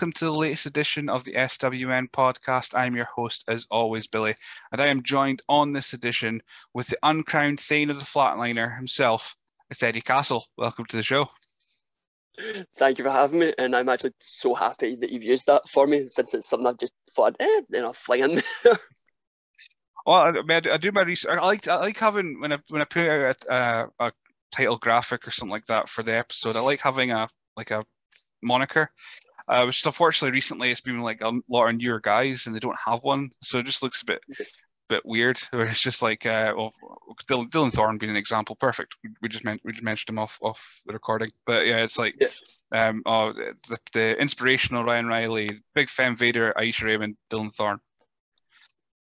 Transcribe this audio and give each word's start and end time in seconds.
Welcome 0.00 0.12
to 0.12 0.24
the 0.24 0.34
latest 0.34 0.64
edition 0.64 1.10
of 1.10 1.24
the 1.24 1.34
SWN 1.34 2.10
podcast. 2.10 2.72
I'm 2.74 2.96
your 2.96 3.04
host, 3.04 3.44
as 3.48 3.66
always, 3.70 4.06
Billy, 4.06 4.34
and 4.72 4.80
I 4.80 4.86
am 4.86 5.02
joined 5.02 5.42
on 5.46 5.74
this 5.74 5.92
edition 5.92 6.40
with 6.72 6.86
the 6.86 6.96
uncrowned 7.02 7.60
Thane 7.60 7.90
of 7.90 7.98
the 7.98 8.06
Flatliner 8.06 8.74
himself, 8.74 9.36
it's 9.68 9.82
Eddie 9.82 10.00
Castle. 10.00 10.46
Welcome 10.56 10.86
to 10.86 10.96
the 10.96 11.02
show. 11.02 11.28
Thank 12.78 12.96
you 12.96 13.04
for 13.04 13.10
having 13.10 13.40
me, 13.40 13.52
and 13.58 13.76
I'm 13.76 13.90
actually 13.90 14.14
so 14.22 14.54
happy 14.54 14.96
that 14.96 15.10
you've 15.10 15.22
used 15.22 15.48
that 15.48 15.68
for 15.68 15.86
me 15.86 16.08
since 16.08 16.32
it's 16.32 16.48
something 16.48 16.66
I've 16.66 16.78
just 16.78 16.94
thought, 17.10 17.36
eh, 17.38 17.60
you 17.70 17.82
know, 17.82 17.92
fling 17.92 18.22
in 18.22 18.34
there. 18.64 18.78
Well, 20.06 20.16
I, 20.16 20.30
mean, 20.32 20.62
I, 20.72 20.78
do, 20.78 20.92
my 20.92 21.02
research. 21.02 21.38
I 21.38 21.44
like 21.44 21.68
I 21.68 21.76
like 21.76 21.98
having 21.98 22.40
when 22.40 22.54
I 22.54 22.58
when 22.70 22.80
I 22.80 22.86
put 22.86 23.06
out 23.06 23.36
a, 23.46 23.52
uh, 23.52 23.86
a 23.98 24.12
title 24.50 24.78
graphic 24.78 25.28
or 25.28 25.30
something 25.30 25.52
like 25.52 25.66
that 25.66 25.90
for 25.90 26.02
the 26.02 26.16
episode. 26.16 26.56
I 26.56 26.60
like 26.60 26.80
having 26.80 27.10
a 27.10 27.28
like 27.54 27.70
a 27.70 27.84
moniker 28.42 28.90
uh, 29.50 29.64
which 29.64 29.84
unfortunately 29.84 30.32
recently 30.32 30.70
it's 30.70 30.80
been 30.80 31.00
like 31.00 31.20
a 31.20 31.32
lot 31.48 31.68
of 31.68 31.76
newer 31.76 32.00
guys 32.00 32.46
and 32.46 32.54
they 32.54 32.60
don't 32.60 32.78
have 32.84 33.02
one, 33.02 33.28
so 33.42 33.58
it 33.58 33.66
just 33.66 33.82
looks 33.82 34.02
a 34.02 34.06
bit 34.06 34.22
bit 34.88 35.04
weird. 35.04 35.38
Where 35.50 35.66
it's 35.66 35.82
just 35.82 36.02
like, 36.02 36.24
uh, 36.24 36.54
well, 36.56 36.72
Dylan, 37.28 37.50
Dylan 37.50 37.72
Thorne 37.72 37.98
being 37.98 38.10
an 38.10 38.16
example, 38.16 38.56
perfect. 38.56 38.96
We, 39.22 39.28
just 39.28 39.44
meant 39.44 39.60
we 39.64 39.72
just 39.72 39.84
mentioned 39.84 40.10
him 40.10 40.18
off 40.18 40.38
off 40.40 40.82
the 40.86 40.92
recording, 40.92 41.30
but 41.46 41.66
yeah, 41.66 41.82
it's 41.82 41.98
like, 41.98 42.14
yeah. 42.20 42.88
um, 42.88 43.02
oh, 43.06 43.32
the, 43.32 43.78
the 43.92 44.20
inspirational 44.20 44.84
Ryan 44.84 45.06
Riley, 45.06 45.58
Big 45.74 45.88
fan 45.88 46.14
Vader, 46.14 46.54
Aisha 46.56 46.84
Raymond, 46.84 47.16
Dylan 47.30 47.52
Thorne. 47.54 47.80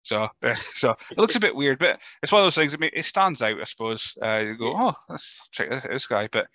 So, 0.03 0.29
uh, 0.43 0.55
so 0.55 0.95
it 1.11 1.19
looks 1.19 1.37
a 1.37 1.41
bit 1.41 1.55
weird, 1.55 1.79
but 1.79 2.01
it's 2.23 2.33
one 2.33 2.41
of 2.41 2.47
those 2.47 2.55
things. 2.55 2.75
I 2.75 2.79
mean, 2.79 2.91
it 2.95 3.05
stands 3.05 3.43
out, 3.43 3.61
I 3.61 3.65
suppose. 3.65 4.17
Uh, 4.23 4.39
you 4.39 4.57
go, 4.57 4.75
oh, 4.77 4.95
let's 5.09 5.47
check 5.53 5.69
this, 5.69 5.83
this 5.83 6.07
guy. 6.07 6.29
But 6.33 6.47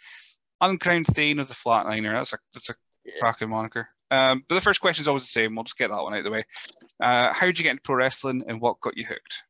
uncrowned 0.62 1.08
Thane 1.08 1.40
of 1.40 1.48
the 1.48 1.53
Flatliner. 1.53 2.14
That's 2.14 2.34
a 2.34 2.40
that's 2.53 2.70
a 2.70 2.75
yeah. 3.06 3.14
cracking 3.20 3.50
moniker. 3.50 3.88
Um, 4.12 4.44
but 4.48 4.56
the 4.56 4.62
first 4.62 4.82
question 4.82 5.02
is 5.02 5.08
always 5.08 5.23
the 5.23 5.28
same. 5.28 5.56
We'll 5.56 5.64
just 5.64 5.78
get 5.78 5.90
that 5.90 6.04
one 6.04 6.14
out 6.14 6.20
of 6.20 6.26
the 6.26 6.32
way. 6.32 6.44
Uh, 7.02 7.34
how 7.34 7.48
did 7.48 7.58
you 7.58 7.64
get 7.64 7.72
into 7.72 7.82
pro 7.84 7.96
wrestling, 7.96 8.44
and 8.48 8.62
what 8.62 8.80
got 8.80 8.98
you 8.98 9.06
hooked? 9.06 9.44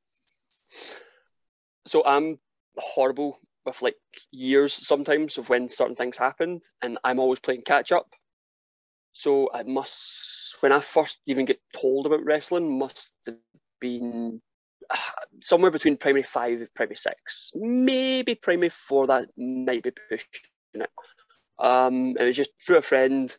So 1.86 2.04
I'm 2.06 2.40
horrible 2.78 3.40
with 3.66 3.82
like 3.82 3.98
years 4.32 4.74
sometimes 4.74 5.38
of 5.38 5.50
when 5.50 5.70
certain 5.70 5.96
things 5.96 6.18
happened, 6.18 6.64
and 6.82 6.98
I'm 7.04 7.20
always 7.20 7.40
playing 7.40 7.64
catch 7.64 7.92
up. 7.92 8.08
So 9.14 9.50
I 9.54 9.64
must, 9.64 10.58
when 10.62 10.72
I 10.72 10.80
first 10.80 11.20
even 11.28 11.46
get 11.46 11.60
told 11.76 12.06
about 12.06 12.24
wrestling, 12.24 12.80
must 12.80 13.12
have 13.26 13.36
been 13.80 14.42
somewhere 15.44 15.72
between 15.72 15.98
primary 15.98 16.24
five 16.24 16.60
and 16.60 16.74
primary 16.74 16.96
six, 16.96 17.52
maybe 17.56 18.36
primary 18.36 18.70
four. 18.70 19.08
That 19.08 19.28
might 19.38 19.84
be 19.84 19.92
pushing 20.10 20.28
it. 20.76 20.90
Um, 21.60 22.16
it 22.20 22.24
was 22.24 22.38
just 22.38 22.52
through 22.66 22.78
a 22.78 22.82
friend. 22.82 23.36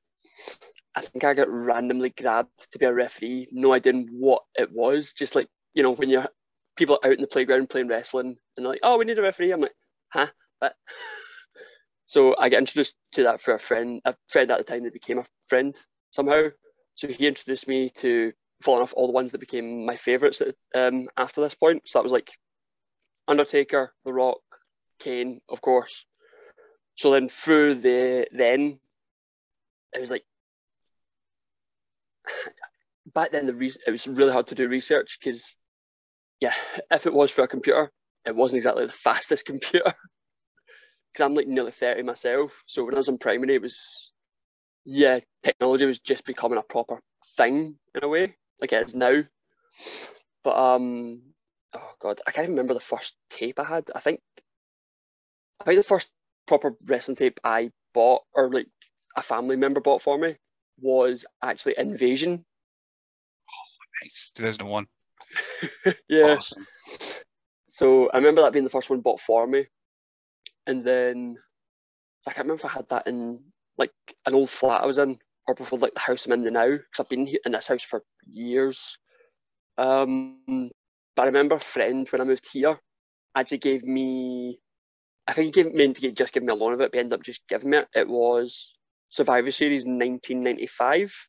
I 0.97 1.01
think 1.01 1.25
I 1.25 1.35
got 1.35 1.53
randomly 1.53 2.11
grabbed 2.11 2.73
to 2.73 2.79
be 2.79 2.87
a 2.87 2.95
referee, 2.95 3.49
no 3.51 3.73
idea 3.73 3.93
what 4.11 4.43
it 4.55 4.71
was. 4.73 5.13
Just 5.13 5.35
like, 5.35 5.49
you 5.75 5.83
know, 5.83 5.91
when 5.91 6.09
you're 6.09 6.29
people 6.77 6.99
out 7.05 7.13
in 7.13 7.21
the 7.21 7.27
playground 7.27 7.71
playing 7.71 7.89
wrestling 7.89 8.37
and 8.57 8.65
they're 8.65 8.73
like, 8.73 8.81
oh, 8.83 8.99
we 8.99 9.05
need 9.05 9.19
a 9.19 9.23
referee. 9.23 9.53
I'm 9.53 9.61
like, 9.61 9.75
huh? 10.13 10.29
But 10.61 10.75
so 12.07 12.37
I 12.39 12.49
get 12.49 12.61
introduced 12.61 12.95
to 13.13 13.25
that 13.25 13.41
for 13.41 13.55
a 13.55 13.59
friend, 13.59 14.01
a 14.05 14.15
friend 14.29 14.51
at 14.51 14.59
the 14.59 14.64
time 14.64 14.85
that 14.85 14.92
became 14.92 15.19
a 15.19 15.27
friend 15.48 15.75
somehow. 16.11 16.48
So 16.95 17.08
he 17.08 17.27
introduced 17.27 17.67
me 17.67 17.91
to 17.97 18.33
falling 18.63 18.83
off 18.83 18.95
all 18.97 19.08
the 19.08 19.13
ones 19.13 19.33
that 19.33 19.39
became 19.39 19.85
my 19.85 19.97
favourites 19.97 20.41
um, 20.75 21.08
after 21.17 21.41
this 21.41 21.55
point. 21.55 21.83
So 21.87 21.98
that 21.98 22.05
was 22.05 22.13
like 22.13 22.31
Undertaker, 23.27 23.92
The 24.05 24.13
Rock, 24.13 24.39
Kane, 25.01 25.41
of 25.48 25.61
course. 25.61 26.07
So 26.97 27.11
then 27.11 27.29
through 27.29 27.77
the 27.77 28.29
then, 28.31 28.79
it 29.92 30.01
was 30.01 30.11
like 30.11 30.25
back 33.07 33.30
then 33.30 33.46
the 33.46 33.55
re- 33.55 33.73
it 33.86 33.90
was 33.90 34.07
really 34.07 34.33
hard 34.33 34.46
to 34.48 34.55
do 34.55 34.68
research 34.68 35.18
because 35.20 35.57
yeah, 36.40 36.55
if 36.90 37.07
it 37.07 37.14
was 37.14 37.30
for 37.30 37.42
a 37.42 37.48
computer, 37.48 37.90
it 38.24 38.36
wasn't 38.36 38.58
exactly 38.58 38.86
the 38.86 38.92
fastest 39.07 39.46
computer. 39.46 39.92
Because 41.13 41.24
I'm 41.24 41.34
like 41.34 41.46
nearly 41.46 41.70
30 41.70 42.02
myself. 42.02 42.64
So 42.67 42.84
when 42.84 42.95
I 42.95 42.98
was 42.98 43.08
in 43.08 43.18
primary, 43.18 43.55
it 43.55 43.63
was 43.63 44.13
yeah, 44.84 45.20
technology 45.42 45.86
was 45.86 46.01
just 46.01 46.24
becoming 46.24 46.58
a 46.58 46.63
proper 46.63 47.01
thing 47.36 47.77
in 47.95 48.05
a 48.05 48.08
way, 48.08 48.36
like 48.61 48.73
it 48.73 48.90
is 48.90 48.95
now. 48.95 49.23
But 50.42 50.57
um 50.57 51.23
oh 51.73 51.92
god, 52.01 52.20
I 52.27 52.33
can't 52.33 52.45
even 52.45 52.57
remember 52.57 52.74
the 52.74 52.80
first 52.80 53.17
tape 53.30 53.58
I 53.58 53.64
had. 53.64 53.90
I 53.95 54.01
think 54.01 54.20
I 55.61 55.64
think 55.64 55.77
the 55.79 55.83
first 55.83 56.11
proper 56.46 56.77
wrestling 56.86 57.17
tape 57.17 57.40
I 57.42 57.70
bought 57.95 58.23
or 58.34 58.51
like 58.51 58.67
a 59.17 59.23
family 59.23 59.57
member 59.57 59.80
bought 59.80 60.02
for 60.02 60.18
me 60.18 60.36
was 60.80 61.24
actually 61.42 61.74
Invasion. 61.79 62.45
Oh, 63.51 64.02
nice. 64.02 64.30
2001. 64.35 64.86
yeah. 66.08 66.36
Awesome. 66.36 66.67
So 67.68 68.08
I 68.11 68.18
remember 68.18 68.42
that 68.42 68.52
being 68.52 68.64
the 68.64 68.70
first 68.70 68.90
one 68.90 69.01
bought 69.01 69.20
for 69.20 69.46
me. 69.46 69.67
And 70.67 70.84
then 70.84 71.36
I 72.27 72.33
can't 72.33 72.46
remember 72.46 72.61
if 72.61 72.64
I 72.67 72.77
had 72.77 72.89
that 72.90 73.07
in 73.07 73.42
like 73.77 73.92
an 74.27 74.34
old 74.34 74.51
flat 74.51 74.83
I 74.83 74.86
was 74.86 74.98
in 74.98 75.18
or 75.46 75.55
before 75.55 75.79
like 75.79 75.95
the 75.95 76.01
house 76.01 76.27
I'm 76.27 76.33
in 76.33 76.45
now 76.45 76.70
because 76.70 77.01
I've 77.01 77.08
been 77.08 77.29
in 77.45 77.52
this 77.52 77.68
house 77.68 77.83
for 77.83 78.02
years. 78.27 78.96
Um, 79.77 80.70
but 81.17 81.23
I 81.23 81.27
remember 81.27 81.57
a 81.57 81.61
friend 81.61 82.08
when 82.08 82.20
I 82.20 82.24
moved 82.24 82.48
here 82.52 82.79
actually 83.36 83.58
gave 83.58 83.84
me, 83.84 84.61
I 85.27 85.33
think 85.33 85.46
he 85.46 85.63
gave, 85.63 85.74
meant 85.74 85.96
to 85.96 86.13
just 86.13 86.33
give 86.33 86.42
me 86.42 86.52
a 86.52 86.55
loan 86.55 86.74
of 86.74 86.80
it, 86.80 86.92
but 86.92 86.98
ended 86.98 87.14
up 87.14 87.23
just 87.23 87.46
giving 87.48 87.70
me 87.70 87.79
it. 87.79 87.89
It 87.95 88.08
was 88.08 88.74
Survivor 89.14 89.52
Series 89.52 89.85
1995. 89.85 91.29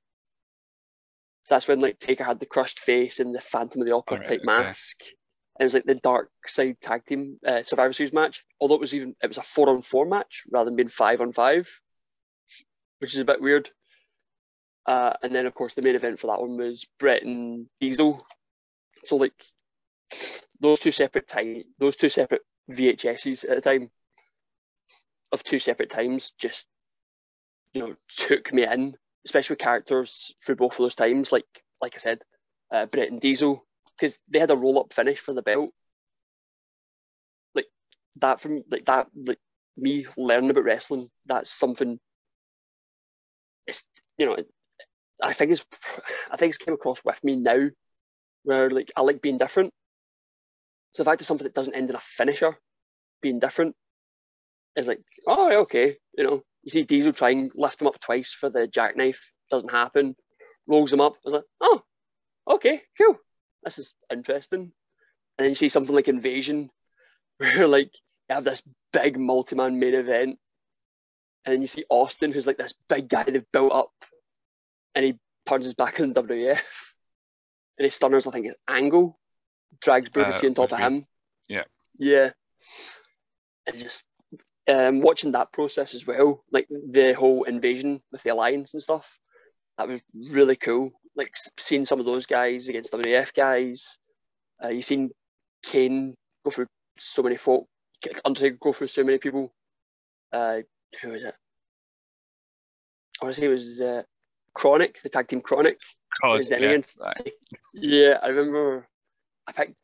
So 1.44 1.54
that's 1.54 1.68
when 1.68 1.82
like 1.82 2.00
Taker 2.00 2.24
had 2.24 2.40
the 2.40 2.48
crushed 2.48 2.80
face 2.80 3.20
and 3.20 3.34
the 3.34 3.40
Phantom 3.40 3.80
of 3.80 3.88
the 3.88 3.94
Opera 3.94 4.18
right, 4.18 4.28
type 4.28 4.40
okay. 4.40 4.46
mask. 4.46 5.04
And 5.04 5.62
it 5.62 5.66
was 5.66 5.76
like 5.76 5.86
the 5.86 5.94
dark 5.94 6.32
side 6.48 6.78
tag 6.82 7.06
team 7.06 7.38
uh, 7.46 7.62
Survivor 7.62 7.94
Series 7.94 8.12
match. 8.12 8.44
Although 8.60 8.74
it 8.74 8.82
was 8.82 8.96
even 8.96 9.16
it 9.22 9.28
was 9.28 9.38
a 9.38 9.44
four 9.44 9.70
on 9.70 9.84
four 9.84 10.08
match 10.08 10.46
rather 10.52 10.66
than 10.66 10.76
being 10.76 10.90
five 10.90 11.22
on 11.22 11.32
five, 11.32 11.70
which 12.98 13.14
is 13.14 13.20
a 13.20 13.26
bit 13.26 13.40
weird. 13.40 13.70
Uh, 14.88 15.14
and 15.22 15.36
then 15.36 15.46
of 15.46 15.54
course 15.54 15.76
the 15.76 15.84
main 15.84 15.94
event 15.94 16.18
for 16.18 16.28
that 16.28 16.42
one 16.42 16.58
was 16.58 16.88
Bret 16.98 17.22
and 17.22 17.68
Diesel. 17.80 18.26
So 19.06 19.18
like 19.18 19.46
those 20.60 20.80
two 20.80 20.92
separate 20.92 21.28
time 21.28 21.62
those 21.78 21.98
two 21.98 22.10
separate 22.10 22.42
VHSs 22.72 23.48
at 23.48 23.62
the 23.64 23.70
time 23.70 23.92
of 25.32 25.44
two 25.44 25.60
separate 25.60 25.92
times 25.92 26.32
just 26.40 26.66
you 27.76 27.82
know 27.82 27.94
took 28.18 28.54
me 28.54 28.66
in, 28.66 28.96
especially 29.26 29.58
characters 29.58 30.34
through 30.44 30.56
both 30.56 30.74
of 30.74 30.78
those 30.78 30.96
times. 30.96 31.32
Like 31.32 31.46
like 31.82 31.94
I 31.94 31.98
said, 31.98 32.20
uh, 32.72 32.86
Bret 32.88 33.12
and 33.12 33.20
Diesel 33.20 33.64
because 33.98 34.18
they 34.30 34.40
had 34.40 34.50
a 34.50 34.56
roll 34.56 34.80
up 34.80 34.94
finish 34.94 35.20
for 35.20 35.34
the 35.34 35.42
belt. 35.42 35.72
Like 37.54 37.68
that 38.16 38.40
from 38.40 38.64
like 38.72 38.86
that 38.86 39.08
like 39.14 39.40
me 39.78 40.08
learning 40.18 40.50
about 40.52 40.64
wrestling. 40.64 41.10
That's 41.26 41.52
something. 41.52 42.00
It's 43.68 43.84
you 44.18 44.26
know, 44.26 44.38
I 45.22 45.34
think 45.34 45.52
it's 45.52 45.66
I 46.32 46.38
think 46.38 46.52
it's 46.52 46.64
came 46.64 46.76
across 46.76 47.04
with 47.04 47.22
me 47.26 47.36
now, 47.36 47.70
where 48.44 48.70
like 48.70 48.92
I 48.96 49.02
like 49.02 49.22
being 49.22 49.38
different. 49.38 49.74
So 50.94 51.04
the 51.04 51.10
fact 51.10 51.20
that 51.20 51.26
something 51.26 51.44
that 51.44 51.54
doesn't 51.54 51.76
end 51.76 51.90
in 51.90 51.96
a 51.98 52.00
finisher 52.00 52.56
being 53.22 53.40
different 53.40 53.76
is 54.78 54.88
like, 54.88 55.02
oh 55.28 55.64
okay, 55.64 55.98
you 56.18 56.24
know, 56.24 56.42
you 56.66 56.72
see 56.72 56.84
Diesel 56.84 57.14
try 57.14 57.30
and 57.30 57.52
lift 57.56 57.80
him 57.80 57.88
up 57.88 58.00
twice 58.00 58.34
for 58.34 58.50
the 58.50 58.68
jackknife, 58.68 59.32
doesn't 59.52 59.72
happen. 59.72 60.16
Rolls 60.68 60.92
him 60.92 61.00
up. 61.00 61.14
I 61.14 61.20
was 61.24 61.34
like, 61.36 61.44
oh, 61.62 61.82
okay, 62.50 62.82
cool. 62.98 63.18
This 63.64 63.78
is 63.78 63.94
interesting. 64.12 64.72
And 65.38 65.46
then 65.46 65.50
you 65.50 65.56
see 65.56 65.70
something 65.70 65.96
like 65.96 66.08
Invasion, 66.08 66.72
where 67.38 67.68
like 67.68 67.92
you 68.30 68.36
have 68.36 68.44
this 68.44 68.64
big 68.92 69.18
multi-man 69.20 69.80
main 69.80 69.94
event, 69.94 70.40
and 71.46 71.54
then 71.54 71.62
you 71.62 71.68
see 71.68 71.86
Austin, 71.90 72.32
who's 72.32 72.48
like 72.48 72.58
this 72.58 72.74
big 72.90 73.08
guy 73.08 73.24
they've 73.24 73.52
built 73.54 73.72
up, 73.72 73.92
and 74.96 75.06
he 75.06 75.20
punches 75.46 75.76
back 75.76 76.00
in 76.00 76.16
WWF, 76.16 76.62
and 77.78 77.84
his 77.84 77.94
stunners, 77.94 78.26
I 78.26 78.32
think, 78.32 78.48
is 78.48 78.58
Angle, 78.68 79.20
drags 79.82 80.10
Booker 80.10 80.32
uh, 80.32 80.48
on 80.48 80.54
top 80.56 80.72
of 80.72 80.80
him. 80.80 81.06
Yeah. 81.48 81.64
Yeah. 81.98 82.32
And 83.68 83.78
just 83.78 84.06
um, 84.68 85.02
watching 85.02 85.34
that 85.34 85.52
process 85.52 85.94
as 85.94 86.06
well, 86.08 86.44
like 86.52 86.68
the 86.70 87.14
whole 87.14 87.44
invasion 87.44 88.02
with 88.12 88.24
the 88.24 88.30
alliance 88.32 88.74
and 88.74 88.82
stuff, 88.82 89.20
that 89.78 89.88
was 89.88 90.02
really 90.32 90.56
cool. 90.56 90.92
Like 91.16 91.32
seeing 91.58 91.86
some 91.86 92.00
of 92.00 92.06
those 92.06 92.26
guys 92.26 92.68
against 92.68 92.94
WF 92.94 93.34
guys. 93.34 93.98
Uh, 94.64 94.70
you've 94.70 94.86
seen 94.86 95.12
Kane 95.64 96.16
go 96.44 96.52
through 96.52 96.68
so 96.98 97.24
many 97.24 97.38
folk. 97.38 97.68
Undertaker 98.24 98.58
go 98.60 98.74
through 98.74 98.88
so 98.88 99.04
many 99.04 99.18
people. 99.18 99.54
Uh, 100.32 100.60
who 101.02 101.10
was 101.10 101.24
it? 101.24 101.36
I 103.22 103.26
want 103.26 103.36
to 103.36 103.42
say 103.42 103.48
it 103.48 103.50
was 103.50 103.82
uh, 103.82 104.04
KroniK, 104.56 105.02
the 105.02 105.10
tag 105.10 105.28
team 105.28 105.42
KroniK. 105.42 105.78
Was 106.24 106.50
yeah, 106.50 106.78
aye. 107.04 107.32
Yeah, 107.74 108.20
I 108.22 108.28
remember. 108.28 108.88
I 109.48 109.52
picked 109.52 109.76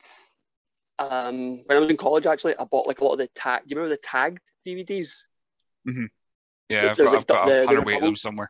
um, 1.09 1.63
when 1.65 1.77
I 1.77 1.79
was 1.79 1.89
in 1.89 1.97
college. 1.97 2.25
Actually, 2.25 2.55
I 2.57 2.63
bought 2.65 2.87
like 2.87 3.01
a 3.01 3.03
lot 3.03 3.13
of 3.13 3.19
the 3.19 3.27
tag. 3.27 3.63
Do 3.63 3.73
you 3.73 3.77
remember 3.77 3.95
the 3.95 4.01
tagged 4.01 4.39
DVDs? 4.65 5.23
yeah. 6.69 6.91
I've 6.91 6.97
got, 6.97 7.05
like 7.07 7.15
I've 7.17 7.27
got 7.27 7.45
the- 7.47 7.63
a 7.63 7.65
hundred 7.65 7.85
weight 7.85 7.97
of 7.97 8.03
them 8.03 8.15
somewhere. 8.15 8.49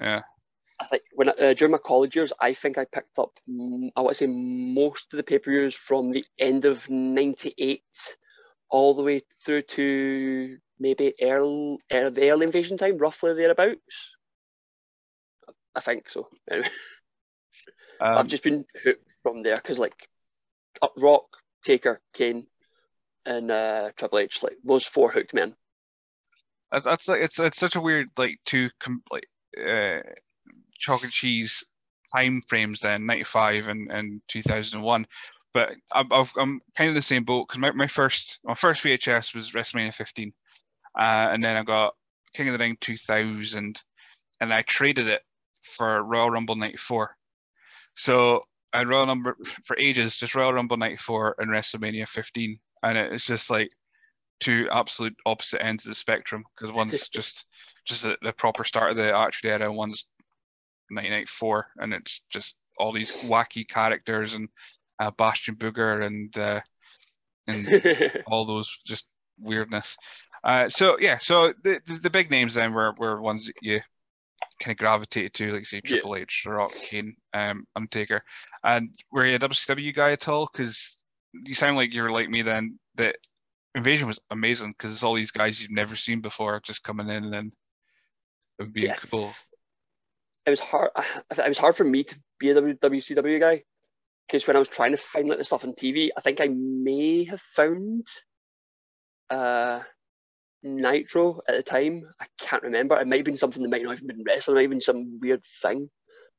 Yeah. 0.00 0.22
I 0.78 0.84
think 0.86 1.02
when 1.14 1.28
I- 1.30 1.32
uh, 1.32 1.54
during 1.54 1.72
my 1.72 1.78
college 1.78 2.16
years, 2.16 2.32
I 2.38 2.52
think 2.52 2.76
I 2.76 2.84
picked 2.84 3.18
up. 3.18 3.30
I 3.48 4.00
want 4.00 4.10
to 4.10 4.14
say 4.14 4.26
most 4.26 5.12
of 5.12 5.16
the 5.16 5.22
pay 5.22 5.38
per 5.38 5.50
views 5.50 5.74
from 5.74 6.10
the 6.10 6.24
end 6.38 6.64
of 6.64 6.88
'98 6.90 7.82
all 8.68 8.94
the 8.94 9.02
way 9.02 9.20
through 9.44 9.62
to 9.62 10.58
maybe 10.78 11.14
early, 11.22 11.78
early 11.90 12.10
the 12.10 12.30
early 12.30 12.44
invasion 12.46 12.76
time, 12.76 12.98
roughly 12.98 13.32
thereabouts. 13.34 14.16
I 15.74 15.80
think 15.80 16.10
so. 16.10 16.28
Anyway, 16.50 16.68
I've 18.00 18.18
Um, 18.18 18.26
just 18.26 18.42
been 18.42 18.64
hooked 18.82 19.14
from 19.22 19.42
there 19.42 19.56
because 19.56 19.78
like 19.78 20.08
Up 20.82 20.92
Rock, 20.98 21.24
Taker, 21.66 22.00
Kane, 22.14 22.46
and 23.26 23.50
uh, 23.50 23.90
Triple 23.96 24.20
H, 24.20 24.42
like 24.42 24.56
those 24.62 24.86
four 24.86 25.10
hooked 25.10 25.34
men. 25.34 25.54
That's, 26.70 26.86
that's 26.86 27.08
like 27.08 27.22
it's 27.22 27.38
it's 27.38 27.58
such 27.58 27.74
a 27.76 27.80
weird 27.80 28.08
like 28.16 28.38
two 28.44 28.70
com- 28.80 29.02
like 29.10 29.26
uh, 29.58 30.00
chalk 30.78 31.02
and 31.02 31.12
cheese 31.12 31.64
time 32.14 32.40
frames 32.48 32.80
then 32.80 33.04
95 33.04 33.68
and, 33.68 33.90
and 33.90 34.20
2001 34.28 35.06
but 35.52 35.72
I'm, 35.92 36.12
I've- 36.12 36.30
I'm 36.38 36.60
kind 36.76 36.88
of 36.88 36.94
the 36.94 37.02
same 37.02 37.24
boat 37.24 37.48
because 37.48 37.60
my, 37.60 37.72
my 37.72 37.86
first 37.88 38.38
my 38.44 38.54
first 38.54 38.84
VHS 38.84 39.34
was 39.34 39.52
WrestleMania 39.52 39.92
15 39.94 40.32
uh, 40.98 41.00
and 41.32 41.42
then 41.42 41.56
I 41.56 41.62
got 41.64 41.94
King 42.34 42.48
of 42.48 42.52
the 42.52 42.58
Ring 42.58 42.76
2000 42.80 43.80
and 44.40 44.52
I 44.54 44.62
traded 44.62 45.08
it 45.08 45.22
for 45.62 46.04
Royal 46.04 46.30
Rumble 46.30 46.54
94 46.56 47.16
so 47.96 48.44
Had 48.76 48.88
Royal 48.88 49.06
Number 49.06 49.36
for 49.64 49.76
ages 49.78 50.16
just 50.16 50.34
Royal 50.34 50.52
Rumble 50.52 50.76
94 50.76 51.36
and 51.38 51.50
WrestleMania 51.50 52.08
15 52.08 52.58
and 52.82 52.98
it's 52.98 53.24
just 53.24 53.50
like 53.50 53.70
two 54.40 54.68
absolute 54.70 55.16
opposite 55.24 55.64
ends 55.64 55.86
of 55.86 55.90
the 55.90 55.94
spectrum 55.94 56.44
because 56.54 56.72
one's 56.72 57.08
just 57.12 57.46
just 57.84 58.02
the, 58.02 58.16
the 58.22 58.32
proper 58.32 58.64
start 58.64 58.90
of 58.90 58.96
the 58.96 59.16
Attitude 59.16 59.50
Era, 59.50 59.68
and 59.68 59.76
one's 59.76 60.06
1994, 60.90 61.66
and 61.78 61.94
it's 61.94 62.22
just 62.30 62.56
all 62.78 62.92
these 62.92 63.10
wacky 63.24 63.66
characters 63.66 64.34
and 64.34 64.48
uh, 65.00 65.10
Bastion 65.12 65.56
Booger 65.56 66.06
and 66.06 66.36
uh, 66.38 66.60
and 67.46 68.22
all 68.26 68.44
those 68.44 68.78
just 68.86 69.06
weirdness. 69.38 69.96
Uh, 70.44 70.68
so 70.68 70.96
yeah, 71.00 71.18
so 71.18 71.52
the, 71.62 71.80
the 71.86 71.94
the 71.94 72.10
big 72.10 72.30
names 72.30 72.54
then 72.54 72.72
were 72.72 72.94
were 72.98 73.20
ones 73.20 73.46
that 73.46 73.54
you 73.62 73.80
kind 74.60 74.72
of 74.72 74.78
gravitated 74.78 75.34
to, 75.34 75.52
like 75.52 75.66
say 75.66 75.80
Yeah. 75.84 75.90
Triple 75.90 76.16
H, 76.16 76.42
The 76.44 76.50
Rock, 76.52 76.72
Kane, 76.72 77.14
um, 77.34 77.64
Undertaker, 77.74 78.22
and 78.64 78.90
were 79.12 79.26
you 79.26 79.36
a 79.36 79.38
WCW 79.38 79.94
guy 79.94 80.12
at 80.12 80.28
all? 80.28 80.48
Because 80.52 81.04
you 81.32 81.54
sound 81.54 81.76
like 81.76 81.92
you're 81.94 82.10
like 82.10 82.28
me 82.30 82.42
then. 82.42 82.78
That 82.96 83.16
Invasion 83.74 84.08
was 84.08 84.18
amazing 84.30 84.72
because 84.72 84.92
it's 84.92 85.02
all 85.02 85.14
these 85.14 85.30
guys 85.30 85.60
you've 85.60 85.70
never 85.70 85.96
seen 85.96 86.20
before 86.22 86.60
just 86.64 86.82
coming 86.82 87.08
in 87.10 87.24
and 87.24 87.32
then 87.32 87.52
it 88.58 88.62
would 88.62 88.72
be 88.72 88.82
Yeah. 88.82 88.94
cool. 88.96 89.32
it 90.46 90.50
was 90.50 90.60
hard. 90.60 90.90
It 91.30 91.48
was 91.48 91.58
hard 91.58 91.76
for 91.76 91.84
me 91.84 92.04
to 92.04 92.18
be 92.38 92.50
a 92.50 92.54
WCW 92.54 93.38
guy 93.40 93.64
because 94.26 94.46
when 94.46 94.56
I 94.56 94.58
was 94.60 94.68
trying 94.68 94.92
to 94.92 94.96
find 94.96 95.28
like 95.28 95.38
the 95.38 95.44
stuff 95.44 95.64
on 95.64 95.74
TV, 95.74 96.08
I 96.16 96.20
think 96.22 96.40
I 96.40 96.48
may 96.48 97.24
have 97.24 97.40
found 97.42 98.06
uh, 99.28 99.82
Nitro 100.66 101.40
at 101.48 101.56
the 101.56 101.62
time. 101.62 102.02
I 102.20 102.26
can't 102.38 102.62
remember. 102.62 102.98
It 102.98 103.06
might 103.06 103.16
have 103.16 103.24
been 103.24 103.36
something 103.36 103.62
that 103.62 103.70
might 103.70 103.82
not 103.82 103.98
have 103.98 104.06
been 104.06 104.24
wrestling. 104.26 104.56
Might 104.56 104.62
have 104.62 104.70
been 104.70 104.80
some 104.80 105.18
weird 105.20 105.42
thing. 105.62 105.90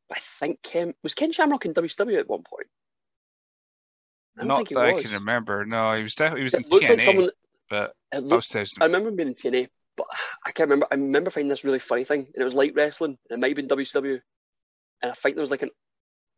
But 0.09 0.19
I 0.19 0.21
think 0.39 0.61
Ken 0.61 0.93
was 1.03 1.13
Ken 1.13 1.31
Shamrock 1.31 1.65
in 1.65 1.73
WCW 1.73 2.19
at 2.19 2.29
one 2.29 2.43
point. 2.43 2.67
I 4.39 4.45
Not 4.45 4.69
that 4.69 4.77
I 4.77 5.01
can 5.01 5.11
remember. 5.11 5.65
No, 5.65 5.95
he 5.95 6.03
was 6.03 6.15
definitely 6.15 6.41
he 6.41 6.43
was 6.43 6.53
in 6.53 6.61
It 6.61 6.69
looked 6.69 6.85
TNA, 6.85 6.89
like 6.89 7.01
someone. 7.01 7.29
but 7.69 7.93
It 8.13 8.19
looked 8.23 8.35
was 8.35 8.47
2000. 8.47 8.81
I 8.81 8.85
remember 8.85 9.09
him 9.09 9.15
being 9.15 9.27
in 9.29 9.35
TNA, 9.35 9.67
but 9.95 10.07
I 10.45 10.51
can't 10.51 10.69
remember. 10.69 10.87
I 10.91 10.95
remember 10.95 11.31
finding 11.31 11.49
this 11.49 11.63
really 11.63 11.79
funny 11.79 12.03
thing, 12.03 12.19
and 12.19 12.35
it 12.41 12.43
was 12.43 12.53
light 12.53 12.73
wrestling, 12.75 13.17
and 13.29 13.37
it 13.37 13.41
might 13.41 13.57
have 13.57 13.67
been 13.67 13.67
WCW, 13.67 14.19
and 15.01 15.11
I 15.11 15.15
think 15.15 15.35
there 15.35 15.41
was 15.41 15.51
like 15.51 15.63
an 15.63 15.71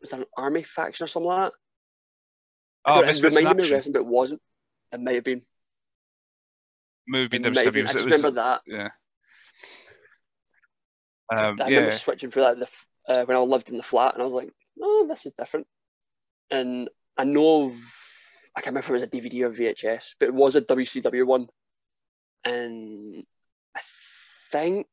was 0.01 0.11
that 0.11 0.19
an 0.21 0.25
army 0.37 0.63
faction 0.63 1.03
or 1.03 1.07
something 1.07 1.27
like 1.27 1.51
that. 1.51 1.57
Oh, 2.85 3.01
it 3.01 3.17
in 3.17 3.23
reminded 3.23 3.57
me 3.57 3.63
of 3.65 3.71
wrestling, 3.71 3.93
but 3.93 3.99
it 3.99 4.05
wasn't. 4.05 4.41
It 4.91 5.01
might 5.01 5.15
have 5.15 5.23
been. 5.23 5.41
Maybe 7.09 7.37
It 7.37 7.41
might 7.43 7.65
have 7.65 7.73
WCW. 7.73 7.73
been. 7.73 7.87
I 7.87 7.91
just 7.91 7.95
was- 7.95 8.05
remember 8.05 8.31
that. 8.31 8.61
yeah. 8.67 8.89
Um, 11.31 11.57
I 11.61 11.67
yeah. 11.69 11.75
remember 11.75 11.91
switching 11.91 12.29
through 12.31 12.43
that 12.43 12.59
the, 12.59 13.13
uh, 13.13 13.25
when 13.25 13.37
I 13.37 13.39
lived 13.41 13.69
in 13.69 13.77
the 13.77 13.83
flat, 13.83 14.13
and 14.13 14.21
I 14.21 14.25
was 14.25 14.33
like, 14.33 14.49
"Oh, 14.81 15.05
this 15.07 15.25
is 15.25 15.33
different." 15.37 15.67
And 16.49 16.89
I 17.17 17.23
know 17.23 17.65
of, 17.65 17.73
I 18.55 18.61
can't 18.61 18.73
remember 18.75 18.79
if 18.85 18.89
it 18.89 18.93
was 18.93 19.01
a 19.03 19.07
DVD 19.07 19.43
or 19.43 19.51
VHS, 19.51 20.15
but 20.19 20.29
it 20.29 20.33
was 20.33 20.55
a 20.55 20.61
WCW 20.61 21.25
one, 21.25 21.47
and 22.43 23.23
I 23.75 23.81
think 24.51 24.87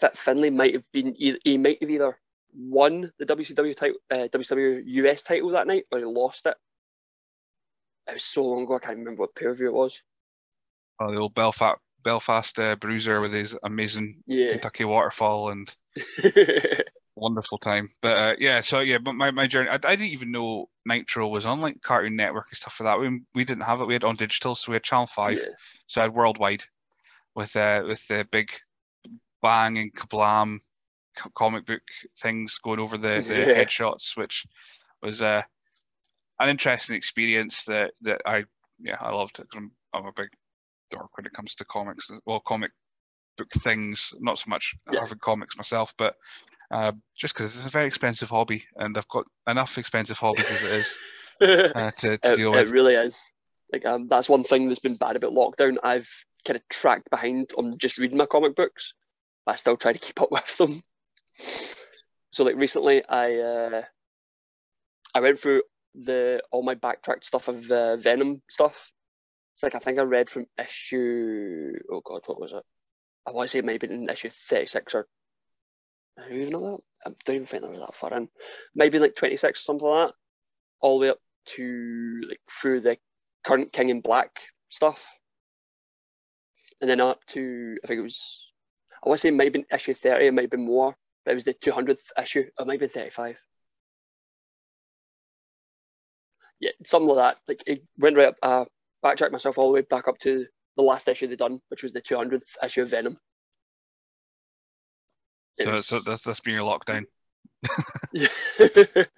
that 0.00 0.16
Finlay 0.16 0.50
might 0.50 0.74
have 0.74 0.90
been 0.92 1.14
he 1.14 1.58
might 1.58 1.78
have 1.80 1.90
either 1.90 2.18
won 2.52 3.12
the 3.18 3.26
WCW 3.26 3.76
title, 3.76 3.98
uh, 4.10 4.26
WCW 4.32 4.82
US 4.86 5.22
title 5.22 5.50
that 5.50 5.68
night, 5.68 5.84
or 5.92 5.98
he 6.00 6.04
lost 6.04 6.46
it. 6.46 6.56
It 8.08 8.14
was 8.14 8.24
so 8.24 8.44
long 8.44 8.64
ago, 8.64 8.74
I 8.74 8.78
can't 8.80 8.98
remember 8.98 9.20
what 9.20 9.36
pay 9.36 9.44
per 9.44 9.54
view 9.54 9.68
it 9.68 9.74
was. 9.74 10.02
Oh, 11.00 11.10
the 11.10 11.18
old 11.18 11.34
Belfast 11.34 11.78
Belfast 12.02 12.58
uh, 12.58 12.76
Bruiser 12.76 13.20
with 13.20 13.32
his 13.32 13.56
amazing 13.62 14.22
Yeah. 14.26 14.52
Kentucky 14.52 14.84
waterfall 14.84 15.50
and 15.50 15.74
wonderful 17.16 17.58
time. 17.58 17.90
But 18.00 18.18
uh, 18.18 18.36
yeah, 18.38 18.60
so 18.60 18.80
yeah, 18.80 18.98
but 18.98 19.14
my, 19.14 19.30
my 19.30 19.46
journey, 19.46 19.68
I, 19.70 19.74
I 19.74 19.78
didn't 19.96 20.12
even 20.12 20.30
know 20.30 20.68
Nitro 20.86 21.28
was 21.28 21.46
on 21.46 21.60
like 21.60 21.80
Cartoon 21.82 22.16
Network 22.16 22.46
and 22.50 22.56
stuff 22.56 22.80
like 22.80 22.86
that. 22.86 23.00
We, 23.00 23.20
we 23.34 23.44
didn't 23.44 23.64
have 23.64 23.80
it. 23.80 23.86
We 23.86 23.94
had 23.94 24.04
on 24.04 24.16
digital, 24.16 24.54
so 24.54 24.70
we 24.72 24.76
had 24.76 24.82
Channel 24.82 25.06
Five. 25.06 25.38
yeah. 25.38 25.54
So 25.86 26.00
I 26.00 26.04
had 26.04 26.14
Worldwide 26.14 26.64
with 27.34 27.54
uh, 27.56 27.84
with 27.86 28.06
the 28.08 28.26
big 28.30 28.50
bang 29.42 29.78
and 29.78 29.94
kablam 29.94 30.58
comic 31.34 31.66
book 31.66 31.82
things 32.16 32.58
going 32.58 32.78
over 32.80 32.96
the, 32.96 33.22
the 33.26 33.34
Yeah. 33.34 33.54
headshots, 33.54 34.16
which 34.16 34.46
was 35.02 35.20
uh, 35.22 35.42
an 36.38 36.48
interesting 36.48 36.96
experience 36.96 37.64
that 37.64 37.92
that 38.02 38.22
I 38.26 38.44
yeah 38.78 38.96
I 39.00 39.12
loved. 39.12 39.40
it. 39.40 39.46
I'm, 39.54 39.72
I'm 39.92 40.06
a 40.06 40.12
big 40.12 40.28
dork 40.90 41.16
when 41.16 41.26
it 41.26 41.32
comes 41.32 41.54
to 41.56 41.64
comics. 41.64 42.10
Well, 42.26 42.40
comic 42.40 42.72
book 43.36 43.50
things, 43.50 44.12
not 44.20 44.38
so 44.38 44.48
much 44.48 44.74
Yeah. 44.92 45.00
having 45.00 45.18
comics 45.18 45.56
myself, 45.56 45.94
but 45.96 46.14
uh, 46.70 46.92
just 47.16 47.34
because 47.34 47.56
it's 47.56 47.66
a 47.66 47.70
very 47.70 47.86
expensive 47.86 48.30
hobby, 48.30 48.64
and 48.76 48.96
I've 48.96 49.08
got 49.08 49.24
enough 49.48 49.78
expensive 49.78 50.18
hobbies 50.18 50.50
as 50.50 50.62
it 50.64 50.72
is 50.72 50.98
uh, 51.74 51.90
to, 51.90 52.18
to 52.18 52.32
it, 52.32 52.36
deal 52.36 52.52
with. 52.52 52.68
it 52.68 52.72
really 52.72 52.94
is. 52.94 53.20
Like 53.72 53.86
um, 53.86 54.08
that's 54.08 54.28
one 54.28 54.42
thing 54.42 54.68
that's 54.68 54.80
been 54.80 54.96
bad 54.96 55.16
about 55.16 55.32
lockdown. 55.32 55.76
I've 55.82 56.08
kind 56.46 56.56
of 56.56 56.68
tracked 56.68 57.10
behind 57.10 57.50
on 57.56 57.78
just 57.78 57.98
reading 57.98 58.16
my 58.18 58.26
comic 58.26 58.56
books, 58.56 58.94
but 59.46 59.52
I 59.52 59.56
still 59.56 59.76
try 59.76 59.92
to 59.92 59.98
keep 60.06 60.20
up 60.20 60.30
with 60.30 60.56
them. 60.58 60.80
So 62.32 62.44
like 62.44 62.56
recently, 62.56 63.04
I 63.08 63.36
uh, 63.36 63.82
I 65.14 65.20
went 65.20 65.40
through 65.40 65.62
the 65.94 66.42
all 66.52 66.62
my 66.62 66.74
backtracked 66.74 67.24
stuff 67.24 67.48
of 67.48 67.70
uh, 67.70 67.96
Venom 67.96 68.42
stuff. 68.48 68.90
It's 69.60 69.62
like 69.62 69.74
I 69.74 69.78
think 69.78 69.98
I 69.98 70.04
read 70.04 70.30
from 70.30 70.46
issue. 70.58 71.72
Oh 71.92 72.00
God, 72.02 72.22
what 72.24 72.40
was 72.40 72.54
it? 72.54 72.62
I 73.28 73.32
want 73.32 73.46
to 73.46 73.52
say 73.52 73.58
it 73.58 73.64
might 73.66 73.72
have 73.72 73.80
been 73.82 73.92
in 73.92 74.08
issue 74.08 74.30
thirty 74.30 74.64
six 74.64 74.94
or. 74.94 75.06
I 76.18 76.22
don't 76.22 76.38
even 76.38 76.52
know 76.52 76.60
that. 76.60 76.80
I 77.04 77.14
don't 77.26 77.34
even 77.36 77.46
think 77.46 77.62
that 77.64 77.70
was 77.70 77.80
that 77.80 77.94
far 77.94 78.14
in. 78.14 78.30
Maybe 78.74 78.98
like 78.98 79.16
twenty 79.16 79.36
six, 79.36 79.60
or 79.60 79.64
something 79.64 79.86
like 79.86 80.08
that. 80.08 80.14
All 80.80 80.98
the 80.98 81.02
way 81.02 81.10
up 81.10 81.18
to 81.56 82.22
like 82.26 82.40
through 82.50 82.80
the 82.80 82.96
current 83.44 83.70
King 83.70 83.90
in 83.90 84.00
Black 84.00 84.30
stuff, 84.70 85.14
and 86.80 86.88
then 86.88 87.02
up 87.02 87.20
to 87.26 87.76
I 87.84 87.86
think 87.86 87.98
it 87.98 88.02
was 88.02 88.50
I 89.04 89.10
want 89.10 89.18
to 89.18 89.20
say 89.20 89.28
it 89.28 89.34
might 89.34 89.44
have 89.44 89.52
been 89.52 89.66
issue 89.70 89.92
thirty, 89.92 90.24
it 90.24 90.32
might 90.32 90.44
have 90.44 90.50
been 90.50 90.64
more, 90.64 90.96
but 91.26 91.32
it 91.32 91.34
was 91.34 91.44
the 91.44 91.52
two 91.52 91.72
hundredth 91.72 92.10
issue. 92.18 92.46
It 92.58 92.66
might 92.66 92.80
have 92.80 92.80
been 92.80 92.88
thirty 92.88 93.10
five. 93.10 93.38
Yeah, 96.60 96.70
something 96.86 97.14
like 97.14 97.36
that. 97.36 97.42
Like 97.46 97.62
it 97.66 97.82
went 97.98 98.16
right 98.16 98.28
up. 98.28 98.36
Uh, 98.42 98.64
backtracked 99.02 99.32
myself 99.32 99.58
all 99.58 99.66
the 99.68 99.72
way 99.74 99.80
back 99.82 100.08
up 100.08 100.18
to 100.20 100.46
the 100.76 100.82
last 100.82 101.08
issue 101.08 101.26
they 101.26 101.36
done, 101.36 101.60
which 101.68 101.82
was 101.82 101.92
the 101.92 102.00
two 102.00 102.16
hundredth 102.16 102.56
issue 102.62 102.82
of 102.82 102.90
Venom. 102.90 103.16
It 105.58 105.64
So, 105.64 105.70
was- 105.72 105.86
so 105.86 106.00
that's 106.00 106.22
that's 106.22 106.40
been 106.40 106.54
your 106.54 106.62
lockdown. 106.62 107.04
Yeah. 108.12 108.28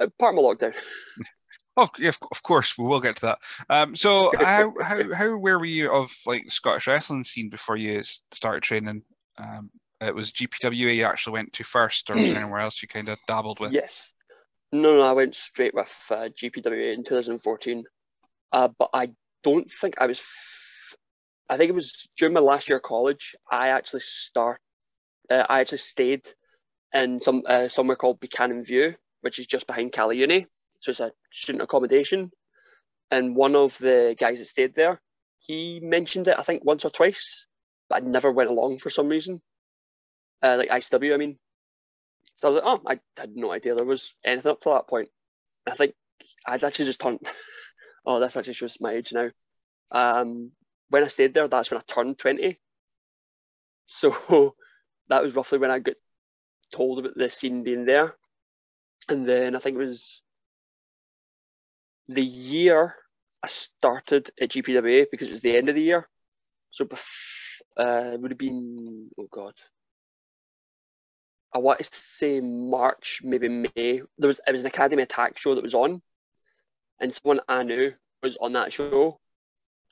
Uh, 0.00 0.06
Part 0.16 0.32
of 0.32 0.36
my 0.36 0.42
lockdown. 0.48 0.76
Oh 1.76 1.88
yeah, 1.98 2.10
of, 2.10 2.18
of 2.30 2.40
course 2.44 2.78
we 2.78 2.84
will 2.86 3.00
get 3.00 3.16
to 3.16 3.22
that. 3.26 3.38
Um, 3.68 3.96
so 3.96 4.30
how 4.38 4.72
how 4.80 5.12
how 5.12 5.36
were 5.36 5.64
you 5.64 5.90
of 5.90 6.12
like 6.24 6.44
the 6.44 6.52
Scottish 6.52 6.86
wrestling 6.86 7.24
scene 7.24 7.50
before 7.50 7.76
you 7.76 8.00
started 8.30 8.62
training? 8.62 9.02
Um, 9.38 9.70
it 10.00 10.14
was 10.14 10.30
GPWA 10.30 10.94
you 10.94 11.04
actually 11.04 11.32
went 11.32 11.52
to 11.54 11.64
first, 11.64 12.10
or 12.10 12.14
was 12.14 12.22
anywhere 12.36 12.60
else 12.60 12.80
you 12.80 12.86
kind 12.86 13.08
of 13.08 13.18
dabbled 13.26 13.58
with? 13.58 13.72
Yes. 13.72 14.06
No, 14.70 14.94
no, 14.98 15.02
I 15.02 15.10
went 15.12 15.34
straight 15.34 15.74
with 15.74 15.92
uh, 16.12 16.28
GPWA 16.28 16.94
in 16.94 17.02
2014. 17.02 17.82
Uh, 18.52 18.68
but 18.78 18.90
I 18.94 19.10
don't 19.42 19.68
think 19.70 19.96
I 20.00 20.06
was. 20.06 20.18
F- 20.18 20.96
I 21.50 21.56
think 21.56 21.70
it 21.70 21.74
was 21.74 22.08
during 22.16 22.34
my 22.34 22.40
last 22.40 22.68
year 22.68 22.76
of 22.76 22.82
college. 22.82 23.34
I 23.50 23.68
actually 23.68 24.00
start. 24.00 24.60
Uh, 25.30 25.44
I 25.48 25.60
actually 25.60 25.78
stayed 25.78 26.26
in 26.92 27.20
some 27.20 27.42
uh, 27.46 27.68
somewhere 27.68 27.96
called 27.96 28.20
Buchanan 28.20 28.64
View, 28.64 28.94
which 29.20 29.38
is 29.38 29.46
just 29.46 29.66
behind 29.66 29.92
Cali 29.92 30.18
Uni. 30.18 30.46
So 30.80 30.90
it's 30.90 31.00
a 31.00 31.12
student 31.32 31.62
accommodation. 31.62 32.30
And 33.10 33.36
one 33.36 33.56
of 33.56 33.76
the 33.78 34.14
guys 34.18 34.38
that 34.38 34.46
stayed 34.46 34.74
there, 34.74 35.00
he 35.40 35.80
mentioned 35.80 36.28
it, 36.28 36.38
I 36.38 36.42
think, 36.42 36.64
once 36.64 36.84
or 36.84 36.90
twice, 36.90 37.46
but 37.88 38.02
I 38.02 38.06
never 38.06 38.30
went 38.30 38.50
along 38.50 38.78
for 38.78 38.90
some 38.90 39.08
reason. 39.08 39.40
Uh, 40.42 40.56
like 40.58 40.70
ICW, 40.70 41.14
I 41.14 41.16
mean. 41.16 41.38
So 42.36 42.48
I 42.48 42.50
was 42.52 42.62
like, 42.62 42.66
oh, 42.66 42.82
I 42.86 43.20
had 43.20 43.36
no 43.36 43.50
idea 43.52 43.74
there 43.74 43.84
was 43.84 44.14
anything 44.24 44.52
up 44.52 44.60
to 44.62 44.70
that 44.70 44.88
point. 44.88 45.08
I 45.66 45.74
think 45.74 45.94
I'd 46.46 46.64
actually 46.64 46.86
just 46.86 47.00
turned. 47.00 47.20
oh, 48.08 48.18
this 48.18 48.36
actually 48.36 48.54
shows 48.54 48.80
my 48.80 48.92
age 48.92 49.12
now. 49.12 49.30
Um, 49.90 50.50
when 50.88 51.04
I 51.04 51.08
stayed 51.08 51.34
there, 51.34 51.46
that's 51.46 51.70
when 51.70 51.78
I 51.78 51.82
turned 51.86 52.18
20. 52.18 52.58
So 53.84 54.54
that 55.08 55.22
was 55.22 55.36
roughly 55.36 55.58
when 55.58 55.70
I 55.70 55.78
got 55.78 55.94
told 56.72 56.98
about 56.98 57.16
the 57.16 57.28
scene 57.28 57.62
being 57.62 57.84
there. 57.84 58.16
And 59.10 59.28
then 59.28 59.54
I 59.54 59.58
think 59.58 59.76
it 59.76 59.80
was 59.80 60.22
the 62.08 62.24
year 62.24 62.94
I 63.42 63.48
started 63.48 64.30
at 64.40 64.50
GPWA 64.50 65.06
because 65.10 65.28
it 65.28 65.32
was 65.32 65.40
the 65.40 65.56
end 65.56 65.68
of 65.68 65.74
the 65.74 65.82
year. 65.82 66.08
So 66.70 66.88
uh, 67.78 68.12
it 68.14 68.20
would 68.20 68.30
have 68.30 68.38
been, 68.38 69.10
oh 69.18 69.28
God, 69.30 69.54
I 71.54 71.58
wanted 71.58 71.84
to 71.84 72.00
say 72.00 72.40
March, 72.40 73.20
maybe 73.22 73.48
May. 73.48 74.02
There 74.18 74.28
was 74.28 74.40
it 74.46 74.52
was 74.52 74.62
an 74.62 74.66
Academy 74.66 75.02
Attack 75.02 75.38
show 75.38 75.54
that 75.54 75.62
was 75.62 75.74
on, 75.74 76.02
and 77.00 77.14
someone 77.14 77.40
I 77.48 77.62
knew 77.62 77.92
was 78.22 78.36
on 78.36 78.52
that 78.54 78.72
show. 78.72 79.18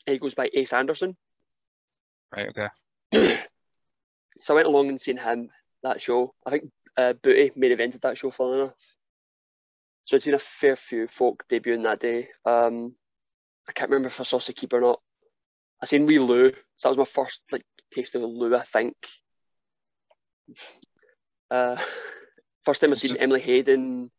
He 0.07 0.19
goes 0.19 0.35
by 0.35 0.51
Ace 0.53 0.73
Anderson. 0.73 1.17
Right. 2.35 2.49
Okay. 2.49 2.69
so 4.41 4.55
I 4.55 4.57
went 4.57 4.69
along 4.69 4.89
and 4.89 5.01
seen 5.01 5.17
him 5.17 5.51
that 5.83 6.01
show. 6.01 6.35
I 6.45 6.51
think 6.51 6.71
uh, 6.97 7.15
Booty 7.23 7.53
main 7.57 7.77
evented 7.77 8.03
that 8.03 8.19
show, 8.19 8.31
funnily 8.31 8.61
enough. 8.61 8.97
So 10.05 10.17
I'd 10.17 10.23
seen 10.23 10.35
a 10.35 10.39
fair 10.39 10.77
few 10.77 11.07
folk 11.07 11.45
debuting 11.49 11.83
that 11.85 12.01
day. 12.01 12.29
Um, 12.45 12.95
I 13.69 13.73
can't 13.73 13.91
remember 13.91 14.09
if 14.09 14.21
I 14.21 14.25
saw 14.25 14.39
Sakib 14.39 14.73
or 14.73 14.81
not. 14.81 15.01
I 15.83 15.87
seen 15.87 16.07
Wee 16.07 16.19
Lou. 16.19 16.51
So 16.77 16.89
that 16.89 16.97
was 16.97 16.99
my 16.99 17.05
first 17.05 17.43
like 17.51 17.65
taste 17.93 18.15
of 18.15 18.23
Lou, 18.23 18.55
I 18.55 18.63
think. 18.63 18.95
Uh, 21.51 21.77
first 22.65 22.81
time 22.81 22.93
I 22.93 22.95
seen 22.95 23.17
Emily 23.17 23.41
Hayden. 23.41 24.11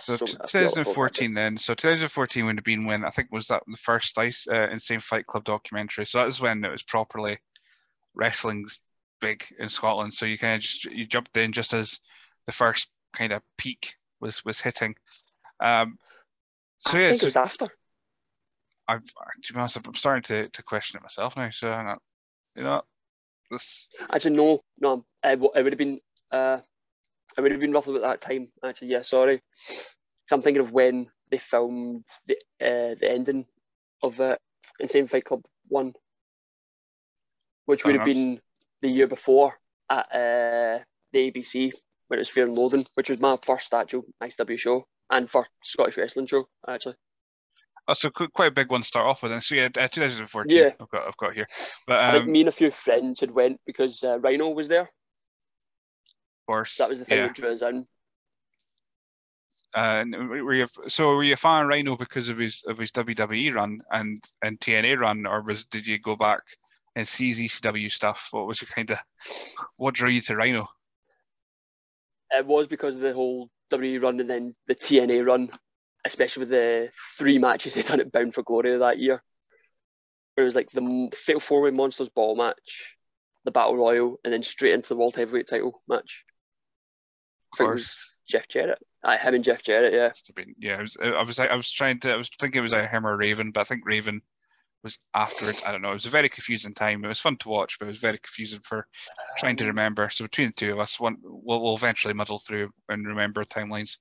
So, 0.00 0.16
so 0.16 0.26
2014 0.26 1.34
then. 1.34 1.56
So 1.56 1.74
2014 1.74 2.46
would 2.46 2.56
have 2.56 2.64
been 2.64 2.84
when 2.84 3.04
I 3.04 3.10
think 3.10 3.28
was 3.30 3.48
that 3.48 3.62
the 3.66 3.76
first 3.76 4.18
Ice 4.18 4.46
uh, 4.48 4.68
Insane 4.70 5.00
Fight 5.00 5.26
Club 5.26 5.44
documentary. 5.44 6.06
So 6.06 6.18
that 6.18 6.26
was 6.26 6.40
when 6.40 6.64
it 6.64 6.70
was 6.70 6.82
properly 6.82 7.38
wrestling's 8.14 8.80
big 9.20 9.44
in 9.58 9.68
Scotland. 9.68 10.14
So 10.14 10.26
you 10.26 10.38
kind 10.38 10.56
of 10.56 10.60
just 10.60 10.84
you 10.84 11.06
jumped 11.06 11.36
in 11.36 11.52
just 11.52 11.74
as 11.74 12.00
the 12.46 12.52
first 12.52 12.88
kind 13.14 13.32
of 13.32 13.42
peak 13.58 13.94
was 14.20 14.44
was 14.44 14.60
hitting. 14.60 14.94
Um, 15.60 15.98
so 16.80 16.98
I 16.98 17.00
yeah, 17.00 17.08
think 17.08 17.20
so, 17.20 17.24
it 17.24 17.28
was 17.28 17.36
after. 17.36 17.66
I've 18.88 19.04
to 19.44 19.52
be 19.52 19.58
honest, 19.58 19.78
I'm 19.84 19.94
starting 19.94 20.22
to, 20.24 20.48
to 20.48 20.62
question 20.62 20.98
it 20.98 21.02
myself 21.02 21.36
now. 21.36 21.50
So 21.50 21.70
I'm 21.70 21.86
not, 21.86 22.02
you 22.54 22.64
know, 22.64 22.82
this. 23.50 23.88
Actually, 24.10 24.36
no, 24.36 24.60
no, 24.78 25.04
it, 25.24 25.40
it 25.40 25.62
would 25.62 25.72
have 25.72 25.78
been. 25.78 26.00
Uh, 26.30 26.58
it 27.36 27.40
would 27.40 27.52
have 27.52 27.60
been 27.60 27.72
roughly 27.72 27.96
about 27.96 28.20
that 28.20 28.20
time. 28.20 28.48
Actually, 28.64 28.88
yeah, 28.88 29.02
sorry. 29.02 29.42
So 29.54 30.36
I'm 30.36 30.42
thinking 30.42 30.62
of 30.62 30.72
when 30.72 31.08
they 31.30 31.38
filmed 31.38 32.04
the 32.26 32.34
uh, 32.60 32.94
the 32.98 33.10
ending 33.10 33.46
of 34.02 34.20
uh, 34.20 34.36
Insane 34.80 35.06
Fight 35.06 35.24
Club 35.24 35.42
one, 35.68 35.94
which 37.66 37.84
would 37.84 37.96
have 37.96 38.04
been 38.04 38.40
the 38.82 38.88
year 38.88 39.06
before 39.06 39.54
at 39.90 40.06
uh, 40.12 40.78
the 41.12 41.30
ABC 41.30 41.72
when 42.08 42.18
it 42.18 42.20
was 42.20 42.28
Fear 42.28 42.46
and 42.46 42.54
Loathing, 42.54 42.84
which 42.94 43.10
was 43.10 43.20
my 43.20 43.36
first 43.42 43.72
actual 43.74 44.04
ICW 44.22 44.58
show 44.58 44.86
and 45.10 45.30
first 45.30 45.50
Scottish 45.62 45.96
wrestling 45.96 46.26
show 46.26 46.46
actually. 46.68 46.96
Oh, 47.86 47.92
so 47.92 48.08
quite 48.10 48.48
a 48.48 48.54
big 48.54 48.70
one 48.70 48.80
to 48.80 48.86
start 48.86 49.06
off 49.06 49.22
with. 49.22 49.32
And 49.32 49.42
so 49.42 49.54
yeah, 49.54 49.68
uh, 49.78 49.88
2014. 49.88 50.56
Yeah, 50.56 50.70
I've 50.80 50.88
got 50.88 51.06
I've 51.06 51.16
got 51.18 51.34
here. 51.34 51.46
But 51.86 52.14
um, 52.14 52.30
me 52.30 52.40
and 52.40 52.48
a 52.48 52.52
few 52.52 52.70
friends 52.70 53.20
had 53.20 53.30
went 53.30 53.60
because 53.66 54.02
uh, 54.02 54.18
Rhino 54.20 54.48
was 54.50 54.68
there. 54.68 54.90
Of 56.44 56.52
course, 56.52 56.76
that 56.76 56.88
was 56.88 56.98
the 56.98 57.04
thing 57.04 57.18
yeah. 57.18 57.26
that 57.26 57.34
drew 57.34 57.52
us 57.52 57.62
in. 57.62 57.86
Uh, 59.74 60.04
were 60.28 60.54
you 60.54 60.66
so 60.86 61.16
were 61.16 61.24
you 61.24 61.34
a 61.34 61.36
fan 61.36 61.62
of 61.62 61.68
Rhino 61.68 61.96
because 61.96 62.28
of 62.28 62.38
his 62.38 62.62
of 62.68 62.78
his 62.78 62.92
WWE 62.92 63.54
run 63.54 63.80
and 63.90 64.18
and 64.42 64.60
TNA 64.60 64.98
run, 65.00 65.26
or 65.26 65.42
was 65.42 65.64
did 65.64 65.86
you 65.86 65.98
go 65.98 66.16
back 66.16 66.42
and 66.94 67.08
see 67.08 67.32
his 67.32 67.38
ECW 67.38 67.90
stuff? 67.90 68.28
What 68.30 68.46
was 68.46 68.60
your 68.60 68.68
kind 68.68 68.90
of 68.90 68.98
what 69.76 69.94
drew 69.94 70.10
you 70.10 70.20
to 70.22 70.36
Rhino? 70.36 70.68
It 72.30 72.46
was 72.46 72.66
because 72.66 72.94
of 72.94 73.00
the 73.00 73.12
whole 73.12 73.50
WWE 73.72 74.02
run 74.02 74.20
and 74.20 74.30
then 74.30 74.54
the 74.66 74.74
TNA 74.74 75.26
run 75.26 75.50
especially 76.04 76.42
with 76.42 76.50
the 76.50 76.90
three 77.16 77.38
matches 77.38 77.74
they 77.74 77.82
done 77.82 78.00
at 78.00 78.12
Bound 78.12 78.34
for 78.34 78.42
Glory 78.42 78.76
that 78.76 78.98
year. 78.98 79.22
It 80.36 80.42
was 80.42 80.54
like 80.54 80.70
the 80.70 81.08
Fatal 81.14 81.40
Four 81.40 81.62
Way 81.62 81.70
Monsters 81.70 82.08
Ball 82.08 82.36
match, 82.36 82.96
the 83.44 83.52
Battle 83.52 83.76
Royal, 83.76 84.18
and 84.24 84.32
then 84.32 84.42
straight 84.42 84.74
into 84.74 84.88
the 84.88 84.96
World 84.96 85.16
Heavyweight 85.16 85.46
title 85.46 85.82
match. 85.88 86.24
Of 87.60 87.66
course. 87.66 88.16
Jeff 88.26 88.48
Jarrett. 88.48 88.78
I 89.02 89.16
him 89.16 89.34
and 89.34 89.44
Jeff 89.44 89.62
Jarrett, 89.62 89.92
yeah. 89.92 90.10
Been, 90.34 90.54
yeah, 90.58 90.78
I 90.78 90.82
was, 90.82 90.96
I 91.00 91.22
was, 91.22 91.38
I 91.38 91.54
was 91.54 91.70
trying 91.70 92.00
to, 92.00 92.12
I 92.12 92.16
was 92.16 92.30
thinking 92.40 92.60
it 92.60 92.62
was 92.62 92.72
either 92.72 92.86
him 92.86 93.06
or 93.06 93.16
Raven, 93.16 93.50
but 93.50 93.60
I 93.60 93.64
think 93.64 93.82
Raven 93.84 94.22
was 94.82 94.98
afterwards. 95.14 95.62
I 95.66 95.72
don't 95.72 95.82
know. 95.82 95.90
It 95.90 95.94
was 95.94 96.06
a 96.06 96.10
very 96.10 96.28
confusing 96.28 96.74
time. 96.74 97.04
It 97.04 97.08
was 97.08 97.20
fun 97.20 97.36
to 97.38 97.48
watch, 97.48 97.78
but 97.78 97.86
it 97.86 97.88
was 97.88 97.98
very 97.98 98.18
confusing 98.18 98.60
for 98.62 98.86
trying 99.38 99.56
to 99.56 99.64
um, 99.64 99.68
remember. 99.68 100.08
So 100.10 100.24
between 100.24 100.48
the 100.48 100.54
two 100.54 100.72
of 100.72 100.78
us, 100.78 101.00
one 101.00 101.16
we'll, 101.22 101.62
we'll 101.62 101.76
eventually 101.76 102.14
muddle 102.14 102.38
through 102.38 102.70
and 102.88 103.06
remember 103.06 103.44
timelines. 103.44 103.98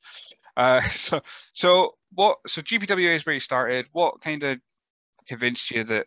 Uh, 0.55 0.81
so, 0.81 1.21
so 1.53 1.95
what? 2.13 2.37
So 2.47 2.61
GPWA 2.61 3.15
is 3.15 3.25
where 3.25 3.33
you 3.33 3.39
started. 3.39 3.87
What 3.93 4.21
kind 4.21 4.43
of 4.43 4.59
convinced 5.27 5.71
you 5.71 5.83
that 5.85 6.05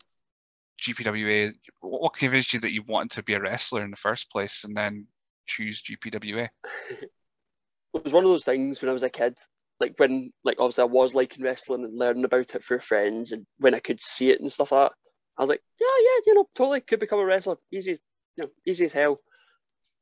GPWA? 0.81 1.53
What 1.81 2.17
convinced 2.17 2.53
you 2.55 2.61
that 2.61 2.73
you 2.73 2.83
wanted 2.87 3.13
to 3.13 3.23
be 3.23 3.35
a 3.35 3.41
wrestler 3.41 3.83
in 3.83 3.91
the 3.91 3.97
first 3.97 4.31
place, 4.31 4.65
and 4.65 4.77
then 4.77 5.07
choose 5.47 5.83
GPWA? 5.83 6.49
it 7.97 8.05
was 8.05 8.13
one 8.13 8.25
of 8.25 8.31
those 8.31 8.45
things 8.45 8.81
when 8.81 8.89
I 8.89 8.93
was 8.93 9.03
a 9.03 9.11
kid. 9.11 9.37
Like 9.81 9.95
when, 9.99 10.33
like 10.45 10.57
obviously, 10.59 10.83
I 10.83 10.87
was 10.87 11.15
liking 11.15 11.45
wrestling 11.45 11.85
and 11.85 11.99
learning 11.99 12.25
about 12.25 12.55
it 12.55 12.65
through 12.65 12.79
friends, 12.79 13.33
and 13.33 13.47
when 13.59 13.75
I 13.75 13.81
could 13.81 14.03
see 14.03 14.31
it 14.31 14.41
and 14.41 14.53
stuff 14.53 14.73
like 14.73 14.89
that, 14.89 14.97
I 15.39 15.43
was 15.43 15.51
like, 15.51 15.61
yeah, 15.81 15.87
yeah, 16.03 16.21
you 16.27 16.35
know, 16.35 16.49
totally 16.55 16.81
could 16.81 17.01
become 17.01 17.19
a 17.19 17.25
wrestler, 17.25 17.57
easy, 17.71 17.99
you 18.37 18.45
know, 18.45 18.49
easy 18.67 18.87
as 18.87 18.93
hell. 18.93 19.19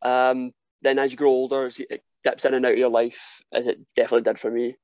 Um, 0.03 0.53
then 0.83 0.99
as 0.99 1.11
you 1.11 1.17
grow 1.17 1.31
older, 1.31 1.69
it 1.91 2.03
dips 2.23 2.45
in 2.45 2.55
and 2.55 2.65
out 2.65 2.73
of 2.73 2.79
your 2.79 2.89
life, 2.91 3.43
as 3.53 3.67
it 3.67 3.81
definitely 3.97 4.23
did 4.23 4.39
for 4.39 4.51
me. 4.51 4.77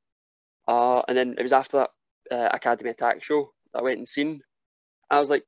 Uh, 0.67 1.03
and 1.07 1.17
then 1.17 1.35
it 1.39 1.43
was 1.43 1.53
after 1.53 1.79
that 1.79 1.91
uh, 2.37 2.49
Academy 2.53 2.91
Attack 2.91 3.23
show 3.23 3.53
that 3.73 3.81
I 3.81 3.83
went 3.83 3.99
and 3.99 4.09
seen. 4.09 4.43
I 5.09 5.21
was 5.21 5.31
like, 5.31 5.45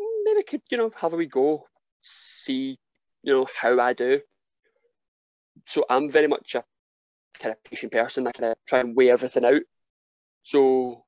hmm, 0.00 0.24
maybe 0.24 0.38
I 0.40 0.50
could, 0.50 0.62
you 0.70 0.78
know, 0.78 0.90
have 0.96 1.12
a 1.12 1.16
wee 1.16 1.26
go, 1.26 1.66
see, 2.02 2.78
you 3.22 3.32
know, 3.32 3.46
how 3.60 3.78
I 3.80 3.92
do. 3.92 4.20
So 5.66 5.84
I'm 5.88 6.10
very 6.10 6.26
much 6.26 6.54
a 6.56 6.64
kind 7.38 7.52
of 7.54 7.62
patient 7.64 7.92
person. 7.92 8.26
I 8.26 8.32
kind 8.32 8.52
of 8.52 8.58
try 8.66 8.80
and 8.80 8.96
weigh 8.96 9.10
everything 9.10 9.44
out. 9.44 9.62
So, 10.42 11.04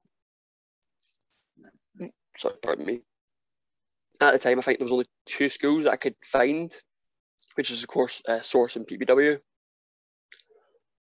sorry, 2.37 2.55
pardon 2.63 2.87
me. 2.87 3.01
At 4.21 4.33
the 4.33 4.39
time, 4.39 4.59
I 4.59 4.63
think 4.63 4.79
there 4.79 4.85
was 4.85 4.93
only 4.93 5.07
two 5.27 5.49
schools 5.49 5.87
I 5.87 5.97
could 5.97 6.15
find, 6.25 6.73
which 7.55 7.71
is 7.71 7.83
of 7.83 7.89
course 7.89 8.23
uh, 8.27 8.41
Source 8.41 8.77
and 8.77 8.87
PBW. 8.87 9.39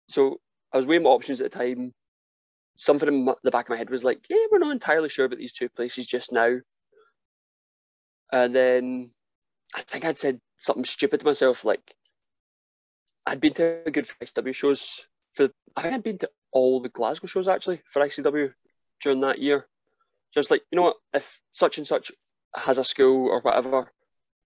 So 0.09 0.41
I 0.73 0.77
was 0.77 0.87
weighing 0.87 1.03
my 1.05 1.11
options 1.11 1.41
at 1.41 1.51
the 1.51 1.59
time. 1.59 1.95
Something 2.77 3.09
in 3.09 3.35
the 3.43 3.51
back 3.51 3.67
of 3.67 3.71
my 3.71 3.77
head 3.77 3.91
was 3.91 4.05
like, 4.05 4.21
yeah, 4.29 4.47
we're 4.51 4.59
not 4.59 4.73
entirely 4.73 5.09
sure 5.09 5.27
about 5.27 5.39
these 5.39 5.53
two 5.53 5.69
places 5.69 6.07
just 6.07 6.33
now. 6.33 6.57
And 8.33 8.55
then 8.55 9.11
I 9.75 9.83
think 9.83 10.05
I'd 10.05 10.19
said 10.19 10.41
something 10.57 10.85
stupid 10.85 11.21
to 11.21 11.27
myself, 11.27 11.65
like 11.65 11.95
I'd 13.29 13.41
been 13.41 13.55
to 13.55 13.83
a 13.87 13.91
good 13.91 14.09
ICW 14.23 14.55
shows 14.55 15.07
for 15.35 15.51
I 15.77 15.83
think 15.83 15.95
I'd 15.95 16.03
been 16.03 16.19
to 16.19 16.31
all 16.53 16.81
the 16.81 16.89
Glasgow 16.89 17.27
shows 17.27 17.49
actually 17.49 17.81
for 17.87 18.03
ICW 18.03 18.53
during 19.03 19.21
that 19.21 19.39
year. 19.39 19.67
Just 20.35 20.51
like, 20.51 20.63
you 20.71 20.77
know 20.77 20.83
what, 20.83 20.97
if 21.15 21.41
such 21.53 21.79
and 21.79 21.87
such 21.87 22.13
has 22.55 22.79
a 22.79 22.85
school 22.85 23.29
or 23.29 23.41
whatever, 23.41 23.93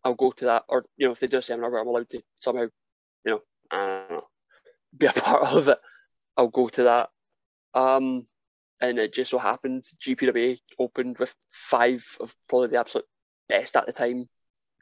I'll 0.04 0.14
go 0.14 0.30
to 0.32 0.44
that. 0.46 0.64
Or, 0.68 0.82
you 0.96 1.06
know, 1.06 1.12
if 1.12 1.20
they 1.20 1.26
do 1.26 1.38
a 1.38 1.42
seminar 1.42 1.70
where 1.70 1.80
I'm 1.80 1.88
allowed 1.88 2.08
to 2.10 2.22
somehow, 2.38 2.66
you 3.24 3.32
know, 3.32 3.40
know, 3.72 4.24
be 4.96 5.06
a 5.06 5.12
part 5.12 5.46
of 5.46 5.68
it, 5.68 5.78
I'll 6.36 6.48
go 6.48 6.68
to 6.68 6.82
that. 6.84 7.10
Um, 7.74 8.26
and 8.80 8.98
it 8.98 9.14
just 9.14 9.30
so 9.30 9.38
happened 9.38 9.84
GPWA 10.00 10.58
opened 10.78 11.18
with 11.18 11.34
five 11.50 12.04
of 12.20 12.34
probably 12.48 12.68
the 12.68 12.80
absolute 12.80 13.06
best 13.48 13.76
at 13.76 13.86
the 13.86 13.92
time 13.92 14.28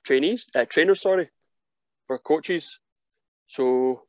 trainees, 0.05 0.47
uh, 0.55 0.65
trainers, 0.65 1.01
sorry, 1.01 1.31
for 2.07 2.19
coaches. 2.19 2.81
So 3.53 4.05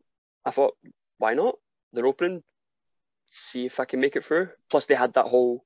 I 0.46 0.52
thought, 0.52 0.78
why 1.18 1.34
not? 1.34 1.56
They're 1.92 2.08
opening, 2.08 2.44
see 3.30 3.66
if 3.66 3.82
I 3.82 3.86
can 3.86 4.00
make 4.00 4.16
it 4.16 4.24
through. 4.24 4.48
Plus, 4.70 4.86
they 4.86 4.96
had 4.96 5.16
that 5.16 5.26
whole 5.26 5.66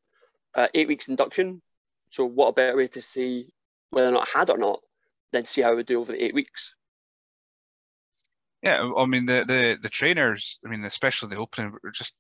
uh, 0.56 0.68
eight 0.74 0.88
weeks 0.88 1.10
induction. 1.10 1.62
So, 2.10 2.26
what 2.26 2.48
a 2.48 2.54
better 2.54 2.76
way 2.76 2.88
to 2.88 3.02
see 3.04 3.54
whether 3.92 4.08
or 4.08 4.14
not 4.14 4.28
I 4.34 4.40
had 4.40 4.50
or 4.50 4.58
not 4.58 4.80
than 5.32 5.46
see 5.46 5.62
how 5.62 5.70
I 5.70 5.76
would 5.76 5.86
do 5.86 6.00
over 6.00 6.12
the 6.12 6.24
eight 6.24 6.34
weeks. 6.34 6.74
Yeah, 8.64 8.92
I 8.98 9.06
mean 9.06 9.28
the 9.28 9.46
the 9.48 9.78
the 9.80 9.90
trainers. 9.90 10.58
I 10.66 10.70
mean, 10.70 10.84
especially 10.84 11.30
the 11.30 11.36
opening, 11.36 11.72
were 11.72 11.92
just 11.92 12.16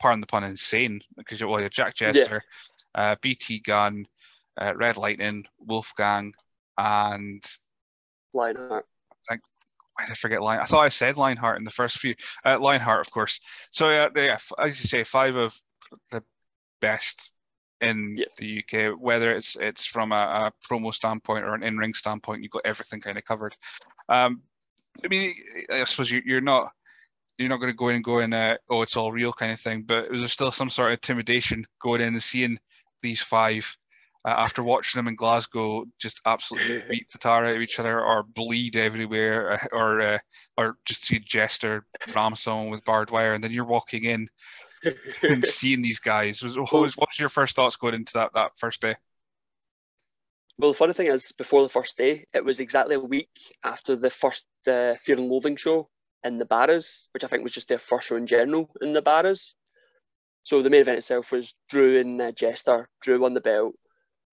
pardon 0.00 0.20
the 0.20 0.28
pun, 0.28 0.44
insane 0.44 1.00
because 1.16 1.40
you're 1.40 1.48
well, 1.48 1.58
you're 1.58 1.68
Jack 1.68 1.94
Jester, 1.96 2.44
yeah. 2.94 3.10
uh, 3.10 3.16
BT 3.20 3.58
Gunn, 3.58 4.06
uh, 4.56 4.72
Red 4.76 4.98
Lightning, 4.98 5.46
Wolfgang, 5.58 6.32
and 6.78 7.44
Lionheart. 8.32 8.86
I 9.98 10.02
why 10.02 10.06
did 10.06 10.12
I 10.12 10.14
forget 10.16 10.42
Lion? 10.42 10.60
I 10.60 10.66
thought 10.66 10.80
I 10.80 10.88
said 10.88 11.16
Lionheart 11.16 11.58
in 11.58 11.64
the 11.64 11.70
first 11.70 11.98
few. 11.98 12.14
Uh, 12.44 12.58
Lionheart, 12.58 13.06
of 13.06 13.12
course. 13.12 13.40
So 13.70 13.90
yeah, 13.90 14.08
yeah, 14.16 14.38
as 14.58 14.80
you 14.80 14.88
say, 14.88 15.04
five 15.04 15.36
of 15.36 15.56
the 16.10 16.22
best 16.80 17.30
in 17.80 18.16
yeah. 18.16 18.24
the 18.38 18.62
UK. 18.62 19.00
Whether 19.00 19.30
it's 19.34 19.56
it's 19.56 19.84
from 19.84 20.12
a, 20.12 20.14
a 20.14 20.52
promo 20.68 20.92
standpoint 20.92 21.44
or 21.44 21.54
an 21.54 21.62
in-ring 21.62 21.94
standpoint, 21.94 22.42
you've 22.42 22.52
got 22.52 22.62
everything 22.64 23.00
kind 23.00 23.18
of 23.18 23.24
covered. 23.24 23.56
Um, 24.08 24.42
I 25.04 25.08
mean, 25.08 25.34
I 25.70 25.84
suppose 25.84 26.10
you, 26.10 26.22
you're 26.24 26.40
not 26.40 26.70
you're 27.38 27.48
not 27.48 27.60
going 27.60 27.72
to 27.72 27.76
go 27.76 27.88
in 27.88 27.96
and 27.96 28.04
go 28.04 28.20
in, 28.20 28.32
uh, 28.32 28.56
oh, 28.70 28.82
it's 28.82 28.96
all 28.96 29.12
real 29.12 29.32
kind 29.32 29.52
of 29.52 29.60
thing. 29.60 29.82
But 29.82 30.10
was 30.10 30.20
there 30.20 30.28
still 30.28 30.52
some 30.52 30.70
sort 30.70 30.88
of 30.88 30.92
intimidation 30.92 31.66
going 31.80 32.00
in 32.00 32.14
and 32.14 32.22
seeing 32.22 32.58
these 33.02 33.20
five 33.20 33.76
uh, 34.26 34.34
after 34.36 34.62
watching 34.62 34.98
them 34.98 35.08
in 35.08 35.14
Glasgow 35.14 35.86
just 35.98 36.20
absolutely 36.26 36.82
beat 36.90 37.08
the 37.10 37.18
tar 37.18 37.46
out 37.46 37.54
of 37.56 37.62
each 37.62 37.78
other 37.78 38.04
or 38.04 38.24
bleed 38.24 38.76
everywhere 38.76 39.52
uh, 39.52 39.58
or 39.72 40.00
uh, 40.00 40.18
or 40.58 40.76
just 40.84 41.02
see 41.02 41.18
Jester 41.20 41.86
ram 42.14 42.34
someone 42.34 42.70
with 42.70 42.84
barbed 42.84 43.12
wire 43.12 43.34
and 43.34 43.42
then 43.42 43.52
you're 43.52 43.64
walking 43.64 44.04
in 44.04 44.28
and 45.22 45.44
seeing 45.46 45.80
these 45.80 46.00
guys. 46.00 46.42
Was, 46.42 46.58
what, 46.58 46.72
was, 46.72 46.96
what 46.96 47.08
was 47.08 47.18
your 47.18 47.28
first 47.28 47.54
thoughts 47.54 47.76
going 47.76 47.94
into 47.94 48.14
that, 48.14 48.34
that 48.34 48.58
first 48.58 48.80
day? 48.80 48.96
Well, 50.58 50.72
the 50.72 50.76
funny 50.76 50.94
thing 50.94 51.08
is, 51.08 51.32
before 51.32 51.62
the 51.62 51.68
first 51.68 51.98
day, 51.98 52.24
it 52.32 52.44
was 52.44 52.60
exactly 52.60 52.94
a 52.94 53.00
week 53.00 53.28
after 53.62 53.94
the 53.94 54.08
first 54.08 54.46
uh, 54.66 54.94
Fear 54.94 55.18
and 55.18 55.28
Loathing 55.28 55.56
show 55.56 55.90
in 56.24 56.38
the 56.38 56.46
Barras, 56.46 57.08
which 57.12 57.24
I 57.24 57.26
think 57.26 57.42
was 57.42 57.52
just 57.52 57.68
their 57.68 57.78
first 57.78 58.08
show 58.08 58.16
in 58.16 58.26
general 58.26 58.70
in 58.80 58.94
the 58.94 59.02
Barras. 59.02 59.54
So 60.44 60.62
the 60.62 60.70
main 60.70 60.80
event 60.80 60.98
itself 60.98 61.30
was 61.30 61.54
Drew 61.68 62.00
and 62.00 62.20
uh, 62.22 62.32
Jester. 62.32 62.88
Drew 63.02 63.20
won 63.20 63.34
the 63.34 63.40
belt. 63.40 63.74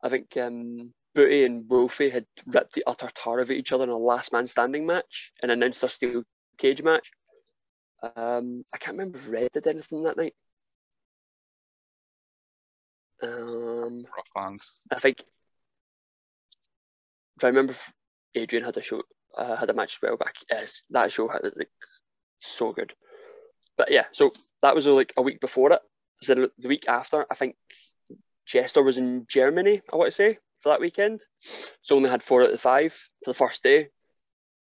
I 0.03 0.09
think 0.09 0.35
um, 0.37 0.93
Booty 1.15 1.45
and 1.45 1.67
Wolfie 1.69 2.09
had 2.09 2.25
ripped 2.47 2.73
the 2.73 2.83
utter 2.85 3.09
tar 3.15 3.39
of 3.39 3.49
each 3.49 3.71
other 3.71 3.85
in 3.85 3.89
a 3.89 3.97
last 3.97 4.33
man 4.33 4.47
standing 4.47 4.85
match 4.85 5.31
and 5.41 5.49
announced 5.49 5.81
their 5.81 5.89
steel 5.89 6.23
cage 6.57 6.83
match. 6.83 7.09
Um, 8.15 8.65
I 8.73 8.77
can't 8.77 8.97
remember 8.97 9.17
if 9.17 9.29
Red 9.29 9.51
did 9.53 9.65
anything 9.65 10.03
that 10.03 10.17
night. 10.17 10.35
Um, 13.23 14.05
Rough 14.15 14.29
hands. 14.35 14.81
I 14.91 14.99
think 14.99 15.23
if 17.37 17.43
I 17.43 17.47
remember, 17.47 17.73
Adrian 18.35 18.65
had 18.65 18.75
a 18.75 18.81
show, 18.81 19.03
uh, 19.37 19.55
had 19.55 19.69
a 19.69 19.73
match 19.73 19.95
as 19.95 20.01
well 20.01 20.17
back. 20.17 20.35
Yes, 20.51 20.81
that 20.89 21.13
show 21.13 21.29
had 21.29 21.43
like 21.55 21.69
so 22.41 22.73
good. 22.73 22.93
But 23.77 23.89
yeah, 23.89 24.05
so 24.11 24.31
that 24.61 24.75
was 24.75 24.85
like 24.85 25.13
a 25.15 25.21
week 25.21 25.39
before 25.39 25.71
it. 25.71 25.81
So 26.21 26.35
the 26.35 26.67
week 26.67 26.89
after, 26.89 27.25
I 27.31 27.35
think 27.35 27.55
Jester 28.45 28.83
was 28.83 28.97
in 28.97 29.25
Germany. 29.27 29.81
I 29.91 29.95
want 29.95 30.07
to 30.07 30.11
say 30.11 30.37
for 30.59 30.69
that 30.69 30.81
weekend, 30.81 31.21
so 31.39 31.95
only 31.95 32.09
had 32.09 32.23
four 32.23 32.43
out 32.43 32.51
of 32.51 32.61
five 32.61 32.93
for 32.93 33.31
the 33.31 33.33
first 33.33 33.63
day. 33.63 33.89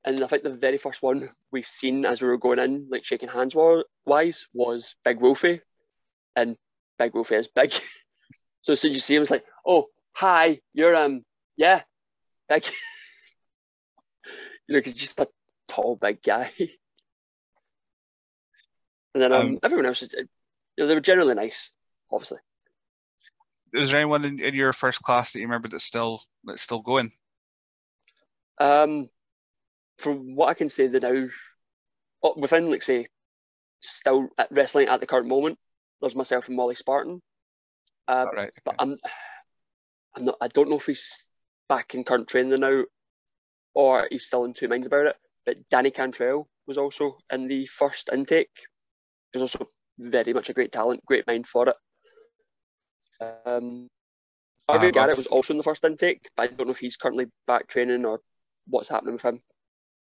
And 0.04 0.22
I 0.22 0.28
think 0.28 0.44
the 0.44 0.54
very 0.54 0.78
first 0.78 1.02
one 1.02 1.28
we've 1.50 1.66
seen 1.66 2.06
as 2.06 2.22
we 2.22 2.28
were 2.28 2.38
going 2.38 2.60
in, 2.60 2.86
like 2.90 3.04
shaking 3.04 3.28
hands 3.28 3.56
wise, 4.04 4.46
was 4.52 4.94
Big 5.04 5.20
Wolfie, 5.20 5.60
and 6.36 6.56
Big 6.98 7.14
Wolfie 7.14 7.36
is 7.36 7.48
big. 7.48 7.72
so 8.62 8.72
as 8.72 8.80
soon 8.80 8.92
as 8.92 8.96
you 8.96 9.00
see 9.00 9.16
him, 9.16 9.22
it's 9.22 9.30
like, 9.30 9.44
oh, 9.66 9.86
hi, 10.12 10.60
you're 10.72 10.94
um, 10.94 11.24
yeah, 11.56 11.82
big. 12.48 12.64
you 14.68 14.76
know, 14.76 14.82
he's 14.84 14.94
just 14.94 15.18
a 15.18 15.26
tall, 15.68 15.96
big 15.96 16.22
guy. 16.22 16.52
and 16.58 16.68
then 19.14 19.32
um, 19.32 19.40
um, 19.40 19.58
everyone 19.62 19.86
else, 19.86 20.02
is, 20.02 20.12
you 20.12 20.28
know, 20.78 20.86
they 20.86 20.94
were 20.94 21.00
generally 21.00 21.34
nice, 21.34 21.72
obviously. 22.12 22.38
Was 23.72 23.90
there 23.90 24.00
anyone 24.00 24.24
in, 24.24 24.40
in 24.40 24.54
your 24.54 24.72
first 24.72 25.02
class 25.02 25.32
that 25.32 25.40
you 25.40 25.46
remember 25.46 25.68
that's 25.68 25.84
still 25.84 26.22
that's 26.44 26.62
still 26.62 26.80
going? 26.80 27.12
Um, 28.58 29.08
from 29.98 30.34
what 30.34 30.48
I 30.48 30.54
can 30.54 30.68
say, 30.68 30.86
the 30.86 31.00
now 31.00 31.28
oh, 32.22 32.34
within, 32.36 32.70
like 32.70 32.82
say, 32.82 33.08
still 33.80 34.28
at 34.38 34.48
wrestling 34.50 34.88
at 34.88 35.00
the 35.00 35.06
current 35.06 35.28
moment, 35.28 35.58
there's 36.00 36.16
myself 36.16 36.48
and 36.48 36.56
Molly 36.56 36.74
Spartan. 36.74 37.20
Uh, 38.08 38.26
right, 38.34 38.48
okay. 38.48 38.50
But 38.64 38.76
I'm, 38.78 38.96
I'm 40.16 40.24
not. 40.26 40.36
I 40.40 40.48
don't 40.48 40.70
know 40.70 40.76
if 40.76 40.86
he's 40.86 41.26
back 41.68 41.94
in 41.94 42.04
current 42.04 42.28
training 42.28 42.58
now, 42.60 42.84
or 43.74 44.08
he's 44.10 44.26
still 44.26 44.44
in 44.44 44.54
two 44.54 44.68
minds 44.68 44.86
about 44.86 45.06
it. 45.06 45.16
But 45.44 45.68
Danny 45.70 45.90
Cantrell 45.90 46.48
was 46.66 46.78
also 46.78 47.18
in 47.32 47.48
the 47.48 47.66
first 47.66 48.10
intake. 48.12 48.50
He 49.32 49.38
was 49.38 49.54
also 49.54 49.66
very 49.98 50.32
much 50.32 50.50
a 50.50 50.54
great 50.54 50.72
talent, 50.72 51.04
great 51.04 51.26
mind 51.26 51.46
for 51.46 51.68
it. 51.68 51.76
Um, 53.20 53.88
Harvey 54.68 54.90
Garrett 54.90 55.16
was 55.16 55.26
also 55.26 55.52
in 55.52 55.58
the 55.58 55.64
first 55.64 55.84
intake, 55.84 56.28
but 56.36 56.42
I 56.42 56.46
don't 56.52 56.66
know 56.66 56.72
if 56.72 56.78
he's 56.78 56.96
currently 56.96 57.26
back 57.46 57.68
training 57.68 58.04
or 58.04 58.20
what's 58.66 58.88
happening 58.88 59.14
with 59.14 59.22
him. 59.22 59.40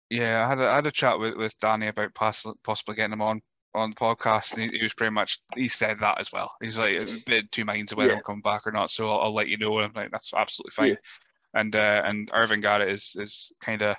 Yeah, 0.08 0.44
I 0.44 0.48
had 0.48 0.60
a, 0.60 0.68
I 0.68 0.74
had 0.76 0.86
a 0.86 0.92
chat 0.92 1.18
with, 1.18 1.36
with 1.36 1.58
Danny 1.58 1.88
about 1.88 2.14
possibly, 2.14 2.94
getting 2.94 3.12
him 3.12 3.22
on 3.22 3.42
on 3.74 3.90
the 3.90 3.96
podcast, 3.96 4.54
and 4.54 4.62
he, 4.62 4.78
he, 4.78 4.82
was 4.82 4.94
pretty 4.94 5.10
much 5.10 5.40
he 5.54 5.68
said 5.68 5.98
that 5.98 6.18
as 6.18 6.32
well. 6.32 6.52
He's 6.62 6.78
like 6.78 6.96
a 6.96 7.06
bit 7.26 7.52
two 7.52 7.66
minds 7.66 7.92
of 7.92 7.98
whether 7.98 8.12
yeah. 8.12 8.16
I'm 8.16 8.22
coming 8.22 8.40
back 8.40 8.66
or 8.66 8.72
not, 8.72 8.90
so 8.90 9.06
I'll, 9.08 9.20
I'll, 9.20 9.34
let 9.34 9.48
you 9.48 9.58
know. 9.58 9.76
And 9.78 9.86
I'm 9.86 9.92
like, 9.94 10.10
that's 10.10 10.32
absolutely 10.32 10.70
fine. 10.70 10.88
Yeah 10.90 10.96
and 11.56 11.74
uh, 11.74 12.02
and 12.04 12.30
Irvin 12.32 12.60
Garrett 12.60 12.88
is 12.88 13.16
is 13.18 13.52
kind 13.60 13.82
of, 13.82 13.96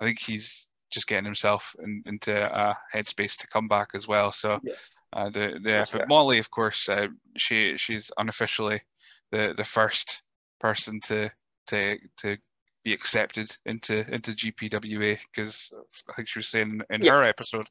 I 0.00 0.04
think 0.04 0.18
he's 0.18 0.66
just 0.90 1.06
getting 1.06 1.24
himself 1.24 1.74
in, 1.82 2.02
into 2.06 2.32
a 2.34 2.76
headspace 2.92 3.36
to 3.38 3.46
come 3.46 3.68
back 3.68 3.90
as 3.94 4.08
well. 4.08 4.32
So, 4.32 4.58
yeah. 4.62 4.72
Uh, 5.12 5.30
the 5.30 5.58
the 5.62 5.78
but 5.80 5.88
fair. 5.88 6.06
Molly, 6.06 6.38
of 6.38 6.50
course, 6.50 6.88
uh, 6.88 7.08
she 7.36 7.76
she's 7.76 8.10
unofficially 8.18 8.80
the 9.30 9.54
the 9.56 9.64
first 9.64 10.22
person 10.60 11.00
to 11.00 11.30
to 11.68 11.98
to 12.18 12.36
be 12.84 12.92
accepted 12.92 13.54
into 13.66 14.04
into 14.12 14.32
GPWA 14.32 15.18
because 15.34 15.70
I 16.08 16.12
think 16.14 16.28
she 16.28 16.38
was 16.38 16.48
saying 16.48 16.80
in 16.90 17.02
yes. 17.02 17.16
her 17.16 17.24
episode 17.24 17.68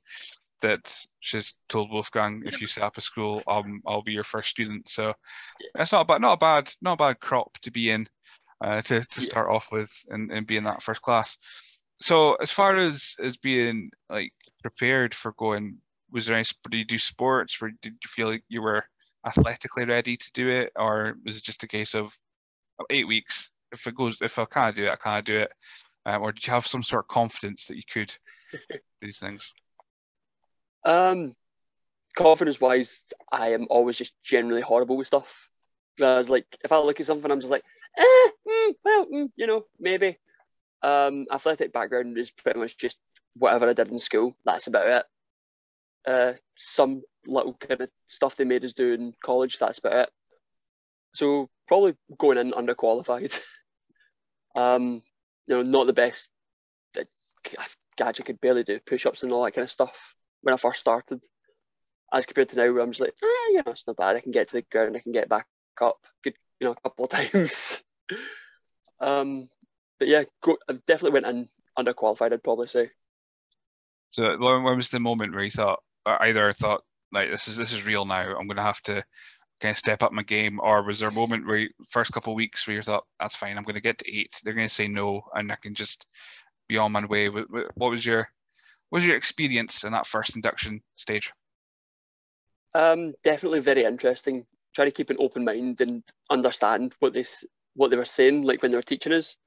that 0.62 0.96
she's 1.20 1.54
told 1.70 1.92
Wolfgang 1.92 2.42
if 2.46 2.60
you 2.60 2.68
set 2.68 2.84
up 2.84 2.98
a 2.98 3.02
school, 3.02 3.44
um, 3.48 3.82
I'll 3.86 4.02
be 4.02 4.14
your 4.14 4.24
first 4.24 4.50
student. 4.50 4.90
So 4.90 5.14
yeah. 5.60 5.82
it's 5.82 5.92
not 5.92 6.02
a 6.02 6.06
bad, 6.06 6.22
not 6.22 6.34
a 6.34 6.38
bad, 6.38 6.74
not 6.82 6.94
a 6.94 6.98
bad 6.98 7.20
crop 7.20 7.58
to 7.62 7.72
be 7.72 7.92
in 7.92 8.08
uh, 8.62 8.82
to, 8.84 9.06
to 9.06 9.22
start 9.22 9.50
off 9.50 9.72
with 9.72 9.92
and, 10.10 10.32
and 10.32 10.48
be 10.48 10.58
in 10.58 10.64
that 10.64 10.82
first 10.82 11.02
class. 11.02 11.38
So 12.02 12.36
as 12.36 12.52
far 12.52 12.76
as 12.76 13.16
as 13.24 13.38
being 13.38 13.92
like 14.10 14.34
prepared 14.62 15.14
for 15.14 15.34
going, 15.34 15.78
was 16.12 16.26
there 16.26 16.36
any 16.36 16.46
did 16.70 16.78
you 16.78 16.86
do 16.86 17.00
sports? 17.00 17.58
Or 17.62 17.70
did 17.82 17.94
you 18.04 18.08
feel 18.08 18.28
like 18.28 18.44
you 18.50 18.62
were 18.62 18.84
athletically 19.26 19.86
ready 19.86 20.18
to 20.18 20.32
do 20.34 20.50
it, 20.50 20.72
or 20.76 21.18
was 21.26 21.38
it 21.38 21.44
just 21.44 21.64
a 21.64 21.68
case 21.68 21.94
of 21.96 22.18
eight 22.90 23.08
weeks? 23.08 23.52
If 23.72 23.86
it 23.88 23.96
goes, 23.96 24.18
if 24.22 24.40
I 24.40 24.46
can't 24.46 24.76
do 24.76 24.86
it, 24.86 24.92
I 24.92 24.96
can't 24.96 25.26
do 25.26 25.38
it. 25.38 25.52
Um, 26.06 26.22
or 26.22 26.32
did 26.32 26.48
you 26.48 26.54
have 26.54 26.66
some 26.66 26.84
sort 26.84 27.04
of 27.04 27.10
confidence 27.10 27.66
that 27.68 27.76
you 27.76 27.84
could 27.90 28.16
do 28.52 28.78
these 29.02 29.20
things? 29.20 29.52
Um, 30.86 31.36
confidence 32.16 32.62
wise, 32.62 33.08
I 33.32 33.50
am 33.50 33.68
always 33.70 33.98
just 33.98 34.16
generally 34.24 34.62
horrible 34.62 34.96
with 34.96 35.08
stuff. 35.08 35.50
Whereas, 35.98 36.30
like, 36.30 36.46
if 36.64 36.72
I 36.72 36.78
look 36.78 37.00
at 37.00 37.06
something, 37.06 37.30
I'm 37.30 37.42
just 37.42 37.52
like, 37.52 37.64
eh, 37.98 38.28
mm, 38.48 38.74
well, 38.86 39.06
mm, 39.08 39.30
you 39.36 39.48
know, 39.48 39.66
maybe. 39.80 40.18
Um, 40.82 41.26
athletic 41.32 41.74
background 41.74 42.18
is 42.18 42.32
pretty 42.32 42.60
much 42.60 42.78
just 42.78 43.00
whatever 43.36 43.68
I 43.68 43.74
did 43.74 43.90
in 43.90 44.00
school. 44.00 44.36
That's 44.46 44.68
about 44.68 44.88
it. 44.88 45.06
Uh, 46.08 46.34
some 46.56 47.02
little 47.28 47.54
kind 47.54 47.82
of 47.82 47.90
stuff 48.08 48.38
they 48.38 48.46
made 48.46 48.64
us 48.64 48.72
do 48.74 48.94
in 48.94 49.14
college. 49.22 49.60
That's 49.60 49.80
about 49.80 50.08
it. 50.08 50.10
So 51.14 51.50
probably 51.68 51.96
going 52.18 52.38
in 52.38 52.52
underqualified. 52.52 53.38
um, 54.56 55.02
you 55.48 55.56
know, 55.56 55.62
not 55.62 55.88
the 55.88 55.94
best. 55.94 56.30
I 58.00 58.12
could 58.12 58.42
barely 58.42 58.64
do 58.64 58.80
push-ups 58.86 59.24
and 59.24 59.32
all 59.32 59.44
that 59.44 59.54
kind 59.54 59.64
of 59.64 59.72
stuff 59.72 60.14
when 60.42 60.54
I 60.54 60.58
first 60.58 60.80
started. 60.80 61.24
As 62.14 62.26
compared 62.26 62.50
to 62.50 62.56
now, 62.56 62.72
where 62.72 62.82
I'm 62.82 62.92
just 62.92 63.02
like, 63.02 63.14
ah, 63.22 63.48
you 63.50 63.58
know, 63.58 63.72
it's 63.72 63.86
not 63.86 63.98
bad. 63.98 64.16
I 64.16 64.22
can 64.22 64.32
get 64.32 64.48
to 64.50 64.58
the 64.58 64.66
ground. 64.72 64.96
I 64.96 65.00
can 65.00 65.12
get 65.12 65.28
back 65.28 65.46
up. 65.82 65.98
Good, 66.24 66.36
you 66.60 66.66
know, 66.66 66.72
a 66.72 66.82
couple 66.82 67.06
of 67.06 67.12
times. 67.34 67.84
um, 69.02 69.50
but 70.00 70.08
yeah, 70.08 70.24
go, 70.42 70.58
I 70.70 70.74
definitely 70.88 71.20
went 71.20 71.26
in 71.26 71.50
underqualified. 71.78 72.32
I'd 72.32 72.44
probably 72.44 72.68
say. 72.68 72.92
So 74.12 74.38
when 74.40 74.64
was 74.64 74.90
the 74.90 75.02
moment 75.02 75.34
where 75.34 75.44
you 75.44 75.52
thought, 75.52 75.82
either 76.08 76.54
thought 76.54 76.84
like 77.12 77.30
this 77.30 77.48
is 77.48 77.58
this 77.58 77.74
is 77.74 77.86
real 77.86 78.06
now? 78.06 78.36
I'm 78.38 78.48
going 78.48 78.58
to 78.58 78.62
have 78.62 78.82
to 78.84 79.04
kind 79.60 79.72
of 79.72 79.78
step 79.78 80.04
up 80.04 80.12
my 80.12 80.24
game, 80.24 80.60
or 80.62 80.84
was 80.84 81.00
there 81.00 81.10
a 81.10 81.14
moment 81.14 81.48
where 81.48 81.58
you, 81.58 81.70
first 81.90 82.12
couple 82.12 82.34
of 82.34 82.38
weeks 82.38 82.68
where 82.68 82.76
you 82.76 82.84
thought 82.84 83.06
that's 83.20 83.36
fine, 83.36 83.58
I'm 83.58 83.64
going 83.64 83.76
to 83.76 83.82
get 83.82 83.98
to 84.00 84.16
eight, 84.16 84.36
they're 84.44 84.54
going 84.54 84.68
to 84.68 84.74
say 84.74 84.88
no, 84.88 85.24
and 85.34 85.52
I 85.52 85.56
can 85.56 85.74
just 85.74 86.06
be 86.70 86.78
on 86.78 86.92
my 86.92 87.06
way. 87.06 87.28
What 87.30 87.74
was 87.76 88.06
your 88.06 88.30
what 88.90 89.00
was 89.00 89.06
your 89.06 89.16
experience 89.16 89.84
in 89.84 89.92
that 89.94 90.08
first 90.08 90.36
induction 90.36 90.82
stage? 90.96 91.32
Um, 92.74 93.14
definitely 93.24 93.60
very 93.60 93.84
interesting. 93.84 94.46
Try 94.76 94.86
to 94.86 94.92
keep 94.92 95.10
an 95.10 95.18
open 95.20 95.44
mind 95.44 95.82
and 95.82 96.04
understand 96.30 96.94
what 97.00 97.14
they 97.14 97.26
what 97.76 97.90
they 97.90 97.98
were 97.98 98.06
saying, 98.06 98.44
like 98.44 98.62
when 98.62 98.72
they 98.72 98.78
were 98.78 98.84
teaching 98.84 99.14
us, 99.14 99.38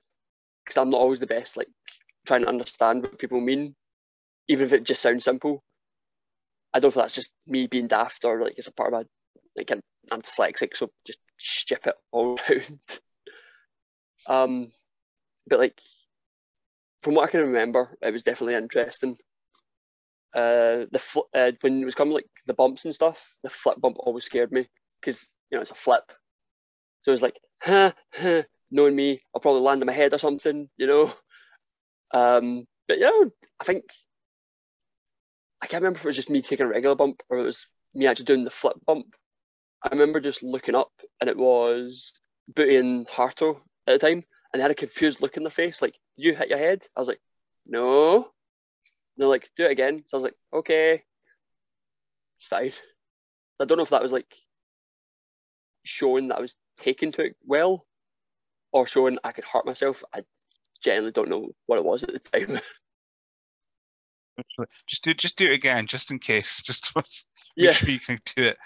because 0.64 0.76
I'm 0.76 0.90
not 0.90 1.00
always 1.00 1.20
the 1.20 1.26
best, 1.26 1.56
like 1.56 1.68
trying 2.26 2.42
to 2.42 2.48
understand 2.48 3.02
what 3.02 3.18
people 3.18 3.40
mean, 3.40 3.74
even 4.48 4.66
if 4.66 4.72
it 4.72 4.84
just 4.84 5.02
sounds 5.02 5.24
simple. 5.24 5.62
I 6.72 6.78
don't 6.78 6.88
know 6.94 7.00
if 7.00 7.04
that's 7.04 7.14
just 7.14 7.32
me 7.46 7.66
being 7.66 7.88
daft 7.88 8.24
or 8.24 8.40
like 8.40 8.54
it's 8.56 8.68
a 8.68 8.72
part 8.72 8.92
of 8.92 9.00
my 9.00 9.04
like 9.56 9.70
I'm, 9.70 10.22
dyslexic, 10.22 10.76
so 10.76 10.90
just 11.06 11.18
strip 11.38 11.86
it 11.86 11.94
all 12.12 12.38
around. 12.48 12.80
um, 14.28 14.72
but 15.46 15.58
like 15.58 15.80
from 17.02 17.14
what 17.14 17.28
I 17.28 17.30
can 17.30 17.40
remember, 17.40 17.96
it 18.02 18.12
was 18.12 18.22
definitely 18.22 18.54
interesting. 18.54 19.16
Uh, 20.34 20.86
the 20.92 20.98
fl- 20.98 21.30
uh, 21.34 21.52
when 21.60 21.82
it 21.82 21.84
was 21.84 21.94
coming 21.96 22.14
like 22.14 22.28
the 22.46 22.54
bumps 22.54 22.84
and 22.84 22.94
stuff, 22.94 23.36
the 23.42 23.50
flip 23.50 23.80
bump 23.80 23.96
always 23.98 24.24
scared 24.24 24.52
me 24.52 24.68
because 25.00 25.34
you 25.50 25.56
know 25.56 25.62
it's 25.62 25.72
a 25.72 25.74
flip. 25.74 26.04
So 27.02 27.10
it 27.10 27.12
was 27.12 27.22
like, 27.22 27.40
huh, 27.62 27.92
huh, 28.14 28.42
knowing 28.70 28.94
me, 28.94 29.20
I'll 29.34 29.40
probably 29.40 29.62
land 29.62 29.82
on 29.82 29.86
my 29.86 29.92
head 29.92 30.14
or 30.14 30.18
something, 30.18 30.68
you 30.76 30.86
know. 30.86 31.12
Um, 32.12 32.64
but 32.88 32.98
you 32.98 33.04
know, 33.04 33.30
I 33.60 33.64
think 33.64 33.84
I 35.62 35.66
can't 35.66 35.82
remember 35.82 35.98
if 35.98 36.04
it 36.04 36.08
was 36.08 36.16
just 36.16 36.30
me 36.30 36.42
taking 36.42 36.66
a 36.66 36.68
regular 36.68 36.96
bump 36.96 37.22
or 37.28 37.38
it 37.38 37.42
was 37.42 37.66
me 37.94 38.06
actually 38.06 38.24
doing 38.26 38.44
the 38.44 38.50
flip 38.50 38.76
bump. 38.86 39.14
I 39.82 39.88
remember 39.90 40.20
just 40.20 40.42
looking 40.42 40.74
up 40.74 40.92
and 41.20 41.28
it 41.28 41.36
was 41.36 42.12
Booty 42.54 42.76
and 42.76 43.06
Harto 43.06 43.60
at 43.86 43.98
the 44.00 44.06
time, 44.06 44.24
and 44.52 44.60
they 44.60 44.62
had 44.62 44.70
a 44.70 44.74
confused 44.74 45.20
look 45.20 45.36
in 45.36 45.42
their 45.42 45.50
face, 45.50 45.80
like, 45.80 45.98
"Did 46.16 46.24
you 46.24 46.34
hit 46.34 46.48
your 46.48 46.58
head?" 46.58 46.84
I 46.96 47.00
was 47.00 47.08
like, 47.08 47.20
"No." 47.66 48.16
And 48.16 48.24
they're 49.16 49.28
like, 49.28 49.50
"Do 49.56 49.64
it 49.64 49.70
again." 49.70 50.04
So 50.06 50.16
I 50.16 50.18
was 50.18 50.24
like, 50.24 50.36
"Okay, 50.52 51.04
fine." 52.40 52.72
I 53.60 53.64
don't 53.64 53.76
know 53.76 53.84
if 53.84 53.90
that 53.90 54.02
was 54.02 54.12
like 54.12 54.34
showing 55.84 56.28
that 56.28 56.38
I 56.38 56.40
was 56.40 56.56
taking 56.76 57.12
to 57.12 57.22
it 57.22 57.36
well, 57.44 57.86
or 58.72 58.86
showing 58.86 59.18
I 59.24 59.32
could 59.32 59.44
hurt 59.44 59.66
myself. 59.66 60.02
I 60.12 60.24
generally 60.82 61.12
don't 61.12 61.28
know 61.28 61.50
what 61.66 61.78
it 61.78 61.84
was 61.84 62.02
at 62.02 62.12
the 62.12 62.18
time. 62.18 62.60
Just 64.86 65.04
do 65.04 65.14
just 65.14 65.36
do 65.36 65.46
it 65.46 65.54
again, 65.54 65.86
just 65.86 66.10
in 66.10 66.18
case. 66.18 66.62
Just 66.70 66.94
make 66.94 67.06
yeah. 67.56 67.72
sure 67.72 67.90
you 67.90 68.00
can 68.00 68.20
do 68.36 68.44
it. 68.44 68.58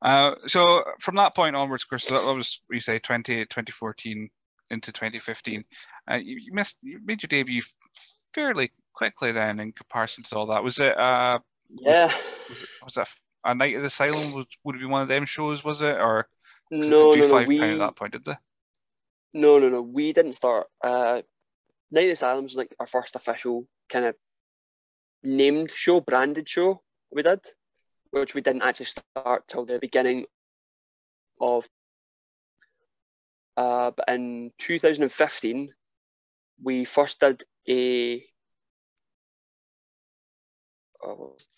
Uh, 0.00 0.34
so 0.46 0.82
from 1.00 1.14
that 1.16 1.34
point 1.34 1.54
onwards, 1.54 1.84
of 1.84 1.88
course, 1.88 2.08
that 2.08 2.34
was 2.34 2.60
you 2.70 2.80
say 2.80 2.98
20, 2.98 3.44
2014 3.46 4.30
into 4.70 4.92
2015. 4.92 5.64
Uh, 6.10 6.16
you, 6.16 6.38
you, 6.38 6.52
missed 6.52 6.78
you 6.82 6.98
made 7.04 7.22
your 7.22 7.28
debut 7.28 7.62
fairly 8.34 8.70
quickly 8.94 9.32
then 9.32 9.60
in 9.60 9.72
comparison 9.72 10.24
to 10.24 10.36
all 10.36 10.46
that. 10.46 10.64
Was 10.64 10.80
it? 10.80 10.96
Uh, 10.98 11.38
yeah. 11.70 12.06
Was, 12.06 12.14
was, 12.48 12.62
it, 12.62 12.84
was 12.84 12.94
that 12.94 13.08
a 13.44 13.54
night 13.54 13.76
of 13.76 13.82
the 13.82 13.88
Asylum? 13.88 14.32
Was, 14.32 14.46
would 14.64 14.76
it 14.76 14.80
be 14.80 14.86
one 14.86 15.02
of 15.02 15.08
them 15.08 15.24
shows? 15.24 15.62
Was 15.62 15.82
it 15.82 15.98
or? 15.98 16.28
No, 16.70 17.12
no, 17.12 17.28
no. 17.28 17.44
We, 17.46 17.60
at 17.60 17.78
that 17.78 17.96
point, 17.96 18.12
did 18.12 18.24
they? 18.24 18.34
No, 19.34 19.58
no, 19.58 19.68
no. 19.68 19.82
We 19.82 20.12
didn't 20.12 20.32
start. 20.32 20.66
Uh, 20.82 21.22
Night 21.90 22.04
of 22.04 22.06
the 22.06 22.12
Asylum 22.12 22.44
was 22.44 22.54
like 22.54 22.74
our 22.80 22.86
first 22.86 23.14
official 23.14 23.66
kind 23.90 24.06
of 24.06 24.16
named 25.22 25.70
show, 25.70 26.00
branded 26.00 26.48
show 26.48 26.82
we 27.10 27.22
did, 27.22 27.40
which 28.10 28.34
we 28.34 28.40
didn't 28.40 28.62
actually 28.62 28.86
start 28.86 29.46
till 29.48 29.66
the 29.66 29.78
beginning 29.78 30.26
of. 31.40 31.68
Uh, 33.56 33.90
but 33.90 34.08
in 34.08 34.50
2015, 34.58 35.72
we 36.62 36.84
first 36.84 37.20
did 37.20 37.42
a 37.68 38.24
uh, 41.06 41.14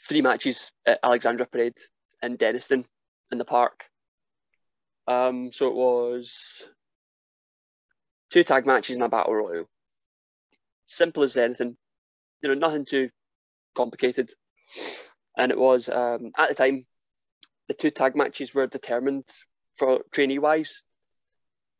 three 0.08 0.22
matches 0.22 0.72
at 0.86 0.98
Alexandra 1.02 1.46
Parade 1.46 1.78
in 2.22 2.36
Dennistoun 2.36 2.84
in 3.30 3.38
the 3.38 3.44
park. 3.44 3.84
Um, 5.06 5.52
so 5.52 5.68
it 5.68 5.74
was 5.74 6.66
two 8.30 8.42
tag 8.42 8.66
matches 8.66 8.96
and 8.96 9.04
a 9.04 9.08
battle 9.08 9.34
royal. 9.34 9.68
Simple 10.86 11.22
as 11.22 11.36
anything, 11.36 11.76
you 12.42 12.48
know, 12.48 12.54
nothing 12.54 12.84
too 12.84 13.10
complicated. 13.74 14.30
And 15.36 15.50
it 15.50 15.58
was 15.58 15.88
um, 15.88 16.32
at 16.36 16.48
the 16.48 16.54
time, 16.54 16.86
the 17.68 17.74
two 17.74 17.90
tag 17.90 18.14
matches 18.14 18.54
were 18.54 18.66
determined 18.66 19.24
for 19.76 20.00
trainee 20.12 20.38
wise 20.38 20.82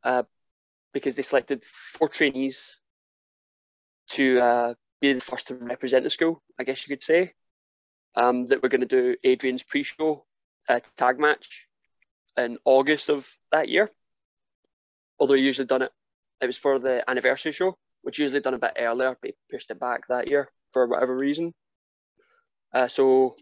uh, 0.03 0.23
because 0.93 1.15
they 1.15 1.21
selected 1.21 1.63
four 1.63 2.09
trainees 2.09 2.79
to 4.09 4.39
uh, 4.39 4.73
be 5.01 5.13
the 5.13 5.21
first 5.21 5.47
to 5.47 5.55
represent 5.55 6.03
the 6.03 6.09
school, 6.09 6.41
I 6.59 6.63
guess 6.63 6.85
you 6.85 6.95
could 6.95 7.03
say. 7.03 7.33
Um, 8.15 8.45
that 8.45 8.63
we're 8.63 8.69
going 8.69 8.87
to 8.87 8.87
do 8.87 9.15
Adrian's 9.25 9.63
pre 9.63 9.83
show 9.83 10.25
uh, 10.69 10.79
tag 10.95 11.19
match 11.19 11.67
in 12.37 12.57
August 12.63 13.09
of 13.09 13.29
that 13.51 13.67
year. 13.67 13.91
Although 15.19 15.33
usually 15.33 15.65
done 15.65 15.81
it, 15.81 15.91
it 16.41 16.47
was 16.47 16.57
for 16.57 16.79
the 16.79 17.03
anniversary 17.09 17.51
show, 17.51 17.77
which 18.03 18.19
usually 18.19 18.39
done 18.39 18.53
a 18.53 18.59
bit 18.59 18.77
earlier, 18.77 19.17
but 19.21 19.31
he 19.31 19.35
pushed 19.51 19.69
it 19.69 19.79
back 19.79 20.07
that 20.07 20.29
year 20.29 20.49
for 20.71 20.87
whatever 20.87 21.15
reason. 21.15 21.53
Uh, 22.75 22.89
so 22.89 23.37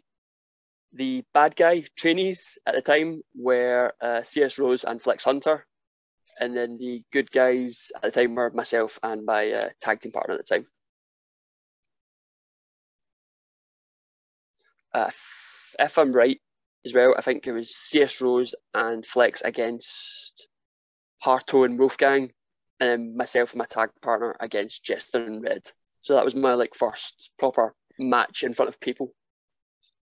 the 0.94 1.24
bad 1.34 1.56
guy 1.56 1.84
trainees 1.98 2.60
at 2.68 2.76
the 2.76 2.82
time 2.84 3.24
were 3.36 3.92
uh, 4.00 4.22
CS 4.22 4.60
Rose 4.60 4.84
and 4.84 5.02
Flex 5.02 5.24
Hunter, 5.24 5.66
and 6.40 6.56
then 6.56 6.78
the 6.78 7.02
good 7.12 7.32
guys 7.32 7.92
at 7.96 8.04
the 8.04 8.12
time 8.12 8.36
were 8.36 8.52
myself 8.52 9.00
and 9.02 9.26
my 9.26 9.52
uh, 9.52 9.70
tag 9.82 10.02
team 10.02 10.12
partner 10.12 10.36
at 10.36 10.46
the 10.46 10.56
time. 10.56 10.68
Uh, 14.94 15.06
if, 15.08 15.76
if 15.80 15.98
I'm 15.98 16.14
right 16.14 16.40
as 16.86 16.94
well, 16.94 17.16
I 17.18 17.22
think 17.22 17.48
it 17.48 17.54
was 17.54 17.76
CS 17.76 18.22
Rose 18.22 18.54
and 18.76 19.04
Flex 19.04 19.42
against 19.42 20.48
Harto 21.26 21.66
and 21.66 21.80
Wolfgang, 21.80 22.32
and 22.80 22.90
then 22.90 23.18
myself 23.18 23.54
and 23.54 23.58
my 23.58 23.66
tag 23.66 23.90
partner 24.04 24.36
against 24.40 24.86
Jester 24.86 25.26
and 25.26 25.42
Red. 25.42 25.64
So 26.02 26.14
that 26.14 26.26
was 26.26 26.36
my 26.36 26.54
like 26.54 26.76
first 26.76 27.32
proper 27.40 27.74
match 27.98 28.44
in 28.44 28.54
front 28.54 28.70
of 28.70 28.80
people. 28.80 29.12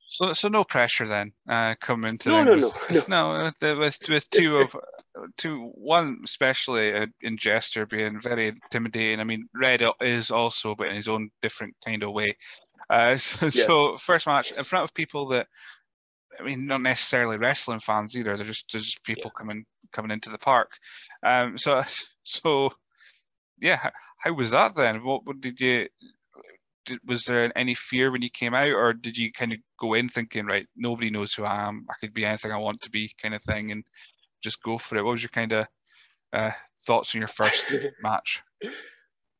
So, 0.07 0.33
so 0.33 0.49
no 0.49 0.63
pressure 0.63 1.09
then 1.09 1.33
uh, 1.49 1.75
coming 1.81 2.11
into 2.11 2.29
no, 2.29 2.45
no, 2.45 2.55
no, 2.55 2.71
no, 2.91 3.45
no. 3.45 3.51
There 3.61 3.77
was 3.77 3.99
with 4.09 4.29
two 4.31 4.57
of 4.59 4.77
two, 5.37 5.71
one 5.75 6.21
especially 6.25 6.95
uh, 6.95 7.07
in 7.23 7.37
Jester 7.37 7.87
being 7.87 8.21
very 8.21 8.49
intimidating. 8.49 9.21
I 9.21 9.25
mean, 9.25 9.49
Red 9.55 9.83
is 10.01 10.31
also, 10.31 10.75
but 10.75 10.89
in 10.89 10.97
his 10.97 11.09
own 11.09 11.31
different 11.41 11.75
kind 11.85 12.03
of 12.03 12.13
way. 12.13 12.37
Uh, 12.91 13.17
so, 13.17 13.47
yeah. 13.47 13.67
so, 13.67 13.97
first 13.97 14.27
match 14.27 14.53
in 14.53 14.65
front 14.65 14.85
of 14.85 14.95
people 14.95 15.27
that, 15.29 15.47
I 16.39 16.43
mean, 16.43 16.67
not 16.67 16.83
necessarily 16.83 17.39
wrestling 17.39 17.81
fans 17.81 18.17
either. 18.17 18.37
They're 18.37 18.47
just, 18.47 18.71
they're 18.73 18.81
just 18.81 19.05
people 19.05 19.31
yeah. 19.35 19.39
coming 19.39 19.65
coming 19.93 20.11
into 20.11 20.31
the 20.31 20.39
park. 20.39 20.73
Um, 21.23 21.59
so, 21.59 21.83
so 22.23 22.73
yeah, 23.61 23.91
how 24.19 24.33
was 24.33 24.51
that 24.51 24.75
then? 24.75 25.05
What, 25.05 25.25
what 25.25 25.41
did 25.41 25.61
you? 25.61 25.89
Did, 26.85 26.99
was 27.05 27.25
there 27.25 27.53
any 27.57 27.75
fear 27.75 28.11
when 28.11 28.23
you 28.23 28.31
came 28.31 28.55
out, 28.55 28.69
or 28.69 28.93
did 28.93 29.17
you 29.17 29.33
kind 29.33 29.53
of 29.53 29.59
go 29.79 29.95
in 29.95 30.09
thinking, 30.09 30.47
right, 30.47 30.67
nobody 30.77 31.11
knows 31.11 31.33
who 31.35 31.45
I 31.45 31.67
am, 31.67 31.87
I 31.91 31.95
could 32.01 32.15
be 32.15 32.25
anything 32.25 32.53
I 32.53 32.59
want 32.59 32.83
to 32.83 32.91
be, 32.91 33.13
kind 33.21 33.35
of 33.35 33.43
thing, 33.43 33.73
and 33.73 33.85
just 34.43 34.63
go 34.63 34.79
for 34.79 34.97
it? 34.97 35.03
What 35.03 35.13
was 35.13 35.23
your 35.23 35.31
kind 35.31 35.53
of 35.53 35.67
uh, 36.33 36.51
thoughts 36.87 37.15
on 37.15 37.21
your 37.21 37.29
first 37.29 37.73
match? 38.03 38.43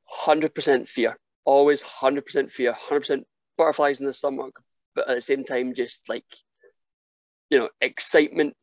Hundred 0.05 0.55
percent 0.55 0.89
fear, 0.89 1.17
always 1.45 1.83
hundred 1.83 2.27
percent 2.27 2.51
fear, 2.51 2.73
hundred 2.73 3.01
percent 3.01 3.27
butterflies 3.57 4.01
in 4.01 4.07
the 4.07 4.13
stomach, 4.13 4.61
but 4.95 5.09
at 5.09 5.17
the 5.17 5.23
same 5.23 5.45
time, 5.45 5.75
just 5.75 6.09
like 6.09 6.25
you 7.51 7.59
know, 7.59 7.69
excitement, 7.83 8.55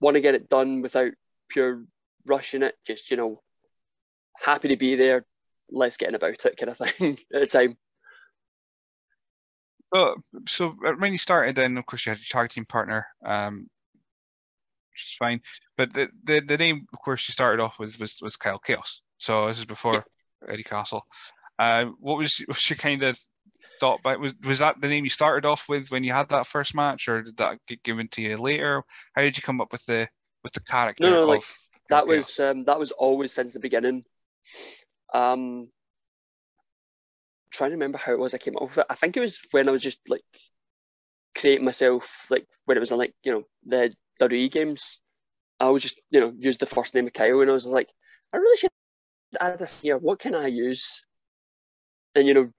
want 0.00 0.16
to 0.16 0.20
get 0.20 0.34
it 0.34 0.50
done 0.50 0.82
without 0.82 1.12
pure 1.48 1.84
rushing 2.26 2.62
it, 2.62 2.74
just 2.86 3.10
you 3.10 3.16
know, 3.16 3.40
happy 4.38 4.68
to 4.68 4.76
be 4.76 4.96
there, 4.96 5.24
let's 5.70 5.96
get 5.96 6.10
in 6.10 6.14
about 6.14 6.44
it 6.44 6.56
kind 6.56 6.70
of 6.70 6.76
thing 6.76 7.16
at 7.34 7.40
the 7.40 7.46
time. 7.46 7.76
So, 9.92 10.14
so 10.48 10.74
when 10.98 11.12
you 11.12 11.18
started, 11.18 11.56
then 11.56 11.76
of 11.76 11.86
course 11.86 12.06
you 12.06 12.10
had 12.10 12.18
your 12.18 12.42
tag 12.42 12.50
team 12.50 12.64
partner, 12.64 13.06
um, 13.24 13.68
which 14.90 15.04
is 15.04 15.16
fine. 15.18 15.40
But 15.76 15.92
the, 15.92 16.08
the 16.24 16.40
the 16.40 16.56
name, 16.56 16.86
of 16.92 16.98
course, 17.00 17.28
you 17.28 17.32
started 17.32 17.62
off 17.62 17.78
with 17.78 18.00
was 18.00 18.18
was 18.22 18.36
Kyle 18.36 18.58
Chaos. 18.58 19.02
So 19.18 19.46
this 19.46 19.58
is 19.58 19.64
before 19.64 20.04
Eddie 20.48 20.62
Castle. 20.62 21.06
Uh, 21.58 21.86
what 21.98 22.18
was 22.18 22.42
was 22.48 22.70
your 22.70 22.78
kind 22.78 23.02
of 23.02 23.18
thought 23.80 24.00
about 24.00 24.20
was 24.20 24.34
was 24.44 24.60
that 24.60 24.80
the 24.80 24.88
name 24.88 25.04
you 25.04 25.10
started 25.10 25.46
off 25.46 25.68
with 25.68 25.90
when 25.90 26.04
you 26.04 26.12
had 26.12 26.30
that 26.30 26.46
first 26.46 26.74
match, 26.74 27.08
or 27.08 27.22
did 27.22 27.36
that 27.36 27.58
get 27.66 27.82
given 27.82 28.08
to 28.08 28.22
you 28.22 28.36
later? 28.36 28.82
How 29.14 29.22
did 29.22 29.36
you 29.36 29.42
come 29.42 29.60
up 29.60 29.72
with 29.72 29.84
the 29.86 30.08
with 30.42 30.52
the 30.52 30.60
character? 30.60 31.04
No, 31.04 31.14
no, 31.14 31.26
like 31.26 31.42
that 31.90 32.06
was 32.06 32.38
um, 32.40 32.64
that 32.64 32.78
was 32.78 32.92
always 32.92 33.32
since 33.32 33.52
the 33.52 33.60
beginning. 33.60 34.04
Um, 35.12 35.68
trying 37.52 37.70
to 37.70 37.76
remember 37.76 37.98
how 37.98 38.12
it 38.12 38.18
was 38.18 38.34
I 38.34 38.38
came 38.38 38.56
up 38.56 38.62
with 38.62 38.78
it. 38.78 38.86
I 38.88 38.94
think 38.94 39.16
it 39.16 39.20
was 39.20 39.40
when 39.50 39.68
I 39.68 39.72
was 39.72 39.82
just 39.82 40.00
like 40.08 40.22
creating 41.36 41.64
myself, 41.64 42.26
like 42.30 42.46
when 42.64 42.76
it 42.76 42.80
was 42.80 42.90
like 42.90 43.14
you 43.22 43.32
know 43.32 43.42
the 43.66 43.92
WWE 44.20 44.50
games. 44.50 45.00
I 45.60 45.68
was 45.68 45.82
just 45.82 46.00
you 46.10 46.20
know 46.20 46.32
used 46.36 46.60
the 46.60 46.66
first 46.66 46.94
name 46.94 47.06
of 47.06 47.12
Kyle, 47.12 47.40
and 47.40 47.50
I 47.50 47.54
was 47.54 47.66
like, 47.66 47.88
I 48.32 48.38
really 48.38 48.56
should 48.56 48.70
add 49.40 49.58
this 49.58 49.80
here. 49.82 49.98
What 49.98 50.18
can 50.18 50.34
I 50.34 50.48
use? 50.48 51.04
And 52.14 52.26
you 52.26 52.34
know, 52.34 52.50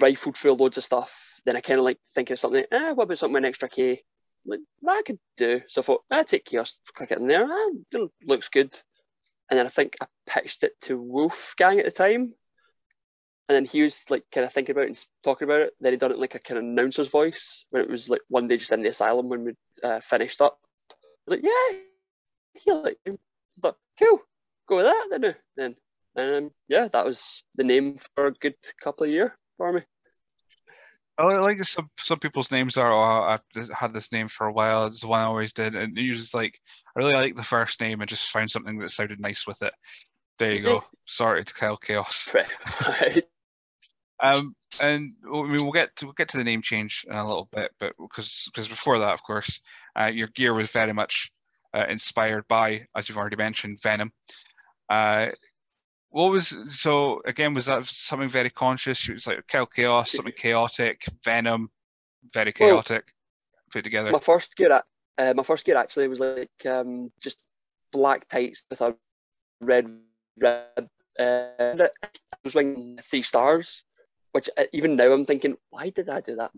rifled 0.00 0.36
through 0.36 0.54
loads 0.54 0.78
of 0.78 0.84
stuff. 0.84 1.40
Then 1.46 1.56
I 1.56 1.60
kind 1.60 1.78
of 1.78 1.84
like 1.84 1.98
think 2.14 2.30
of 2.30 2.38
something. 2.38 2.64
Eh, 2.70 2.92
what 2.92 3.04
about 3.04 3.18
something 3.18 3.36
an 3.36 3.44
extra 3.44 3.68
K? 3.68 4.02
like, 4.46 4.60
that 4.82 4.98
I 4.98 5.02
could 5.02 5.18
do. 5.36 5.60
So 5.68 5.80
I 5.80 5.84
thought, 5.84 6.04
I 6.10 6.22
take 6.22 6.44
Chaos, 6.44 6.78
click 6.94 7.10
it 7.10 7.18
in 7.18 7.26
there. 7.26 7.46
Ah, 7.48 7.70
it 7.92 8.10
looks 8.26 8.48
good. 8.48 8.74
And 9.50 9.58
then 9.58 9.66
I 9.66 9.70
think 9.70 9.96
I 10.00 10.06
pitched 10.26 10.64
it 10.64 10.72
to 10.82 11.00
Wolfgang 11.00 11.78
at 11.78 11.84
the 11.84 11.90
time. 11.90 12.34
And 13.48 13.56
then 13.56 13.64
he 13.66 13.82
was 13.82 14.04
like 14.08 14.24
kind 14.32 14.46
of 14.46 14.52
thinking 14.52 14.72
about 14.72 14.84
it 14.84 14.88
and 14.88 15.04
talking 15.22 15.46
about 15.46 15.60
it. 15.60 15.74
Then 15.80 15.92
he 15.92 15.98
done 15.98 16.12
it 16.12 16.14
in 16.14 16.20
like 16.20 16.34
a 16.34 16.38
kind 16.38 16.58
of 16.58 16.64
announcer's 16.64 17.08
voice 17.08 17.66
when 17.70 17.82
it 17.82 17.90
was 17.90 18.08
like 18.08 18.22
one 18.28 18.48
day 18.48 18.56
just 18.56 18.72
in 18.72 18.82
the 18.82 18.88
asylum 18.88 19.28
when 19.28 19.44
we 19.44 19.52
uh, 19.82 20.00
finished 20.00 20.40
up. 20.40 20.58
I 20.90 20.94
was 21.26 21.36
like, 21.36 21.44
yeah, 21.44 21.78
he 22.54 22.72
like 22.72 22.98
I 23.06 23.12
thought, 23.60 23.76
cool, 23.98 24.20
go 24.66 24.76
with 24.76 24.86
that 24.86 25.20
then. 25.20 25.34
Then, 25.56 25.76
and 26.16 26.44
um, 26.46 26.50
yeah, 26.68 26.88
that 26.88 27.04
was 27.04 27.44
the 27.56 27.64
name 27.64 27.98
for 28.14 28.26
a 28.26 28.32
good 28.32 28.54
couple 28.82 29.04
of 29.04 29.10
years 29.10 29.32
for 29.58 29.72
me. 29.72 29.82
I 31.16 31.24
like 31.38 31.62
some 31.62 31.90
some 31.98 32.18
people's 32.18 32.50
names 32.50 32.76
are. 32.76 32.92
Oh, 32.92 33.22
I've 33.22 33.70
had 33.70 33.92
this 33.92 34.10
name 34.10 34.28
for 34.28 34.46
a 34.46 34.52
while. 34.52 34.86
It's 34.86 35.00
the 35.00 35.06
one 35.06 35.20
I 35.20 35.24
always 35.24 35.52
did, 35.52 35.76
and 35.76 35.96
usually 35.96 36.26
like 36.34 36.58
I 36.96 37.00
really 37.00 37.12
like 37.12 37.36
the 37.36 37.44
first 37.44 37.80
name 37.80 38.00
and 38.00 38.08
just 38.08 38.30
found 38.30 38.50
something 38.50 38.78
that 38.78 38.90
sounded 38.90 39.20
nice 39.20 39.46
with 39.46 39.62
it. 39.62 39.72
There 40.38 40.52
you 40.52 40.62
go. 40.62 40.84
Sorry 41.06 41.44
to 41.44 41.54
Kyle 41.54 41.76
Chaos. 41.76 42.28
Right. 42.34 43.24
um, 44.24 44.56
and 44.80 45.12
I 45.32 45.42
mean, 45.42 45.62
we'll 45.62 45.72
get 45.72 45.94
to 45.96 46.06
we'll 46.06 46.14
get 46.14 46.28
to 46.30 46.38
the 46.38 46.44
name 46.44 46.62
change 46.62 47.04
in 47.08 47.14
a 47.14 47.26
little 47.26 47.48
bit, 47.52 47.72
but 47.78 47.92
because 48.00 48.48
because 48.52 48.68
before 48.68 48.98
that, 48.98 49.12
of 49.12 49.22
course, 49.22 49.60
uh, 49.96 50.10
your 50.12 50.28
gear 50.28 50.54
was 50.54 50.70
very 50.70 50.92
much 50.92 51.30
uh, 51.74 51.84
inspired 51.88 52.48
by, 52.48 52.86
as 52.96 53.08
you've 53.08 53.18
already 53.18 53.36
mentioned, 53.36 53.82
Venom. 53.82 54.12
Uh, 54.88 55.28
what 56.08 56.30
was 56.30 56.56
so 56.68 57.20
again? 57.26 57.52
Was 57.52 57.66
that 57.66 57.84
something 57.84 58.28
very 58.28 58.50
conscious? 58.50 59.08
It 59.08 59.12
was 59.12 59.26
like 59.26 59.46
Kyle 59.46 59.66
Chaos, 59.66 60.12
something 60.12 60.32
chaotic, 60.34 61.04
Venom, 61.22 61.68
very 62.32 62.52
chaotic, 62.52 63.12
well, 63.12 63.64
put 63.72 63.84
together. 63.84 64.10
My 64.10 64.20
first 64.20 64.56
gear, 64.56 64.82
uh, 65.18 65.34
my 65.34 65.42
first 65.42 65.66
gear 65.66 65.76
actually 65.76 66.08
was 66.08 66.20
like 66.20 66.50
um, 66.66 67.10
just 67.20 67.36
black 67.92 68.28
tights 68.28 68.64
with 68.70 68.80
a 68.80 68.96
red 69.60 69.90
red. 70.38 70.88
Uh, 71.18 71.76
I 71.76 71.90
was 72.42 72.54
wearing 72.54 72.98
three 73.02 73.22
stars, 73.22 73.84
which 74.34 74.50
uh, 74.58 74.64
even 74.72 74.96
now 74.96 75.12
I'm 75.12 75.24
thinking, 75.24 75.56
why 75.70 75.90
did 75.90 76.08
I 76.08 76.20
do 76.20 76.34
that? 76.36 76.50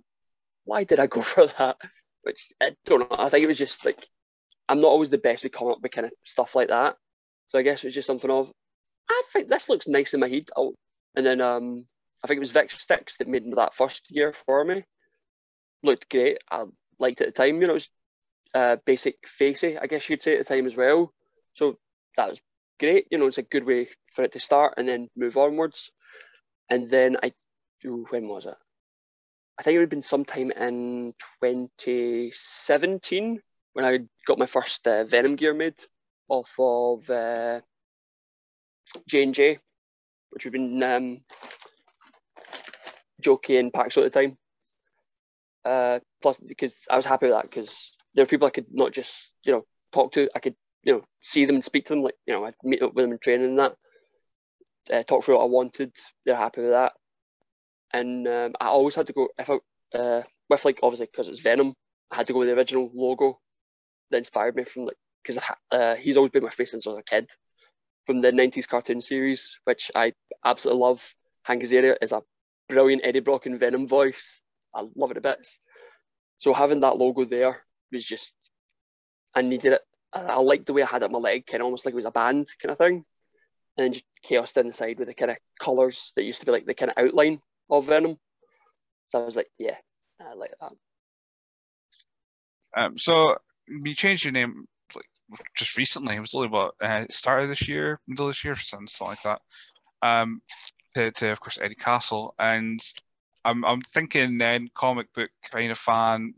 Why 0.64 0.84
did 0.84 0.98
I 0.98 1.06
go 1.06 1.20
for 1.34 1.46
that? 1.46 1.76
Which 2.22 2.48
I 2.58 2.74
don't 2.86 3.00
know. 3.00 3.16
I 3.18 3.28
think 3.28 3.44
it 3.44 3.48
was 3.48 3.58
just 3.58 3.84
like 3.84 4.08
I'm 4.66 4.80
not 4.80 4.88
always 4.88 5.10
the 5.10 5.18
best 5.18 5.44
at 5.44 5.52
coming 5.52 5.74
up 5.74 5.82
with 5.82 5.92
kind 5.92 6.06
of 6.06 6.12
stuff 6.24 6.54
like 6.54 6.68
that. 6.68 6.96
So 7.48 7.58
I 7.58 7.62
guess 7.62 7.84
it 7.84 7.88
was 7.88 7.94
just 7.94 8.06
something 8.06 8.30
of 8.30 8.50
I 9.10 9.22
think 9.30 9.48
this 9.48 9.68
looks 9.68 9.86
nice 9.86 10.14
in 10.14 10.20
my 10.20 10.28
head. 10.28 10.48
I'll, 10.56 10.72
and 11.14 11.24
then 11.24 11.42
um, 11.42 11.86
I 12.24 12.26
think 12.26 12.38
it 12.38 12.40
was 12.40 12.50
Victor 12.50 12.78
Sticks 12.78 13.18
that 13.18 13.28
made 13.28 13.44
that 13.54 13.74
first 13.74 14.10
year 14.10 14.32
for 14.32 14.64
me. 14.64 14.82
Looked 15.82 16.08
great. 16.08 16.38
I 16.50 16.64
liked 16.98 17.20
it 17.20 17.28
at 17.28 17.34
the 17.34 17.42
time. 17.42 17.60
You 17.60 17.66
know, 17.66 17.74
it 17.74 17.74
was 17.74 17.90
uh, 18.54 18.76
basic 18.86 19.16
facey, 19.28 19.76
I 19.76 19.86
guess 19.86 20.08
you'd 20.08 20.22
say 20.22 20.38
at 20.38 20.46
the 20.46 20.54
time 20.54 20.66
as 20.66 20.74
well. 20.74 21.12
So 21.52 21.78
that 22.16 22.30
was 22.30 22.40
great. 22.80 23.06
You 23.10 23.18
know, 23.18 23.26
it's 23.26 23.38
a 23.38 23.42
good 23.42 23.64
way 23.64 23.88
for 24.14 24.24
it 24.24 24.32
to 24.32 24.40
start 24.40 24.74
and 24.78 24.88
then 24.88 25.08
move 25.14 25.36
onwards. 25.36 25.92
And 26.70 26.88
then 26.88 27.18
I, 27.22 27.32
when 27.82 28.28
was 28.28 28.46
it? 28.46 28.56
I 29.58 29.62
think 29.62 29.74
it 29.74 29.78
would 29.78 29.84
have 29.84 29.90
been 29.90 30.02
sometime 30.02 30.50
in 30.50 31.14
2017 31.42 33.40
when 33.72 33.84
I 33.84 34.00
got 34.26 34.38
my 34.38 34.46
first 34.46 34.86
uh, 34.86 35.04
Venom 35.04 35.36
gear 35.36 35.54
made 35.54 35.78
off 36.28 36.54
of 36.58 37.08
uh, 37.08 37.60
J 39.08 39.22
and 39.22 39.34
J, 39.34 39.58
which 40.30 40.44
we've 40.44 40.52
been 40.52 40.82
um, 40.82 41.20
Jokey 43.22 43.70
Paxo 43.72 44.04
at 44.04 44.12
the 44.12 44.20
time. 44.20 44.38
Uh, 45.64 45.98
plus, 46.22 46.38
because 46.38 46.76
I 46.90 46.96
was 46.96 47.06
happy 47.06 47.26
with 47.26 47.34
that 47.34 47.50
because 47.50 47.92
there 48.14 48.24
were 48.24 48.28
people 48.28 48.46
I 48.46 48.50
could 48.50 48.66
not 48.70 48.92
just 48.92 49.32
you 49.44 49.52
know 49.52 49.64
talk 49.92 50.12
to. 50.12 50.28
I 50.34 50.38
could 50.38 50.54
you 50.82 50.94
know 50.94 51.02
see 51.22 51.44
them 51.44 51.56
and 51.56 51.64
speak 51.64 51.86
to 51.86 51.94
them. 51.94 52.02
Like 52.02 52.14
you 52.26 52.34
know, 52.34 52.44
I'd 52.44 52.54
meet 52.62 52.82
up 52.82 52.94
with 52.94 53.04
them 53.04 53.12
in 53.12 53.18
training 53.18 53.46
and 53.46 53.58
that. 53.58 53.76
Uh, 54.92 55.02
talk 55.02 55.24
through 55.24 55.36
what 55.36 55.42
I 55.42 55.46
wanted. 55.46 55.92
They're 56.24 56.36
happy 56.36 56.60
with 56.60 56.70
that. 56.70 56.92
And 57.92 58.26
um, 58.26 58.54
I 58.60 58.66
always 58.66 58.94
had 58.94 59.06
to 59.06 59.12
go 59.12 59.28
if 59.38 59.48
I 59.48 59.58
uh, 59.96 60.22
with 60.48 60.64
like 60.64 60.80
obviously 60.82 61.06
because 61.06 61.28
it's 61.28 61.40
Venom. 61.40 61.74
I 62.10 62.16
had 62.16 62.26
to 62.28 62.32
go 62.32 62.40
with 62.40 62.48
the 62.48 62.56
original 62.56 62.90
logo 62.94 63.38
that 64.10 64.18
inspired 64.18 64.56
me 64.56 64.64
from 64.64 64.86
like 64.86 64.96
because 65.22 65.42
uh, 65.70 65.94
he's 65.96 66.16
always 66.16 66.30
been 66.30 66.44
my 66.44 66.50
face 66.50 66.70
since 66.70 66.86
I 66.86 66.90
was 66.90 66.98
a 66.98 67.02
kid 67.02 67.28
from 68.06 68.20
the 68.20 68.30
90s 68.30 68.68
cartoon 68.68 69.00
series, 69.00 69.58
which 69.64 69.90
I 69.94 70.12
absolutely 70.44 70.80
love. 70.80 71.14
Hank 71.42 71.62
Azaria 71.62 71.96
is 72.00 72.12
a 72.12 72.22
brilliant 72.68 73.02
Eddie 73.04 73.20
Brock 73.20 73.46
and 73.46 73.58
Venom 73.58 73.88
voice. 73.88 74.40
I 74.74 74.86
love 74.94 75.10
it 75.10 75.16
a 75.16 75.20
bit. 75.20 75.46
So 76.36 76.52
having 76.52 76.80
that 76.80 76.96
logo 76.96 77.24
there 77.24 77.62
was 77.92 78.06
just, 78.06 78.34
I 79.34 79.42
needed 79.42 79.74
it. 79.74 79.80
I, 80.12 80.20
I 80.20 80.36
liked 80.36 80.66
the 80.66 80.72
way 80.72 80.82
I 80.82 80.86
had 80.86 81.02
it 81.02 81.06
on 81.06 81.12
my 81.12 81.18
leg, 81.18 81.46
kind 81.46 81.60
of 81.60 81.66
almost 81.66 81.84
like 81.84 81.92
it 81.92 81.96
was 81.96 82.04
a 82.04 82.10
band 82.12 82.46
kind 82.62 82.70
of 82.70 82.78
thing. 82.78 83.04
And 83.76 83.86
then 83.86 83.92
just 83.92 84.04
chaos 84.22 84.52
down 84.52 84.66
the 84.66 84.72
side 84.72 84.98
with 84.98 85.08
the 85.08 85.14
kind 85.14 85.30
of 85.30 85.38
colours 85.58 86.12
that 86.16 86.24
used 86.24 86.40
to 86.40 86.46
be 86.46 86.52
like 86.52 86.66
the 86.66 86.74
kind 86.74 86.90
of 86.90 87.04
outline 87.04 87.40
of 87.70 87.86
Venom. 87.86 88.18
So 89.08 89.22
I 89.22 89.24
was 89.24 89.36
like, 89.36 89.50
yeah, 89.58 89.76
I 90.20 90.34
like 90.34 90.54
that. 90.60 90.72
Um, 92.76 92.98
so 92.98 93.36
you 93.68 93.94
changed 93.94 94.24
your 94.24 94.32
name 94.32 94.66
like 94.94 95.06
just 95.56 95.76
recently. 95.76 96.16
It 96.16 96.20
was 96.20 96.34
only 96.34 96.48
what 96.48 96.74
uh, 96.80 97.06
started 97.10 97.50
this 97.50 97.68
year, 97.68 98.00
middle 98.06 98.26
of 98.26 98.30
this 98.30 98.44
year, 98.44 98.56
something, 98.56 98.88
like 99.00 99.22
that. 99.22 99.40
Um, 100.02 100.42
to, 100.94 101.10
to 101.10 101.32
of 101.32 101.40
course 101.40 101.58
Eddie 101.60 101.74
Castle, 101.74 102.34
and 102.38 102.80
I'm 103.44 103.64
I'm 103.64 103.80
thinking 103.82 104.38
then 104.38 104.68
comic 104.74 105.12
book 105.14 105.30
kind 105.50 105.70
of 105.72 105.78
fan 105.78 106.34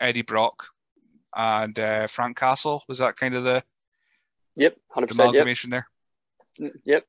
Eddie 0.00 0.22
Brock 0.22 0.66
and 1.34 1.78
uh, 1.78 2.06
Frank 2.06 2.36
Castle. 2.36 2.82
Was 2.88 2.98
that 2.98 3.16
kind 3.16 3.34
of 3.34 3.44
the 3.44 3.62
yep, 4.56 4.76
hundred 4.90 5.08
percent 5.08 5.30
amalgamation 5.30 5.72
yep. 5.72 5.84
there? 6.86 7.04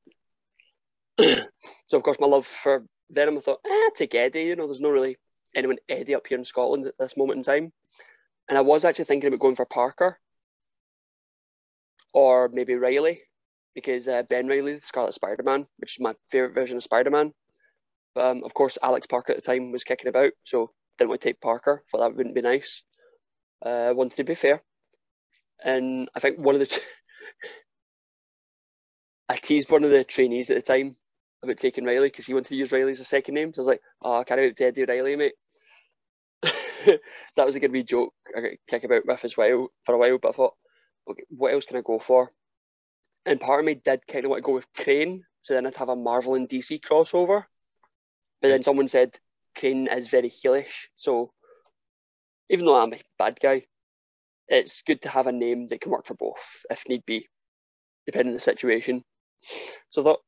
Yep. 1.18 1.48
so 1.86 1.96
of 1.96 2.02
course 2.02 2.18
my 2.20 2.26
love 2.26 2.46
for 2.46 2.84
Venom, 3.10 3.36
I 3.36 3.40
thought, 3.40 3.60
eh, 3.64 3.90
take 3.94 4.14
Eddie. 4.14 4.42
You 4.42 4.56
know, 4.56 4.66
there's 4.66 4.80
no 4.80 4.90
really 4.90 5.16
anyone 5.54 5.78
Eddie 5.88 6.14
up 6.14 6.26
here 6.26 6.38
in 6.38 6.44
Scotland 6.44 6.86
at 6.86 6.98
this 6.98 7.16
moment 7.16 7.38
in 7.38 7.42
time. 7.42 7.72
And 8.48 8.58
I 8.58 8.62
was 8.62 8.84
actually 8.84 9.06
thinking 9.06 9.28
about 9.28 9.40
going 9.40 9.56
for 9.56 9.64
Parker, 9.64 10.18
or 12.12 12.50
maybe 12.52 12.74
Riley, 12.74 13.22
because 13.74 14.06
uh, 14.06 14.22
Ben 14.24 14.46
Reilly, 14.46 14.80
Scarlet 14.80 15.14
Spider 15.14 15.42
Man, 15.42 15.66
which 15.78 15.96
is 15.96 16.00
my 16.00 16.14
favorite 16.28 16.54
version 16.54 16.76
of 16.76 16.82
Spider 16.82 17.10
Man. 17.10 17.32
Um, 18.16 18.42
of 18.44 18.54
course, 18.54 18.78
Alex 18.82 19.06
Parker 19.06 19.32
at 19.32 19.42
the 19.42 19.50
time 19.50 19.72
was 19.72 19.84
kicking 19.84 20.08
about, 20.08 20.32
so 20.44 20.70
didn't 20.98 21.10
want 21.10 21.22
to 21.22 21.28
take 21.28 21.40
Parker. 21.40 21.82
Thought 21.90 22.00
that 22.00 22.16
wouldn't 22.16 22.34
be 22.34 22.42
nice. 22.42 22.82
Uh, 23.64 23.92
wanted 23.94 24.16
to 24.16 24.24
be 24.24 24.34
fair, 24.34 24.62
and 25.62 26.08
I 26.14 26.20
think 26.20 26.38
one 26.38 26.54
of 26.54 26.60
the 26.60 26.66
t- 26.66 26.80
I 29.28 29.36
teased 29.36 29.70
one 29.70 29.84
of 29.84 29.90
the 29.90 30.04
trainees 30.04 30.50
at 30.50 30.56
the 30.56 30.62
time 30.62 30.96
about 31.44 31.58
taking 31.58 31.84
Riley 31.84 32.08
because 32.08 32.26
he 32.26 32.34
wanted 32.34 32.48
to 32.48 32.56
use 32.56 32.72
Riley 32.72 32.92
as 32.92 33.00
a 33.00 33.04
second 33.04 33.34
name. 33.34 33.52
So 33.54 33.60
I 33.60 33.62
was 33.62 33.68
like, 33.68 33.82
"Oh, 34.02 34.18
I 34.18 34.24
can't 34.24 34.40
out 34.40 34.56
Teddy 34.56 34.84
Riley, 34.84 35.16
mate." 35.16 35.34
so 36.44 36.98
that 37.36 37.46
was 37.46 37.54
a 37.54 37.60
good 37.60 37.72
wee 37.72 37.82
joke 37.82 38.12
I 38.36 38.40
got 38.40 38.50
kick 38.68 38.84
about 38.84 39.06
with 39.06 39.24
as 39.24 39.36
well 39.36 39.68
for 39.84 39.94
a 39.94 39.98
while. 39.98 40.18
But 40.18 40.30
I 40.30 40.32
thought 40.32 40.54
okay, 41.08 41.24
what 41.30 41.52
else 41.52 41.66
can 41.66 41.76
I 41.76 41.82
go 41.82 41.98
for? 41.98 42.30
And 43.26 43.40
part 43.40 43.60
of 43.60 43.66
me 43.66 43.74
did 43.74 44.06
kind 44.06 44.24
of 44.24 44.30
want 44.30 44.42
to 44.42 44.46
go 44.46 44.52
with 44.52 44.72
Crane, 44.74 45.24
so 45.42 45.54
then 45.54 45.66
I'd 45.66 45.76
have 45.76 45.88
a 45.88 45.96
Marvel 45.96 46.34
and 46.34 46.48
DC 46.48 46.80
crossover. 46.80 47.44
But 48.42 48.48
then 48.48 48.62
someone 48.62 48.88
said 48.88 49.18
Crane 49.58 49.88
is 49.88 50.08
very 50.08 50.28
heelish, 50.28 50.88
so 50.96 51.32
even 52.50 52.66
though 52.66 52.76
I'm 52.76 52.92
a 52.92 53.00
bad 53.18 53.38
guy, 53.40 53.64
it's 54.48 54.82
good 54.82 55.02
to 55.02 55.08
have 55.08 55.26
a 55.26 55.32
name 55.32 55.66
that 55.68 55.80
can 55.80 55.90
work 55.90 56.06
for 56.06 56.14
both 56.14 56.64
if 56.70 56.88
need 56.88 57.06
be, 57.06 57.28
depending 58.06 58.30
on 58.30 58.34
the 58.34 58.40
situation. 58.40 59.02
So 59.90 60.02
I 60.02 60.04
thought, 60.04 60.20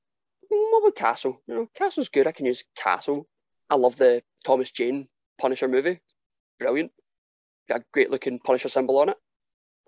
Mm, 0.53 0.73
what 0.73 0.79
about 0.81 0.97
Castle? 0.97 1.41
You 1.47 1.55
know, 1.55 1.71
Castle's 1.75 2.09
good. 2.09 2.27
I 2.27 2.33
can 2.33 2.47
use 2.47 2.65
Castle. 2.77 3.27
I 3.69 3.77
love 3.77 3.97
the 3.97 4.23
Thomas 4.45 4.71
Jane 4.71 5.09
Punisher 5.39 5.69
movie. 5.69 6.01
Brilliant. 6.59 6.93
Got 7.69 7.81
a 7.81 7.85
great 7.93 8.11
looking 8.11 8.39
Punisher 8.39 8.69
symbol 8.69 8.99
on 8.99 9.09
it. 9.09 9.17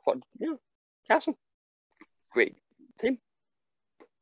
Thought, 0.04 0.22
yeah, 0.38 0.54
Castle. 1.06 1.38
Great 2.32 2.56
team. 3.00 3.18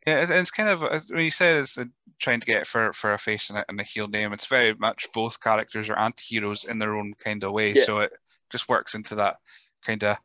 Yeah, 0.07 0.20
it's, 0.20 0.31
it's 0.31 0.51
kind 0.51 0.68
of 0.68 0.85
uh, 0.85 1.01
when 1.09 1.25
you 1.25 1.31
said 1.31 1.57
it's 1.57 1.79
a, 1.79 1.83
uh, 1.83 1.85
trying 2.18 2.40
to 2.40 2.46
get 2.46 2.66
for 2.66 2.92
for 2.92 3.12
a 3.12 3.18
face 3.18 3.51
and 3.51 3.59
a, 3.59 3.64
and 3.68 3.81
a 3.81 3.85
heel 3.85 4.07
name. 4.07 4.33
It's 4.33 4.46
very 4.46 4.75
much 4.75 5.09
both 5.12 5.40
characters 5.40 5.88
are 5.90 5.99
anti-heroes 5.99 6.64
in 6.64 6.79
their 6.79 6.96
own 6.96 7.14
kind 7.14 7.42
of 7.42 7.53
way, 7.53 7.72
yeah. 7.72 7.83
so 7.83 7.99
it 8.01 8.12
just 8.51 8.68
works 8.68 8.94
into 8.94 9.16
that 9.16 9.37
kind 9.85 10.05
of 10.05 10.16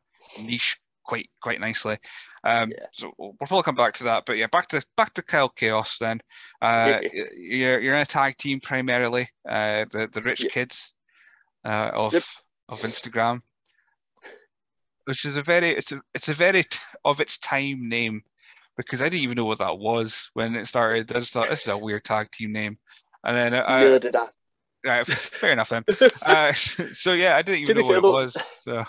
niche 0.44 0.80
quite 1.12 1.30
quite 1.42 1.60
nicely. 1.60 1.98
Um, 2.46 2.72
yeah. 2.72 2.86
So 2.94 3.12
we'll 3.18 3.34
probably 3.34 3.64
come 3.64 3.76
back 3.76 3.96
to 3.96 4.06
that, 4.06 4.24
but 4.26 4.38
yeah, 4.38 4.48
back 4.48 4.68
to 4.70 4.82
back 4.96 5.14
to 5.16 5.22
Kyle 5.22 5.50
Chaos 5.50 5.98
then. 5.98 6.22
Uh, 6.62 7.00
yeah. 7.02 7.24
You're 7.36 7.80
you're 7.80 7.96
in 7.96 8.02
a 8.02 8.06
tag 8.06 8.38
team 8.38 8.62
primarily, 8.62 9.28
uh, 9.48 9.86
the 9.92 10.10
the 10.12 10.22
rich 10.22 10.48
kids 10.50 10.94
uh, 11.66 11.92
of 11.94 12.14
yep. 12.14 12.24
of 12.70 12.82
Instagram 12.82 13.42
which 15.06 15.26
is 15.26 15.36
a 15.36 15.42
very 15.42 15.72
it's 15.72 15.92
a 15.92 16.00
it's 16.14 16.30
a 16.30 16.34
very 16.34 16.64
t- 16.64 16.80
of 17.04 17.20
its 17.20 17.40
time 17.40 17.90
name 17.90 18.22
because 18.78 19.02
I 19.02 19.06
didn't 19.10 19.24
even 19.24 19.36
know 19.36 19.46
what 19.46 19.58
that 19.58 19.80
was 19.80 20.30
when 20.36 20.56
it 20.56 20.68
started. 20.68 21.12
I 21.12 21.20
just 21.20 21.34
thought 21.34 21.50
this 21.50 21.64
is 21.64 21.68
a 21.68 21.78
weird 21.78 22.06
tag 22.06 22.32
team 22.32 22.52
name, 22.54 22.78
and 23.24 23.36
then 23.36 23.54
I, 23.54 23.84
Neither 23.84 24.00
did 24.00 24.16
I. 24.16 24.28
Right, 24.86 25.08
fair 25.08 25.52
enough 25.52 25.70
then. 25.70 25.84
Uh, 26.26 26.54
so 26.54 27.14
yeah, 27.14 27.36
I 27.36 27.42
didn't 27.42 27.62
even 27.62 27.78
know 27.78 27.88
what 27.88 27.98
it 27.98 28.04
was. 28.04 28.38
So 28.64 28.86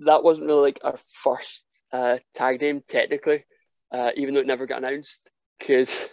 that 0.00 0.22
wasn't 0.22 0.46
really 0.46 0.62
like 0.62 0.80
our 0.82 0.98
first 1.08 1.64
uh, 1.92 2.18
tag 2.34 2.60
name 2.60 2.82
technically, 2.86 3.44
uh, 3.92 4.10
even 4.16 4.34
though 4.34 4.40
it 4.40 4.46
never 4.46 4.66
got 4.66 4.78
announced 4.78 5.30
because 5.58 6.08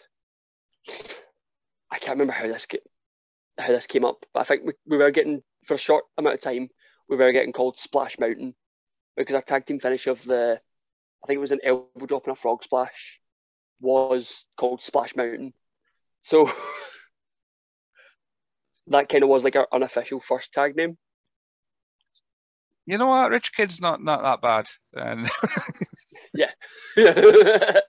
I 1.91 1.97
can't 1.99 2.19
remember 2.19 2.33
how 2.33 2.47
this 2.47 2.65
get, 2.65 2.83
how 3.59 3.67
this 3.67 3.87
came 3.87 4.05
up, 4.05 4.25
but 4.33 4.41
I 4.41 4.43
think 4.43 4.63
we, 4.65 4.73
we 4.85 4.97
were 4.97 5.11
getting 5.11 5.41
for 5.65 5.73
a 5.73 5.79
short 5.79 6.05
amount 6.17 6.35
of 6.35 6.41
time 6.41 6.69
we 7.09 7.17
were 7.17 7.31
getting 7.31 7.53
called 7.53 7.77
Splash 7.77 8.19
Mountain 8.19 8.53
because 9.15 9.35
our 9.35 9.41
tag 9.41 9.65
team 9.65 9.79
finish 9.79 10.07
of 10.07 10.23
the 10.23 10.59
I 11.23 11.27
think 11.27 11.37
it 11.37 11.41
was 11.41 11.51
an 11.51 11.61
elbow 11.63 12.05
drop 12.05 12.25
and 12.25 12.33
a 12.33 12.35
frog 12.35 12.63
splash 12.63 13.19
was 13.79 14.45
called 14.55 14.81
Splash 14.81 15.15
Mountain. 15.15 15.53
So 16.21 16.49
that 18.87 19.09
kind 19.09 19.23
of 19.23 19.29
was 19.29 19.43
like 19.43 19.55
our 19.55 19.67
unofficial 19.71 20.19
first 20.19 20.53
tag 20.53 20.75
name. 20.75 20.97
You 22.87 22.97
know 22.97 23.07
what? 23.07 23.31
Rich 23.31 23.53
Kid's 23.53 23.81
not 23.81 24.01
not 24.01 24.23
that 24.23 24.41
bad. 24.41 24.65
And 24.93 25.29
yeah. 26.33 26.51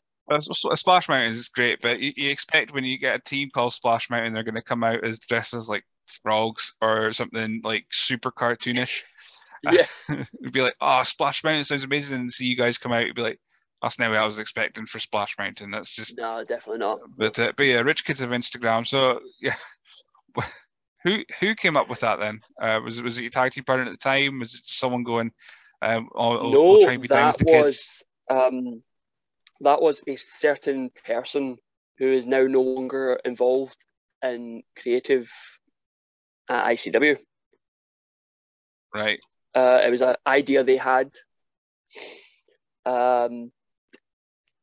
Splash 0.41 1.09
Mountain 1.09 1.31
is 1.33 1.49
great, 1.49 1.81
but 1.81 2.01
you, 2.01 2.13
you, 2.17 2.31
expect 2.31 2.75
when 2.75 2.85
you 2.85 2.99
get 2.99 3.15
a 3.15 3.23
team 3.23 3.49
called 3.55 3.73
Splash 3.73 4.11
Mountain, 4.11 4.35
they're 4.35 4.43
going 4.43 4.57
to 4.57 4.63
come 4.63 4.85
out 4.85 5.05
as 5.05 5.21
dressed 5.21 5.55
as 5.55 5.69
like 5.69 5.85
frogs 6.23 6.75
or 6.83 7.13
something 7.13 7.61
like 7.65 7.87
super 7.91 8.31
cartoonish. 8.31 9.03
Yeah. 9.65 9.87
It'd 10.09 10.53
be 10.53 10.63
like, 10.63 10.77
oh, 10.81 11.03
Splash 11.03 11.43
Mountain 11.43 11.65
sounds 11.65 11.83
amazing. 11.83 12.21
And 12.21 12.31
see 12.31 12.45
you 12.45 12.57
guys 12.57 12.79
come 12.79 12.93
out, 12.93 13.03
it'd 13.03 13.17
be 13.17 13.23
like, 13.23 13.41
that's 13.83 13.99
not 13.99 14.11
what 14.11 14.19
I 14.19 14.25
was 14.25 14.39
expecting 14.39 14.87
for 14.87 15.01
Splash 15.01 15.37
Mountain. 15.37 15.73
That's 15.73 15.93
just 15.93 16.17
no, 16.17 16.45
definitely 16.47 16.79
not. 16.79 17.01
But 17.17 17.37
uh, 17.41 17.53
but 17.57 17.67
yeah, 17.67 17.81
Rich 17.81 18.05
Kids 18.05 18.21
of 18.21 18.31
Instagram. 18.31 18.87
So 18.87 19.19
yeah, 19.41 19.57
who 21.09 21.25
who 21.41 21.55
came 21.55 21.77
up 21.77 21.89
with 21.89 22.01
that 22.01 22.19
then? 22.19 22.41
Uh, 22.61 22.81
was 22.85 22.99
it 22.99 23.05
was 23.05 23.19
it 23.19 23.23
your 23.23 23.31
tag 23.31 23.53
team 23.53 23.65
partner 23.65 23.87
at 23.87 23.93
the 23.93 23.97
time? 23.97 24.39
Was 24.39 24.55
it 24.55 24.63
someone 24.65 25.03
going? 25.03 25.33
Um, 25.81 26.09
oh, 26.15 26.51
no, 26.51 26.63
we'll 26.63 26.83
try 26.83 26.95
and 26.95 27.03
be 27.03 27.09
that 27.09 27.39
with 27.39 27.47
the 27.47 27.53
was 27.53 27.65
kids? 27.65 28.05
um, 28.31 28.83
that 29.61 29.81
was 29.81 30.03
a 30.07 30.17
certain 30.17 30.91
person 31.07 31.57
who 31.99 32.11
is 32.11 32.27
now 32.27 32.45
no 32.45 32.63
longer 32.63 33.19
involved 33.25 33.77
in 34.23 34.63
creative 34.81 35.31
at 36.49 36.73
ICW. 36.73 37.19
Right. 38.95 39.21
Uh, 39.55 39.81
it 39.85 39.91
was 39.91 40.03
an 40.03 40.17
idea 40.27 40.65
they 40.65 40.77
had. 40.77 41.11
Um, 42.85 43.53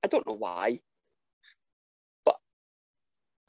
I 0.03 0.07
don't 0.09 0.27
know 0.27 0.35
why, 0.35 0.79
but 2.25 2.37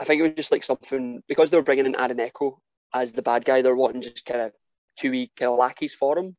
I 0.00 0.04
think 0.04 0.20
it 0.20 0.22
was 0.22 0.32
just 0.37 0.52
like 0.52 0.64
something 0.64 1.22
because 1.28 1.50
they 1.50 1.56
were 1.56 1.62
bringing 1.62 1.87
in 1.87 1.96
Aaron 1.96 2.20
Echo 2.20 2.61
as 2.94 3.12
the 3.12 3.22
bad 3.22 3.44
guy. 3.44 3.62
They're 3.62 3.77
wanting 3.77 4.03
just 4.03 4.27
kind 4.27 4.40
of 4.40 4.53
two 4.99 5.11
wee 5.11 5.31
kind 5.37 5.51
of 5.51 5.59
lackeys 5.59 5.94
for 5.94 6.18
him. 6.18 6.37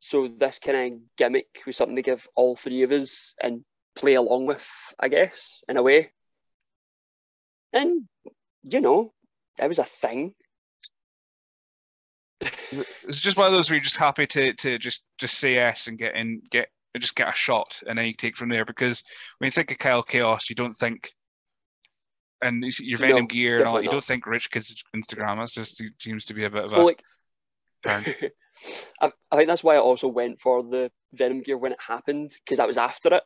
So 0.00 0.28
this 0.28 0.58
kind 0.58 0.94
of 0.94 1.00
gimmick 1.16 1.62
was 1.66 1.76
something 1.76 1.96
to 1.96 2.02
give 2.02 2.28
all 2.34 2.56
three 2.56 2.82
of 2.82 2.92
us 2.92 3.34
and 3.42 3.64
play 3.94 4.14
along 4.14 4.46
with, 4.46 4.68
I 4.98 5.08
guess, 5.08 5.64
in 5.68 5.76
a 5.76 5.82
way. 5.82 6.12
And 7.72 8.02
you 8.62 8.80
know, 8.80 9.12
it 9.60 9.68
was 9.68 9.78
a 9.78 9.84
thing 9.84 10.34
it's 12.40 13.20
just 13.20 13.36
one 13.36 13.46
of 13.46 13.52
those 13.52 13.70
where 13.70 13.76
you're 13.76 13.84
just 13.84 13.96
happy 13.96 14.26
to 14.26 14.52
to 14.54 14.78
just 14.78 15.04
just 15.18 15.38
say 15.38 15.54
yes 15.54 15.86
and 15.86 15.98
get 15.98 16.14
in 16.14 16.42
get 16.50 16.68
just 16.98 17.16
get 17.16 17.28
a 17.28 17.34
shot 17.34 17.80
and 17.86 17.98
then 17.98 18.06
you 18.06 18.14
take 18.14 18.36
from 18.36 18.48
there 18.48 18.64
because 18.64 19.02
when 19.38 19.46
you 19.46 19.52
think 19.52 19.70
of 19.70 19.78
Kyle 19.78 20.02
Chaos 20.02 20.48
you 20.48 20.56
don't 20.56 20.76
think 20.76 21.12
and 22.42 22.64
your 22.80 22.98
Venom 22.98 23.22
no, 23.22 23.26
gear 23.26 23.58
and 23.58 23.68
all 23.68 23.74
That. 23.74 23.84
you 23.84 23.90
don't 23.90 24.04
think 24.04 24.26
Rich 24.26 24.50
Kids 24.50 24.82
Instagram 24.94 25.50
just 25.52 25.82
seems 26.00 26.26
to 26.26 26.34
be 26.34 26.44
a 26.44 26.50
bit 26.50 26.64
of 26.64 26.72
a 26.72 26.76
well, 26.76 26.86
like. 26.86 27.02
I, 27.86 29.12
I 29.30 29.36
think 29.36 29.48
that's 29.48 29.62
why 29.62 29.76
I 29.76 29.78
also 29.78 30.08
went 30.08 30.40
for 30.40 30.62
the 30.62 30.90
Venom 31.12 31.42
gear 31.42 31.58
when 31.58 31.72
it 31.72 31.78
happened 31.86 32.32
because 32.44 32.58
that 32.58 32.66
was 32.66 32.78
after 32.78 33.14
it 33.14 33.22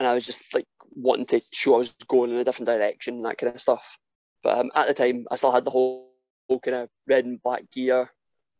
and 0.00 0.08
I 0.08 0.14
was 0.14 0.26
just 0.26 0.52
like 0.52 0.66
wanting 0.90 1.26
to 1.26 1.40
show 1.52 1.76
I 1.76 1.78
was 1.78 1.94
going 2.08 2.30
in 2.30 2.38
a 2.38 2.44
different 2.44 2.66
direction 2.66 3.16
and 3.16 3.24
that 3.24 3.38
kind 3.38 3.54
of 3.54 3.60
stuff 3.60 3.98
but 4.42 4.58
um, 4.58 4.70
at 4.74 4.88
the 4.88 4.94
time 4.94 5.26
I 5.30 5.36
still 5.36 5.52
had 5.52 5.64
the 5.64 5.70
whole, 5.70 6.10
whole 6.48 6.58
kind 6.58 6.76
of 6.76 6.88
red 7.06 7.24
and 7.24 7.42
black 7.42 7.70
gear 7.70 8.10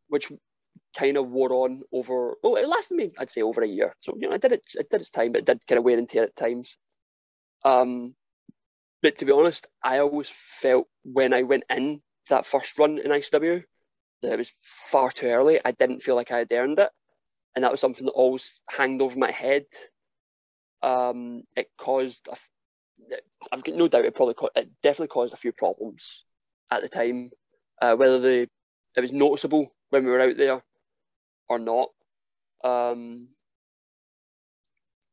which 0.09 0.31
kind 0.97 1.17
of 1.17 1.29
wore 1.29 1.53
on 1.53 1.83
over. 1.93 2.37
Well, 2.43 2.57
it 2.57 2.69
lasted 2.69 2.97
me, 2.97 3.11
I'd 3.19 3.31
say, 3.31 3.43
over 3.43 3.63
a 3.63 3.69
year. 3.69 3.95
So 4.01 4.17
you 4.19 4.29
know, 4.29 4.35
I 4.35 4.39
did 4.39 4.53
it. 4.53 4.63
It 4.75 4.91
did 4.91 5.01
its 5.01 5.11
time, 5.11 5.33
but 5.33 5.41
it 5.41 5.47
did 5.47 5.67
kind 5.67 5.79
of 5.79 5.85
wear 5.85 5.99
and 5.99 6.09
tear 6.09 6.25
at 6.25 6.37
times. 6.37 6.77
Um, 7.65 8.15
but 9.03 9.19
to 9.19 9.25
be 9.25 9.33
honest, 9.33 9.67
I 9.83 9.99
always 9.99 10.29
felt 10.29 10.89
when 11.05 11.33
I 11.33 11.43
went 11.43 11.65
in 11.71 12.01
that 12.29 12.47
first 12.47 12.79
run 12.79 12.99
in 12.99 13.11
ICW 13.11 13.63
that 14.23 14.33
it 14.33 14.39
was 14.39 14.53
far 14.63 15.11
too 15.11 15.27
early. 15.27 15.61
I 15.65 15.73
didn't 15.73 16.03
feel 16.03 16.17
like 16.17 16.31
I 16.31 16.39
had 16.39 16.53
earned 16.53 16.79
it, 16.79 16.91
and 17.55 17.65
that 17.65 17.71
was 17.71 17.81
something 17.81 18.07
that 18.07 18.13
always 18.13 18.61
hanged 18.69 19.03
over 19.03 19.19
my 19.19 19.31
head. 19.31 19.67
Um, 20.83 21.43
it 21.57 21.69
caused. 21.79 22.29
I've 23.53 23.65
got 23.65 23.75
no 23.75 23.89
doubt 23.89 24.05
it 24.05 24.15
probably 24.15 24.35
it 24.57 24.71
definitely 24.83 25.09
caused 25.09 25.33
a 25.33 25.39
few 25.39 25.53
problems 25.53 26.25
at 26.71 26.83
the 26.83 26.89
time. 26.89 27.31
Uh, 27.81 27.95
whether 27.95 28.19
the 28.19 28.49
it 28.97 29.01
was 29.01 29.13
noticeable 29.13 29.73
when 29.91 30.05
we 30.05 30.11
were 30.11 30.21
out 30.21 30.37
there 30.37 30.63
or 31.49 31.59
not. 31.59 31.89
Um, 32.65 33.29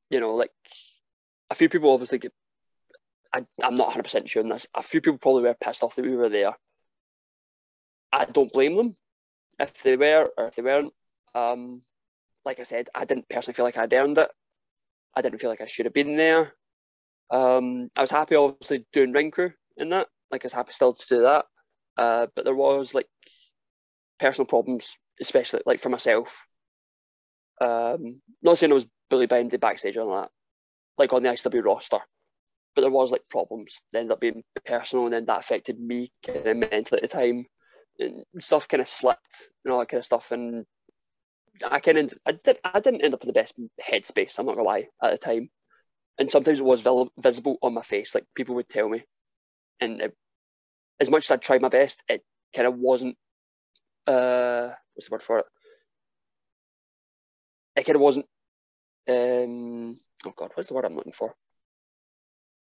you 0.10 0.19
know, 0.19 0.34
like 0.34 0.52
a 1.50 1.56
few 1.56 1.69
people 1.69 1.91
obviously 1.91 2.17
get, 2.17 2.34
I, 3.36 3.45
I'm 3.62 3.76
not 3.76 3.89
100% 3.89 4.30
sure 4.30 4.43
on 4.43 4.48
this. 4.48 4.65
A 4.74 4.82
few 4.82 5.02
people 5.02 5.17
probably 5.17 5.43
were 5.43 5.56
pissed 5.62 5.84
off 5.84 5.95
that 5.95 6.06
we 6.06 6.15
were 6.15 6.30
there. 6.30 6.56
I 8.13 8.24
don't 8.24 8.52
blame 8.52 8.78
them 8.78 8.95
if 9.60 9.84
they 9.84 9.98
were 9.98 10.30
or 10.38 10.48
if 10.48 10.56
they 10.56 10.62
weren't. 10.62 10.93
Um, 11.34 11.82
like 12.45 12.62
I 12.62 12.63
said, 12.63 12.88
I 12.95 13.04
didn't 13.04 13.28
personally 13.28 13.56
feel 13.56 13.65
like 13.65 13.78
I'd 13.78 13.91
earned 13.91 14.17
it. 14.19 14.32
I 15.13 15.21
didn't 15.21 15.39
feel 15.39 15.50
like 15.50 15.60
I 15.60 15.65
should 15.65 15.86
have 15.86 15.93
been 15.93 16.15
there. 16.15 16.54
Um, 17.30 17.89
I 17.98 18.02
was 18.02 18.12
happy, 18.12 18.36
obviously, 18.36 18.86
doing 18.93 19.12
ring 19.12 19.32
crew 19.32 19.52
in 19.76 19.89
that. 19.89 20.08
Like, 20.32 20.45
I 20.45 20.48
was 20.48 20.54
happy 20.54 20.71
still 20.71 20.93
to 20.93 21.06
do 21.10 21.21
that. 21.24 21.45
Uh, 21.98 22.28
but 22.38 22.45
there 22.45 22.56
was 22.56 22.93
like 22.93 23.08
personal 24.17 24.45
problems, 24.45 24.95
especially 25.19 25.62
like 25.65 25.82
for 25.82 25.89
myself. 25.89 26.45
Um, 27.60 28.21
not 28.41 28.58
saying 28.58 28.71
I 28.71 28.76
was 28.76 28.88
bullied 29.10 29.30
by 29.30 29.39
anybody 29.39 29.58
backstage 29.58 29.98
or 29.98 30.21
that, 30.21 30.30
like 30.98 31.12
on 31.12 31.24
the 31.24 31.30
ICW 31.30 31.65
roster, 31.65 32.00
but 32.76 32.82
there 32.82 32.92
was 32.92 33.12
like 33.12 33.28
problems. 33.30 33.82
They 33.92 34.00
ended 34.00 34.12
up 34.12 34.20
being 34.20 34.44
personal, 34.66 35.06
and 35.06 35.14
then 35.14 35.26
that 35.26 35.40
affected 35.40 35.80
me 35.80 36.12
kind 36.26 36.64
of 36.64 36.72
mentally 36.72 37.02
at 37.02 37.10
the 37.10 37.18
time, 37.18 37.46
and 38.00 38.24
stuff 38.40 38.68
kind 38.68 38.82
of 38.82 38.90
slipped 38.90 39.50
and 39.64 39.74
all 39.74 39.80
that 39.80 39.90
kind 39.90 40.00
of 40.00 40.06
stuff. 40.06 40.32
And 40.32 40.66
I 41.70 41.80
kind 41.80 41.98
of 41.98 42.14
I 42.26 42.34
did 42.34 42.60
I 42.64 42.80
didn't 42.80 43.04
end 43.04 43.14
up 43.14 43.24
in 43.24 43.28
the 43.28 43.34
best 43.34 43.56
headspace. 43.82 44.38
I'm 44.38 44.46
not 44.46 44.56
gonna 44.56 44.68
lie 44.68 44.88
at 45.02 45.12
the 45.12 45.18
time, 45.18 45.50
and 46.20 46.30
sometimes 46.30 46.60
it 46.60 46.66
was 46.66 46.86
visible 47.18 47.58
on 47.62 47.74
my 47.74 47.82
face. 47.82 48.14
Like 48.14 48.26
people 48.36 48.56
would 48.56 48.70
tell 48.70 48.90
me, 48.90 49.04
and 49.80 50.02
it, 50.02 50.18
as 51.00 51.10
much 51.10 51.26
as 51.26 51.32
I 51.32 51.38
tried 51.38 51.62
my 51.62 51.70
best, 51.70 52.04
it 52.10 52.24
kind 52.54 52.68
of 52.68 52.78
wasn't 52.78 53.18
uh, 54.08 54.70
what's 54.94 55.08
the 55.08 55.12
word 55.12 55.24
for 55.24 55.40
it? 55.40 55.46
It 57.76 57.86
kind 57.86 57.96
of 57.96 58.02
wasn't. 58.02 58.26
Um, 59.08 59.98
oh 60.26 60.34
God, 60.36 60.52
what's 60.54 60.68
the 60.68 60.74
word 60.74 60.86
I'm 60.86 60.96
looking 60.96 61.12
for? 61.12 61.36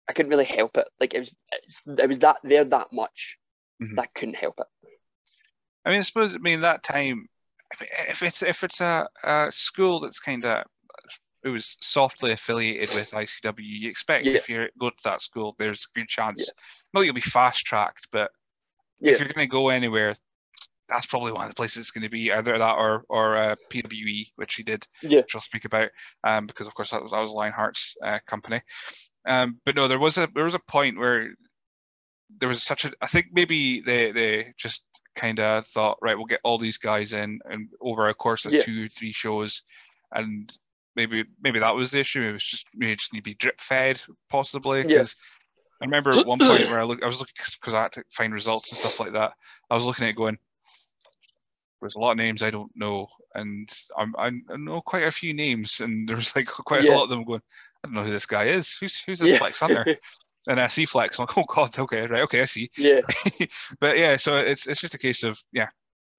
I 0.09 0.13
couldn't 0.13 0.31
really 0.31 0.45
help 0.45 0.75
it. 0.77 0.89
Like 0.99 1.13
it 1.13 1.19
was, 1.19 1.35
it 1.85 2.07
was 2.07 2.19
that 2.19 2.37
there 2.43 2.65
that 2.65 2.91
much 2.91 3.37
mm-hmm. 3.81 3.95
that 3.95 4.13
couldn't 4.15 4.35
help 4.35 4.59
it. 4.59 4.67
I 5.85 5.91
mean, 5.91 5.99
I 5.99 6.01
suppose. 6.01 6.35
I 6.35 6.39
mean, 6.39 6.61
that 6.61 6.83
time, 6.83 7.27
if 8.09 8.23
it's 8.23 8.41
if 8.41 8.63
it's 8.63 8.81
a, 8.81 9.07
a 9.23 9.51
school 9.51 9.99
that's 9.99 10.19
kind 10.19 10.43
of 10.45 10.63
it 11.43 11.49
was 11.49 11.77
softly 11.79 12.31
affiliated 12.31 12.93
with 12.93 13.11
ICW, 13.11 13.55
you 13.59 13.89
expect 13.89 14.25
yeah. 14.25 14.33
if 14.33 14.49
you 14.49 14.67
go 14.79 14.89
to 14.89 14.95
that 15.05 15.21
school, 15.21 15.55
there's 15.57 15.87
a 15.95 15.99
good 15.99 16.07
chance. 16.07 16.49
Yeah. 16.93 17.01
You'll 17.01 17.13
be 17.13 17.21
fast 17.21 17.65
tracked, 17.65 18.07
but 18.11 18.31
yeah. 18.99 19.13
if 19.13 19.19
you're 19.19 19.29
going 19.29 19.47
to 19.47 19.51
go 19.51 19.69
anywhere, 19.69 20.15
that's 20.89 21.05
probably 21.05 21.31
one 21.31 21.43
of 21.43 21.49
the 21.49 21.55
places 21.55 21.77
it's 21.77 21.91
going 21.91 22.03
to 22.03 22.09
be 22.09 22.31
either 22.33 22.57
that 22.57 22.75
or 22.75 23.05
or 23.09 23.37
uh, 23.37 23.55
PWE, 23.69 24.31
which 24.35 24.55
he 24.55 24.63
did, 24.63 24.85
yeah. 25.01 25.19
which 25.19 25.35
I'll 25.35 25.41
speak 25.41 25.65
about, 25.65 25.89
um, 26.23 26.47
because 26.47 26.67
of 26.67 26.73
course 26.73 26.91
that 26.91 27.01
was 27.01 27.11
that 27.11 27.21
was 27.21 27.31
Lionheart's 27.31 27.95
uh, 28.03 28.19
company. 28.25 28.61
Um, 29.27 29.59
but 29.65 29.75
no, 29.75 29.87
there 29.87 29.99
was 29.99 30.17
a 30.17 30.27
there 30.33 30.45
was 30.45 30.53
a 30.53 30.59
point 30.59 30.97
where 30.97 31.33
there 32.39 32.49
was 32.49 32.63
such 32.63 32.85
a 32.85 32.91
I 33.01 33.07
think 33.07 33.27
maybe 33.33 33.81
they 33.81 34.11
they 34.11 34.53
just 34.57 34.83
kind 35.15 35.39
of 35.39 35.65
thought 35.65 35.97
right 36.01 36.15
we'll 36.15 36.25
get 36.25 36.41
all 36.43 36.57
these 36.57 36.77
guys 36.77 37.13
in 37.13 37.39
and 37.45 37.69
over 37.81 38.07
a 38.07 38.13
course 38.13 38.45
of 38.45 38.53
yeah. 38.53 38.61
two 38.61 38.85
or 38.85 38.89
three 38.89 39.11
shows, 39.11 39.63
and 40.11 40.51
maybe 40.95 41.25
maybe 41.41 41.59
that 41.59 41.75
was 41.75 41.91
the 41.91 41.99
issue. 41.99 42.21
It 42.21 42.33
was 42.33 42.43
just 42.43 42.67
maybe 42.75 42.95
just 42.95 43.13
need 43.13 43.19
to 43.19 43.23
be 43.23 43.35
drip 43.35 43.59
fed 43.59 44.01
possibly 44.29 44.83
because. 44.83 45.15
Yeah. 45.17 45.25
I 45.81 45.85
remember 45.85 46.11
at 46.11 46.27
one 46.27 46.39
point 46.39 46.59
where 46.69 46.81
I 46.81 46.83
look, 46.83 47.01
I 47.01 47.07
was 47.07 47.21
looking 47.21 47.35
because 47.53 47.73
I 47.73 47.83
had 47.83 47.93
to 47.93 48.03
find 48.09 48.33
results 48.33 48.69
and 48.69 48.77
stuff 48.77 48.99
like 48.99 49.13
that. 49.13 49.31
I 49.69 49.75
was 49.75 49.85
looking 49.85 50.03
at 50.03 50.09
it 50.09 50.17
going, 50.17 50.37
there's 51.79 51.95
a 51.95 51.99
lot 51.99 52.11
of 52.11 52.17
names 52.17 52.43
I 52.43 52.49
don't 52.49 52.71
know, 52.75 53.07
and 53.35 53.69
I'm, 53.97 54.13
I 54.17 54.31
know 54.57 54.81
quite 54.81 55.03
a 55.03 55.11
few 55.11 55.33
names, 55.33 55.79
and 55.79 56.07
there's 56.09 56.35
like 56.35 56.47
quite 56.47 56.83
yeah. 56.83 56.91
a 56.91 56.95
lot 56.95 57.03
of 57.03 57.09
them 57.09 57.23
going, 57.23 57.41
I 57.83 57.87
don't 57.87 57.95
know 57.95 58.03
who 58.03 58.11
this 58.11 58.25
guy 58.25 58.45
is. 58.45 58.75
Who's 58.79 59.01
who's 59.01 59.19
this 59.19 59.29
yeah. 59.29 59.37
Flex 59.37 59.59
Hunter? 59.59 59.97
and 60.47 60.59
I 60.59 60.67
see 60.67 60.85
Flex, 60.85 61.19
I'm 61.19 61.23
like, 61.23 61.37
oh 61.37 61.43
god, 61.47 61.77
okay, 61.77 62.07
right, 62.07 62.23
okay, 62.23 62.41
I 62.41 62.45
see. 62.45 62.69
Yeah. 62.77 63.01
but 63.79 63.97
yeah, 63.97 64.17
so 64.17 64.37
it's 64.37 64.67
it's 64.67 64.81
just 64.81 64.93
a 64.93 64.99
case 64.99 65.23
of 65.23 65.41
yeah, 65.51 65.67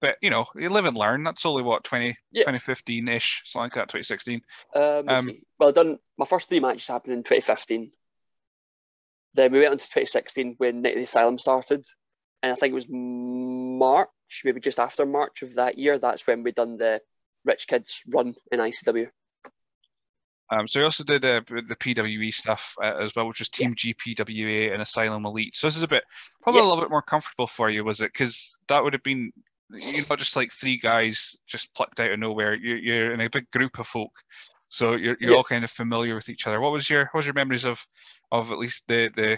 but 0.01 0.17
you 0.21 0.29
know, 0.29 0.45
you 0.55 0.69
live 0.69 0.85
and 0.85 0.97
learn. 0.97 1.23
That's 1.23 1.45
only 1.45 1.63
what 1.63 1.83
20, 1.83 2.15
Yeah. 2.31 2.41
2015 2.41 3.07
ish, 3.07 3.43
something 3.45 3.65
like 3.65 3.73
that, 3.73 3.89
2016. 3.89 4.41
Um, 4.75 5.07
Um, 5.07 5.31
well, 5.59 5.69
I 5.69 5.71
done 5.71 5.99
my 6.17 6.25
first 6.25 6.49
three 6.49 6.59
matches 6.59 6.87
happened 6.87 7.13
in 7.13 7.23
2015. 7.23 7.91
Then 9.33 9.51
we 9.51 9.59
went 9.59 9.71
on 9.71 9.77
to 9.77 9.85
2016 9.85 10.55
when 10.57 10.81
Night 10.81 10.93
of 10.93 10.97
the 10.97 11.03
Asylum 11.03 11.37
started, 11.37 11.85
and 12.43 12.51
I 12.51 12.55
think 12.55 12.71
it 12.71 12.75
was 12.75 12.87
March, 12.89 14.09
maybe 14.43 14.59
just 14.59 14.79
after 14.79 15.05
March 15.05 15.41
of 15.41 15.55
that 15.55 15.77
year. 15.77 15.99
That's 15.99 16.25
when 16.27 16.43
we 16.43 16.51
done 16.51 16.77
the 16.77 17.01
Rich 17.45 17.67
Kids 17.67 18.01
run 18.07 18.35
in 18.51 18.59
ICW. 18.59 19.09
Um, 20.51 20.67
so 20.67 20.79
he 20.79 20.83
also 20.83 21.05
did 21.05 21.23
uh, 21.23 21.41
the 21.47 21.77
PWE 21.77 22.33
stuff 22.33 22.75
uh, 22.83 22.97
as 22.99 23.15
well, 23.15 23.27
which 23.27 23.39
was 23.39 23.47
Team 23.47 23.73
GPWA 23.73 24.73
and 24.73 24.81
Asylum 24.81 25.25
Elite. 25.25 25.55
So 25.55 25.65
this 25.67 25.77
is 25.77 25.83
a 25.83 25.87
bit, 25.87 26.03
probably 26.41 26.59
a 26.59 26.65
little 26.65 26.81
bit 26.81 26.91
more 26.91 27.01
comfortable 27.01 27.47
for 27.47 27.69
you, 27.69 27.85
was 27.85 28.01
it? 28.01 28.11
Because 28.11 28.59
that 28.67 28.83
would 28.83 28.91
have 28.91 29.01
been, 29.03 29.31
you're 29.69 30.05
not 30.09 30.19
just 30.19 30.35
like 30.35 30.51
three 30.51 30.77
guys 30.77 31.37
just 31.47 31.73
plucked 31.73 32.01
out 32.01 32.11
of 32.11 32.19
nowhere. 32.19 32.53
You're, 32.53 32.77
you're 32.77 33.13
in 33.13 33.21
a 33.21 33.29
big 33.29 33.49
group 33.51 33.79
of 33.79 33.87
folk, 33.87 34.11
so 34.67 34.95
you're, 34.95 35.15
you're 35.21 35.31
Yeah. 35.31 35.37
all 35.37 35.43
kind 35.45 35.63
of 35.63 35.71
familiar 35.71 36.15
with 36.15 36.27
each 36.27 36.45
other. 36.47 36.59
What 36.59 36.73
was 36.73 36.89
your 36.89 37.05
what 37.05 37.19
was 37.19 37.25
your 37.25 37.33
memories 37.33 37.63
of 37.63 37.85
of 38.31 38.51
at 38.51 38.57
least 38.57 38.83
the 38.89 39.09
the 39.15 39.37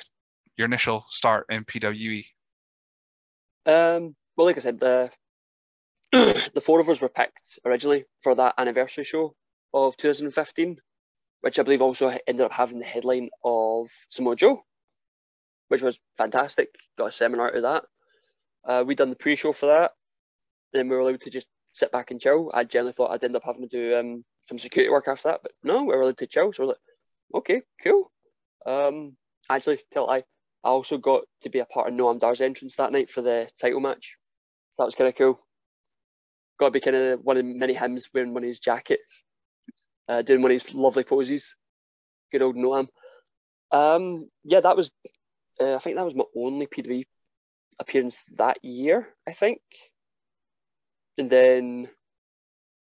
your 0.57 0.66
initial 0.66 1.05
start 1.09 1.45
in? 1.51 1.64
PWE? 1.66 2.26
Um, 3.68 4.16
well, 4.36 4.47
like 4.47 4.57
I 4.57 4.61
said, 4.61 4.80
the 4.80 5.11
the 6.11 6.61
four 6.64 6.80
of 6.80 6.89
us 6.89 7.01
were 7.01 7.09
picked 7.09 7.59
originally 7.66 8.05
for 8.22 8.34
that 8.36 8.55
anniversary 8.57 9.03
show 9.03 9.36
of 9.74 9.95
2015, 9.97 10.78
which 11.44 11.60
I 11.60 11.64
believe 11.64 11.82
also 11.82 12.18
ended 12.26 12.46
up 12.46 12.54
having 12.54 12.80
the 12.80 12.86
headline 12.86 13.30
of 13.44 13.89
Samoa 14.08 14.38
Joe, 14.38 14.64
which 15.68 15.82
was 15.82 16.00
fantastic. 16.18 16.70
Got 16.98 17.10
a 17.10 17.12
seminar 17.12 17.50
out 17.50 17.56
of 17.56 17.62
that. 17.64 17.84
Uh, 18.66 18.84
we 18.88 18.96
done 18.96 19.10
the 19.10 19.18
pre-show 19.18 19.52
for 19.52 19.66
that, 19.66 19.91
then 20.72 20.88
we 20.88 20.96
were 20.96 21.02
allowed 21.02 21.20
to 21.20 21.30
just 21.30 21.48
sit 21.74 21.91
back 21.91 22.12
and 22.12 22.22
chill. 22.22 22.50
I 22.54 22.64
generally 22.64 22.94
thought 22.94 23.12
I'd 23.12 23.26
end 23.26 23.36
up 23.36 23.44
having 23.44 23.68
to 23.68 23.68
do 23.68 23.98
um, 23.98 24.24
some 24.46 24.58
security 24.58 24.89
work 24.89 25.10
after 25.10 25.30
that, 25.30 25.41
but 25.44 25.52
no, 25.66 25.82
we 25.84 25.88
were 25.88 26.00
allowed 26.00 26.18
to 26.20 26.28
chill. 26.28 26.54
So 26.54 26.64
I 26.64 26.66
was 26.66 26.76
like, 26.76 27.41
okay, 27.41 27.62
cool. 27.84 28.10
Um, 28.66 29.18
actually, 29.50 29.82
tell 29.91 30.10
I, 30.10 30.20
I 30.64 30.70
also 30.70 30.98
got 30.98 31.24
to 31.41 31.50
be 31.50 31.60
a 31.60 31.66
part 31.66 31.89
of 31.89 31.94
Noam 31.94 32.20
Dar's 32.20 32.39
entrance 32.39 32.78
that 32.78 32.94
night 32.94 33.10
for 33.10 33.22
the 33.22 33.50
title 33.62 33.82
match. 33.82 34.16
So 34.72 34.84
that 34.84 34.86
was 34.86 34.96
kind 34.96 35.10
of 35.10 35.16
cool. 35.16 35.38
Got 36.58 36.68
to 36.68 36.72
be 36.72 36.80
kind 36.80 36.96
of 36.96 37.20
one 37.20 37.36
of 37.36 37.44
many 37.44 37.74
hymns 37.74 38.08
wearing 38.14 38.34
one 38.34 38.44
of 38.44 38.48
his 38.48 38.62
jackets, 38.62 39.26
uh, 40.08 40.22
doing 40.22 40.41
one 40.41 40.51
of 40.51 40.62
his 40.62 40.74
lovely 40.74 41.04
poses. 41.04 41.56
Good 42.32 42.41
old 42.41 42.56
Noam. 42.56 42.88
Um, 43.72 44.30
yeah, 44.43 44.62
that 44.62 44.78
was. 44.78 44.91
Uh, 45.60 45.76
I 45.76 45.80
think 45.80 45.97
that 45.97 46.06
was 46.06 46.16
my 46.16 46.26
only 46.36 46.68
PW 46.68 47.04
appearance 47.80 48.20
that 48.38 48.64
year. 48.64 49.08
I 49.28 49.34
think. 49.34 49.62
And 51.18 51.30
then 51.30 51.89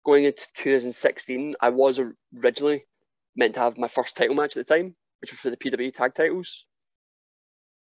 going 0.04 0.24
into 0.24 0.46
2016, 0.54 1.56
I 1.60 1.68
was 1.70 2.00
originally 2.42 2.84
meant 3.36 3.54
to 3.54 3.60
have 3.60 3.78
my 3.78 3.88
first 3.88 4.16
title 4.16 4.34
match 4.34 4.56
at 4.56 4.66
the 4.66 4.74
time, 4.74 4.96
which 5.20 5.32
was 5.32 5.40
for 5.40 5.50
the 5.50 5.56
PW 5.56 5.94
tag 5.94 6.14
titles, 6.14 6.64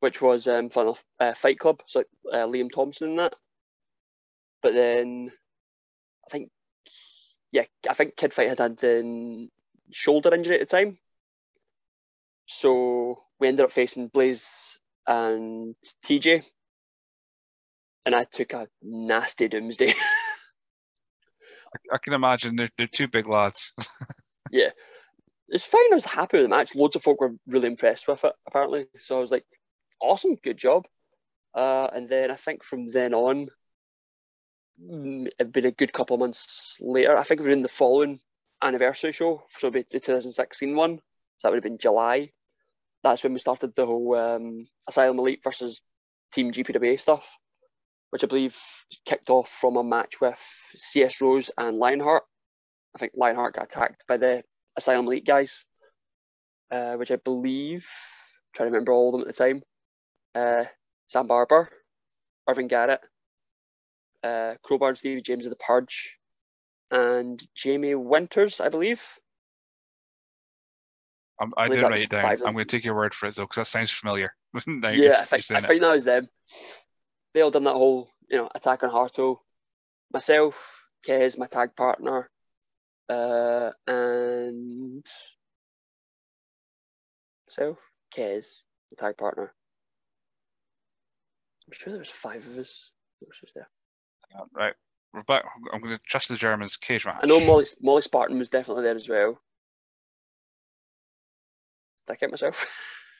which 0.01 0.21
was 0.21 0.49
um, 0.49 0.71
fun 0.71 0.95
uh, 1.21 1.35
Fight 1.35 1.59
Club, 1.59 1.83
so 1.87 2.05
uh, 2.33 2.47
Liam 2.47 2.71
Thomson 2.73 3.11
and 3.11 3.19
that. 3.19 3.35
But 4.63 4.75
then 4.75 5.31
I 6.27 6.31
think, 6.31 6.51
yeah, 7.53 7.65
I 7.89 7.95
think 7.95 8.17
Kid 8.17 8.33
Fite 8.33 8.49
had 8.49 8.59
had 8.59 8.83
a 8.83 9.49
shoulder 9.93 10.35
injury 10.35 10.59
at 10.59 10.69
the 10.69 10.77
time. 10.77 10.99
So 12.47 13.23
we 13.39 13.49
ended 13.49 13.65
up 13.65 13.71
facing 13.71 14.09
Blaze 14.09 14.81
and 15.07 15.75
TJ. 16.05 16.45
And 18.05 18.15
I 18.17 18.25
took 18.25 18.53
a 18.55 18.67
nasty 18.83 19.47
doomsday. 19.49 19.95
I 21.93 21.99
can 22.03 22.15
imagine 22.15 22.57
they're, 22.57 22.71
they're 22.77 22.87
two 22.87 23.09
big 23.09 23.29
lads. 23.29 23.73
Yeah. 24.55 24.69
It's 25.49 25.65
fine. 25.65 25.93
I 25.93 25.95
was 25.95 26.05
happy 26.05 26.37
with 26.37 26.45
the 26.45 26.49
match. 26.51 26.75
Loads 26.75 26.95
of 26.95 27.03
folk 27.03 27.23
were 27.23 27.35
really 27.49 27.69
impressed 27.69 28.07
with 28.07 28.23
it, 28.25 28.35
apparently. 28.47 28.85
So 28.99 29.17
I 29.17 29.21
was 29.21 29.31
like, 29.31 29.47
awesome, 29.99 30.37
good 30.37 30.59
job. 30.59 30.87
Uh, 31.55 31.89
and 31.93 32.07
then 32.07 32.31
I 32.31 32.37
think 32.37 32.63
from 32.63 32.85
then 32.87 33.15
on, 33.15 33.49
it'd 34.91 35.53
been 35.53 35.67
a 35.67 35.71
good 35.71 35.93
couple 35.93 36.15
of 36.15 36.21
months 36.21 36.77
later. 36.81 37.17
I 37.17 37.23
think 37.23 37.41
we 37.41 37.47
were 37.47 37.53
in 37.53 37.63
the 37.63 37.69
following 37.69 38.21
anniversary 38.63 39.13
show, 39.13 39.43
so 39.49 39.71
the 39.71 39.83
2016 39.83 40.75
one. 40.75 40.99
So 40.99 41.03
that 41.43 41.51
would 41.51 41.57
have 41.57 41.71
been 41.71 41.79
July. 41.79 42.31
That's 43.03 43.23
when 43.23 43.33
we 43.33 43.41
started 43.41 43.75
the 43.75 43.87
whole 43.87 44.15
um, 44.15 44.67
Asylum 44.89 45.19
Elite 45.19 45.43
versus 45.43 45.81
Team 46.33 46.53
GPWA 46.53 46.99
stuff, 46.99 47.37
which 48.11 48.23
I 48.23 48.27
believe 48.27 48.57
kicked 49.05 49.29
off 49.29 49.49
from 49.49 49.77
a 49.77 49.85
match 49.85 50.21
with 50.21 50.39
CS 50.77 51.21
Rose 51.21 51.51
and 51.59 51.79
Lionheart. 51.79 52.25
I 52.95 52.99
think 52.99 53.13
Lionheart 53.17 53.55
got 53.55 53.65
attacked 53.65 54.05
by 54.07 54.19
the 54.19 54.45
Asylum 54.77 55.07
Elite 55.07 55.27
guys, 55.27 55.65
uh, 56.71 56.95
which 56.95 57.11
I 57.11 57.17
believe, 57.17 57.89
trying 58.55 58.69
to 58.69 58.73
remember 58.73 58.93
all 58.93 59.09
of 59.09 59.13
them 59.13 59.29
at 59.29 59.35
the 59.35 59.45
time, 59.45 59.63
uh, 60.35 60.65
Sam 61.09 61.27
Barber, 61.27 61.69
Irvin 62.49 62.69
Garrett, 62.69 63.01
uh, 64.23 64.55
Crowbar 64.63 64.95
Stevie 64.95 65.23
James 65.23 65.47
of 65.47 65.51
the 65.51 65.57
Purge, 65.57 66.19
and 66.91 67.43
Jamie 67.55 67.95
Winters, 67.95 68.61
I 68.61 68.69
believe. 68.69 69.07
I'm, 71.41 71.53
I 71.57 71.67
believe 71.67 71.81
didn't 71.81 71.91
write 71.91 72.03
it 72.03 72.11
down. 72.11 72.31
I'm 72.31 72.53
going 72.55 72.59
to 72.59 72.65
take 72.65 72.85
your 72.85 72.95
word 72.95 73.15
for 73.15 73.27
it 73.27 73.35
though, 73.35 73.43
because 73.43 73.57
that 73.57 73.67
sounds 73.67 73.91
familiar. 73.91 74.35
Yeah, 74.67 75.21
I 75.21 75.25
think, 75.25 75.51
I 75.51 75.61
think 75.63 75.81
that 75.81 75.93
was 75.93 76.05
them. 76.05 76.29
They 77.33 77.41
all 77.41 77.51
done 77.51 77.65
that 77.65 77.73
whole, 77.73 78.11
you 78.29 78.37
know, 78.37 78.51
attack 78.55 78.83
on 78.83 78.91
Harto. 78.91 79.39
Myself, 80.13 80.85
Kez, 81.07 81.39
my 81.39 81.47
tag 81.47 81.75
partner, 81.75 82.29
uh, 83.09 83.71
and 83.87 85.07
myself, 87.49 87.79
Kez, 88.15 88.45
the 88.91 88.97
tag 88.97 89.17
partner. 89.17 89.55
I'm 91.67 91.73
sure 91.73 91.93
there 91.93 92.01
was 92.01 92.11
five 92.11 92.47
of 92.47 92.59
us. 92.59 92.91
Who 93.21 93.27
was 93.27 93.53
there? 93.55 93.71
Right, 94.55 94.75
we're 95.13 95.23
back. 95.23 95.45
I'm 95.73 95.81
going 95.81 95.93
to 95.95 96.01
trust 96.07 96.29
the 96.29 96.37
Germans. 96.37 96.77
Cage 96.77 97.05
match. 97.07 97.21
I 97.23 97.27
know 97.27 97.41
Molly 97.41 97.67
Molly 97.81 98.03
Spartan 98.03 98.39
was 98.39 98.51
definitely 98.51 98.85
there 98.85 98.95
as 98.97 99.09
well. 99.09 99.41
Did 102.07 102.13
I 102.13 102.17
get 102.17 102.31
myself? 102.31 102.99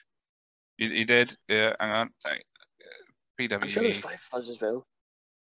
You, 0.79 0.89
you 0.89 1.05
did. 1.05 1.31
Yeah, 1.47 1.73
hang 1.79 1.91
on. 1.91 2.09
Uh, 2.27 2.31
I'm 3.39 3.69
sure 3.69 3.83
there 3.83 3.89
was 3.89 3.97
PWE. 3.99 4.01
five 4.01 4.27
of 4.33 4.39
us 4.39 4.49
as 4.49 4.59
well. 4.59 4.87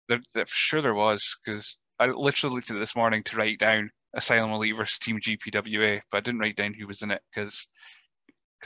There, 0.07 0.19
there, 0.35 0.45
sure 0.47 0.83
there 0.83 0.93
was, 0.93 1.37
because 1.43 1.79
I 1.99 2.05
literally 2.05 2.55
looked 2.55 2.69
at 2.69 2.77
it 2.77 2.79
this 2.79 2.95
morning 2.95 3.23
to 3.23 3.35
write 3.35 3.57
down 3.57 3.89
Asylum 4.13 4.51
Elite 4.51 4.77
versus 4.77 4.99
Team 4.99 5.19
GPWA, 5.19 5.99
but 6.11 6.17
I 6.17 6.21
didn't 6.21 6.41
write 6.41 6.55
down 6.57 6.75
who 6.75 6.85
was 6.85 7.01
in 7.01 7.09
it 7.09 7.23
because 7.33 7.65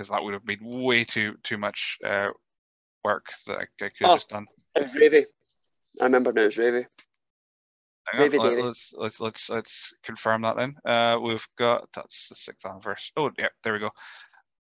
that 0.10 0.22
would 0.22 0.34
have 0.34 0.46
been 0.46 0.60
way 0.62 1.06
too 1.06 1.36
too 1.44 1.58
much 1.58 1.98
uh, 2.06 2.28
work 3.06 3.28
that 3.48 3.58
I, 3.60 3.62
I 3.62 3.90
could 3.90 3.92
have 4.02 4.10
Oh. 4.12 4.16
just 4.16 4.28
done. 4.30 4.46
It 4.76 4.82
was 4.82 4.94
Ravy. 4.96 5.26
I 6.00 6.06
remember 6.06 6.32
now 6.34 6.44
it 6.44 6.46
was 6.46 6.58
Ravy. 6.58 6.86
On, 8.14 8.20
Let, 8.20 8.66
us 8.66 8.94
let's 8.98 9.20
let's 9.20 9.50
let's 9.50 9.94
confirm 10.04 10.42
that 10.42 10.56
then. 10.56 10.76
Uh, 10.84 11.20
we've 11.22 11.48
got 11.58 11.88
that's 11.94 12.30
the 12.30 12.36
sixth 12.36 12.66
anniversary. 12.66 13.12
Oh 13.18 13.30
yeah, 13.38 13.50
there 13.64 13.74
we 13.74 13.80
go. 13.80 13.92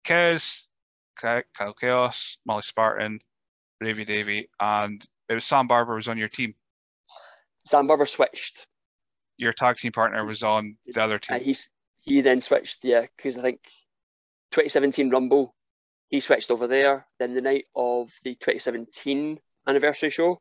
Kez, 0.05 0.65
Kyle 1.15 1.73
Chaos, 1.79 2.37
Molly 2.45 2.63
Spartan, 2.63 3.19
Ravy 3.83 4.05
Davy, 4.05 4.49
and 4.59 5.05
it 5.29 5.33
was 5.35 5.45
Sam 5.45 5.67
Barber 5.67 5.95
was 5.95 6.07
on 6.07 6.17
your 6.17 6.27
team. 6.27 6.55
Sam 7.65 7.87
Barber 7.87 8.05
switched. 8.05 8.67
Your 9.37 9.53
tag 9.53 9.77
team 9.77 9.91
partner 9.91 10.25
was 10.25 10.43
on 10.43 10.77
the 10.85 11.01
other 11.03 11.15
Uh, 11.15 11.37
team. 11.37 11.39
he's 11.41 11.69
he 12.01 12.21
then 12.21 12.39
switched, 12.41 12.83
yeah, 12.85 13.05
because 13.17 13.37
I 13.37 13.41
think 13.41 13.59
2017 14.51 15.09
Rumble, 15.09 15.55
he 16.09 16.19
switched 16.19 16.51
over 16.51 16.67
there. 16.67 17.05
Then 17.19 17.33
the 17.33 17.41
night 17.41 17.65
of 17.75 18.11
the 18.23 18.35
2017 18.35 19.39
anniversary 19.67 20.11
show, 20.11 20.39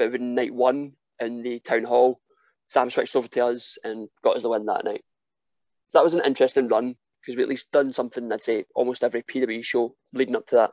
but 0.00 0.06
it 0.06 0.12
was 0.12 0.20
night 0.22 0.54
one 0.54 0.92
in 1.20 1.42
the 1.42 1.60
town 1.60 1.84
hall, 1.84 2.22
Sam 2.68 2.90
switched 2.90 3.14
over 3.14 3.28
to 3.28 3.46
us 3.48 3.76
and 3.84 4.08
got 4.24 4.34
us 4.34 4.42
the 4.42 4.48
win 4.48 4.64
that 4.64 4.82
night. 4.82 5.04
So 5.88 5.98
that 5.98 6.04
was 6.04 6.14
an 6.14 6.22
interesting 6.24 6.68
run 6.68 6.96
because 7.20 7.36
we 7.36 7.42
at 7.42 7.50
least 7.50 7.70
done 7.70 7.92
something. 7.92 8.32
I'd 8.32 8.42
say 8.42 8.64
almost 8.74 9.04
every 9.04 9.22
PW 9.22 9.62
show 9.62 9.94
leading 10.14 10.36
up 10.36 10.46
to 10.46 10.54
that. 10.56 10.72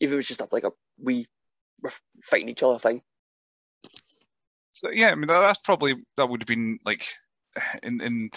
Even 0.00 0.12
if 0.12 0.12
it 0.12 0.16
was 0.16 0.28
just 0.28 0.42
up 0.42 0.52
like 0.52 0.64
a 0.64 0.72
we 1.02 1.26
were 1.80 1.92
fighting 2.22 2.50
each 2.50 2.62
other 2.62 2.78
thing. 2.78 3.00
So 4.72 4.90
yeah, 4.90 5.08
I 5.08 5.14
mean 5.14 5.28
that, 5.28 5.40
that's 5.40 5.60
probably 5.60 5.94
that 6.18 6.28
would 6.28 6.42
have 6.42 6.46
been 6.46 6.80
like 6.84 7.06
in 7.82 8.02
in 8.02 8.30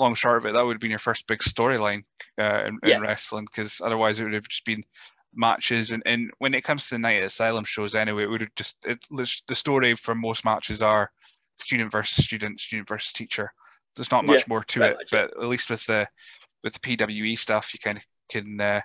long 0.00 0.16
short 0.16 0.38
of 0.38 0.46
it, 0.46 0.54
that 0.54 0.66
would 0.66 0.74
have 0.74 0.80
been 0.80 0.90
your 0.90 0.98
first 0.98 1.28
big 1.28 1.38
storyline 1.38 2.02
uh, 2.40 2.64
in, 2.66 2.80
in 2.82 3.00
wrestling 3.00 3.44
because 3.44 3.80
otherwise 3.80 4.18
it 4.18 4.24
would 4.24 4.34
have 4.34 4.48
just 4.48 4.64
been 4.64 4.82
matches 5.34 5.92
and, 5.92 6.02
and 6.06 6.30
when 6.38 6.54
it 6.54 6.64
comes 6.64 6.84
to 6.84 6.94
the 6.94 6.98
night 6.98 7.18
at 7.18 7.24
asylum 7.24 7.64
shows 7.64 7.94
anyway 7.94 8.24
it 8.24 8.26
would 8.26 8.42
have 8.42 8.54
just 8.54 8.76
it 8.84 8.98
the 9.10 9.54
story 9.54 9.94
for 9.94 10.14
most 10.14 10.44
matches 10.44 10.82
are 10.82 11.10
student 11.58 11.90
versus 11.90 12.24
student 12.24 12.60
student 12.60 12.88
versus 12.88 13.12
teacher 13.12 13.52
there's 13.96 14.10
not 14.10 14.24
much 14.24 14.40
Yeah, 14.40 14.44
more 14.48 14.64
to 14.64 14.82
it 14.82 14.96
much, 14.96 15.08
but 15.10 15.30
at 15.40 15.48
least 15.48 15.70
with 15.70 15.84
the 15.86 16.06
with 16.62 16.74
the 16.74 16.80
pwe 16.80 17.38
stuff 17.38 17.72
you 17.72 17.80
kind 17.80 17.98
of 17.98 18.04
can 18.30 18.60
uh, 18.60 18.80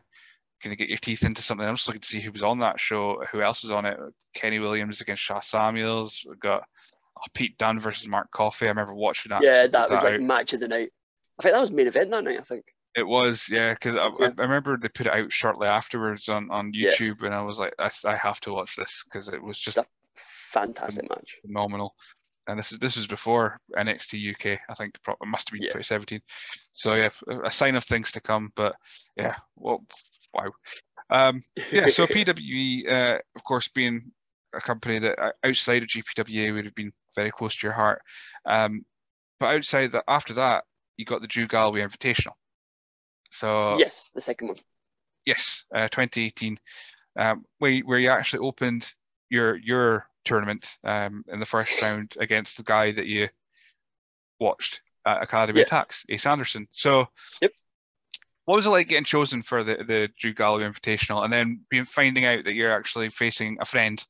kind 0.61 0.73
of 0.73 0.77
get 0.77 0.89
your 0.89 0.97
teeth 0.97 1.23
into 1.23 1.41
something 1.41 1.67
i'm 1.67 1.75
just 1.75 1.87
looking 1.87 2.01
to 2.01 2.07
see 2.07 2.19
who 2.19 2.31
was 2.31 2.43
on 2.43 2.59
that 2.59 2.79
show 2.79 3.21
who 3.31 3.41
else 3.41 3.63
is 3.63 3.71
on 3.71 3.85
it 3.85 3.99
kenny 4.33 4.59
williams 4.59 5.01
against 5.01 5.21
shaw 5.21 5.39
samuels 5.39 6.23
we've 6.27 6.39
got 6.39 6.63
oh, 7.17 7.25
Pete 7.33 7.57
Dunne 7.57 7.79
versus 7.79 8.07
Mark 8.07 8.29
Coffey. 8.31 8.67
I 8.67 8.69
remember 8.69 8.93
watching 8.93 9.31
that. 9.31 9.43
Yeah, 9.43 9.67
that 9.67 9.89
was 9.89 10.03
like 10.03 10.13
out. 10.15 10.21
match 10.21 10.53
of 10.53 10.59
the 10.59 10.67
night. 10.67 10.91
I 11.39 11.43
think 11.43 11.53
that 11.53 11.61
was 11.61 11.71
main 11.71 11.87
event 11.87 12.11
that 12.11 12.23
night. 12.23 12.39
I 12.39 12.43
think. 12.43 12.65
It 12.97 13.07
was, 13.07 13.47
yeah, 13.47 13.73
because 13.75 13.95
I, 13.95 14.09
yeah. 14.19 14.31
I, 14.35 14.41
remember 14.41 14.75
they 14.75 14.89
put 14.89 15.05
it 15.05 15.13
out 15.13 15.31
shortly 15.31 15.67
afterwards 15.67 16.29
on, 16.29 16.49
on 16.49 16.73
YouTube, 16.73 17.21
yeah. 17.21 17.27
and 17.27 17.35
I 17.35 17.43
was 17.43 17.59
like, 17.59 17.75
I, 17.77 17.91
I 18.05 18.15
have 18.15 18.39
to 18.41 18.53
watch 18.53 18.75
this 18.75 19.03
because 19.03 19.29
it 19.29 19.41
was 19.41 19.55
just 19.59 19.77
a 19.77 19.85
fantastic 20.33 21.07
match, 21.07 21.39
phenomenal. 21.45 21.93
And 22.47 22.57
this 22.57 22.71
is 22.71 22.79
this 22.79 22.95
was 22.95 23.05
before 23.05 23.59
NXT 23.77 24.31
UK, 24.31 24.59
I 24.67 24.73
think. 24.73 24.97
It 25.07 25.15
must 25.27 25.49
have 25.49 25.53
been 25.53 25.61
yeah. 25.61 25.73
2017. 25.73 26.21
So 26.73 26.95
yeah, 26.95 27.09
a 27.43 27.51
sign 27.51 27.75
of 27.75 27.83
things 27.83 28.11
to 28.13 28.21
come. 28.21 28.51
But 28.55 28.75
yeah, 29.15 29.35
well, 29.55 29.85
wow. 30.33 30.49
Um, 31.11 31.43
yeah, 31.71 31.89
so 31.89 32.07
PWE, 32.07 32.89
uh, 32.89 33.19
of 33.35 33.43
course, 33.43 33.67
being 33.67 34.11
a 34.55 34.61
company 34.61 34.97
that 34.97 35.19
uh, 35.19 35.33
outside 35.43 35.83
of 35.83 35.89
GPWA 35.89 36.53
would 36.53 36.65
have 36.65 36.75
been 36.75 36.93
very 37.15 37.29
close 37.29 37.55
to 37.57 37.67
your 37.67 37.73
heart. 37.73 38.01
Um, 38.45 38.85
but 39.39 39.55
outside 39.55 39.91
that, 39.91 40.05
after 40.07 40.33
that, 40.33 40.63
you 40.97 41.05
got 41.05 41.21
the 41.21 41.27
Drew 41.27 41.45
Galloway 41.45 41.81
Invitational. 41.81 42.33
So 43.31 43.77
yes, 43.77 44.11
the 44.13 44.21
second 44.21 44.49
one. 44.49 44.57
Yes, 45.25 45.65
uh, 45.73 45.89
2018, 45.89 46.59
um, 47.17 47.45
where 47.59 47.77
where 47.79 47.99
you 47.99 48.09
actually 48.09 48.47
opened 48.47 48.93
your 49.29 49.57
your 49.57 50.07
tournament 50.23 50.77
um, 50.83 51.23
in 51.27 51.39
the 51.39 51.45
first 51.45 51.81
round 51.81 52.15
against 52.19 52.57
the 52.57 52.63
guy 52.63 52.91
that 52.91 53.07
you 53.07 53.27
watched 54.39 54.81
at 55.05 55.23
Academy 55.23 55.59
yep. 55.59 55.67
Attacks, 55.67 56.05
Ace 56.09 56.25
Anderson. 56.25 56.67
So, 56.71 57.07
yep. 57.41 57.51
what 58.45 58.55
was 58.55 58.65
it 58.65 58.71
like 58.71 58.89
getting 58.89 59.03
chosen 59.05 59.41
for 59.41 59.63
the 59.63 59.77
the 59.77 60.09
Drew 60.19 60.33
Galloway 60.33 60.65
Invitational, 60.65 61.23
and 61.23 61.31
then 61.33 61.61
being 61.69 61.85
finding 61.85 62.25
out 62.25 62.45
that 62.45 62.53
you're 62.53 62.73
actually 62.73 63.09
facing 63.09 63.57
a 63.59 63.65
friend, 63.65 64.03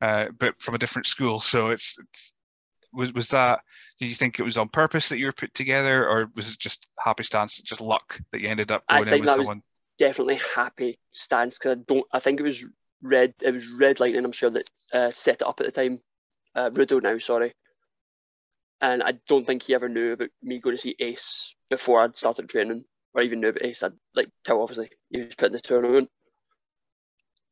uh, 0.00 0.26
but 0.38 0.60
from 0.60 0.74
a 0.74 0.78
different 0.78 1.06
school? 1.06 1.40
So 1.40 1.70
it's, 1.70 1.96
it's 1.98 2.32
was 2.92 3.12
was 3.12 3.28
that 3.28 3.60
Do 3.98 4.06
you 4.06 4.14
think 4.14 4.38
it 4.38 4.42
was 4.44 4.56
on 4.56 4.68
purpose 4.68 5.08
that 5.08 5.18
you 5.18 5.26
were 5.26 5.32
put 5.32 5.54
together 5.54 6.08
or 6.08 6.30
was 6.34 6.50
it 6.50 6.58
just 6.58 6.88
happy 6.98 7.22
stance 7.22 7.58
just 7.58 7.80
luck 7.80 8.20
that 8.32 8.40
you 8.40 8.48
ended 8.48 8.70
up 8.70 8.86
going 8.88 9.02
I 9.02 9.04
think 9.04 9.14
in 9.14 9.20
with 9.20 9.26
that 9.28 9.36
someone? 9.36 9.56
was 9.58 9.64
definitely 9.98 10.40
happy 10.54 10.98
stance 11.10 11.58
because 11.58 11.76
i 11.76 11.80
don't 11.86 12.06
i 12.12 12.18
think 12.18 12.40
it 12.40 12.44
was 12.44 12.64
red 13.02 13.34
it 13.42 13.52
was 13.52 13.68
red 13.68 14.00
lightning 14.00 14.24
i'm 14.24 14.32
sure 14.32 14.50
that 14.50 14.68
uh, 14.92 15.10
set 15.10 15.36
it 15.36 15.46
up 15.46 15.60
at 15.60 15.66
the 15.66 15.72
time. 15.72 15.98
Uh, 16.54 16.70
Rudo 16.70 17.02
now 17.02 17.16
sorry. 17.18 17.52
And 18.80 19.02
i 19.02 19.12
don't 19.28 19.46
think 19.46 19.62
he 19.62 19.74
ever 19.74 19.88
knew 19.88 20.12
about 20.12 20.30
me 20.42 20.58
going 20.58 20.74
to 20.74 20.80
see 20.80 20.96
ace 20.98 21.54
before 21.68 22.00
i'd 22.00 22.16
started 22.16 22.48
training 22.48 22.84
or 23.14 23.22
even 23.22 23.40
knew 23.40 23.48
about 23.48 23.64
ace 23.64 23.82
i'd 23.82 23.92
like 24.14 24.28
tell 24.44 24.62
obviously 24.62 24.90
he 25.10 25.18
was 25.18 25.34
put 25.34 25.46
in 25.46 25.52
the 25.52 25.60
tournament. 25.60 26.08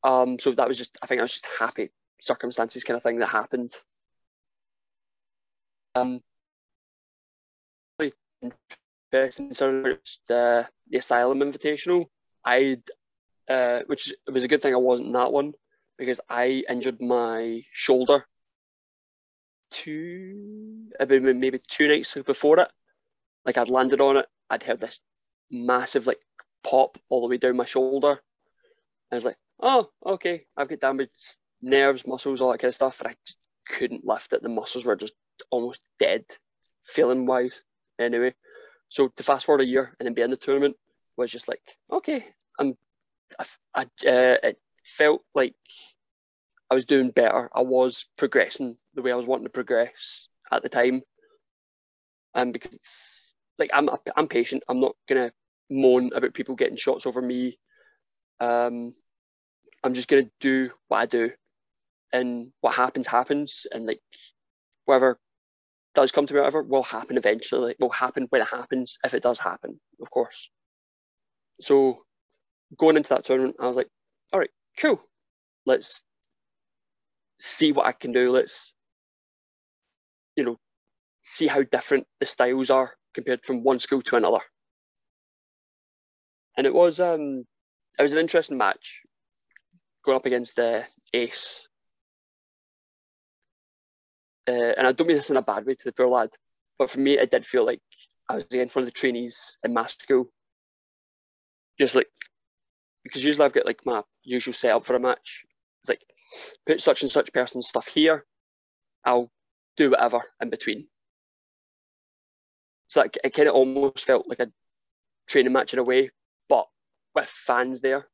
Um 0.03 0.39
so 0.39 0.53
that 0.53 0.68
was 0.68 0.78
just 0.78 0.97
i 1.03 1.07
think 1.07 1.20
i 1.20 1.22
was 1.22 1.32
just 1.32 1.47
happy 1.59 1.91
circumstances 2.20 2.82
kind 2.82 2.97
of 2.97 3.03
thing 3.03 3.18
that 3.18 3.26
happened 3.28 3.72
um, 6.03 6.21
interesting 9.13 9.49
the 10.29 10.69
the 10.89 10.99
Asylum 10.99 11.41
Invitational. 11.41 12.07
I, 12.45 12.79
uh, 13.49 13.81
which 13.87 14.11
it 14.11 14.31
was 14.33 14.45
a 14.45 14.49
good 14.49 14.63
thing 14.63 14.75
I 14.75 14.79
wasn't 14.79 15.13
that 15.13 15.33
one 15.33 15.53
because 15.99 16.21
I 16.29 16.63
injured 16.69 17.01
my 17.01 17.65
shoulder 17.73 18.25
two, 19.71 20.89
maybe 20.99 21.61
two 21.67 21.89
nights 21.89 22.15
before 22.15 22.61
it. 22.61 22.69
Like 23.45 23.59
I'd 23.59 23.69
landed 23.69 24.01
on 24.01 24.19
it, 24.19 24.27
I'd 24.49 24.63
heard 24.63 24.81
this 24.81 25.01
massive 25.51 26.07
like 26.07 26.21
pop 26.65 26.99
all 27.09 27.23
the 27.23 27.29
way 27.29 27.37
down 27.39 27.57
my 27.57 27.65
shoulder. 27.65 28.21
I 29.11 29.15
was 29.15 29.25
like, 29.25 29.37
oh, 29.61 29.91
okay, 30.05 30.45
I've 30.57 30.69
got 30.69 30.81
damaged 30.81 31.37
nerves, 31.63 32.07
muscles, 32.07 32.41
all 32.41 32.53
that 32.53 32.59
kind 32.59 32.69
of 32.69 32.75
stuff, 32.75 33.01
and 33.01 33.11
I 33.11 33.15
couldn't 33.67 34.07
lift 34.07 34.33
it. 34.33 34.43
The 34.43 34.49
muscles 34.49 34.85
were 34.85 34.97
just 34.97 35.15
almost 35.51 35.85
dead, 35.99 36.25
feeling 36.85 37.27
wise. 37.27 37.65
Anyway, 37.99 38.35
so 38.89 39.09
to 39.09 39.23
fast 39.23 39.47
forward 39.47 39.63
a 39.63 39.67
year 39.67 39.95
and 39.99 40.07
then 40.07 40.15
be 40.15 40.23
in 40.23 40.31
the 40.31 40.37
tournament 40.37 40.77
was 41.17 41.31
just 41.31 41.49
like, 41.49 41.63
okay, 41.93 42.25
I'm, 42.59 42.75
I, 43.39 43.45
I 43.75 43.83
uh, 43.83 44.37
it 44.43 44.61
felt 44.85 45.23
like 45.35 45.55
I 46.71 46.75
was 46.75 46.85
doing 46.85 47.11
better. 47.11 47.51
I 47.55 47.63
was 47.63 48.07
progressing 48.17 48.77
the 48.95 49.03
way 49.03 49.13
I 49.13 49.17
was 49.17 49.27
wanting 49.27 49.47
to 49.47 49.51
progress 49.51 50.29
at 50.51 50.63
the 50.63 50.69
time, 50.69 51.03
and 52.35 52.53
because 52.53 52.79
like 53.59 53.71
I'm, 53.73 53.89
I'm 54.17 54.29
patient. 54.29 54.63
I'm 54.69 54.81
not 54.81 54.95
gonna 55.09 55.33
moan 55.71 56.13
about 56.15 56.35
people 56.35 56.55
getting 56.55 56.77
shots 56.77 57.07
over 57.07 57.21
me. 57.21 57.59
Um, 58.41 58.95
I'm 59.83 59.95
just 59.95 60.09
gonna 60.09 60.31
do 60.41 60.71
what 60.89 60.99
I 60.99 61.07
do, 61.07 61.31
and 62.13 62.53
what 62.61 62.75
happens 62.75 63.07
happens, 63.07 63.67
and 63.73 63.87
like 63.87 64.01
whatever 64.85 65.19
does 65.99 66.13
come 66.13 66.29
to 66.29 66.35
me, 66.35 66.39
whatever, 66.39 66.63
will 66.63 66.85
happen 66.85 67.17
eventually. 67.17 67.75
Will 67.81 67.91
happen 67.91 68.29
when 68.31 68.41
it 68.41 68.47
happens, 68.47 68.99
if 69.05 69.15
it 69.15 69.23
does 69.23 69.41
happen, 69.41 69.81
of 70.01 70.09
course. 70.13 70.49
So 71.61 72.05
going 72.79 72.97
into 72.97 73.09
that 73.09 73.25
tournament, 73.25 73.57
I 73.59 73.67
was 73.67 73.77
like, 73.77 73.89
all 74.33 74.39
right, 74.39 74.51
cool. 74.79 75.03
Let's 75.67 76.05
see 77.41 77.73
what 77.73 77.87
I 77.87 77.93
can 77.93 78.13
do. 78.13 78.31
Let's, 78.31 78.75
you 80.37 80.45
know, 80.45 80.57
see 81.21 81.49
how 81.49 81.65
different 81.65 82.07
the 82.21 82.27
styles 82.27 82.71
are 82.71 82.95
compared 83.13 83.45
from 83.45 83.65
one 83.65 83.81
school 83.81 84.03
to 84.03 84.15
another. 84.15 84.41
And 86.57 86.65
it 86.65 86.75
was 86.75 87.01
um 87.01 87.45
it 87.99 88.03
was 88.03 88.13
an 88.13 88.21
interesting 88.21 88.57
match 88.57 89.01
going 90.05 90.17
up 90.17 90.27
against 90.27 90.61
uh, 90.61 90.83
Ace 91.13 91.68
uh, 94.49 94.73
and 94.79 94.87
I 94.87 94.93
don't 94.93 95.07
mean 95.07 95.17
this 95.17 95.31
in 95.31 95.37
a 95.37 95.43
bad 95.43 95.67
way 95.67 95.75
to 95.75 95.85
the 95.85 95.93
poor 95.93 96.09
lad, 96.09 96.31
but 96.79 96.89
for 96.89 96.99
me, 96.99 97.19
it 97.19 97.31
did 97.31 97.45
feel 97.45 97.67
like 97.67 97.83
I 98.29 98.37
was 98.37 98.45
against 98.45 98.75
one 98.75 98.83
of 98.83 98.87
the 98.87 98.93
trainees 98.93 99.59
in 99.63 99.75
my 99.75 99.87
school. 99.87 100.31
Just 101.79 101.95
like, 101.95 102.09
because 103.05 103.23
usually 103.23 103.45
I've 103.45 103.53
got 103.53 103.67
like 103.67 103.85
my 103.85 104.03
usual 104.23 104.55
setup 104.55 104.85
for 104.85 104.97
a 104.97 105.01
match. 105.01 105.45
It's 105.81 105.89
like, 105.91 106.03
put 106.67 106.81
such 106.81 107.03
and 107.03 107.11
such 107.11 107.33
person's 107.33 107.69
stuff 107.69 107.89
here, 107.89 108.25
I'll 109.05 109.31
do 109.77 109.91
whatever 109.91 110.23
in 110.41 110.49
between. 110.49 110.87
So 112.89 113.01
like, 113.01 113.19
it 113.23 113.35
kind 113.35 113.49
of 113.49 113.55
almost 113.55 114.05
felt 114.05 114.29
like 114.29 114.41
a 114.41 114.51
training 115.29 115.53
match 115.53 115.75
in 115.75 115.79
a 115.79 115.85
way, 115.85 116.11
but 116.49 116.67
with 117.15 117.29
fans 117.29 117.81
there. 117.81 118.09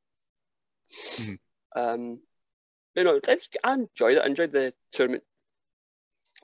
Mm-hmm. 0.92 1.80
Um, 1.80 2.20
you 2.96 3.04
know, 3.04 3.20
I 3.28 3.72
enjoyed 3.74 4.16
it. 4.16 4.22
I 4.22 4.26
enjoyed 4.26 4.52
the 4.52 4.74
tournament 4.92 5.22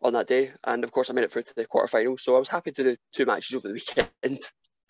on 0.03 0.13
that 0.15 0.27
day. 0.27 0.53
And 0.65 0.85
of 0.85 0.93
course, 0.93 1.11
I 1.11 1.13
made 1.13 1.25
it 1.25 1.33
through 1.33 1.43
to 1.45 1.55
the 1.55 1.67
quarterfinals. 1.67 2.21
So 2.21 2.37
I 2.37 2.39
was 2.39 2.49
happy 2.49 2.73
to 2.73 2.83
do 2.83 2.97
two 3.13 3.27
matches 3.27 3.55
over 3.55 3.69
the 3.69 3.75
weekend 3.75 4.09
in 4.23 4.39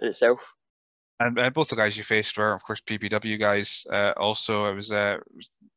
itself. 0.00 0.54
And 1.18 1.38
uh, 1.38 1.50
both 1.50 1.68
the 1.68 1.76
guys 1.76 1.98
you 1.98 2.04
faced 2.04 2.38
were, 2.38 2.52
of 2.52 2.64
course, 2.64 2.80
PPW 2.80 3.38
guys. 3.38 3.84
Uh, 3.90 4.14
also, 4.16 4.70
it 4.70 4.74
was, 4.74 4.90
uh, 4.90 5.18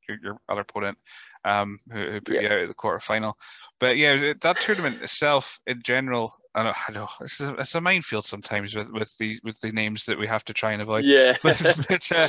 your, 0.07 0.17
your, 0.23 0.37
other 0.47 0.61
opponent 0.61 0.97
um, 1.43 1.79
who, 1.91 2.11
who, 2.11 2.21
put 2.21 2.35
yeah. 2.35 2.41
you 2.41 2.47
out 2.47 2.59
at 2.59 2.67
the 2.69 2.73
quarterfinal. 2.73 3.33
But 3.79 3.97
yeah, 3.97 4.33
that 4.41 4.57
tournament 4.57 5.01
itself, 5.01 5.59
in 5.67 5.81
general, 5.83 6.33
I 6.55 6.63
know, 6.63 6.73
I 6.87 6.91
know 6.93 7.09
it's, 7.19 7.41
a, 7.41 7.53
it's 7.55 7.75
a 7.75 7.81
minefield 7.81 8.25
sometimes 8.25 8.73
with, 8.73 8.89
with 8.91 9.17
the 9.17 9.39
with 9.43 9.59
the 9.59 9.71
names 9.71 10.05
that 10.05 10.17
we 10.17 10.27
have 10.27 10.45
to 10.45 10.53
try 10.53 10.71
and 10.71 10.81
avoid. 10.81 11.03
Yeah. 11.03 11.35
but, 11.43 11.59
but 11.89 12.11
uh, 12.11 12.27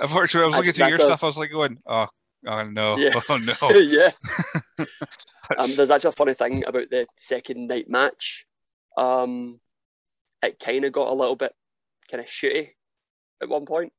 unfortunately, 0.00 0.44
I 0.44 0.46
was 0.46 0.56
looking 0.56 0.72
through 0.72 0.88
your 0.88 1.00
a... 1.00 1.02
stuff. 1.02 1.24
I 1.24 1.26
was 1.26 1.36
like 1.36 1.50
going, 1.50 1.78
oh 1.86 2.06
Oh 2.46 2.64
no! 2.64 2.96
Yeah. 2.96 3.10
Oh 3.28 3.36
no! 3.38 3.54
yeah. 3.78 4.10
um, 5.58 5.70
there's 5.76 5.90
actually 5.90 6.08
a 6.08 6.12
funny 6.12 6.34
thing 6.34 6.64
about 6.66 6.90
the 6.90 7.06
second 7.16 7.68
night 7.68 7.88
match. 7.88 8.46
Um, 8.96 9.60
it 10.42 10.58
kind 10.58 10.84
of 10.84 10.92
got 10.92 11.08
a 11.08 11.14
little 11.14 11.36
bit 11.36 11.54
kind 12.10 12.20
of 12.20 12.28
shitty 12.28 12.70
at 13.42 13.48
one 13.48 13.66
point 13.66 13.92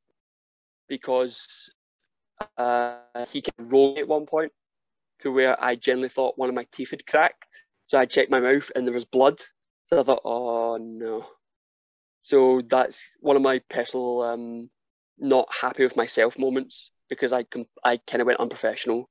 because 0.88 1.70
uh, 2.58 3.00
he 3.30 3.42
could 3.42 3.54
roll 3.58 3.98
at 3.98 4.08
one 4.08 4.26
point 4.26 4.52
to 5.20 5.32
where 5.32 5.62
I 5.62 5.76
generally 5.76 6.10
thought 6.10 6.38
one 6.38 6.50
of 6.50 6.56
my 6.56 6.68
teeth 6.72 6.92
had 6.92 7.08
cracked. 7.08 7.66
So 7.86 7.98
I 7.98 8.06
checked 8.06 8.32
my 8.32 8.40
mouth 8.40 8.72
and 8.76 8.86
there 8.86 8.94
was 8.94 9.06
blood. 9.06 9.40
So 9.88 10.00
I 10.00 10.04
thought, 10.04 10.22
oh 10.26 10.78
no. 10.78 11.26
So 12.22 12.62
that's 12.62 13.04
one 13.20 13.36
of 13.36 13.42
my 13.42 13.60
personal 13.70 14.22
um, 14.22 14.70
not 15.18 15.48
happy 15.52 15.84
with 15.84 15.96
myself 15.96 16.38
moments 16.38 16.92
because 17.10 17.34
I 17.34 17.46
I 17.84 17.98
kind 17.98 18.22
of 18.22 18.28
went 18.28 18.40
unprofessional, 18.40 19.10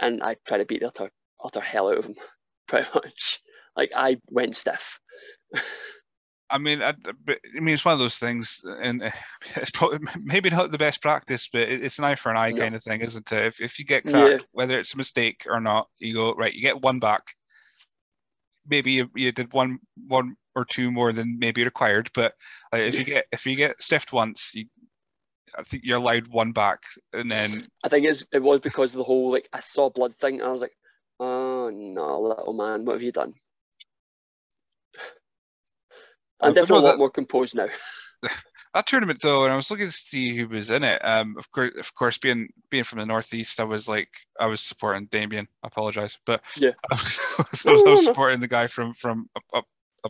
and 0.00 0.22
I 0.22 0.36
tried 0.46 0.58
to 0.58 0.64
beat 0.64 0.80
the 0.80 0.88
utter 0.88 1.10
utter 1.42 1.60
hell 1.60 1.88
out 1.88 1.98
of 1.98 2.06
him, 2.06 2.16
pretty 2.68 2.88
much. 2.94 3.40
Like 3.76 3.90
I 3.94 4.18
went 4.28 4.56
stiff. 4.56 4.98
I 6.50 6.58
mean, 6.58 6.82
I, 6.82 6.90
I, 6.90 7.60
mean, 7.60 7.74
it's 7.74 7.84
one 7.84 7.92
of 7.92 7.98
those 7.98 8.16
things, 8.16 8.62
and 8.80 9.02
it's 9.56 9.70
probably 9.70 9.98
maybe 10.22 10.50
not 10.50 10.70
the 10.70 10.78
best 10.78 11.02
practice, 11.02 11.48
but 11.52 11.62
it's 11.62 11.98
an 11.98 12.04
eye 12.04 12.14
for 12.14 12.30
an 12.30 12.38
eye 12.38 12.52
no. 12.52 12.62
kind 12.62 12.74
of 12.74 12.82
thing, 12.82 13.00
isn't 13.02 13.30
it? 13.30 13.46
If, 13.46 13.60
if 13.60 13.78
you 13.78 13.84
get 13.84 14.04
cracked, 14.04 14.42
yeah. 14.42 14.46
whether 14.52 14.78
it's 14.78 14.94
a 14.94 14.98
mistake 14.98 15.46
or 15.48 15.60
not, 15.60 15.88
you 15.98 16.14
go 16.14 16.32
right. 16.34 16.54
You 16.54 16.62
get 16.62 16.80
one 16.80 16.98
back. 16.98 17.22
Maybe 18.66 18.92
you, 18.92 19.08
you 19.14 19.32
did 19.32 19.52
one 19.52 19.78
one 20.06 20.36
or 20.54 20.64
two 20.64 20.90
more 20.90 21.12
than 21.12 21.38
maybe 21.38 21.64
required, 21.64 22.10
but 22.14 22.34
if 22.72 22.98
you 22.98 23.04
get 23.04 23.26
if 23.32 23.46
you 23.46 23.54
get 23.54 23.80
stiffed 23.80 24.12
once, 24.12 24.52
you 24.54 24.66
I 25.56 25.62
think 25.62 25.84
you're 25.84 25.98
allowed 25.98 26.28
one 26.28 26.52
back, 26.52 26.82
and 27.12 27.30
then 27.30 27.62
I 27.84 27.88
think 27.88 28.06
it's, 28.06 28.24
it 28.32 28.42
was 28.42 28.60
because 28.60 28.94
of 28.94 28.98
the 28.98 29.04
whole 29.04 29.32
like 29.32 29.48
I 29.52 29.60
saw 29.60 29.90
blood 29.90 30.14
thing, 30.14 30.40
and 30.40 30.48
I 30.48 30.52
was 30.52 30.60
like, 30.60 30.76
Oh 31.20 31.70
no, 31.70 32.20
little 32.20 32.52
man, 32.52 32.84
what 32.84 32.94
have 32.94 33.02
you 33.02 33.12
done? 33.12 33.34
I'm 36.40 36.54
definitely 36.54 36.84
a 36.84 36.86
lot 36.86 36.92
that, 36.92 36.98
more 36.98 37.10
composed 37.10 37.56
now. 37.56 37.66
that 38.74 38.86
tournament 38.86 39.20
though, 39.20 39.44
and 39.44 39.52
I 39.52 39.56
was 39.56 39.70
looking 39.70 39.86
to 39.86 39.92
see 39.92 40.36
who 40.36 40.48
was 40.48 40.70
in 40.70 40.84
it, 40.84 41.04
um, 41.04 41.34
of 41.36 41.50
course, 41.50 41.72
of 41.78 41.94
course, 41.94 42.18
being 42.18 42.48
being 42.70 42.84
from 42.84 43.00
the 43.00 43.06
northeast, 43.06 43.58
I 43.58 43.64
was 43.64 43.88
like, 43.88 44.08
I 44.38 44.46
was 44.46 44.60
supporting 44.60 45.06
Damien. 45.06 45.48
I 45.64 45.66
apologize, 45.66 46.18
but 46.24 46.42
yeah, 46.56 46.70
I 46.92 46.94
was, 46.94 47.38
I 47.66 47.72
was, 47.72 47.82
I 47.84 47.90
was 47.90 48.04
supporting 48.04 48.40
the 48.40 48.48
guy 48.48 48.68
from 48.68 48.94
from 48.94 49.28
up 49.34 49.42
up 49.52 49.64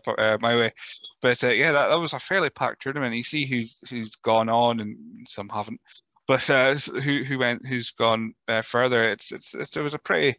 uh, 0.07 0.39
my 0.41 0.57
way. 0.57 0.73
But 1.21 1.43
uh, 1.45 1.49
yeah, 1.49 1.73
that, 1.73 1.89
that 1.89 1.99
was 1.99 2.13
a 2.13 2.19
fairly 2.19 2.51
packed 2.51 2.83
tournament. 2.83 3.15
You 3.15 3.23
see 3.23 3.47
who's 3.47 3.81
who's 3.89 4.15
gone 4.17 4.49
on 4.49 4.81
and 4.81 4.97
some 5.29 5.49
haven't, 5.49 5.81
but 6.27 6.49
uh, 6.51 6.75
who 6.75 7.25
who 7.25 7.39
went 7.39 7.67
who's 7.67 7.91
gone 7.91 8.35
uh, 8.49 8.63
further. 8.63 9.09
It's, 9.11 9.33
it's 9.33 9.55
it's 9.55 9.77
it 9.77 9.83
was 9.83 9.95
a 9.95 9.99
pretty 9.99 10.37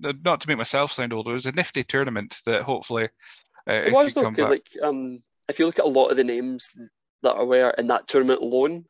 not 0.00 0.40
to 0.40 0.48
make 0.48 0.58
myself 0.58 0.92
sound 0.92 1.12
old. 1.12 1.28
It 1.28 1.32
was 1.32 1.46
a 1.46 1.52
nifty 1.52 1.82
tournament 1.84 2.40
that 2.46 2.62
hopefully 2.62 3.08
uh, 3.68 3.82
it 3.86 3.92
was 3.92 4.14
though 4.14 4.30
because 4.30 4.50
like 4.50 4.68
um 4.82 5.20
if 5.48 5.58
you 5.58 5.66
look 5.66 5.78
at 5.78 5.84
a 5.84 5.88
lot 5.88 6.08
of 6.08 6.16
the 6.16 6.24
names 6.24 6.70
that 7.22 7.34
are 7.34 7.44
were 7.44 7.70
in 7.70 7.88
that 7.88 8.06
tournament 8.06 8.40
alone 8.40 8.84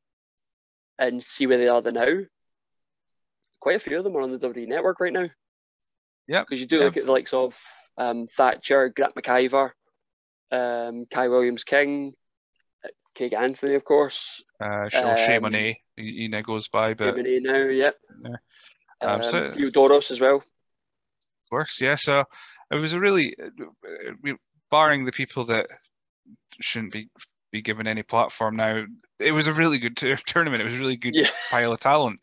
and 0.99 1.23
see 1.23 1.47
where 1.47 1.59
they 1.59 1.69
are 1.69 1.81
the 1.81 1.93
now, 1.93 2.25
quite 3.61 3.77
a 3.77 3.79
few 3.79 3.97
of 3.99 4.05
them 4.05 4.17
are 4.17 4.23
on 4.23 4.33
the 4.33 4.39
WWE 4.39 4.67
network 4.67 5.01
right 5.01 5.13
now. 5.13 5.29
Yeah, 6.27 6.43
because 6.43 6.61
you 6.61 6.67
do 6.67 6.81
look 6.81 6.97
at 6.97 7.07
the 7.07 7.13
likes 7.13 7.33
of 7.33 7.59
um, 7.99 8.27
Thatcher, 8.27 8.89
Grant 8.89 9.15
McIver, 9.15 9.73
um, 10.51 11.05
Kai 11.11 11.29
Williams 11.29 11.65
King, 11.65 12.15
Craig 13.17 13.35
Anthony, 13.35 13.75
of 13.75 13.85
course. 13.85 14.43
Uh, 14.61 14.89
sure, 14.89 15.11
um, 15.11 15.17
Shea 15.17 15.77
he, 15.97 16.29
he 16.29 16.43
goes 16.43 16.69
by, 16.69 16.95
but 16.95 17.17
Monet 17.17 17.41
now, 17.41 17.65
yep. 17.65 17.97
Yeah. 18.25 18.37
Um, 19.01 19.11
um, 19.11 19.23
so, 19.23 19.43
Theodoros 19.43 20.11
as 20.11 20.21
well. 20.21 20.37
Of 20.37 21.51
course, 21.51 21.81
yeah. 21.81 21.97
So 21.97 22.25
it 22.71 22.81
was 22.81 22.95
a 22.95 23.01
really, 23.01 23.35
barring 24.71 25.05
the 25.05 25.13
people 25.13 25.45
that 25.47 25.67
shouldn't 26.61 26.93
be 26.93 27.11
be 27.51 27.63
given 27.63 27.87
any 27.87 28.03
platform 28.03 28.57
now, 28.57 28.85
it 29.19 29.33
was 29.33 29.47
a 29.47 29.53
really 29.53 29.79
good 29.79 29.97
t- 29.97 30.15
tournament. 30.27 30.61
It 30.61 30.67
was 30.67 30.77
a 30.77 30.79
really 30.79 30.97
good 30.97 31.15
yeah. 31.15 31.29
pile 31.51 31.73
of 31.73 31.81
talent. 31.81 32.21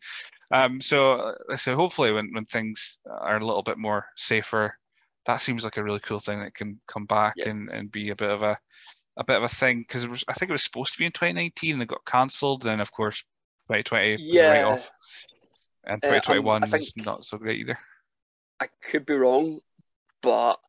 Um, 0.51 0.79
so, 0.79 1.35
so 1.57 1.75
hopefully, 1.75 2.11
when, 2.11 2.31
when 2.33 2.45
things 2.45 2.99
are 3.09 3.37
a 3.37 3.45
little 3.45 3.63
bit 3.63 3.77
more 3.77 4.05
safer 4.15 4.77
that 5.25 5.41
seems 5.41 5.63
like 5.63 5.77
a 5.77 5.83
really 5.83 5.99
cool 5.99 6.19
thing 6.19 6.39
that 6.39 6.53
can 6.53 6.79
come 6.87 7.05
back 7.05 7.33
yeah. 7.37 7.49
and, 7.49 7.69
and 7.69 7.91
be 7.91 8.09
a 8.09 8.15
bit 8.15 8.29
of 8.29 8.41
a 8.41 8.57
a 9.17 9.23
bit 9.23 9.37
of 9.37 9.43
a 9.43 9.49
thing 9.49 9.79
because 9.79 10.03
I 10.27 10.33
think 10.33 10.49
it 10.49 10.53
was 10.53 10.63
supposed 10.63 10.93
to 10.93 10.99
be 10.99 11.05
in 11.05 11.11
2019 11.11 11.73
and 11.73 11.81
it 11.81 11.87
got 11.87 12.05
cancelled. 12.05 12.61
Then 12.61 12.81
of 12.81 12.91
course 12.91 13.23
2020 13.67 14.17
yeah. 14.19 14.41
was 14.41 14.49
right 14.49 14.63
off, 14.63 14.91
and 15.85 16.01
2021 16.01 16.63
uh, 16.63 16.65
um, 16.65 16.75
is 16.75 16.93
not 16.97 17.25
so 17.25 17.37
great 17.37 17.59
either. 17.59 17.79
I 18.59 18.67
could 18.83 19.05
be 19.05 19.15
wrong, 19.15 19.59
but 20.21 20.59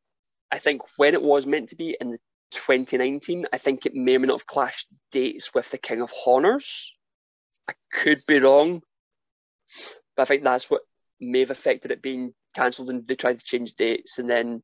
I 0.50 0.58
think 0.58 0.82
when 0.96 1.14
it 1.14 1.22
was 1.22 1.46
meant 1.46 1.70
to 1.70 1.76
be 1.76 1.96
in 2.00 2.18
2019, 2.52 3.46
I 3.52 3.58
think 3.58 3.84
it 3.84 3.94
may 3.94 4.16
or 4.16 4.20
may 4.20 4.28
not 4.28 4.40
have 4.40 4.46
clashed 4.46 4.88
dates 5.12 5.52
with 5.52 5.70
the 5.70 5.78
King 5.78 6.00
of 6.00 6.12
Honors. 6.26 6.94
I 7.68 7.74
could 7.92 8.22
be 8.26 8.38
wrong, 8.38 8.82
but 10.16 10.22
I 10.22 10.24
think 10.24 10.44
that's 10.44 10.70
what 10.70 10.82
may 11.20 11.40
have 11.40 11.50
affected 11.50 11.90
it 11.90 12.02
being 12.02 12.32
cancelled 12.56 12.90
and 12.90 13.06
they 13.06 13.14
tried 13.14 13.38
to 13.38 13.44
change 13.44 13.74
dates 13.74 14.18
and 14.18 14.28
then 14.28 14.62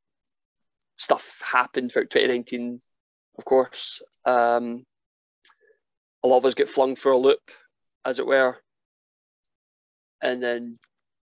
stuff 0.97 1.40
happened 1.45 1.93
throughout 1.93 2.11
2019 2.11 2.80
of 3.38 3.45
course. 3.45 4.03
Um, 4.26 4.84
a 6.22 6.28
lot 6.28 6.38
of 6.38 6.45
us 6.45 6.55
get 6.55 6.68
flung 6.68 6.97
for 6.97 7.12
a 7.12 7.16
loop 7.16 7.51
as 8.05 8.18
it 8.18 8.26
were. 8.26 8.57
And 10.20 10.43
then 10.43 10.78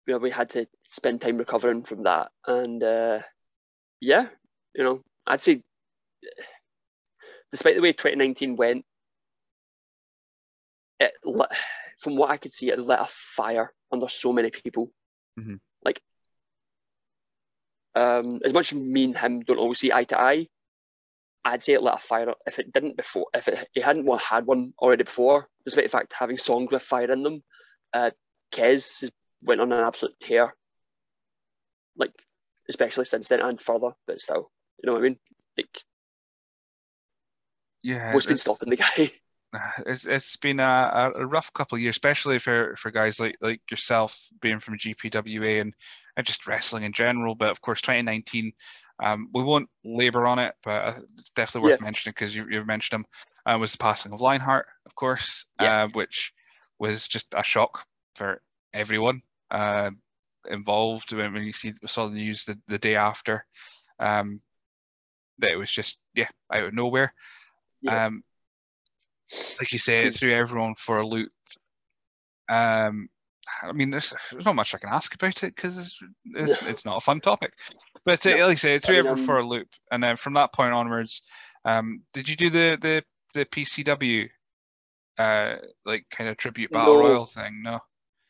you 0.05 0.14
know 0.14 0.20
we 0.20 0.32
had 0.32 0.49
to 0.51 0.68
spend 0.88 1.22
time 1.22 1.38
recovering 1.38 1.84
from 1.84 2.03
that. 2.03 2.32
And 2.45 2.84
uh, 2.84 3.20
yeah 3.99 4.28
you 4.78 4.84
know 4.84 5.01
i'd 5.26 5.41
say 5.41 5.62
despite 7.51 7.76
the 7.76 7.82
way 7.82 7.91
2019 7.91 8.55
went 8.55 8.86
it 10.99 11.14
from 11.99 12.16
what 12.16 12.30
i 12.30 12.38
could 12.38 12.53
see 12.53 12.70
it 12.70 12.80
lit 12.80 12.99
a 12.99 13.08
fire 13.10 13.74
under 13.91 14.08
so 14.08 14.34
many 14.34 14.51
people. 14.51 14.91
Mm-hmm. 15.39 15.55
Um, 17.98 18.41
as 18.45 18.54
much 18.54 18.72
as 18.72 18.80
me 18.80 19.06
and 19.06 19.18
him 19.18 19.41
don't 19.41 19.58
always 19.58 19.80
see 19.80 19.91
eye 19.91 20.04
to 20.06 20.20
eye, 20.20 20.48
I'd 21.43 21.64
say 21.64 21.74
it 21.74 21.82
lit 21.82 21.95
a 21.95 21.98
fire. 21.98 22.34
If 22.45 22.60
it 22.60 22.72
didn't 22.72 22.95
before, 22.95 23.26
if 23.34 23.48
it, 23.48 23.68
he 23.74 23.82
hadn't 23.82 24.06
well, 24.06 24.20
had 24.20 24.45
one 24.45 24.74
already 24.80 25.04
before, 25.04 25.48
despite 25.66 25.86
the 25.86 25.89
fact 25.89 26.14
having 26.14 26.38
songs 26.38 26.70
with 26.72 26.84
fire 26.84 27.12
in 27.12 27.24
them, 27.24 27.43
uh, 27.93 28.12
Kez 28.52 29.10
went 29.41 29.62
on 29.62 29.72
an 29.72 29.80
absolute 29.80 30.20
tear. 30.20 30.54
Like, 31.95 32.14
especially 32.70 33.06
since 33.06 33.30
then 33.30 33.41
and 33.41 33.60
further, 33.60 33.93
but 34.06 34.22
still, 34.22 34.52
you 34.82 34.88
know 34.88 34.93
what 34.93 35.00
I 35.00 35.04
mean? 35.04 35.20
Like, 35.58 35.82
yeah, 37.82 38.14
what's 38.14 38.28
been 38.28 38.38
stopping 38.38 38.70
the 38.70 38.76
guy? 38.76 39.12
it's 39.86 40.06
it's 40.06 40.36
been 40.38 40.60
a, 40.60 41.12
a 41.16 41.26
rough 41.26 41.52
couple 41.54 41.76
of 41.76 41.82
years, 41.82 41.93
especially 41.93 42.39
for, 42.39 42.76
for 42.78 42.91
guys 42.91 43.20
like 43.20 43.38
like 43.41 43.62
yourself 43.70 44.28
being 44.41 44.60
from 44.60 44.78
GPWA 44.78 45.62
and, 45.62 45.74
and 46.16 46.26
just 46.26 46.48
wrestling 46.48 46.84
in 46.84 46.91
general. 46.91 47.36
But 47.36 47.50
of 47.50 47.62
course, 47.62 47.82
2019, 47.82 48.52
um, 49.04 49.30
we 49.34 49.43
won't 49.43 49.70
labour 49.84 50.28
on 50.28 50.39
it, 50.39 50.54
but 50.64 50.86
uh, 50.86 50.93
it's 51.18 51.30
definitely 51.32 51.70
worth 51.70 51.80
yeah. 51.80 51.86
mentioning 51.86 52.14
because 52.18 52.36
you 52.36 52.48
you 52.50 52.64
mentioned 52.66 53.02
him. 53.02 53.06
Uh, 53.45 53.58
was 53.58 53.72
the 53.72 53.78
passing 53.78 54.12
of 54.12 54.20
Lionheart, 54.20 54.66
of 54.86 54.95
course, 54.95 55.45
yeah. 55.62 55.84
uh, 55.84 55.88
which 55.93 56.34
was 56.80 57.08
just 57.08 57.34
a 57.34 57.43
shock 57.43 57.86
for 58.16 58.41
everyone 58.74 59.22
uh, 59.52 59.89
involved 60.50 61.14
when, 61.14 61.34
when 61.34 61.43
you 61.43 61.54
see 61.54 61.74
saw 61.86 62.08
the 62.08 62.16
news 62.16 62.43
the, 62.43 62.60
the 62.68 62.78
day 62.78 62.95
after. 62.95 63.45
Um, 64.00 64.41
that 65.39 65.52
it 65.52 65.58
was 65.58 65.72
just 65.72 66.00
yeah 66.14 66.28
out 66.52 66.66
of 66.66 66.74
nowhere. 66.74 67.14
Yeah. 67.82 68.08
Um, 68.08 68.24
like 69.59 69.71
you 69.71 69.80
say, 69.80 70.07
it 70.07 70.13
threw 70.13 70.32
everyone 70.32 70.75
for 70.75 70.97
a 70.97 71.05
loop. 71.05 71.32
Um, 72.49 73.09
I 73.63 73.71
mean, 73.71 73.89
there's, 73.89 74.13
there's 74.32 74.45
not 74.45 74.55
much 74.55 74.75
I 74.75 74.78
can 74.78 74.89
ask 74.89 75.13
about 75.13 75.43
it 75.43 75.55
because 75.55 75.78
it's, 75.78 75.99
it's, 76.34 76.61
it's, 76.63 76.86
not 76.86 76.97
a 76.97 77.01
fun 77.01 77.19
topic. 77.19 77.53
But 78.05 78.25
uh, 78.25 78.32
like 78.32 78.41
I 78.41 78.55
say, 78.55 78.75
it 78.75 78.84
threw 78.84 78.97
everyone 78.97 79.19
um, 79.19 79.25
for 79.25 79.38
a 79.39 79.45
loop, 79.45 79.67
and 79.91 80.03
then 80.03 80.15
from 80.15 80.34
that 80.34 80.53
point 80.53 80.73
onwards, 80.73 81.21
um, 81.65 82.03
did 82.13 82.30
you 82.30 82.36
do 82.36 82.49
the 82.49 82.78
the 82.82 83.03
the 83.34 83.45
PCW, 83.45 84.30
uh, 85.17 85.55
like 85.86 86.05
kind 86.09 86.30
of 86.30 86.38
tribute 86.38 86.71
battle 86.71 86.95
no, 86.95 86.99
royal 86.99 87.25
thing? 87.25 87.61
No. 87.63 87.80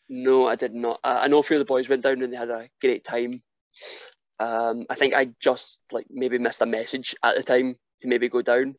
No, 0.10 0.48
I 0.48 0.56
did 0.56 0.74
not. 0.74 1.00
I, 1.04 1.20
I 1.20 1.28
know 1.28 1.40
a 1.40 1.44
few 1.44 1.58
of 1.58 1.62
the 1.66 1.72
boys 1.72 1.90
went 1.90 2.04
down 2.04 2.22
and 2.22 2.32
they 2.32 2.38
had 2.38 2.50
a 2.50 2.70
great 2.82 3.04
time. 3.04 3.44
Um, 4.40 4.86
I 4.90 4.96
think 4.96 5.14
I 5.14 5.32
just 5.40 5.82
like 5.92 6.06
maybe 6.10 6.38
missed 6.38 6.62
a 6.62 6.66
message 6.66 7.16
at 7.24 7.36
the 7.36 7.44
time 7.44 7.76
to 8.02 8.08
maybe 8.08 8.30
go 8.30 8.42
down. 8.42 8.76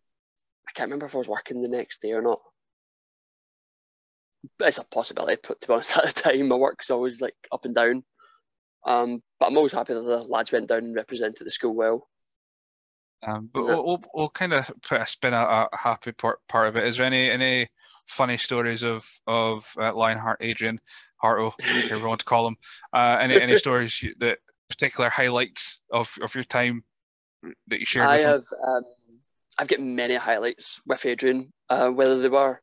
I 0.68 0.72
can't 0.74 0.88
remember 0.88 1.06
if 1.06 1.14
I 1.14 1.18
was 1.18 1.28
working 1.28 1.62
the 1.62 1.68
next 1.68 2.02
day 2.02 2.12
or 2.12 2.22
not. 2.22 2.40
But 4.58 4.68
it's 4.68 4.78
a 4.78 4.84
possibility, 4.84 5.36
put 5.36 5.60
to 5.60 5.66
be 5.66 5.72
honest, 5.72 5.96
at 5.96 6.14
the 6.14 6.22
time. 6.22 6.48
My 6.48 6.56
work's 6.56 6.90
always 6.90 7.20
like 7.20 7.34
up 7.50 7.64
and 7.64 7.74
down. 7.74 8.04
Um, 8.86 9.22
but 9.40 9.46
I'm 9.46 9.56
always 9.56 9.72
happy 9.72 9.94
that 9.94 10.00
the 10.00 10.22
lads 10.22 10.52
went 10.52 10.68
down 10.68 10.84
and 10.84 10.94
represented 10.94 11.46
the 11.46 11.50
school 11.50 11.74
well. 11.74 12.08
Um, 13.26 13.50
but 13.52 13.66
we'll, 13.66 13.84
we'll, 13.84 14.02
we'll, 14.14 14.28
kind 14.28 14.52
of 14.52 14.70
put 14.82 15.00
a 15.00 15.06
spin 15.06 15.34
a, 15.34 15.68
a 15.72 15.76
happy 15.76 16.12
part, 16.12 16.38
part 16.48 16.68
of 16.68 16.76
it. 16.76 16.84
Is 16.84 16.96
there 16.96 17.06
any 17.06 17.28
any 17.28 17.66
funny 18.06 18.36
stories 18.36 18.84
of 18.84 19.08
of 19.26 19.68
uh, 19.76 19.92
Lionheart, 19.92 20.38
Adrian, 20.40 20.80
Harto, 21.22 21.52
whatever 21.58 21.96
you 21.98 22.06
want 22.06 22.20
to 22.20 22.26
call 22.26 22.46
him? 22.46 22.56
Uh, 22.92 23.18
any 23.20 23.40
any 23.40 23.56
stories 23.58 24.04
that 24.20 24.38
particular 24.68 25.08
highlights 25.10 25.80
of, 25.90 26.14
of 26.22 26.32
your 26.34 26.44
time 26.44 26.84
that 27.66 27.80
you 27.80 27.86
shared? 27.86 28.06
I 28.06 28.18
have 28.18 28.44
um, 28.64 28.84
I've 29.58 29.68
got 29.68 29.80
many 29.80 30.14
highlights 30.14 30.80
with 30.86 31.04
Adrian, 31.04 31.52
uh, 31.68 31.88
whether 31.88 32.20
they 32.20 32.28
were 32.28 32.60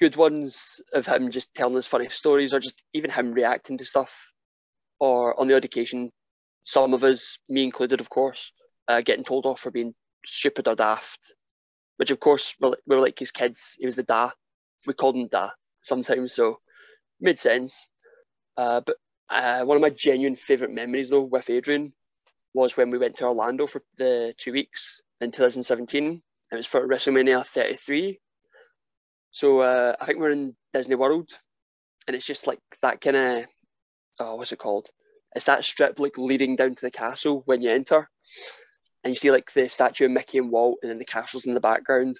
good 0.00 0.16
ones 0.16 0.80
of 0.92 1.06
him 1.06 1.30
just 1.30 1.54
telling 1.54 1.76
us 1.76 1.86
funny 1.86 2.08
stories 2.08 2.52
or 2.52 2.58
just 2.58 2.84
even 2.92 3.10
him 3.10 3.32
reacting 3.32 3.78
to 3.78 3.84
stuff, 3.84 4.32
or 4.98 5.38
on 5.38 5.46
the 5.46 5.54
odd 5.54 5.64
occasion, 5.64 6.10
some 6.64 6.92
of 6.92 7.04
us, 7.04 7.38
me 7.48 7.62
included, 7.62 8.00
of 8.00 8.10
course, 8.10 8.52
uh, 8.88 9.00
getting 9.00 9.24
told 9.24 9.46
off 9.46 9.60
for 9.60 9.70
being 9.70 9.94
stupid 10.26 10.66
or 10.66 10.74
daft, 10.74 11.20
which 11.98 12.10
of 12.10 12.18
course 12.18 12.54
we 12.60 12.74
were 12.86 13.00
like 13.00 13.18
his 13.18 13.30
kids. 13.30 13.76
He 13.78 13.86
was 13.86 13.96
the 13.96 14.02
da. 14.02 14.30
We 14.86 14.94
called 14.94 15.16
him 15.16 15.28
da 15.28 15.50
sometimes, 15.82 16.34
so 16.34 16.58
made 17.20 17.38
sense. 17.38 17.88
Uh, 18.56 18.80
but 18.80 18.96
uh, 19.30 19.62
one 19.64 19.76
of 19.76 19.82
my 19.82 19.90
genuine 19.90 20.34
favourite 20.34 20.74
memories 20.74 21.10
though 21.10 21.22
with 21.22 21.48
Adrian 21.48 21.92
was 22.54 22.76
when 22.76 22.90
we 22.90 22.98
went 22.98 23.16
to 23.18 23.26
Orlando 23.26 23.68
for 23.68 23.82
the 23.96 24.34
two 24.36 24.52
weeks 24.52 25.00
in 25.20 25.30
2017. 25.30 26.22
It 26.50 26.54
was 26.54 26.66
for 26.66 26.86
WrestleMania 26.86 27.46
33. 27.46 28.18
So 29.30 29.60
uh, 29.60 29.94
I 30.00 30.06
think 30.06 30.18
we're 30.18 30.30
in 30.30 30.56
Disney 30.72 30.94
World, 30.94 31.28
and 32.06 32.16
it's 32.16 32.24
just 32.24 32.46
like 32.46 32.60
that 32.82 33.00
kind 33.00 33.16
of 33.16 33.44
oh, 34.20 34.34
what's 34.36 34.52
it 34.52 34.58
called? 34.58 34.88
It's 35.34 35.44
that 35.44 35.64
strip 35.64 35.98
like 35.98 36.18
leading 36.18 36.56
down 36.56 36.74
to 36.74 36.80
the 36.82 36.90
castle 36.90 37.42
when 37.44 37.60
you 37.60 37.70
enter, 37.70 38.08
and 39.04 39.10
you 39.10 39.14
see 39.14 39.30
like 39.30 39.52
the 39.52 39.68
statue 39.68 40.06
of 40.06 40.10
Mickey 40.10 40.38
and 40.38 40.50
Walt, 40.50 40.78
and 40.82 40.90
then 40.90 40.98
the 40.98 41.04
castle's 41.04 41.46
in 41.46 41.54
the 41.54 41.60
background. 41.60 42.18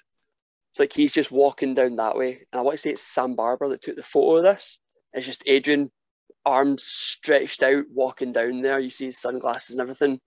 It's 0.71 0.79
like 0.79 0.93
he's 0.93 1.11
just 1.11 1.31
walking 1.31 1.73
down 1.73 1.95
that 1.95 2.15
way, 2.15 2.45
and 2.51 2.59
I 2.59 2.61
want 2.61 2.75
to 2.75 2.77
say 2.77 2.91
it's 2.91 3.01
Sam 3.01 3.35
Barber 3.35 3.69
that 3.69 3.81
took 3.81 3.95
the 3.95 4.03
photo 4.03 4.37
of 4.37 4.43
this. 4.43 4.79
It's 5.13 5.25
just 5.25 5.43
Adrian 5.47 5.91
arms 6.45 6.83
stretched 6.83 7.63
out, 7.63 7.85
walking 7.91 8.31
down 8.31 8.61
there. 8.61 8.79
You 8.79 8.89
see 8.89 9.05
his 9.05 9.19
sunglasses 9.19 9.75
and 9.75 9.81
everything. 9.81 10.19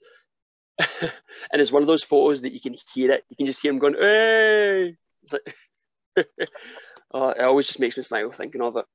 And 0.78 1.60
it's 1.60 1.72
one 1.72 1.82
of 1.82 1.88
those 1.88 2.02
photos 2.02 2.40
that 2.42 2.52
you 2.52 2.60
can 2.60 2.74
hear 2.94 3.10
it. 3.10 3.24
You 3.28 3.36
can 3.36 3.46
just 3.46 3.62
hear 3.62 3.70
him 3.70 3.78
going, 3.78 3.94
"Hey!" 3.94 4.96
It's 5.22 5.32
like, 5.32 5.56
oh, 7.12 7.28
it 7.30 7.40
always 7.42 7.66
just 7.66 7.80
makes 7.80 7.96
me 7.96 8.02
smile 8.02 8.30
thinking 8.30 8.62
of 8.62 8.76
it. 8.76 8.86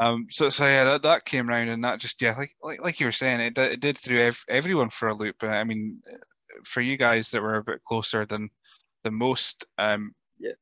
Um, 0.00 0.26
so, 0.30 0.50
so 0.50 0.66
yeah, 0.66 0.84
that, 0.84 1.02
that 1.02 1.24
came 1.24 1.48
around 1.48 1.68
and 1.68 1.82
that 1.84 2.00
just 2.00 2.20
yeah, 2.20 2.36
like 2.36 2.50
like, 2.62 2.82
like 2.82 3.00
you 3.00 3.06
were 3.06 3.12
saying, 3.12 3.40
it, 3.40 3.58
it 3.58 3.80
did 3.80 3.96
through 3.96 4.20
ev- 4.20 4.44
everyone 4.48 4.90
for 4.90 5.08
a 5.08 5.14
loop. 5.14 5.36
I 5.42 5.64
mean, 5.64 6.02
for 6.64 6.80
you 6.80 6.96
guys 6.96 7.30
that 7.30 7.42
were 7.42 7.56
a 7.56 7.64
bit 7.64 7.82
closer 7.84 8.26
than 8.26 8.50
the 9.04 9.10
most, 9.10 9.64
um, 9.78 10.14
yeah. 10.38 10.52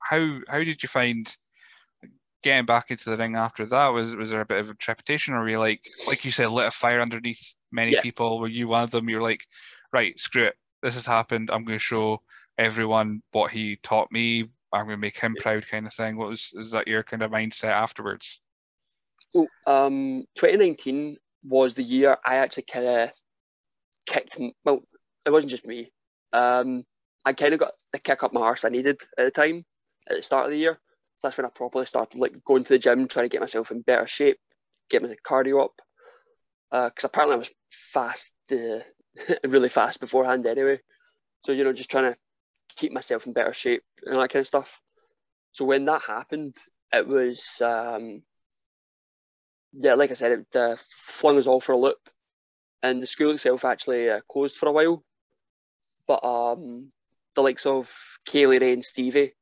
How 0.00 0.38
how 0.48 0.58
did 0.58 0.82
you 0.82 0.88
find 0.88 1.34
getting 2.42 2.66
back 2.66 2.90
into 2.90 3.10
the 3.10 3.16
ring 3.16 3.36
after 3.36 3.66
that? 3.66 3.88
Was 3.88 4.14
was 4.14 4.30
there 4.30 4.40
a 4.40 4.46
bit 4.46 4.60
of 4.60 4.70
a 4.70 4.74
trepidation, 4.74 5.34
or 5.34 5.40
were 5.40 5.48
you 5.48 5.58
like 5.58 5.86
like 6.06 6.24
you 6.24 6.30
said, 6.30 6.50
lit 6.50 6.66
a 6.66 6.70
fire 6.70 7.00
underneath 7.00 7.54
many 7.72 7.92
Yeah. 7.92 8.02
people? 8.02 8.38
Were 8.40 8.48
you 8.48 8.68
one 8.68 8.84
of 8.84 8.90
them? 8.90 9.08
You're 9.08 9.22
like, 9.22 9.46
right, 9.92 10.18
screw 10.18 10.44
it, 10.44 10.56
this 10.82 10.94
has 10.94 11.06
happened. 11.06 11.50
I'm 11.50 11.64
going 11.64 11.78
to 11.78 11.82
show 11.82 12.22
everyone 12.56 13.22
what 13.32 13.50
he 13.50 13.76
taught 13.76 14.10
me. 14.12 14.50
I'm 14.72 14.84
going 14.84 14.96
to 14.96 15.00
make 15.00 15.18
him 15.18 15.34
proud, 15.36 15.66
kind 15.66 15.86
of 15.86 15.94
thing. 15.94 16.16
What 16.16 16.28
was 16.28 16.52
is 16.54 16.72
that 16.72 16.88
your 16.88 17.02
kind 17.02 17.22
of 17.22 17.30
mindset 17.30 17.72
afterwards? 17.72 18.40
So, 19.30 19.46
um, 19.66 20.24
2019 20.36 21.18
was 21.44 21.74
the 21.74 21.82
year 21.82 22.16
I 22.24 22.36
actually 22.36 22.64
kind 22.64 22.86
of 22.86 23.10
kicked. 24.06 24.38
Well, 24.64 24.82
it 25.26 25.30
wasn't 25.30 25.50
just 25.50 25.66
me. 25.66 25.90
Um, 26.32 26.84
I 27.24 27.32
kind 27.32 27.52
of 27.52 27.60
got 27.60 27.72
the 27.92 27.98
kick 27.98 28.22
up 28.22 28.32
my 28.32 28.40
arse 28.40 28.64
I 28.64 28.68
needed 28.70 29.00
at 29.18 29.24
the 29.24 29.30
time, 29.30 29.64
at 30.08 30.16
the 30.16 30.22
start 30.22 30.46
of 30.46 30.50
the 30.50 30.58
year. 30.58 30.78
So 31.18 31.26
that's 31.26 31.36
when 31.36 31.46
I 31.46 31.50
properly 31.50 31.84
started 31.84 32.18
like 32.18 32.44
going 32.44 32.64
to 32.64 32.72
the 32.72 32.78
gym, 32.78 33.08
trying 33.08 33.24
to 33.24 33.28
get 33.28 33.40
myself 33.40 33.70
in 33.70 33.82
better 33.82 34.06
shape, 34.06 34.38
get 34.88 35.02
my 35.02 35.14
cardio 35.26 35.64
up. 35.64 35.80
Because 36.70 37.04
apparently 37.04 37.34
I 37.34 37.38
was 37.38 37.50
fast, 37.70 38.32
uh, 38.52 38.80
really 39.48 39.68
fast 39.68 40.00
beforehand 40.00 40.46
anyway. 40.46 40.80
So 41.44 41.52
you 41.52 41.64
know, 41.64 41.72
just 41.72 41.90
trying 41.90 42.12
to 42.12 42.18
keep 42.76 42.92
myself 42.92 43.26
in 43.26 43.32
better 43.32 43.52
shape 43.52 43.82
and 44.04 44.16
that 44.16 44.30
kind 44.30 44.42
of 44.42 44.46
stuff. 44.46 44.80
So 45.52 45.64
when 45.64 45.84
that 45.86 46.02
happened, 46.02 46.56
it 46.92 47.06
was 47.06 47.60
um, 47.60 48.22
yeah, 49.72 49.94
like 49.94 50.10
I 50.10 50.14
said, 50.14 50.32
it 50.32 50.56
uh, 50.56 50.76
flung 50.78 51.38
us 51.38 51.46
all 51.46 51.60
for 51.60 51.72
a 51.72 51.76
loop, 51.76 51.98
and 52.82 53.02
the 53.02 53.06
school 53.06 53.32
itself 53.32 53.64
actually 53.64 54.08
uh, 54.08 54.20
closed 54.30 54.56
for 54.56 54.68
a 54.68 54.72
while. 54.72 55.02
But 56.06 56.24
um, 56.24 56.90
the 57.34 57.42
likes 57.42 57.66
of 57.66 57.92
Kay 58.24 58.46
Lee 58.46 58.58
Ray 58.58 58.72
and 58.72 58.84
Stevie, 58.84 59.32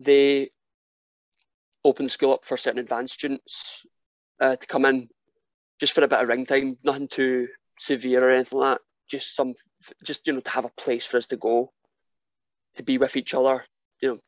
they 0.00 0.50
the 1.92 2.08
school 2.08 2.32
up 2.32 2.44
for 2.44 2.56
certain 2.56 2.80
advanced 2.80 3.14
students 3.14 3.84
uh, 4.40 4.56
to 4.56 4.66
come 4.66 4.84
in, 4.84 5.08
just 5.78 5.92
for 5.92 6.02
a 6.02 6.08
bit 6.08 6.20
of 6.20 6.28
ring 6.28 6.46
time, 6.46 6.78
nothing 6.82 7.08
too 7.08 7.48
severe 7.78 8.24
or 8.24 8.30
anything 8.30 8.58
like 8.58 8.78
that. 8.78 8.82
Just 9.08 9.36
some, 9.36 9.54
just 10.02 10.26
you 10.26 10.32
know, 10.32 10.40
to 10.40 10.50
have 10.50 10.64
a 10.64 10.70
place 10.70 11.04
for 11.04 11.18
us 11.18 11.26
to 11.26 11.36
go, 11.36 11.72
to 12.76 12.82
be 12.82 12.96
with 12.98 13.16
each 13.16 13.34
other, 13.34 13.64
you 14.00 14.08
know, 14.08 14.18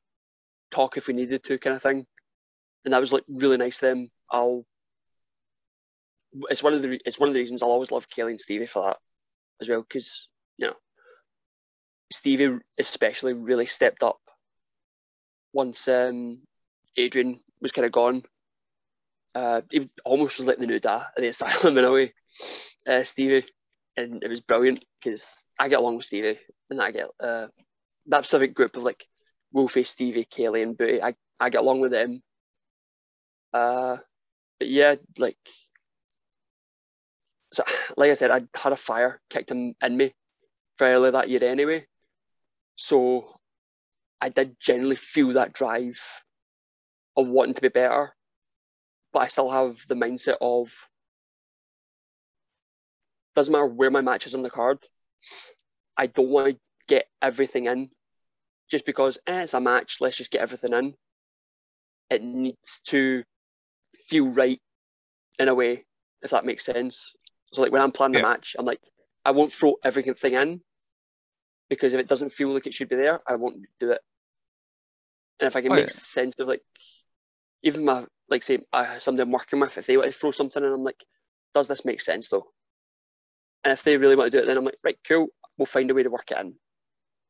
talk 0.70 0.96
if 0.96 1.08
we 1.08 1.14
needed 1.14 1.42
to, 1.44 1.58
kind 1.58 1.74
of 1.74 1.82
thing. 1.82 2.06
And 2.84 2.92
that 2.92 3.00
was 3.00 3.12
like 3.12 3.24
really 3.28 3.56
nice. 3.56 3.82
of 3.82 3.88
Them, 3.88 4.10
I'll 4.30 4.66
it's 6.50 6.62
one 6.62 6.74
of 6.74 6.82
the 6.82 7.00
it's 7.04 7.18
one 7.18 7.28
of 7.28 7.34
the 7.34 7.40
reasons 7.40 7.62
I'll 7.62 7.70
always 7.70 7.90
love 7.90 8.08
Kelly 8.08 8.32
and 8.32 8.40
Stevie 8.40 8.66
for 8.66 8.82
that 8.82 8.98
as 9.60 9.68
well 9.68 9.82
because 9.82 10.28
you 10.58 10.66
know 10.66 10.74
Stevie 12.12 12.58
especially 12.78 13.32
really 13.32 13.66
stepped 13.66 14.02
up 14.02 14.18
once 15.52 15.88
um, 15.88 16.40
Adrian 16.96 17.40
was 17.60 17.72
kind 17.72 17.86
of 17.86 17.92
gone. 17.92 18.22
Uh, 19.34 19.60
he 19.70 19.88
almost 20.04 20.38
was 20.38 20.46
like 20.46 20.58
the 20.58 20.66
new 20.66 20.80
dad 20.80 21.06
at 21.16 21.22
the 21.22 21.28
asylum 21.28 21.76
in 21.76 21.84
a 21.84 21.92
way, 21.92 22.14
uh, 22.88 23.02
Stevie, 23.02 23.46
and 23.96 24.22
it 24.22 24.30
was 24.30 24.40
brilliant 24.40 24.84
because 24.98 25.44
I 25.58 25.68
get 25.68 25.80
along 25.80 25.96
with 25.96 26.06
Stevie 26.06 26.38
and 26.70 26.80
I 26.80 26.90
get 26.90 27.08
uh, 27.20 27.48
that 28.06 28.24
specific 28.24 28.54
group 28.54 28.76
of 28.76 28.84
like 28.84 29.06
Wolfie, 29.52 29.84
Stevie, 29.84 30.24
Kelly, 30.24 30.62
and 30.62 30.76
Booty. 30.76 31.02
I 31.02 31.14
I 31.38 31.50
get 31.50 31.60
along 31.60 31.80
with 31.80 31.92
them. 31.92 32.22
Uh, 33.52 33.98
but 34.58 34.68
yeah, 34.68 34.94
like 35.18 35.36
so 37.52 37.64
like 37.96 38.10
I 38.10 38.14
said, 38.14 38.30
I 38.30 38.42
had 38.54 38.72
a 38.72 38.76
fire 38.76 39.20
kicked 39.30 39.50
in, 39.50 39.74
in 39.82 39.96
me 39.96 40.12
early 40.80 41.10
that 41.10 41.28
year 41.28 41.44
anyway. 41.44 41.86
So 42.76 43.28
I 44.20 44.28
did 44.28 44.56
generally 44.60 44.96
feel 44.96 45.32
that 45.34 45.52
drive 45.52 46.00
of 47.16 47.28
wanting 47.28 47.54
to 47.54 47.62
be 47.62 47.68
better. 47.68 48.14
But 49.12 49.20
I 49.20 49.26
still 49.28 49.50
have 49.50 49.86
the 49.88 49.94
mindset 49.94 50.36
of 50.40 50.72
doesn't 53.34 53.52
matter 53.52 53.66
where 53.66 53.90
my 53.90 54.00
match 54.00 54.26
is 54.26 54.34
on 54.34 54.42
the 54.42 54.50
card. 54.50 54.78
I 55.96 56.06
don't 56.06 56.28
want 56.30 56.54
to 56.54 56.60
get 56.88 57.06
everything 57.22 57.66
in 57.66 57.90
just 58.70 58.84
because 58.86 59.18
eh, 59.26 59.42
it's 59.42 59.54
a 59.54 59.60
match, 59.60 59.98
let's 60.00 60.16
just 60.16 60.30
get 60.30 60.40
everything 60.40 60.72
in. 60.72 60.94
It 62.10 62.22
needs 62.22 62.80
to 62.86 63.24
feel 64.08 64.28
right 64.28 64.60
in 65.38 65.48
a 65.48 65.54
way, 65.54 65.84
if 66.22 66.30
that 66.30 66.44
makes 66.44 66.64
sense. 66.64 67.14
So 67.52 67.62
like 67.62 67.72
when 67.72 67.82
I'm 67.82 67.92
planning 67.92 68.16
Yeah. 68.16 68.20
a 68.20 68.28
match, 68.28 68.56
I'm 68.58 68.64
like, 68.66 68.80
I 69.24 69.30
won't 69.32 69.52
throw 69.52 69.76
everything 69.84 70.34
in 70.34 70.60
because 71.68 71.94
if 71.94 72.00
it 72.00 72.08
doesn't 72.08 72.32
feel 72.32 72.50
like 72.50 72.66
it 72.66 72.74
should 72.74 72.88
be 72.88 72.96
there, 72.96 73.20
I 73.26 73.36
won't 73.36 73.66
do 73.80 73.92
it. 73.92 74.00
And 75.40 75.46
if 75.46 75.56
I 75.56 75.62
can 75.62 75.72
Oh, 75.72 75.76
make 75.76 75.88
yeah. 75.88 75.92
sense 75.92 76.34
of 76.38 76.48
like, 76.48 76.62
even 77.66 77.84
my 77.84 78.04
like 78.28 78.42
say 78.42 78.60
uh, 78.72 78.98
somebody 78.98 79.22
I'm 79.22 79.32
working 79.32 79.60
with, 79.60 79.76
if 79.76 79.86
they 79.86 79.96
want 79.96 80.10
to 80.12 80.18
throw 80.18 80.30
something 80.30 80.62
in, 80.62 80.72
I'm 80.72 80.84
like, 80.84 81.04
does 81.52 81.68
this 81.68 81.84
make 81.84 82.00
sense 82.00 82.28
though? 82.28 82.46
And 83.64 83.72
if 83.72 83.82
they 83.82 83.96
really 83.96 84.14
want 84.16 84.30
to 84.30 84.36
do 84.36 84.42
it, 84.42 84.46
then 84.46 84.56
I'm 84.56 84.64
like, 84.64 84.78
right, 84.84 84.98
cool, 85.06 85.28
we'll 85.58 85.66
find 85.66 85.90
a 85.90 85.94
way 85.94 86.04
to 86.04 86.10
work 86.10 86.30
it 86.30 86.38
in. 86.38 86.54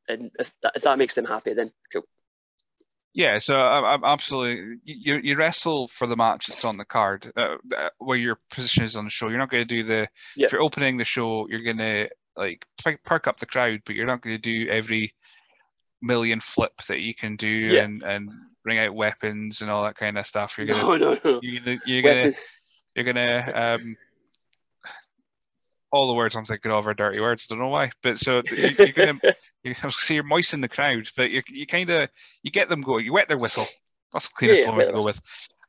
And 0.08 0.30
if 0.38 0.52
that, 0.62 0.72
if 0.76 0.82
that 0.82 0.98
makes 0.98 1.14
them 1.14 1.24
happy, 1.24 1.54
then 1.54 1.70
cool. 1.92 2.04
Yeah, 3.14 3.38
so 3.38 3.56
I'm 3.56 4.04
absolutely 4.04 4.76
you 4.84 5.16
you 5.22 5.36
wrestle 5.36 5.88
for 5.88 6.06
the 6.06 6.16
match 6.16 6.48
that's 6.48 6.66
on 6.66 6.76
the 6.76 6.84
card, 6.84 7.32
uh, 7.34 7.56
uh, 7.74 7.88
where 7.98 8.18
your 8.18 8.38
position 8.50 8.84
is 8.84 8.94
on 8.94 9.04
the 9.04 9.10
show. 9.10 9.28
You're 9.28 9.38
not 9.38 9.48
going 9.48 9.66
to 9.66 9.74
do 9.74 9.82
the 9.82 10.06
Yeah. 10.36 10.46
if 10.46 10.52
you're 10.52 10.62
opening 10.62 10.98
the 10.98 11.04
show, 11.04 11.48
you're 11.48 11.62
going 11.62 11.78
to 11.78 12.10
like 12.36 12.66
perk 13.04 13.26
up 13.26 13.38
the 13.38 13.46
crowd, 13.46 13.80
but 13.86 13.94
you're 13.94 14.06
not 14.06 14.20
going 14.20 14.36
to 14.36 14.42
do 14.42 14.68
every 14.68 15.14
million 16.02 16.40
flip 16.40 16.74
that 16.88 17.00
you 17.00 17.14
can 17.14 17.36
do 17.36 17.48
Yeah. 17.48 17.84
and 17.84 18.02
and 18.02 18.30
bring 18.66 18.78
out 18.78 18.94
weapons 18.94 19.62
and 19.62 19.70
all 19.70 19.84
that 19.84 19.94
kind 19.94 20.18
of 20.18 20.26
stuff. 20.26 20.58
You're 20.58 20.66
gonna 20.66 20.82
No, 20.82 20.96
no, 20.96 21.20
no. 21.24 21.40
you're 21.40 21.60
gonna 21.60 21.80
you're 21.86 22.02
gonna 22.02 22.32
you're 22.94 23.04
gonna 23.04 23.52
um 23.54 23.96
all 25.92 26.08
the 26.08 26.14
words 26.14 26.34
I'm 26.34 26.44
thinking 26.44 26.72
of 26.72 26.86
are 26.88 26.94
dirty 26.94 27.20
words. 27.20 27.46
I 27.48 27.54
don't 27.54 27.62
know 27.62 27.68
why, 27.68 27.92
but 28.02 28.18
so 28.18 28.42
you, 28.50 28.74
you're 28.76 28.88
gonna 28.88 29.20
you 29.62 29.70
I 29.70 29.70
was 29.70 29.78
gonna 29.80 29.92
say 29.92 30.14
you're 30.16 30.24
moistening 30.24 30.62
the 30.62 30.68
crowd, 30.68 31.08
but 31.16 31.30
you 31.30 31.42
you 31.48 31.64
kind 31.64 31.88
of 31.90 32.10
you 32.42 32.50
get 32.50 32.68
them 32.68 32.82
going. 32.82 33.04
You 33.04 33.12
wet 33.12 33.28
their 33.28 33.38
whistle. 33.38 33.66
That's 34.12 34.28
the 34.28 34.34
cleanest 34.34 34.62
Yeah, 34.62 34.70
one 34.70 34.84
to 34.84 34.92
go 34.92 35.04
with. 35.04 35.20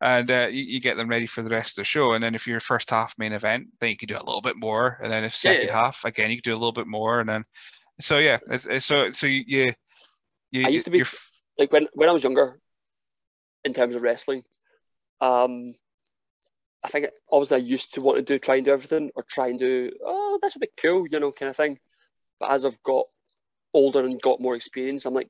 And 0.01 0.29
uh, 0.29 0.47
you, 0.51 0.63
you 0.63 0.79
get 0.79 0.97
them 0.97 1.07
ready 1.07 1.25
for 1.25 1.41
the 1.41 1.49
rest 1.49 1.71
of 1.71 1.81
the 1.81 1.85
show. 1.85 2.13
And 2.13 2.23
then 2.23 2.35
if 2.35 2.45
you're 2.45 2.59
first 2.59 2.91
half 2.91 3.15
main 3.17 3.33
event, 3.33 3.67
then 3.79 3.89
you 3.89 3.97
can 3.97 4.07
do 4.07 4.15
a 4.15 4.23
little 4.23 4.41
bit 4.41 4.55
more. 4.55 4.99
And 5.01 5.11
then 5.11 5.23
if 5.23 5.35
second 5.35 5.67
yeah. 5.67 5.73
half, 5.73 6.05
again, 6.05 6.29
you 6.29 6.37
can 6.37 6.51
do 6.51 6.55
a 6.55 6.59
little 6.59 6.71
bit 6.71 6.85
more. 6.85 7.19
And 7.19 7.27
then 7.27 7.45
so 7.99 8.19
yeah, 8.19 8.37
it's, 8.49 8.67
it's, 8.67 8.85
so 8.85 9.11
so 9.11 9.27
you 9.27 9.43
you, 9.47 9.73
you 10.51 10.65
I 10.65 10.69
used 10.69 10.85
to 10.85 10.91
be- 10.91 11.03
like 11.57 11.71
when 11.71 11.87
when 11.93 12.09
I 12.09 12.11
was 12.11 12.23
younger, 12.23 12.59
in 13.63 13.73
terms 13.73 13.95
of 13.95 14.01
wrestling, 14.01 14.43
um, 15.21 15.73
I 16.83 16.89
think 16.89 17.07
obviously 17.31 17.57
I 17.57 17.59
used 17.59 17.95
to 17.95 18.01
want 18.01 18.17
to 18.17 18.23
do 18.23 18.39
try 18.39 18.55
and 18.55 18.65
do 18.65 18.71
everything 18.71 19.11
or 19.15 19.23
try 19.23 19.47
and 19.47 19.59
do 19.59 19.91
oh 20.03 20.39
that's 20.41 20.55
a 20.55 20.59
bit 20.59 20.73
cool, 20.81 21.07
you 21.07 21.19
know, 21.19 21.31
kind 21.31 21.49
of 21.49 21.55
thing. 21.55 21.79
But 22.39 22.51
as 22.51 22.65
I've 22.65 22.81
got 22.83 23.05
older 23.73 24.01
and 24.01 24.21
got 24.21 24.39
more 24.39 24.55
experience, 24.55 25.05
I'm 25.05 25.13
like, 25.13 25.29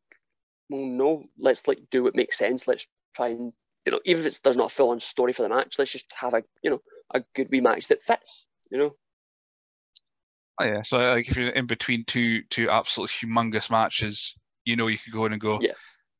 well, 0.69 0.85
no, 0.85 1.23
let's 1.37 1.67
like 1.67 1.79
do 1.89 2.03
what 2.03 2.15
makes 2.15 2.37
sense. 2.37 2.67
Let's 2.67 2.87
try 3.15 3.29
and 3.29 3.53
you 3.85 3.91
know, 3.91 4.01
even 4.03 4.21
if 4.21 4.27
it's 4.27 4.39
there's 4.39 4.57
not 4.57 4.71
a 4.71 4.73
full 4.73 4.89
on 4.89 4.99
story 4.99 5.31
for 5.31 5.43
the 5.43 5.49
match, 5.49 5.75
let's 5.79 5.91
just 5.91 6.11
have 6.19 6.33
a 6.33 6.43
you 6.61 6.69
know 6.69 6.81
a 7.13 7.23
good 7.33 7.47
wee 7.49 7.61
match 7.61 7.87
that 7.87 8.03
fits, 8.03 8.45
you 8.69 8.77
know. 8.77 8.95
Oh 10.59 10.65
yeah, 10.65 10.81
so 10.81 10.97
like 10.97 11.29
if 11.29 11.37
you're 11.37 11.49
in 11.49 11.67
between 11.67 12.03
two 12.03 12.43
two 12.49 12.69
absolute 12.69 13.09
humongous 13.09 13.71
matches, 13.71 14.35
you 14.65 14.75
know 14.75 14.87
you 14.87 14.97
could 14.97 15.13
go 15.13 15.25
in 15.25 15.31
and 15.31 15.41
go. 15.41 15.59
Yeah. 15.61 15.73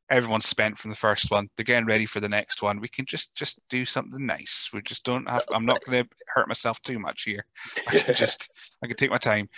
Everyone's 0.10 0.48
spent 0.48 0.78
from 0.78 0.90
the 0.90 0.96
first 0.96 1.30
one. 1.32 1.50
They're 1.56 1.66
getting 1.66 1.86
ready 1.86 2.06
for 2.06 2.20
the 2.20 2.30
next 2.30 2.62
one. 2.62 2.80
We 2.80 2.88
can 2.88 3.06
just 3.06 3.36
just 3.36 3.60
do 3.70 3.86
something 3.86 4.26
nice. 4.26 4.70
We 4.74 4.82
just 4.82 5.04
don't 5.04 5.30
have. 5.30 5.44
I'm 5.54 5.66
not 5.66 5.84
going 5.86 6.04
to 6.04 6.10
hurt 6.28 6.48
myself 6.48 6.82
too 6.82 7.00
much 7.00 7.24
here. 7.24 7.46
I 7.88 8.00
can 8.00 8.16
just 8.16 8.50
I 8.84 8.88
can 8.88 8.96
take 8.96 9.12
my 9.12 9.18
time. 9.18 9.50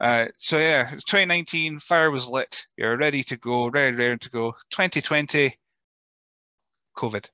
Uh, 0.00 0.26
so 0.36 0.58
yeah, 0.58 0.92
it's 0.92 1.04
2019. 1.04 1.80
Fire 1.80 2.10
was 2.10 2.28
lit. 2.28 2.66
You're 2.76 2.98
ready 2.98 3.22
to 3.24 3.36
go. 3.36 3.68
Ready, 3.68 3.96
ready 3.96 4.18
to 4.18 4.30
go. 4.30 4.52
2020. 4.70 5.56
COVID. 6.96 7.28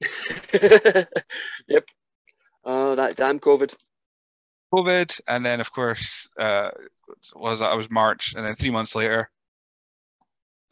yep. 1.68 1.84
Oh, 2.64 2.94
that 2.94 3.16
damn 3.16 3.40
COVID. 3.40 3.74
COVID, 4.72 5.20
and 5.28 5.44
then 5.44 5.60
of 5.60 5.72
course, 5.72 6.28
uh, 6.38 6.70
was 7.34 7.58
that? 7.60 7.72
I 7.72 7.74
was 7.74 7.90
March, 7.90 8.34
and 8.36 8.44
then 8.44 8.54
three 8.54 8.70
months 8.70 8.94
later, 8.94 9.30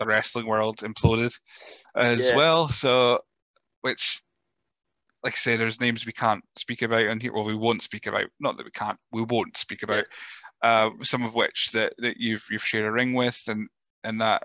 the 0.01 0.07
wrestling 0.07 0.47
world 0.47 0.79
imploded 0.79 1.39
as 1.95 2.31
Yeah. 2.31 2.37
well. 2.37 2.69
So, 2.69 3.21
which 3.83 4.21
like 5.23 5.35
I 5.35 5.37
say, 5.37 5.57
there's 5.57 5.81
names 5.81 6.07
we 6.07 6.13
can't 6.13 6.43
speak 6.57 6.83
about 6.83 7.07
and 7.07 7.21
here, 7.21 7.33
well, 7.33 7.45
we 7.45 7.55
won't 7.55 7.83
speak 7.83 8.07
about. 8.07 8.27
Not 8.41 8.57
that 8.57 8.65
we 8.65 8.71
can't, 8.71 8.99
we 9.13 9.23
won't 9.23 9.57
speak 9.57 9.83
about. 9.83 10.07
Uh, 10.63 10.91
some 11.03 11.25
of 11.25 11.35
which 11.35 11.71
that, 11.73 11.93
that 11.99 12.17
you've 12.19 12.45
you've 12.51 12.65
shared 12.65 12.85
a 12.85 12.93
ring 12.93 13.15
with, 13.15 13.43
and 13.49 13.69
and 14.05 14.21
that 14.21 14.43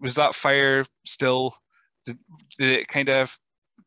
was 0.00 0.14
that 0.14 0.34
fire 0.34 0.84
still. 1.04 1.54
Did, 2.06 2.18
did 2.58 2.78
it 2.78 2.88
kind 2.88 3.08
of 3.08 3.36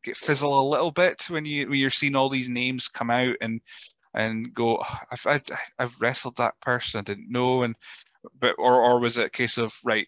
get 0.04 0.16
fizzle 0.16 0.60
a 0.60 0.70
little 0.70 0.90
bit 0.90 1.24
when 1.30 1.44
you 1.44 1.68
when 1.68 1.78
you're 1.78 1.90
seeing 1.90 2.14
all 2.14 2.28
these 2.28 2.48
names 2.48 2.88
come 2.88 3.10
out 3.10 3.36
and 3.40 3.60
and 4.14 4.52
go, 4.52 4.78
oh, 4.82 4.98
I've, 5.10 5.26
I've 5.26 5.42
I've 5.78 6.00
wrestled 6.00 6.36
that 6.36 6.60
person, 6.60 6.98
I 7.00 7.02
didn't 7.02 7.30
know, 7.30 7.62
and 7.62 7.76
but 8.38 8.56
or 8.58 8.82
or 8.82 9.00
was 9.00 9.18
it 9.18 9.26
a 9.26 9.30
case 9.30 9.58
of 9.58 9.74
right, 9.84 10.06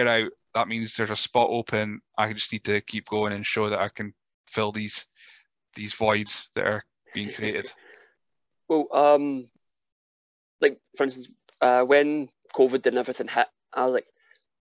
out. 0.00 0.30
That 0.54 0.68
means 0.68 0.96
there's 0.96 1.10
a 1.10 1.16
spot 1.16 1.48
open. 1.50 2.00
I 2.16 2.32
just 2.32 2.52
need 2.52 2.64
to 2.64 2.80
keep 2.80 3.08
going 3.08 3.32
and 3.32 3.46
show 3.46 3.68
that 3.68 3.80
I 3.80 3.88
can 3.88 4.14
fill 4.46 4.72
these 4.72 5.06
these 5.74 5.94
voids 5.94 6.48
that 6.54 6.66
are 6.66 6.84
being 7.12 7.32
created. 7.32 7.72
Well, 8.66 8.88
um, 8.94 9.48
like 10.62 10.80
for 10.96 11.04
instance, 11.04 11.28
uh, 11.60 11.82
when 11.82 12.30
COVID 12.54 12.86
and 12.86 12.96
everything 12.96 13.28
hit, 13.28 13.46
I 13.74 13.84
was 13.84 13.92
like, 13.92 14.06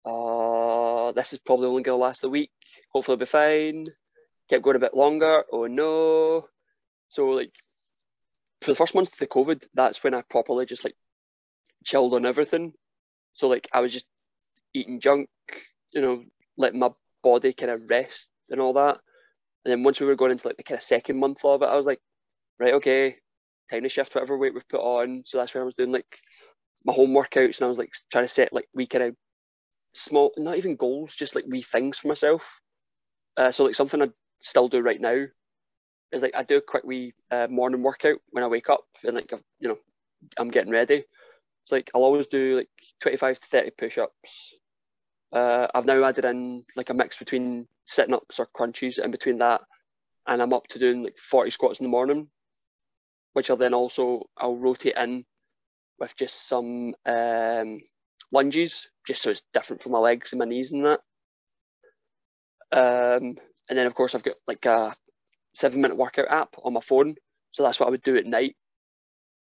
uh, 0.05 1.11
this 1.13 1.33
is 1.33 1.39
probably 1.39 1.67
only 1.67 1.81
going 1.81 1.97
to 1.97 2.03
last 2.03 2.23
a 2.23 2.29
week. 2.29 2.51
Hopefully, 2.93 3.15
it'll 3.15 3.21
be 3.21 3.25
fine. 3.25 3.85
Kept 4.49 4.63
going 4.63 4.75
a 4.75 4.79
bit 4.79 4.93
longer. 4.93 5.43
Oh 5.51 5.65
no! 5.65 6.45
So 7.09 7.29
like, 7.29 7.53
for 8.61 8.71
the 8.71 8.75
first 8.75 8.93
month 8.93 9.13
of 9.13 9.17
the 9.19 9.25
COVID, 9.25 9.65
that's 9.73 10.03
when 10.03 10.13
I 10.13 10.21
properly 10.29 10.67
just 10.67 10.85
like 10.85 10.95
chilled 11.83 12.13
on 12.13 12.25
everything. 12.25 12.73
So 13.33 13.47
like, 13.47 13.67
I 13.73 13.81
was 13.81 13.91
just 13.91 14.05
eating 14.73 14.99
junk, 14.99 15.29
you 15.91 16.01
know, 16.01 16.23
letting 16.57 16.79
my 16.79 16.91
body 17.23 17.53
kind 17.53 17.71
of 17.71 17.89
rest 17.89 18.29
and 18.49 18.61
all 18.61 18.73
that. 18.73 18.99
And 19.65 19.71
then 19.71 19.83
once 19.83 19.99
we 19.99 20.07
were 20.07 20.15
going 20.15 20.31
into 20.31 20.47
like 20.47 20.57
the 20.57 20.63
kind 20.63 20.77
of 20.77 20.83
second 20.83 21.19
month 21.19 21.43
of 21.43 21.61
it, 21.61 21.65
I 21.65 21.75
was 21.75 21.85
like, 21.85 21.99
right, 22.59 22.75
okay, 22.75 23.17
time 23.69 23.83
to 23.83 23.89
shift 23.89 24.15
whatever 24.15 24.37
weight 24.37 24.53
we've 24.53 24.67
put 24.67 24.81
on. 24.81 25.23
So 25.25 25.37
that's 25.37 25.53
when 25.53 25.61
I 25.61 25.65
was 25.65 25.73
doing 25.73 25.91
like 25.91 26.19
my 26.85 26.93
home 26.93 27.11
workouts 27.11 27.59
and 27.59 27.65
I 27.65 27.69
was 27.69 27.77
like 27.77 27.91
trying 28.11 28.25
to 28.25 28.29
set 28.29 28.53
like 28.53 28.67
wee 28.73 28.87
kind 28.87 29.03
of 29.03 29.15
small, 29.93 30.31
not 30.37 30.57
even 30.57 30.75
goals, 30.75 31.15
just 31.15 31.35
like 31.35 31.45
wee 31.47 31.61
things 31.61 31.97
for 31.97 32.07
myself. 32.07 32.59
Uh, 33.35 33.51
so 33.51 33.65
like 33.65 33.75
something 33.75 34.01
I 34.01 34.09
still 34.39 34.69
do 34.69 34.79
right 34.81 35.01
now 35.01 35.25
is 36.11 36.21
like 36.21 36.35
I 36.35 36.43
do 36.43 36.57
a 36.57 36.61
quick 36.61 36.83
wee 36.83 37.13
uh, 37.31 37.47
morning 37.49 37.83
workout 37.83 38.19
when 38.31 38.43
I 38.43 38.47
wake 38.47 38.69
up 38.69 38.85
and 39.03 39.15
like 39.15 39.33
I've, 39.33 39.43
you 39.59 39.69
know 39.69 39.77
I'm 40.37 40.49
getting 40.49 40.71
ready. 40.71 41.03
It's 41.67 41.71
like 41.73 41.91
I'll 41.93 42.05
always 42.05 42.27
do 42.27 42.55
like 42.55 42.69
25 43.01 43.41
to 43.41 43.47
30 43.47 43.71
push-ups. 43.71 44.53
Uh, 45.33 45.67
I've 45.75 45.85
now 45.85 46.01
added 46.01 46.23
in 46.23 46.63
like 46.77 46.89
a 46.89 46.93
mix 46.93 47.17
between 47.17 47.67
sitting 47.83 48.13
ups 48.13 48.39
or 48.39 48.45
crunches 48.45 48.99
in 48.99 49.11
between 49.11 49.39
that, 49.39 49.59
and 50.25 50.41
I'm 50.41 50.53
up 50.53 50.67
to 50.67 50.79
doing 50.79 51.03
like 51.03 51.17
40 51.17 51.49
squats 51.49 51.81
in 51.81 51.83
the 51.83 51.89
morning, 51.89 52.29
which 53.33 53.49
I'll 53.49 53.57
then 53.57 53.73
also 53.73 54.29
I'll 54.37 54.55
rotate 54.55 54.95
in 54.95 55.25
with 55.99 56.15
just 56.15 56.47
some 56.47 56.95
um, 57.05 57.81
lunges, 58.31 58.89
just 59.05 59.21
so 59.21 59.31
it's 59.31 59.43
different 59.53 59.81
for 59.81 59.89
my 59.89 59.99
legs 59.99 60.31
and 60.31 60.39
my 60.39 60.45
knees 60.45 60.71
and 60.71 60.85
that. 60.85 61.01
Um, 62.71 63.35
and 63.67 63.77
then 63.77 63.87
of 63.87 63.93
course 63.93 64.15
I've 64.15 64.23
got 64.23 64.35
like 64.47 64.65
a 64.65 64.95
seven 65.53 65.81
minute 65.81 65.97
workout 65.97 66.31
app 66.31 66.55
on 66.63 66.71
my 66.71 66.79
phone, 66.79 67.15
so 67.51 67.63
that's 67.63 67.77
what 67.77 67.87
I 67.87 67.91
would 67.91 68.03
do 68.03 68.15
at 68.15 68.25
night 68.25 68.55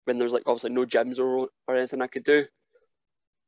when 0.08 0.18
there's 0.18 0.34
like 0.34 0.43
obviously 0.45 0.70
no 0.70 0.86
gyms 0.86 1.20
or 1.20 1.49
or 1.68 1.76
anything 1.76 2.01
I 2.01 2.08
could 2.08 2.24
do. 2.24 2.45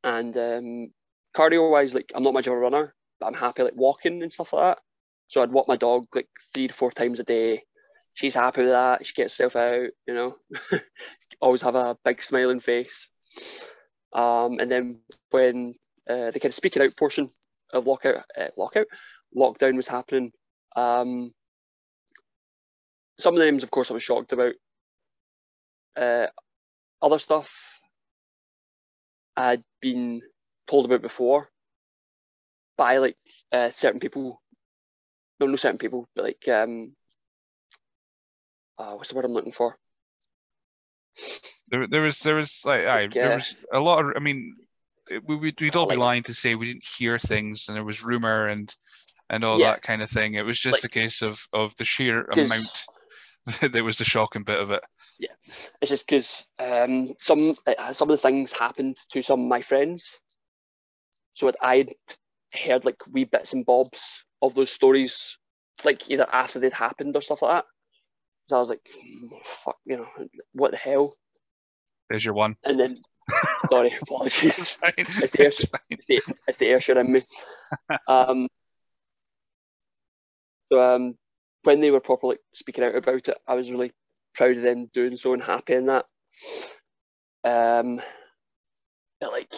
And 0.04 0.36
um, 0.36 0.92
cardio 1.34 1.70
wise, 1.70 1.94
like 1.94 2.12
I'm 2.14 2.22
not 2.22 2.34
much 2.34 2.46
of 2.46 2.52
a 2.52 2.58
runner, 2.58 2.94
but 3.18 3.26
I'm 3.26 3.34
happy 3.34 3.62
like 3.62 3.76
walking 3.76 4.22
and 4.22 4.32
stuff 4.32 4.52
like 4.52 4.76
that. 4.76 4.82
So 5.28 5.42
I'd 5.42 5.52
walk 5.52 5.68
my 5.68 5.76
dog 5.76 6.06
like 6.14 6.28
three 6.52 6.68
to 6.68 6.74
four 6.74 6.90
times 6.90 7.18
a 7.20 7.24
day. 7.24 7.62
She's 8.12 8.34
happy 8.34 8.62
with 8.62 8.70
that. 8.70 9.06
She 9.06 9.14
gets 9.14 9.38
herself 9.38 9.56
out, 9.56 9.90
you 10.06 10.14
know. 10.14 10.36
Always 11.40 11.62
have 11.62 11.76
a 11.76 11.96
big 12.04 12.22
smiling 12.22 12.60
face. 12.60 13.08
Um, 14.12 14.58
and 14.58 14.70
then 14.70 15.00
when 15.30 15.74
uh, 16.08 16.30
the 16.32 16.40
kind 16.40 16.46
of 16.50 16.54
speaking 16.54 16.82
out 16.82 16.96
portion 16.96 17.28
of 17.72 17.86
lockout, 17.86 18.24
uh, 18.38 18.48
lockout, 18.58 18.86
lockdown 19.36 19.76
was 19.76 19.86
happening, 19.86 20.32
um, 20.74 21.32
some 23.20 23.34
of 23.34 23.38
the 23.38 23.44
names, 23.44 23.62
of 23.62 23.70
course, 23.70 23.90
I 23.90 23.94
was 23.94 24.02
shocked 24.02 24.32
about. 24.32 24.54
Uh, 25.96 26.26
other 27.02 27.18
stuff 27.18 27.80
I'd 29.36 29.64
been 29.80 30.22
told 30.66 30.86
about 30.86 31.02
before 31.02 31.48
by 32.76 32.98
like 32.98 33.16
uh, 33.52 33.70
certain 33.70 34.00
people. 34.00 34.40
No, 35.38 35.46
no 35.46 35.56
certain 35.56 35.78
people, 35.78 36.08
but 36.14 36.24
like 36.24 36.48
um, 36.48 36.94
uh, 38.78 38.94
what's 38.94 39.10
the 39.10 39.14
word 39.14 39.24
I'm 39.24 39.32
looking 39.32 39.52
for? 39.52 39.76
There, 41.70 41.86
there 41.86 42.02
was, 42.02 42.18
there 42.20 42.36
was 42.36 42.62
like, 42.64 42.84
aye, 42.84 43.08
there 43.12 43.36
was 43.36 43.54
a 43.72 43.80
lot 43.80 44.04
of. 44.04 44.12
I 44.16 44.20
mean, 44.20 44.56
we 45.26 45.36
would 45.36 45.60
we'd 45.60 45.76
all 45.76 45.86
be 45.86 45.96
lying 45.96 46.22
to 46.24 46.34
say 46.34 46.54
we 46.54 46.66
didn't 46.66 46.84
hear 46.98 47.18
things, 47.18 47.66
and 47.68 47.76
there 47.76 47.84
was 47.84 48.02
rumor 48.02 48.48
and 48.48 48.74
and 49.28 49.44
all 49.44 49.58
yeah. 49.58 49.72
that 49.72 49.82
kind 49.82 50.02
of 50.02 50.10
thing. 50.10 50.34
It 50.34 50.44
was 50.44 50.58
just 50.58 50.78
like, 50.78 50.84
a 50.84 50.88
case 50.88 51.22
of 51.22 51.40
of 51.52 51.74
the 51.76 51.84
sheer 51.84 52.24
amount 52.24 52.84
that 53.60 53.84
was 53.84 53.98
the 53.98 54.04
shocking 54.04 54.42
bit 54.42 54.58
of 54.58 54.70
it. 54.70 54.82
Yeah, 55.20 55.34
it's 55.82 55.90
just 55.90 56.06
because 56.06 56.46
um, 56.58 57.12
some 57.18 57.54
uh, 57.66 57.92
some 57.92 58.08
of 58.08 58.16
the 58.16 58.22
things 58.22 58.52
happened 58.52 58.96
to 59.12 59.20
some 59.20 59.40
of 59.42 59.46
my 59.48 59.60
friends, 59.60 60.18
so 61.34 61.52
I'd 61.60 61.92
heard 62.54 62.86
like 62.86 62.96
wee 63.12 63.24
bits 63.24 63.52
and 63.52 63.66
bobs 63.66 64.24
of 64.40 64.54
those 64.54 64.72
stories, 64.72 65.36
like 65.84 66.10
either 66.10 66.26
after 66.32 66.58
they'd 66.58 66.72
happened 66.72 67.16
or 67.16 67.20
stuff 67.20 67.42
like 67.42 67.52
that. 67.52 67.64
So 68.48 68.56
I 68.56 68.60
was 68.60 68.70
like, 68.70 68.88
fuck, 69.44 69.76
you 69.84 69.98
know, 69.98 70.08
what 70.54 70.70
the 70.70 70.78
hell? 70.78 71.14
There's 72.08 72.24
your 72.24 72.34
one. 72.34 72.56
And 72.64 72.80
then, 72.80 72.96
sorry, 73.70 73.94
apologies. 74.02 74.78
It's, 74.96 75.22
it's, 75.22 75.32
the 75.32 75.42
air, 75.44 75.52
it's, 75.90 76.06
the, 76.06 76.22
it's 76.48 76.56
the 76.56 76.66
air 76.66 76.98
in 76.98 77.12
me. 77.12 77.20
Um, 78.08 78.48
so 80.72 80.82
um, 80.82 81.14
when 81.64 81.80
they 81.80 81.90
were 81.90 82.00
properly 82.00 82.38
speaking 82.52 82.84
out 82.84 82.94
about 82.94 83.28
it, 83.28 83.36
I 83.46 83.54
was 83.54 83.70
really 83.70 83.92
proud 84.34 84.56
of 84.56 84.62
them 84.62 84.88
doing 84.92 85.16
so 85.16 85.32
and 85.32 85.42
happy 85.42 85.74
in 85.74 85.86
that. 85.86 86.04
Um, 87.44 88.00
but 89.20 89.32
like, 89.32 89.52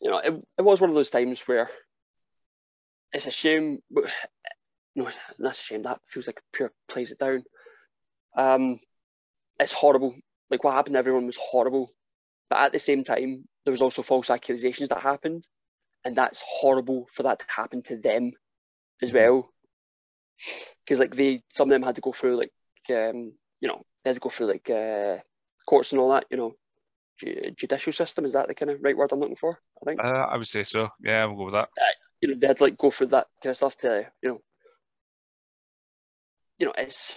you 0.00 0.10
know, 0.10 0.18
it, 0.18 0.34
it 0.58 0.62
was 0.62 0.80
one 0.80 0.90
of 0.90 0.96
those 0.96 1.10
times 1.10 1.40
where 1.42 1.70
it's 3.12 3.26
a 3.26 3.30
shame 3.30 3.78
no, 4.96 5.10
that's 5.38 5.60
a 5.60 5.62
shame. 5.62 5.82
That 5.82 6.00
feels 6.06 6.26
like 6.26 6.40
pure 6.52 6.72
plays 6.88 7.12
it 7.12 7.18
down. 7.18 7.44
Um, 8.36 8.80
it's 9.60 9.72
horrible. 9.72 10.16
Like 10.50 10.64
what 10.64 10.74
happened 10.74 10.94
to 10.94 10.98
everyone 10.98 11.26
was 11.26 11.36
horrible, 11.36 11.90
but 12.48 12.60
at 12.60 12.72
the 12.72 12.78
same 12.78 13.04
time, 13.04 13.46
there 13.64 13.72
was 13.72 13.82
also 13.82 14.02
false 14.02 14.30
accusations 14.30 14.88
that 14.88 15.00
happened, 15.00 15.46
and 16.04 16.16
that's 16.16 16.42
horrible 16.46 17.06
for 17.12 17.24
that 17.24 17.40
to 17.40 17.44
happen 17.48 17.82
to 17.82 17.96
them 17.96 18.32
as 19.02 19.10
mm-hmm. 19.10 19.18
well. 19.18 19.50
Because 20.84 20.98
like 20.98 21.14
they, 21.14 21.40
some 21.50 21.66
of 21.66 21.70
them 21.70 21.82
had 21.82 21.96
to 21.96 22.00
go 22.00 22.12
through 22.12 22.38
like, 22.38 22.52
um, 22.90 23.32
you 23.60 23.68
know, 23.68 23.82
they 24.04 24.10
had 24.10 24.16
to 24.16 24.20
go 24.20 24.28
through 24.28 24.48
like 24.48 24.70
uh, 24.70 25.18
courts 25.66 25.92
and 25.92 26.00
all 26.00 26.10
that. 26.10 26.26
You 26.30 26.36
know, 26.36 26.54
ju- 27.20 27.52
judicial 27.56 27.92
system 27.92 28.24
is 28.24 28.32
that 28.34 28.48
the 28.48 28.54
kind 28.54 28.70
of 28.70 28.78
right 28.82 28.96
word 28.96 29.10
I'm 29.12 29.20
looking 29.20 29.36
for? 29.36 29.58
I 29.82 29.84
think. 29.84 30.00
Uh, 30.02 30.26
I 30.30 30.36
would 30.36 30.48
say 30.48 30.64
so. 30.64 30.88
Yeah, 31.02 31.24
we'll 31.26 31.36
go 31.36 31.44
with 31.46 31.54
that. 31.54 31.68
Uh, 31.80 31.84
you 32.20 32.28
know, 32.28 32.34
they 32.38 32.46
had 32.46 32.58
to 32.58 32.64
like 32.64 32.78
go 32.78 32.90
through 32.90 33.08
that 33.08 33.26
kind 33.42 33.50
of 33.50 33.56
stuff 33.56 33.76
to 33.78 34.06
you 34.22 34.30
know 34.30 34.40
you 36.58 36.66
know, 36.66 36.72
it's 36.76 37.14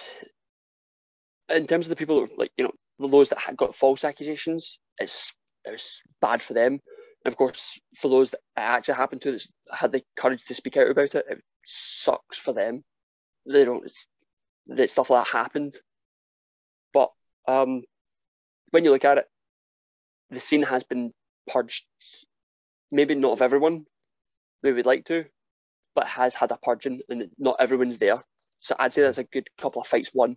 in 1.49 1.65
terms 1.65 1.85
of 1.85 1.89
the 1.89 1.95
people 1.95 2.21
that 2.21 2.37
like 2.37 2.51
you 2.57 2.63
know 2.63 2.71
the 2.99 3.07
those 3.07 3.29
that 3.29 3.39
had 3.39 3.57
got 3.57 3.75
false 3.75 4.03
accusations, 4.03 4.79
it's 4.97 5.33
it's 5.65 6.01
bad 6.21 6.41
for 6.41 6.53
them. 6.53 6.79
And 7.25 7.31
of 7.31 7.37
course, 7.37 7.79
for 7.95 8.09
those 8.09 8.31
that 8.31 8.39
actually 8.55 8.95
happened 8.95 9.21
to, 9.23 9.31
that 9.31 9.47
had 9.71 9.91
the 9.91 10.03
courage 10.15 10.45
to 10.45 10.55
speak 10.55 10.77
out 10.77 10.89
about 10.89 11.15
it, 11.15 11.25
it 11.29 11.41
sucks 11.65 12.37
for 12.37 12.53
them. 12.53 12.83
They 13.45 13.65
don't. 13.65 13.85
It's, 13.85 14.05
that 14.69 14.91
stuff 14.91 15.09
like 15.09 15.25
that 15.25 15.31
happened. 15.31 15.75
But 16.93 17.11
um, 17.47 17.83
when 18.71 18.83
you 18.83 18.91
look 18.91 19.05
at 19.05 19.19
it, 19.19 19.25
the 20.29 20.39
scene 20.39 20.63
has 20.63 20.83
been 20.83 21.13
purged. 21.47 21.85
Maybe 22.91 23.15
not 23.15 23.33
of 23.33 23.41
everyone, 23.41 23.85
we 24.63 24.73
would 24.73 24.85
like 24.85 25.05
to, 25.05 25.25
but 25.95 26.07
has 26.07 26.33
had 26.33 26.51
a 26.51 26.57
purging, 26.57 27.01
and 27.09 27.29
not 27.37 27.57
everyone's 27.59 27.97
there. 27.97 28.21
So 28.59 28.75
I'd 28.77 28.93
say 28.93 29.03
that's 29.03 29.17
a 29.17 29.23
good 29.23 29.47
couple 29.57 29.81
of 29.81 29.87
fights 29.87 30.11
won. 30.13 30.35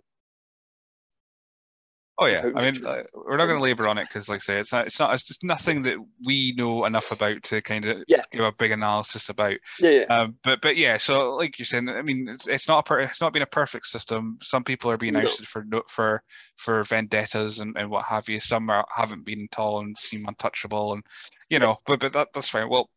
Oh 2.23 2.27
yeah, 2.27 2.51
I 2.55 2.71
mean, 2.71 2.87
uh, 2.87 3.03
we're 3.15 3.37
not 3.37 3.47
going 3.47 3.59
to 3.59 3.63
labour 3.63 3.89
on 3.89 3.99
it 3.99 4.09
because, 4.09 4.29
like 4.29 4.37
I 4.37 4.41
say, 4.41 4.59
it's 4.61 4.73
not, 4.73 4.87
it's 4.87 5.01
not, 5.01 5.13
it's 5.13 5.25
just 5.25 5.43
nothing 5.43 5.83
that 5.83 5.97
we 6.25 6.55
know 6.57 6.85
enough 6.85 7.11
about 7.11 7.43
to 7.45 7.61
kind 7.61 7.85
of 7.85 8.05
yeah. 8.07 8.23
give 8.33 8.45
a 8.45 8.53
big 8.53 8.71
analysis 8.71 9.29
about. 9.29 9.57
Yeah, 9.81 9.91
yeah. 9.91 10.05
Um, 10.05 10.37
but 10.45 10.61
but 10.61 10.77
yeah, 10.77 10.99
so 10.99 11.35
like 11.35 11.59
you're 11.59 11.67
saying, 11.67 11.89
I 11.89 12.03
mean, 12.03 12.29
it's, 12.29 12.47
it's 12.47 12.69
not 12.69 12.79
a 12.79 12.83
per, 12.83 13.01
it's 13.01 13.21
not 13.21 13.33
been 13.33 13.43
a 13.43 13.47
perfect 13.47 13.87
system. 13.87 14.39
Some 14.41 14.63
people 14.63 14.91
are 14.91 14.97
being 14.97 15.15
no. 15.15 15.23
ousted 15.23 15.47
for 15.47 15.65
for 15.89 16.23
for 16.57 16.85
vendettas 16.85 17.59
and, 17.59 17.77
and 17.77 17.91
what 17.91 18.05
have 18.05 18.29
you. 18.29 18.39
Some 18.41 18.71
are, 18.71 18.87
haven't 18.95 19.25
been 19.25 19.49
tall 19.51 19.81
and 19.81 19.99
seem 19.99 20.27
untouchable, 20.27 20.93
and 20.93 21.03
you 21.51 21.59
know, 21.59 21.79
but 21.87 22.01
but 22.01 22.13
that, 22.13 22.29
that's 22.33 22.49
fine. 22.49 22.69
Well, 22.69 22.89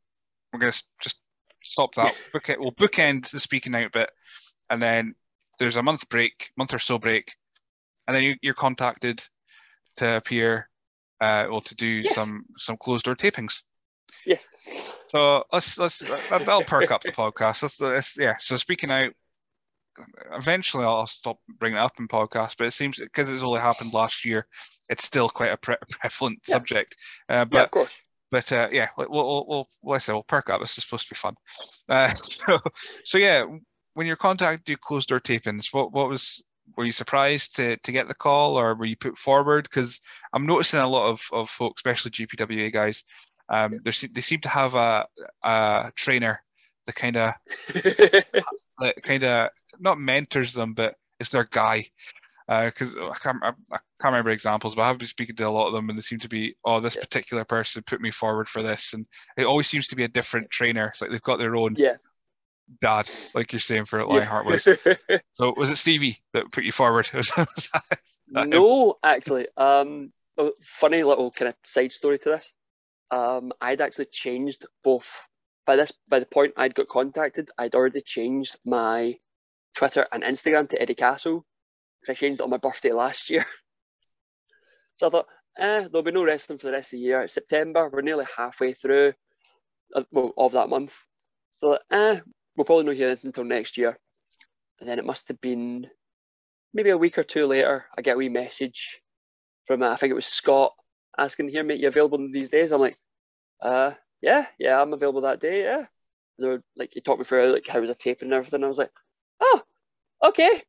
we're 0.53 0.59
going 0.59 0.71
to 0.71 0.83
just 1.01 1.19
stop 1.63 1.95
that. 1.95 2.13
book 2.31 2.49
it. 2.49 2.59
We'll 2.59 2.73
bookend 2.73 3.31
the 3.31 3.39
speaking 3.39 3.73
out 3.75 3.91
bit 3.91 4.09
and 4.69 4.81
then 4.81 5.15
there's 5.59 5.75
a 5.75 5.83
month 5.83 6.09
break, 6.09 6.49
month 6.57 6.73
or 6.73 6.79
so 6.79 6.99
break, 6.99 7.33
and 8.07 8.15
then 8.15 8.23
you, 8.23 8.35
you're 8.41 8.53
contacted 8.53 9.23
to 9.97 10.17
appear, 10.17 10.69
uh, 11.21 11.47
well, 11.49 11.61
to 11.61 11.75
do 11.75 11.87
Yes. 11.87 12.13
some 12.15 12.45
some 12.57 12.77
closed 12.77 13.05
door 13.05 13.15
tapings. 13.15 13.63
Yes. 14.25 14.47
So 15.09 15.43
let's 15.51 15.77
let's 15.77 15.99
that, 15.99 16.21
that'll 16.29 16.63
perk 16.63 16.91
up 16.91 17.01
the 17.03 17.11
podcast. 17.23 17.61
Let's, 17.63 17.79
let's 17.79 18.17
yeah. 18.17 18.35
So 18.39 18.55
speaking 18.57 18.91
out, 18.91 19.11
eventually 20.33 20.83
I'll 20.83 21.07
stop 21.07 21.39
bringing 21.59 21.77
it 21.77 21.81
up 21.81 21.99
in 21.99 22.07
podcasts, 22.07 22.55
but 22.57 22.67
it 22.67 22.71
seems 22.71 22.99
because 22.99 23.29
it's 23.29 23.43
only 23.43 23.59
happened 23.59 23.93
last 23.93 24.25
year, 24.25 24.47
it's 24.89 25.03
still 25.05 25.29
quite 25.29 25.51
a 25.51 25.57
pre- 25.57 25.75
prevalent 25.89 26.39
Yeah. 26.47 26.53
subject. 26.53 26.95
Uh, 27.29 27.33
yeah, 27.33 27.43
but 27.45 27.63
of 27.65 27.71
course. 27.71 27.93
but 28.31 28.51
uh, 28.51 28.69
yeah, 28.71 28.89
we'll 28.97 29.07
we'll 29.09 29.67
we'll, 29.81 29.95
I 29.95 29.99
say, 29.99 30.13
we'll 30.13 30.23
perk 30.23 30.49
up. 30.49 30.61
This 30.61 30.77
is 30.77 30.83
supposed 30.83 31.07
to 31.07 31.13
be 31.13 31.17
fun. 31.17 31.35
Uh, 31.87 32.09
so 32.23 32.59
so 33.03 33.17
yeah, 33.17 33.45
when 33.93 34.07
you're 34.07 34.15
contacted, 34.17 34.65
do 34.65 34.75
closed 34.77 35.09
door 35.09 35.19
tapings. 35.19 35.73
What 35.73 35.91
what 35.93 36.09
was 36.09 36.43
were 36.77 36.85
you 36.85 36.91
surprised 36.91 37.55
to, 37.57 37.77
to 37.77 37.91
get 37.91 38.07
the 38.07 38.15
call 38.15 38.57
or 38.59 38.75
were 38.75 38.85
you 38.85 38.97
put 38.97 39.17
forward? 39.17 39.63
Because 39.69 39.99
I'm 40.33 40.45
noticing 40.45 40.79
a 40.79 40.87
lot 40.87 41.07
of, 41.09 41.21
of 41.31 41.49
folks, 41.49 41.79
especially 41.79 42.11
GPWA 42.11 42.71
guys, 42.73 43.03
um, 43.49 43.79
they 43.83 43.91
they 43.91 44.21
seem 44.21 44.41
to 44.41 44.49
have 44.49 44.73
a, 44.75 45.05
a 45.43 45.91
trainer 45.95 46.41
that 46.85 46.95
kind 46.95 47.17
of 47.17 47.33
that 47.73 48.95
kind 49.03 49.23
of 49.23 49.49
not 49.79 49.99
mentors 49.99 50.53
them, 50.53 50.73
but 50.73 50.95
it's 51.19 51.29
their 51.29 51.45
guy. 51.45 51.85
Because 52.47 52.95
I 52.95 53.17
can't 53.23 53.37
I, 53.43 53.49
I 53.71 53.77
can't 54.01 54.11
remember 54.13 54.29
examples, 54.29 54.75
but 54.75 54.83
I 54.83 54.87
have 54.87 54.99
been 54.99 55.07
speaking 55.07 55.35
to 55.37 55.47
a 55.47 55.49
lot 55.49 55.67
of 55.67 55.73
them, 55.73 55.89
and 55.89 55.97
they 55.97 56.01
seem 56.03 56.19
to 56.19 56.29
be, 56.29 56.55
oh, 56.63 56.79
this 56.79 56.95
Yeah. 56.95 57.01
particular 57.01 57.43
person 57.43 57.81
put 57.83 58.01
me 58.01 58.11
forward 58.11 58.47
for 58.47 58.61
this, 58.61 58.93
and 58.93 59.05
it 59.37 59.45
always 59.45 59.67
seems 59.67 59.87
to 59.87 59.95
be 59.95 60.03
a 60.03 60.07
different 60.07 60.49
trainer. 60.51 60.87
It's 60.87 61.01
like 61.01 61.09
they've 61.09 61.21
got 61.21 61.39
their 61.39 61.55
own 61.55 61.75
yeah. 61.77 61.95
Dad, 62.81 63.09
like 63.33 63.53
you're 63.53 63.59
saying 63.59 63.85
for 63.85 63.99
yeah. 63.99 64.05
Lionheart 64.05 64.45
was. 64.45 64.67
So 65.33 65.53
was 65.55 65.69
it 65.69 65.77
Stevie 65.77 66.17
that 66.33 66.51
put 66.51 66.63
you 66.63 66.71
forward? 66.71 67.09
No, 68.27 68.97
actually. 69.03 69.47
Um, 69.55 70.11
funny 70.61 71.03
little 71.03 71.29
kind 71.31 71.49
of 71.49 71.55
side 71.63 71.91
story 71.91 72.17
to 72.19 72.29
this. 72.29 72.53
Um, 73.11 73.53
I'd 73.61 73.81
actually 73.81 74.05
changed 74.05 74.65
both. 74.83 75.27
By 75.65 75.75
this, 75.75 75.91
by 76.07 76.19
the 76.19 76.25
point 76.25 76.53
I'd 76.57 76.75
got 76.75 76.87
contacted, 76.87 77.49
I'd 77.57 77.75
already 77.75 78.01
changed 78.01 78.57
my 78.65 79.17
Twitter 79.75 80.05
and 80.11 80.23
Instagram 80.23 80.69
to 80.69 80.81
Eddie 80.81 80.95
Castle 80.95 81.45
because 82.01 82.15
I 82.15 82.19
changed 82.19 82.39
it 82.39 82.43
on 82.43 82.49
my 82.49 82.57
birthday 82.57 82.91
last 82.91 83.29
year. 83.29 83.45
so 84.97 85.07
I 85.07 85.09
thought, 85.09 85.27
eh, 85.57 85.87
there'll 85.87 86.03
be 86.03 86.11
no 86.11 86.23
wrestling 86.25 86.59
for 86.59 86.67
the 86.67 86.73
rest 86.73 86.93
of 86.93 86.97
the 86.97 87.05
year. 87.05 87.21
It's 87.21 87.33
September. 87.33 87.89
We're 87.89 88.01
nearly 88.01 88.25
halfway 88.35 88.73
through, 88.73 89.13
uh, 89.95 90.03
well, 90.11 90.33
of 90.37 90.53
that 90.53 90.69
month. 90.69 90.97
So, 91.59 91.77
eh, 91.91 92.19
we'll 92.55 92.65
probably 92.65 92.85
not 92.85 92.95
hear 92.95 93.07
anything 93.07 93.29
until 93.29 93.43
next 93.43 93.77
year. 93.77 93.97
And 94.79 94.89
then 94.89 94.99
it 94.99 95.05
must 95.05 95.27
have 95.29 95.39
been 95.41 95.89
maybe 96.73 96.89
a 96.89 96.97
week 96.97 97.17
or 97.17 97.23
two 97.23 97.47
later, 97.47 97.85
I 97.97 98.01
get 98.01 98.15
a 98.15 98.17
wee 98.17 98.29
message 98.29 99.01
from 99.65 99.81
uh, 99.81 99.89
I 99.89 99.95
think 99.95 100.11
it 100.11 100.15
was 100.15 100.25
Scott 100.25 100.73
asking, 101.17 101.49
"Here, 101.49 101.63
mate, 101.63 101.79
you 101.79 101.87
available 101.87 102.17
these 102.31 102.49
days?" 102.49 102.71
I'm 102.71 102.81
like, 102.81 102.97
"Uh, 103.61 103.91
yeah, 104.21 104.45
yeah, 104.59 104.81
I'm 104.81 104.93
available 104.93 105.21
that 105.21 105.39
day, 105.39 105.63
yeah." 105.63 105.77
And 105.77 105.87
they 106.37 106.47
were 106.47 106.63
like, 106.75 106.93
he 106.93 107.01
talked 107.01 107.19
me 107.19 107.25
through 107.25 107.51
like 107.51 107.67
how 107.67 107.79
was 107.79 107.89
a 107.89 107.95
taping 107.95 108.27
and 108.27 108.33
everything. 108.33 108.63
I 108.63 108.67
was 108.67 108.77
like, 108.77 108.91
"Oh, 109.41 109.61
okay." 110.23 110.61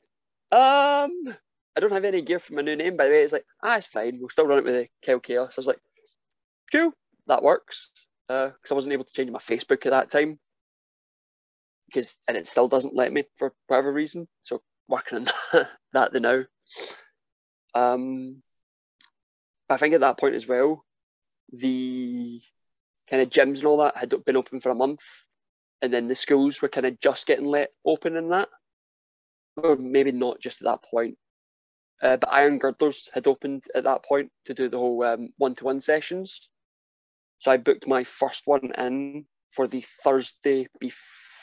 Um, 0.52 1.36
I 1.76 1.80
don't 1.80 1.92
have 1.92 2.04
any 2.04 2.22
gear 2.22 2.38
for 2.38 2.54
my 2.54 2.62
new 2.62 2.76
name, 2.76 2.96
by 2.96 3.04
the 3.04 3.10
way. 3.10 3.22
It's 3.22 3.32
like, 3.32 3.44
ah, 3.62 3.76
it's 3.76 3.86
fine. 3.86 4.18
We'll 4.18 4.30
still 4.30 4.46
run 4.46 4.58
it 4.58 4.64
with 4.64 4.74
the 4.74 4.88
Kyle 5.04 5.20
Chaos. 5.20 5.58
I 5.58 5.60
was 5.60 5.66
like, 5.66 5.80
cool, 6.72 6.92
that 7.26 7.42
works. 7.42 7.90
Because 8.28 8.70
I 8.70 8.74
wasn't 8.74 8.94
able 8.94 9.04
to 9.04 9.12
change 9.12 9.30
my 9.30 9.38
Facebook 9.38 9.84
at 9.84 9.90
that 9.90 10.10
time. 10.10 10.38
Because 11.86 12.16
and 12.28 12.36
it 12.36 12.46
still 12.46 12.68
doesn't 12.68 12.94
let 12.94 13.12
me 13.12 13.24
for 13.36 13.52
whatever 13.68 13.92
reason. 13.92 14.26
So 14.42 14.62
working 14.88 15.18
on 15.18 15.24
that, 15.52 15.68
that 15.92 16.12
the 16.12 16.20
now. 16.20 16.44
Um, 17.74 18.42
I 19.68 19.76
think 19.76 19.94
at 19.94 20.00
that 20.00 20.18
point 20.18 20.34
as 20.34 20.46
well, 20.46 20.84
the 21.52 22.40
kind 23.10 23.22
of 23.22 23.30
gyms 23.30 23.58
and 23.58 23.66
all 23.66 23.78
that 23.78 23.96
had 23.96 24.14
been 24.24 24.36
open 24.36 24.60
for 24.60 24.70
a 24.70 24.74
month, 24.74 25.02
and 25.82 25.92
then 25.92 26.06
the 26.06 26.14
schools 26.14 26.60
were 26.62 26.68
kind 26.68 26.86
of 26.86 27.00
just 27.00 27.26
getting 27.26 27.46
let 27.46 27.70
open 27.84 28.16
in 28.16 28.30
that, 28.30 28.48
or 29.56 29.76
maybe 29.76 30.12
not 30.12 30.40
just 30.40 30.60
at 30.60 30.66
that 30.66 30.82
point. 30.82 31.16
Uh, 32.02 32.16
but 32.16 32.32
Iron 32.32 32.58
Girders 32.58 33.08
had 33.12 33.26
opened 33.26 33.64
at 33.74 33.84
that 33.84 34.04
point 34.04 34.30
to 34.44 34.54
do 34.54 34.68
the 34.68 34.78
whole 34.78 35.02
um, 35.02 35.30
one-to-one 35.38 35.80
sessions. 35.80 36.50
So 37.38 37.50
I 37.50 37.56
booked 37.56 37.86
my 37.86 38.04
first 38.04 38.42
one 38.44 38.72
in 38.76 39.26
for 39.50 39.66
the 39.66 39.82
Thursday 40.04 40.68
before, 40.78 41.00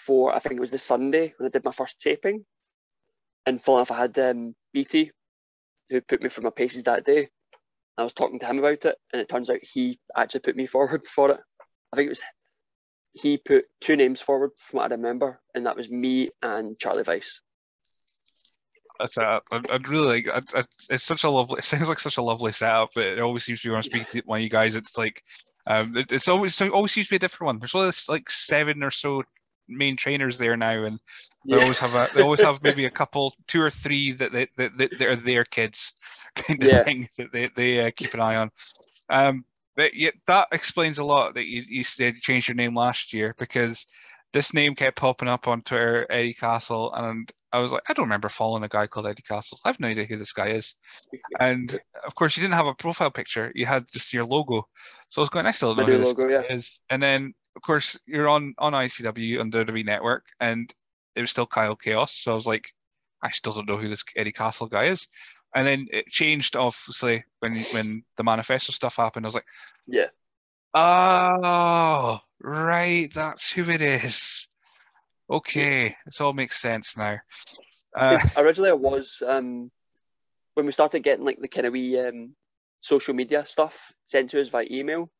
I 0.09 0.39
think 0.39 0.55
it 0.55 0.59
was 0.59 0.71
the 0.71 0.77
Sunday 0.77 1.33
when 1.37 1.47
I 1.47 1.49
did 1.49 1.65
my 1.65 1.71
first 1.71 1.99
taping. 2.01 2.45
And 3.45 3.61
full 3.61 3.77
enough, 3.77 3.91
I 3.91 3.99
had 4.01 4.17
um, 4.19 4.55
BT, 4.73 5.11
who 5.89 6.01
put 6.01 6.23
me 6.23 6.29
for 6.29 6.41
my 6.41 6.49
paces 6.49 6.83
that 6.83 7.05
day. 7.05 7.29
I 7.97 8.03
was 8.03 8.13
talking 8.13 8.39
to 8.39 8.45
him 8.45 8.59
about 8.59 8.85
it, 8.85 8.95
and 9.11 9.21
it 9.21 9.29
turns 9.29 9.49
out 9.49 9.59
he 9.61 9.99
actually 10.15 10.39
put 10.41 10.55
me 10.55 10.65
forward 10.67 11.05
for 11.07 11.31
it. 11.31 11.39
I 11.91 11.95
think 11.95 12.07
it 12.07 12.09
was 12.09 12.21
he 13.13 13.37
put 13.37 13.65
two 13.79 13.95
names 13.95 14.19
forward 14.19 14.51
from 14.57 14.77
what 14.77 14.91
I 14.91 14.95
remember, 14.95 15.39
and 15.53 15.65
that 15.65 15.75
was 15.75 15.89
me 15.89 16.29
and 16.41 16.77
Charlie 16.79 17.03
Vice. 17.03 17.41
That's 18.99 19.17
a, 19.17 19.41
I'd, 19.51 19.87
really 19.87 20.23
like. 20.23 20.53
I'd, 20.55 20.65
it's 20.89 21.03
such 21.03 21.23
a 21.23 21.29
lovely. 21.29 21.59
It 21.59 21.63
sounds 21.63 21.89
like 21.89 21.99
such 21.99 22.17
a 22.17 22.23
lovely 22.23 22.51
setup, 22.51 22.89
but 22.95 23.05
it 23.05 23.19
always 23.19 23.43
seems 23.43 23.61
to 23.61 23.67
be 23.67 23.71
when 23.71 23.79
I 23.79 23.81
speak 23.81 24.07
to 24.09 24.21
one 24.25 24.39
of 24.39 24.43
you 24.43 24.49
guys. 24.49 24.75
It's 24.75 24.97
like, 24.97 25.21
um, 25.67 25.95
it, 25.97 26.11
it's 26.11 26.27
always 26.27 26.59
it 26.61 26.71
always 26.71 26.91
seems 26.91 27.07
to 27.07 27.11
be 27.11 27.15
a 27.17 27.19
different 27.19 27.47
one. 27.47 27.59
There's 27.59 27.75
only 27.75 27.91
like 28.09 28.29
seven 28.29 28.81
or 28.83 28.91
so 28.91 29.23
main 29.67 29.95
trainers 29.95 30.37
there 30.37 30.57
now, 30.57 30.83
and 30.83 30.99
they 31.49 31.57
always 31.57 31.79
have 31.79 31.93
a. 31.95 32.07
They 32.13 32.21
always 32.21 32.41
have 32.41 32.59
maybe 32.63 32.85
a 32.85 32.91
couple, 32.91 33.33
two 33.47 33.61
or 33.61 33.69
three 33.69 34.11
that 34.13 34.31
they 34.31 34.47
that, 34.57 34.77
that, 34.77 34.97
that 34.99 35.07
are 35.07 35.15
their 35.15 35.45
kids, 35.45 35.93
kind 36.35 36.61
of 36.63 36.69
Yeah. 36.69 36.83
thing 36.83 37.09
that 37.17 37.31
they 37.31 37.49
they 37.55 37.87
uh, 37.87 37.91
keep 37.95 38.13
an 38.13 38.21
eye 38.21 38.35
on. 38.37 38.51
Um, 39.09 39.45
but 39.75 39.93
yeah, 39.93 40.11
that 40.27 40.47
explains 40.51 40.97
a 40.99 41.03
lot 41.03 41.33
that 41.35 41.47
you 41.47 41.63
you 41.67 41.83
said 41.83 42.15
you 42.15 42.21
changed 42.21 42.47
your 42.47 42.55
name 42.55 42.75
last 42.75 43.13
year 43.13 43.35
because 43.37 43.85
this 44.33 44.53
name 44.53 44.75
kept 44.75 44.97
popping 44.97 45.27
up 45.27 45.47
on 45.47 45.61
Twitter, 45.61 46.07
Eddie 46.09 46.33
Castle, 46.33 46.91
and 46.93 47.31
I 47.51 47.59
was 47.59 47.71
like, 47.71 47.83
I 47.87 47.93
don't 47.93 48.05
remember 48.05 48.29
following 48.29 48.63
a 48.63 48.67
guy 48.67 48.87
called 48.87 49.05
Eddie 49.05 49.21
Castle. 49.21 49.59
I 49.63 49.69
have 49.69 49.79
no 49.79 49.87
idea 49.87 50.05
who 50.05 50.17
this 50.17 50.33
guy 50.33 50.47
is. 50.49 50.75
And 51.39 51.77
of 52.05 52.15
course, 52.15 52.35
you 52.35 52.41
didn't 52.41 52.55
have 52.55 52.65
a 52.65 52.73
profile 52.73 53.11
picture; 53.11 53.51
you 53.55 53.65
had 53.65 53.83
just 53.91 54.11
your 54.13 54.25
logo. 54.25 54.67
So 55.09 55.21
I 55.21 55.23
was 55.23 55.29
going, 55.29 55.45
I 55.45 55.51
still 55.51 55.75
don't 55.75 55.87
know 55.87 55.97
who 55.97 56.03
logo, 56.03 56.27
yeah. 56.27 56.41
is. 56.49 56.79
And 56.89 57.01
then, 57.01 57.33
of 57.55 57.61
course, 57.61 57.99
you're 58.05 58.29
on 58.29 58.53
on 58.57 58.73
ICW 58.73 59.39
on 59.39 59.49
the 59.49 59.65
WWE 59.65 59.85
Network, 59.85 60.25
and 60.39 60.73
it 61.15 61.21
was 61.21 61.29
still 61.29 61.45
Kyle 61.45 61.75
Chaos. 61.75 62.15
So 62.15 62.31
I 62.31 62.35
was 62.35 62.47
like, 62.47 62.73
I 63.21 63.31
still 63.31 63.53
don't 63.53 63.67
know 63.67 63.77
who 63.77 63.89
this 63.89 64.03
Eddie 64.15 64.31
Castle 64.31 64.67
guy 64.67 64.85
is. 64.85 65.07
And 65.55 65.67
then 65.67 65.87
it 65.91 66.07
changed, 66.07 66.55
obviously, 66.55 67.23
when 67.39 67.53
when 67.71 68.03
the 68.17 68.23
manifesto 68.23 68.71
stuff 68.71 68.95
happened. 68.95 69.25
I 69.25 69.27
was 69.27 69.35
like, 69.35 69.45
Yeah. 69.87 70.07
Oh, 70.73 72.19
right, 72.41 73.13
that's 73.13 73.51
who 73.51 73.69
it 73.69 73.81
is. 73.81 74.47
Okay, 75.29 75.95
this 76.05 76.19
all 76.19 76.33
makes 76.33 76.59
sense 76.59 76.97
now. 76.97 77.19
Uh, 77.95 78.17
originally 78.37 78.69
it 78.69 78.79
was 78.79 79.21
um, 79.25 79.71
when 80.55 80.65
we 80.65 80.71
started 80.71 81.01
getting 81.01 81.25
like 81.25 81.39
the 81.39 81.47
kind 81.47 81.67
of 81.67 81.73
wee 81.73 81.99
um, 81.99 82.35
social 82.81 83.13
media 83.13 83.45
stuff 83.45 83.93
sent 84.05 84.31
to 84.31 84.41
us 84.41 84.49
via 84.49 84.65
email. 84.71 85.11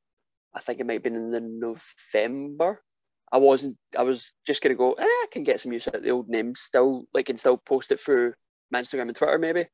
I 0.56 0.60
think 0.60 0.80
it 0.80 0.86
might 0.86 0.94
have 0.94 1.04
been 1.04 1.16
in 1.16 1.32
the 1.32 1.40
November. 1.42 2.82
I 3.32 3.38
wasn't. 3.38 3.78
I 3.98 4.04
was 4.04 4.32
just 4.46 4.62
gonna 4.62 4.76
go. 4.76 4.94
Eh, 4.94 5.04
I 5.04 5.26
can 5.32 5.44
get 5.44 5.60
some 5.60 5.74
use 5.74 5.88
out 5.88 5.96
of 5.96 6.04
the 6.04 6.12
old 6.12 6.30
name 6.30 6.56
still. 6.56 7.06
Like, 7.14 7.30
and 7.30 7.40
still 7.40 7.58
post 7.58 7.92
it 7.92 8.00
through 8.00 8.34
my 8.72 8.82
Instagram 8.82 9.04
and 9.04 9.16
Twitter 9.16 9.40
maybe. 9.40 9.66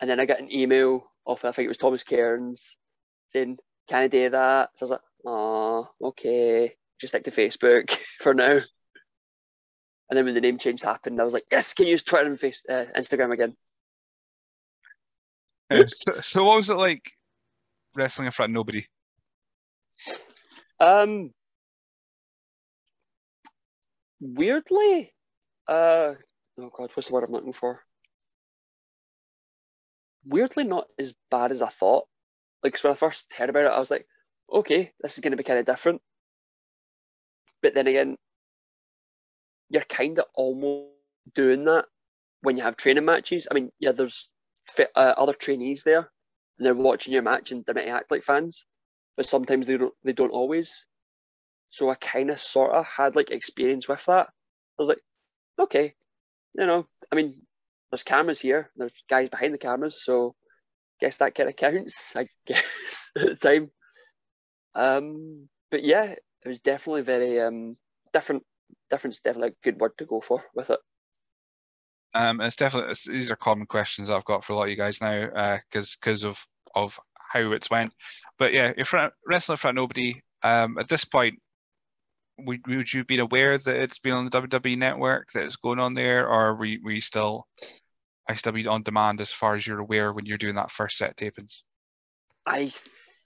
And 0.00 0.08
then 0.08 0.20
I 0.20 0.26
got 0.26 0.40
an 0.40 0.52
email 0.54 1.04
off. 1.26 1.44
I 1.44 1.52
think 1.52 1.66
it 1.66 1.68
was 1.68 1.78
Thomas 1.78 2.04
Cairns 2.04 2.76
saying, 3.30 3.58
"Can 3.88 4.02
I 4.02 4.08
do 4.08 4.30
that?" 4.30 4.70
So 4.74 4.84
I 4.84 4.88
was 4.88 4.90
like, 4.92 5.00
"Oh, 5.26 5.88
okay. 6.02 6.74
Just 6.98 7.10
stick 7.10 7.24
to 7.24 7.30
Facebook 7.30 7.90
for 8.20 8.32
now." 8.32 8.60
And 10.08 10.16
then 10.16 10.24
when 10.24 10.34
the 10.34 10.40
name 10.40 10.56
change 10.56 10.82
happened, 10.82 11.20
I 11.20 11.24
was 11.24 11.34
like, 11.34 11.46
"Yes, 11.50 11.74
can 11.74 11.86
use 11.86 12.02
Twitter 12.02 12.26
and 12.26 12.40
face, 12.40 12.64
uh, 12.68 12.86
Instagram 12.96 13.32
again." 13.32 13.56
so, 15.72 16.20
so 16.20 16.44
what 16.44 16.56
was 16.56 16.70
it 16.70 16.76
like 16.76 17.10
wrestling 17.94 18.26
in 18.26 18.32
front 18.32 18.50
of 18.50 18.54
nobody? 18.54 18.86
Um, 20.80 21.32
weirdly, 24.20 25.12
uh, 25.68 26.14
oh 26.58 26.70
god, 26.76 26.90
what's 26.94 27.08
the 27.08 27.14
word 27.14 27.24
I'm 27.26 27.32
looking 27.34 27.52
for? 27.52 27.80
Weirdly, 30.26 30.64
not 30.64 30.92
as 30.98 31.14
bad 31.30 31.52
as 31.52 31.62
I 31.62 31.68
thought. 31.68 32.06
Like 32.62 32.74
'cause 32.74 32.84
when 32.84 32.92
I 32.92 32.96
first 32.96 33.32
heard 33.32 33.50
about 33.50 33.64
it, 33.64 33.72
I 33.72 33.78
was 33.78 33.90
like, 33.90 34.06
okay, 34.52 34.92
this 35.00 35.14
is 35.14 35.20
going 35.20 35.32
to 35.32 35.36
be 35.36 35.44
kind 35.44 35.58
of 35.58 35.66
different. 35.66 36.02
But 37.62 37.74
then 37.74 37.86
again, 37.86 38.16
you're 39.70 39.82
kind 39.84 40.18
of 40.18 40.26
almost 40.34 40.90
doing 41.34 41.64
that 41.64 41.86
when 42.42 42.56
you 42.56 42.62
have 42.62 42.76
training 42.76 43.04
matches. 43.04 43.48
I 43.50 43.54
mean, 43.54 43.72
yeah, 43.80 43.92
there's 43.92 44.30
uh, 44.78 45.14
other 45.16 45.32
trainees 45.34 45.82
there, 45.84 46.10
and 46.58 46.66
they're 46.66 46.74
watching 46.74 47.12
your 47.12 47.22
match, 47.22 47.52
and 47.52 47.64
they 47.64 47.72
might 47.72 47.88
act 47.88 48.10
like 48.10 48.22
fans 48.22 48.64
but 49.16 49.28
sometimes 49.28 49.66
they 49.66 49.76
don't 49.76 49.94
they 50.04 50.12
don't 50.12 50.30
always. 50.30 50.86
So 51.68 51.90
I 51.90 51.94
kind 51.96 52.30
of 52.30 52.40
sort 52.40 52.72
of 52.72 52.86
had 52.86 53.16
like 53.16 53.30
experience 53.30 53.88
with 53.88 54.04
that. 54.06 54.28
I 54.28 54.82
was 54.82 54.88
like, 54.88 55.00
okay, 55.58 55.94
you 56.54 56.66
know, 56.66 56.86
I 57.10 57.16
mean, 57.16 57.42
there's 57.90 58.02
cameras 58.02 58.40
here. 58.40 58.70
There's 58.76 58.92
guys 59.08 59.28
behind 59.28 59.54
the 59.54 59.58
cameras, 59.58 60.04
so 60.04 60.34
guess 61.00 61.16
that 61.18 61.34
kind 61.34 61.48
of 61.48 61.56
counts. 61.64 62.14
I 62.16 62.28
guess 62.46 63.10
at 63.16 63.22
the 63.26 63.36
time. 63.36 63.70
Um, 64.74 65.48
but 65.70 65.82
yeah, 65.82 66.04
it 66.04 66.48
was 66.48 66.60
definitely 66.60 67.02
very 67.02 67.40
um, 67.40 67.76
different. 68.12 68.42
Different's 68.90 69.20
definitely 69.20 69.50
a 69.50 69.64
good 69.64 69.80
word 69.80 69.92
to 69.98 70.06
go 70.06 70.20
for 70.20 70.44
with 70.54 70.70
it. 70.70 70.80
Um, 72.14 72.40
it's 72.40 72.56
definitely 72.56 72.90
it's, 72.90 73.06
these 73.06 73.30
are 73.30 73.36
common 73.36 73.66
questions 73.66 74.10
I've 74.10 74.24
got 74.24 74.44
for 74.44 74.52
a 74.52 74.56
lot 74.56 74.64
of 74.64 74.70
you 74.70 74.76
guys 74.76 75.00
now, 75.00 75.26
because 75.68 75.92
uh, 75.92 75.96
because 76.00 76.24
of 76.24 76.46
of 76.74 76.98
how 77.30 77.52
it's 77.52 77.70
went. 77.70 77.92
But 78.38 78.52
yeah, 78.52 78.72
if 78.76 78.94
wrestling 79.26 79.58
for 79.58 79.72
nobody, 79.72 80.20
um, 80.42 80.78
at 80.78 80.88
this 80.88 81.04
point, 81.04 81.40
would, 82.38 82.66
would 82.66 82.92
you 82.92 83.04
been 83.04 83.20
aware 83.20 83.56
that 83.56 83.76
it's 83.76 83.98
been 83.98 84.12
on 84.12 84.24
the 84.24 84.42
WWE 84.42 84.76
network 84.76 85.32
that 85.32 85.44
it's 85.44 85.56
going 85.56 85.78
on 85.78 85.94
there, 85.94 86.28
or 86.28 86.54
were 86.54 86.64
you, 86.64 86.80
were 86.82 86.92
you 86.92 87.00
still 87.00 87.46
ICW 88.30 88.70
on 88.70 88.82
demand 88.82 89.20
as 89.20 89.32
far 89.32 89.54
as 89.54 89.66
you're 89.66 89.78
aware 89.78 90.12
when 90.12 90.26
you're 90.26 90.38
doing 90.38 90.56
that 90.56 90.70
first 90.70 90.98
set 90.98 91.16
tapings? 91.16 91.62
I 92.44 92.72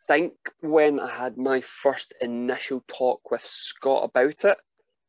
think 0.07 0.35
when 0.61 1.01
I 1.01 1.11
had 1.11 1.37
my 1.37 1.61
first 1.61 2.15
initial 2.21 2.83
talk 2.89 3.31
with 3.31 3.45
Scott 3.45 4.05
about 4.05 4.45
it, 4.45 4.59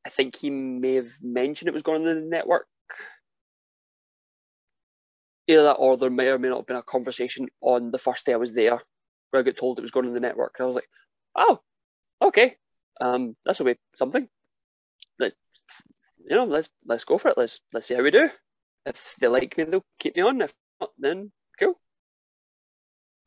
I 0.06 0.10
think 0.10 0.36
he 0.36 0.50
may 0.50 0.96
have 0.96 1.12
mentioned 1.22 1.68
it 1.68 1.74
was 1.74 1.84
going 1.84 2.08
on 2.08 2.16
the 2.16 2.22
network. 2.22 2.68
Either 5.48 5.64
that 5.64 5.74
or 5.74 5.98
there 5.98 6.10
may 6.10 6.30
or 6.30 6.40
may 6.40 6.50
not 6.50 6.58
have 6.58 6.68
been 6.68 6.78
a 6.78 6.84
conversation 6.84 7.48
on 7.62 7.92
the 7.92 7.98
first 7.98 8.26
day 8.26 8.34
I 8.34 8.38
was 8.38 8.54
there 8.54 8.80
where 9.32 9.40
I 9.40 9.44
got 9.44 9.58
told 9.58 9.80
it 9.80 9.82
was 9.82 9.92
going 9.92 10.08
on 10.08 10.14
the 10.14 10.20
network. 10.20 10.56
And 10.58 10.66
I 10.66 10.68
was 10.68 10.76
like, 10.76 10.90
oh, 11.36 11.60
okay, 12.22 12.58
um, 13.00 13.36
this 13.46 13.60
will 13.60 13.68
be 13.68 13.80
something. 13.96 14.28
Let 15.20 15.34
you 16.30 16.36
know, 16.36 16.46
let's 16.46 16.70
let's 16.86 17.06
go 17.06 17.18
for 17.18 17.30
it. 17.30 17.38
Let's 17.38 17.62
let's 17.74 17.88
see 17.88 17.96
how 17.96 18.04
we 18.04 18.12
do. 18.12 18.30
If 18.86 19.16
they 19.20 19.28
like 19.28 19.58
me, 19.58 19.64
they'll 19.66 19.86
keep 20.00 20.16
me 20.16 20.22
on. 20.22 20.42
If 20.42 20.54
not, 20.80 20.92
then 20.98 21.32
cool. 21.60 21.80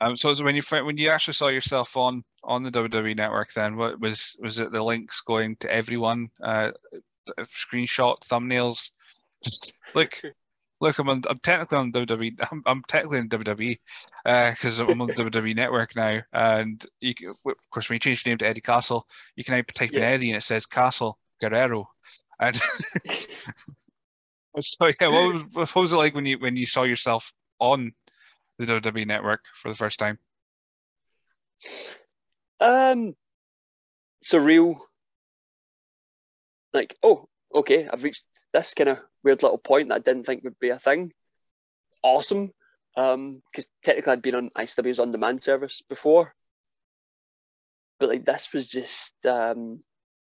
Um, 0.01 0.17
so 0.17 0.35
when 0.45 0.57
you 0.57 0.63
when 0.71 0.99
you 0.99 1.11
actually 1.11 1.35
saw 1.35 1.49
yourself 1.49 1.97
on 1.97 2.23
on 2.43 2.63
the 2.63 2.71
WWE 2.71 3.17
network, 3.17 3.53
then 3.53 3.77
what 3.77 4.01
was 4.01 4.37
was 4.41 4.59
it 4.59 4.73
the 4.73 4.83
links 4.83 5.21
going 5.23 5.57
to 5.57 5.73
everyone? 5.73 6.29
Uh, 6.43 6.73
screenshot 7.41 8.21
thumbnails. 8.29 8.91
Just 9.43 9.75
look, 9.95 10.21
look, 10.85 10.99
I'm 10.99 11.09
on, 11.09 11.23
I'm 11.29 11.39
technically 11.39 11.79
on 11.79 11.93
WWE. 11.93 12.37
I'm, 12.53 12.63
I'm 12.67 12.83
technically 12.87 13.19
in 13.19 13.29
WWE 13.31 13.79
because 14.25 14.81
uh, 14.81 14.87
I'm 14.87 15.01
on 15.01 15.09
the 15.09 15.15
WWE 15.15 15.57
Network 15.57 15.97
now. 15.97 16.21
And 16.33 16.85
you, 17.01 17.15
of 17.31 17.71
course, 17.71 17.89
when 17.89 17.97
you 17.97 18.01
change 18.01 18.25
your 18.25 18.33
name 18.33 18.39
to 18.39 18.47
Eddie 18.47 18.61
Castle, 18.61 19.07
you 19.35 19.45
can 19.45 19.57
now 19.57 19.63
type 19.75 19.93
yeah. 19.93 19.99
in 19.99 20.05
Eddie 20.05 20.31
and 20.31 20.37
it 20.37 20.43
says 20.43 20.67
Castle 20.67 21.19
Guerrero. 21.41 21.89
And 22.39 22.55
so 24.61 24.87
yeah, 25.01 25.09
what 25.09 25.33
was, 25.33 25.45
what 25.55 25.75
was 25.77 25.93
it 25.93 25.97
like 25.97 26.15
when 26.15 26.27
you 26.27 26.39
when 26.39 26.57
you 26.57 26.67
saw 26.67 26.83
yourself 26.83 27.33
on 27.61 27.93
the 28.59 28.67
WWE 28.67 29.07
Network 29.07 29.45
for 29.55 29.69
the 29.69 29.75
first 29.77 29.99
time? 29.99 30.19
Um, 32.61 33.15
surreal. 34.25 34.79
Like, 36.73 36.97
oh, 37.05 37.29
okay, 37.55 37.87
I've 37.91 38.03
reached 38.03 38.25
this 38.55 38.73
kind 38.73 38.89
of 38.89 38.99
weird 39.23 39.43
little 39.43 39.59
point 39.59 39.89
that 39.91 39.97
I 39.97 39.99
didn't 39.99 40.25
think 40.25 40.45
would 40.45 40.59
be 40.59 40.71
a 40.71 40.79
thing. 40.79 41.13
Awesome, 42.03 42.53
because 42.95 43.15
um, 43.15 43.43
technically 43.83 44.13
I'd 44.13 44.23
been 44.23 44.35
on 44.37 44.51
ICW's 44.51 45.01
on 45.01 45.13
demand 45.13 45.43
service 45.43 45.83
before, 45.89 46.35
but 47.99 48.09
like 48.09 48.25
this 48.25 48.49
was 48.53 48.67
just 48.67 49.15
um, 49.27 49.83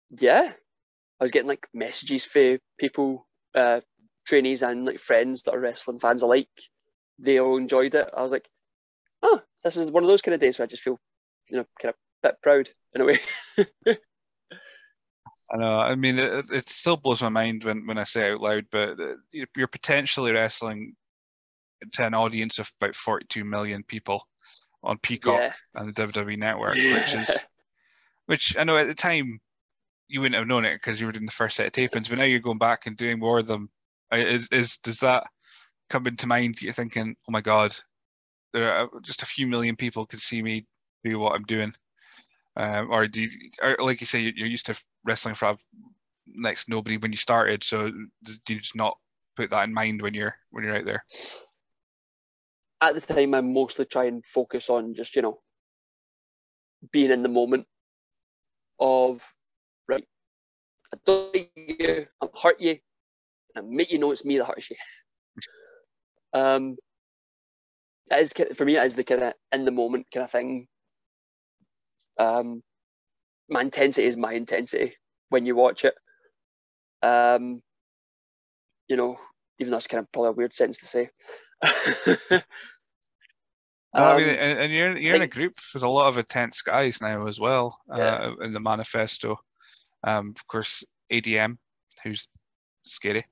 yeah, 0.09 0.53
I 1.19 1.23
was 1.23 1.31
getting 1.31 1.47
like 1.47 1.67
messages 1.73 2.23
for 2.25 2.57
people, 2.79 3.27
uh, 3.55 3.81
trainees 4.25 4.61
and 4.61 4.85
like 4.85 4.99
friends 4.99 5.43
that 5.43 5.53
are 5.53 5.59
wrestling 5.59 5.99
fans 5.99 6.21
alike. 6.21 6.47
They 7.19 7.39
all 7.39 7.57
enjoyed 7.57 7.93
it. 7.93 8.09
I 8.15 8.21
was 8.21 8.31
like, 8.31 8.49
oh, 9.21 9.41
this 9.63 9.77
is 9.77 9.91
one 9.91 10.03
of 10.03 10.09
those 10.09 10.21
kind 10.21 10.33
of 10.33 10.41
days 10.41 10.57
where 10.57 10.63
I 10.63 10.67
just 10.67 10.83
feel, 10.83 10.99
you 11.49 11.57
know, 11.57 11.65
kind 11.81 11.93
of 11.93 11.95
bit 12.21 12.41
proud 12.41 12.69
in 12.93 13.01
a 13.01 13.05
way. 13.05 13.19
I 15.53 15.57
know. 15.57 15.79
I 15.79 15.95
mean, 15.95 16.17
it, 16.17 16.45
it 16.51 16.67
still 16.67 16.97
blows 16.97 17.21
my 17.21 17.29
mind 17.29 17.63
when, 17.63 17.85
when 17.85 17.99
I 17.99 18.03
say 18.03 18.31
out 18.31 18.41
loud, 18.41 18.65
but 18.71 18.99
uh, 18.99 19.13
you're 19.31 19.67
potentially 19.67 20.31
wrestling 20.31 20.95
to 21.91 22.07
an 22.07 22.15
audience 22.15 22.59
of 22.59 22.71
about 22.81 22.95
42 22.95 23.43
million 23.43 23.83
people 23.83 24.27
on 24.81 24.97
Peacock 24.97 25.39
yeah. 25.39 25.53
and 25.75 25.93
the 25.93 26.07
WWE 26.07 26.37
Network, 26.37 26.75
yeah. 26.75 26.95
which 26.95 27.13
is, 27.13 27.37
which 28.25 28.57
I 28.57 28.63
know 28.63 28.77
at 28.77 28.87
the 28.87 28.95
time 28.95 29.39
you 30.07 30.21
wouldn't 30.21 30.37
have 30.37 30.47
known 30.47 30.65
it 30.65 30.73
because 30.73 30.99
you 30.99 31.05
were 31.05 31.11
doing 31.11 31.25
the 31.25 31.31
first 31.31 31.55
set 31.55 31.67
of 31.67 31.71
tapings, 31.71 32.09
but 32.09 32.17
now 32.17 32.23
you're 32.23 32.39
going 32.39 32.57
back 32.57 32.87
and 32.87 32.97
doing 32.97 33.19
more 33.19 33.39
of 33.39 33.47
them. 33.47 33.69
Is 34.11 34.47
is 34.51 34.77
does 34.77 34.99
that 34.99 35.23
come 35.89 36.05
into 36.05 36.27
mind? 36.27 36.61
You're 36.61 36.73
thinking, 36.73 37.15
oh 37.27 37.31
my 37.31 37.41
god, 37.41 37.75
there 38.53 38.71
are 38.71 38.89
just 39.01 39.23
a 39.23 39.27
few 39.27 39.47
million 39.47 39.75
people 39.75 40.05
could 40.05 40.21
see 40.21 40.41
me 40.41 40.67
do 41.03 41.17
what 41.19 41.33
I'm 41.33 41.43
doing. 41.43 41.73
Um, 42.55 42.91
or 42.91 43.07
do 43.07 43.21
you, 43.21 43.29
or 43.61 43.77
like 43.79 43.99
you 43.99 44.07
say, 44.07 44.31
you're 44.35 44.47
used 44.47 44.67
to 44.67 44.79
wrestling 45.05 45.35
for 45.35 45.55
next 46.27 46.69
nobody 46.69 46.97
when 46.97 47.11
you 47.11 47.17
started. 47.17 47.63
So 47.63 47.89
do 47.89 48.53
you 48.53 48.59
just 48.59 48.75
not 48.75 48.97
put 49.35 49.49
that 49.49 49.63
in 49.63 49.73
mind 49.73 50.01
when 50.01 50.13
you're 50.13 50.35
when 50.51 50.63
you're 50.63 50.77
out 50.77 50.85
there? 50.85 51.03
At 52.81 52.95
the 52.95 53.01
time, 53.01 53.33
I 53.33 53.41
mostly 53.41 53.85
try 53.85 54.05
and 54.05 54.25
focus 54.25 54.69
on 54.69 54.93
just 54.93 55.15
you 55.15 55.21
know 55.21 55.39
being 56.91 57.11
in 57.11 57.23
the 57.23 57.29
moment 57.29 57.65
of 58.79 59.25
right. 59.87 60.05
I 60.93 60.97
don't 61.05 61.33
like 61.33 61.51
you. 61.55 62.05
I'm 62.21 62.29
hurt 62.39 62.61
you, 62.61 62.77
I 63.55 63.61
make 63.61 63.91
you 63.91 63.99
know 63.99 64.11
it's 64.11 64.25
me 64.25 64.37
that 64.37 64.45
hurts 64.45 64.69
you. 64.69 64.75
um, 66.33 66.77
that 68.09 68.19
is 68.19 68.33
for 68.53 68.65
me. 68.65 68.77
It 68.77 68.85
is 68.85 68.95
the 68.95 69.03
kind 69.03 69.23
of 69.23 69.33
in 69.51 69.65
the 69.65 69.71
moment 69.71 70.07
kind 70.13 70.23
of 70.23 70.29
thing 70.29 70.67
um, 72.17 72.61
my 73.49 73.61
intensity 73.61 74.07
is 74.07 74.17
my 74.17 74.33
intensity 74.33 74.95
when 75.29 75.45
you 75.45 75.55
watch 75.55 75.85
it. 75.85 75.95
Um, 77.01 77.61
you 78.87 78.95
know, 78.95 79.17
even 79.59 79.71
that's 79.71 79.87
kind 79.87 80.01
of 80.01 80.11
probably 80.11 80.29
a 80.29 80.33
weird 80.33 80.53
sentence 80.53 80.77
to 80.79 80.85
say. 80.85 81.09
um, 82.31 82.41
I 83.93 84.17
mean, 84.17 84.29
and, 84.29 84.59
and 84.59 84.73
you're 84.73 84.97
you're 84.97 85.15
in 85.15 85.21
a 85.21 85.27
group 85.27 85.57
with 85.73 85.83
a 85.83 85.89
lot 85.89 86.07
of 86.07 86.17
intense 86.17 86.61
guys 86.61 87.01
now 87.01 87.27
as 87.27 87.39
well 87.39 87.79
uh, 87.89 88.31
in 88.41 88.53
the 88.53 88.59
manifesto. 88.59 89.37
Um, 90.03 90.33
of 90.35 90.47
course, 90.47 90.83
ADM, 91.11 91.57
who's 92.03 92.27
scary, 92.83 93.25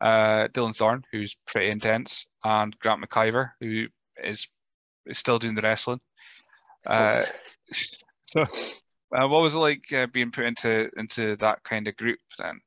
uh, 0.00 0.48
Dylan 0.48 0.76
Thorne, 0.76 1.04
who's 1.12 1.36
pretty 1.46 1.70
intense, 1.70 2.26
and 2.44 2.76
Grant 2.80 3.02
McIver, 3.02 3.50
who 3.60 3.86
is 4.22 4.48
is 5.06 5.18
still 5.18 5.38
doing 5.38 5.54
the 5.54 5.62
wrestling. 5.62 6.00
Uh, 6.86 7.22
so, 8.32 8.42
uh, 8.42 8.46
what 9.28 9.42
was 9.42 9.54
it 9.54 9.58
like 9.58 9.92
uh, 9.92 10.06
being 10.06 10.30
put 10.30 10.46
into 10.46 10.90
into 10.96 11.36
that 11.36 11.62
kind 11.62 11.88
of 11.88 11.96
group 11.96 12.18
then? 12.38 12.60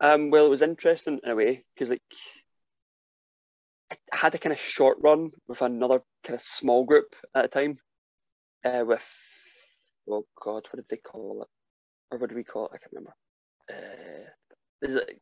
Um, 0.00 0.30
well, 0.30 0.46
it 0.46 0.50
was 0.50 0.62
interesting 0.62 1.20
in 1.22 1.30
a 1.30 1.34
way 1.34 1.64
because 1.74 1.90
like 1.90 2.02
I 3.90 3.96
had 4.12 4.34
a 4.34 4.38
kind 4.38 4.52
of 4.52 4.58
short 4.58 4.98
run 5.00 5.30
with 5.48 5.62
another 5.62 6.02
kind 6.24 6.34
of 6.34 6.40
small 6.40 6.84
group 6.84 7.14
at 7.34 7.44
a 7.46 7.48
time. 7.48 7.76
Uh, 8.64 8.84
with 8.86 9.08
oh 10.08 10.24
god, 10.42 10.66
what 10.70 10.76
did 10.76 10.86
they 10.90 10.96
call 10.96 11.42
it? 11.42 11.48
Or 12.10 12.18
what 12.18 12.30
do 12.30 12.36
we 12.36 12.44
call 12.44 12.66
it? 12.66 12.72
I 12.74 12.78
can't 12.78 12.92
remember. 12.92 13.14
Uh, 13.70 14.30
it, 14.82 15.20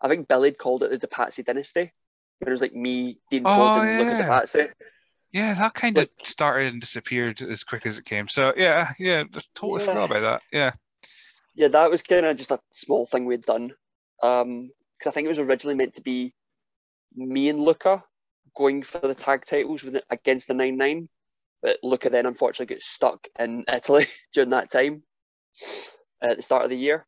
I 0.00 0.08
think 0.08 0.28
Billy 0.28 0.52
called 0.52 0.82
it 0.82 1.00
the 1.00 1.08
Patsy 1.08 1.42
Dynasty. 1.42 1.92
It 2.40 2.50
was 2.50 2.62
like 2.62 2.74
me, 2.74 3.18
Dean 3.30 3.44
oh, 3.46 3.54
Ford, 3.54 3.88
and 3.88 3.90
yeah. 3.90 3.98
Look 3.98 4.08
at 4.08 4.18
the 4.18 4.24
Patsy. 4.24 4.66
Yeah, 5.32 5.54
that 5.54 5.74
kind 5.74 5.96
of 5.96 6.08
started 6.22 6.72
and 6.72 6.80
disappeared 6.80 7.40
as 7.40 7.64
quick 7.64 7.86
as 7.86 7.98
it 7.98 8.04
came. 8.04 8.28
So 8.28 8.52
yeah, 8.56 8.90
yeah, 8.98 9.24
totally 9.54 9.80
yeah. 9.80 9.86
forgot 9.86 10.10
about 10.10 10.20
that. 10.20 10.42
Yeah. 10.52 10.72
Yeah, 11.54 11.68
that 11.68 11.90
was 11.90 12.02
kind 12.02 12.26
of 12.26 12.36
just 12.36 12.50
a 12.50 12.60
small 12.74 13.06
thing 13.06 13.24
we'd 13.24 13.42
done. 13.42 13.72
Um, 14.22 14.70
because 14.98 15.10
I 15.10 15.14
think 15.14 15.24
it 15.24 15.30
was 15.30 15.38
originally 15.38 15.74
meant 15.74 15.94
to 15.94 16.02
be 16.02 16.34
me 17.14 17.48
and 17.48 17.58
Luca 17.58 18.04
going 18.54 18.82
for 18.82 19.00
the 19.00 19.14
tag 19.14 19.44
titles 19.46 19.82
with 19.82 20.02
against 20.10 20.48
the 20.48 20.54
Nine 20.54 20.76
Nine, 20.76 21.08
but 21.62 21.78
Luca 21.82 22.10
then 22.10 22.26
unfortunately 22.26 22.74
got 22.74 22.82
stuck 22.82 23.26
in 23.38 23.64
Italy 23.72 24.06
during 24.34 24.50
that 24.50 24.70
time 24.70 25.02
at 26.22 26.36
the 26.36 26.42
start 26.42 26.64
of 26.64 26.70
the 26.70 26.78
year. 26.78 27.06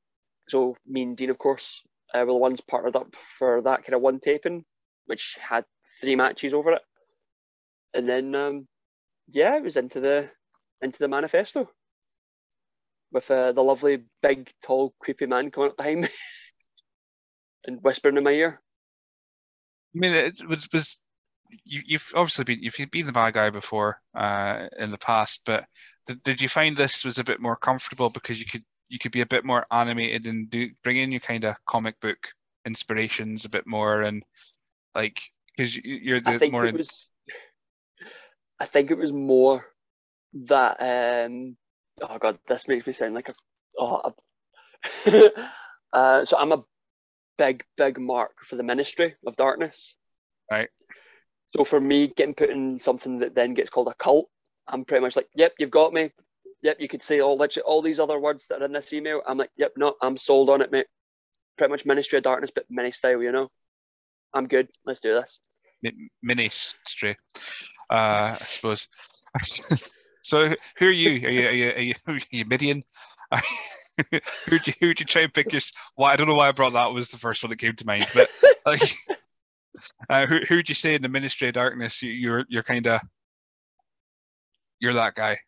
So 0.48 0.76
me 0.86 1.02
and 1.02 1.16
Dean, 1.16 1.30
of 1.30 1.38
course, 1.38 1.82
uh, 2.14 2.20
were 2.20 2.32
the 2.32 2.38
ones 2.38 2.60
partnered 2.62 2.96
up 2.96 3.14
for 3.14 3.62
that 3.62 3.84
kind 3.84 3.94
of 3.94 4.00
one 4.00 4.18
taping, 4.18 4.64
which 5.06 5.38
had 5.40 5.64
three 6.00 6.16
matches 6.16 6.54
over 6.54 6.72
it 6.72 6.82
and 7.94 8.08
then 8.08 8.34
um, 8.34 8.66
yeah, 9.28 9.56
it 9.56 9.62
was 9.62 9.76
into 9.76 10.00
the 10.00 10.30
into 10.82 10.98
the 10.98 11.08
manifesto 11.08 11.70
with 13.12 13.30
uh, 13.30 13.52
the 13.52 13.62
lovely 13.62 14.02
big 14.22 14.50
tall 14.62 14.92
creepy 14.98 15.26
man 15.26 15.50
coming 15.50 15.70
up 15.70 15.76
behind 15.76 16.02
me 16.02 16.08
and 17.66 17.82
whispering 17.82 18.16
in 18.16 18.24
my 18.24 18.32
ear. 18.32 18.60
I 19.94 19.98
mean, 19.98 20.12
it 20.12 20.46
was 20.46 20.68
was 20.72 21.00
you, 21.64 21.82
have 21.98 22.12
obviously 22.14 22.44
been 22.44 22.62
you've 22.62 22.90
been 22.90 23.06
the 23.06 23.12
bad 23.12 23.34
guy 23.34 23.50
before 23.50 24.00
uh, 24.14 24.66
in 24.78 24.90
the 24.90 24.98
past, 24.98 25.42
but 25.46 25.64
did, 26.06 26.22
did 26.22 26.40
you 26.42 26.48
find 26.48 26.76
this 26.76 27.04
was 27.04 27.18
a 27.18 27.24
bit 27.24 27.40
more 27.40 27.56
comfortable 27.56 28.10
because 28.10 28.40
you 28.40 28.46
could 28.46 28.64
you 28.88 28.98
could 28.98 29.12
be 29.12 29.20
a 29.20 29.26
bit 29.26 29.44
more 29.44 29.66
animated 29.70 30.26
and 30.26 30.50
do 30.50 30.68
bring 30.82 30.96
in 30.96 31.12
your 31.12 31.20
kind 31.20 31.44
of 31.44 31.56
comic 31.66 31.98
book 32.00 32.28
inspirations 32.66 33.44
a 33.44 33.48
bit 33.48 33.66
more 33.66 34.02
and 34.02 34.22
Like, 34.94 35.20
because 35.56 35.76
you're 35.76 36.20
the 36.20 36.48
more. 36.50 36.70
was. 36.72 37.08
I 38.60 38.66
think 38.66 38.90
it 38.90 38.98
was 38.98 39.12
more 39.12 39.64
that. 40.46 40.76
um 40.80 41.56
Oh 42.02 42.18
god, 42.18 42.38
this 42.48 42.68
makes 42.68 42.86
me 42.86 42.92
sound 42.92 43.14
like 43.14 43.28
a. 43.28 43.34
Oh, 43.78 44.12
a, 45.06 45.32
uh, 45.92 46.24
so 46.24 46.36
I'm 46.36 46.52
a 46.52 46.64
big, 47.38 47.64
big 47.76 47.98
mark 47.98 48.44
for 48.44 48.56
the 48.56 48.62
Ministry 48.62 49.14
of 49.26 49.36
Darkness. 49.36 49.96
Right. 50.50 50.68
So 51.56 51.64
for 51.64 51.80
me, 51.80 52.08
getting 52.08 52.34
put 52.34 52.50
in 52.50 52.80
something 52.80 53.20
that 53.20 53.34
then 53.34 53.54
gets 53.54 53.70
called 53.70 53.88
a 53.88 53.94
cult, 53.94 54.28
I'm 54.66 54.84
pretty 54.84 55.02
much 55.02 55.16
like, 55.16 55.28
yep, 55.34 55.52
you've 55.58 55.70
got 55.70 55.92
me. 55.92 56.10
Yep, 56.62 56.78
you 56.80 56.88
could 56.88 57.02
say 57.02 57.20
all 57.20 57.36
literally 57.36 57.64
all 57.64 57.82
these 57.82 58.00
other 58.00 58.18
words 58.18 58.46
that 58.48 58.62
are 58.62 58.64
in 58.64 58.72
this 58.72 58.92
email. 58.92 59.22
I'm 59.26 59.38
like, 59.38 59.50
yep, 59.56 59.72
no, 59.76 59.94
I'm 60.00 60.16
sold 60.16 60.50
on 60.50 60.62
it, 60.62 60.72
mate. 60.72 60.86
Pretty 61.56 61.70
much 61.70 61.84
Ministry 61.86 62.16
of 62.16 62.24
Darkness, 62.24 62.50
but 62.54 62.64
mini 62.70 62.90
style, 62.90 63.22
you 63.22 63.32
know. 63.32 63.48
I'm 64.32 64.48
good. 64.48 64.68
Let's 64.84 65.00
do 65.00 65.12
this. 65.12 65.40
Ministry, 66.22 67.16
uh, 67.90 68.30
I 68.30 68.34
suppose. 68.34 68.88
so, 70.22 70.54
who 70.76 70.86
are 70.86 70.90
you? 70.90 71.26
Are 71.26 71.30
you 71.30 71.46
are 71.46 71.52
you, 71.52 71.70
are 71.70 71.80
you, 71.80 71.94
are 72.08 72.20
you 72.30 72.44
Mideon? 72.44 72.84
who'd 74.46 74.66
you 74.66 74.72
who'd 74.80 75.00
you 75.00 75.06
try 75.06 75.22
and 75.22 75.34
pick 75.34 75.52
your? 75.52 75.62
Well, 75.96 76.10
I 76.10 76.16
don't 76.16 76.26
know 76.26 76.34
why 76.34 76.48
I 76.48 76.52
brought 76.52 76.72
that. 76.74 76.92
Was 76.92 77.10
the 77.10 77.18
first 77.18 77.42
one 77.42 77.50
that 77.50 77.58
came 77.58 77.76
to 77.76 77.86
mind, 77.86 78.06
but 78.14 78.28
like, 78.66 78.94
uh, 80.08 80.26
who 80.26 80.38
who'd 80.40 80.68
you 80.68 80.74
say 80.74 80.94
in 80.94 81.02
the 81.02 81.08
Ministry 81.08 81.48
of 81.48 81.54
Darkness? 81.54 82.02
You, 82.02 82.12
you're 82.12 82.44
you're 82.48 82.62
kind 82.62 82.86
of 82.86 83.00
you're 84.80 84.94
that 84.94 85.14
guy. 85.14 85.38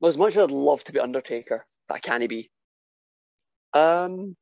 Well, 0.00 0.08
as 0.08 0.18
much 0.18 0.32
as 0.32 0.44
I'd 0.44 0.50
love 0.50 0.82
to 0.84 0.92
be 0.92 1.00
Undertaker, 1.00 1.66
that 1.88 2.02
can't 2.02 2.26
be. 2.28 2.50
Um, 3.72 4.36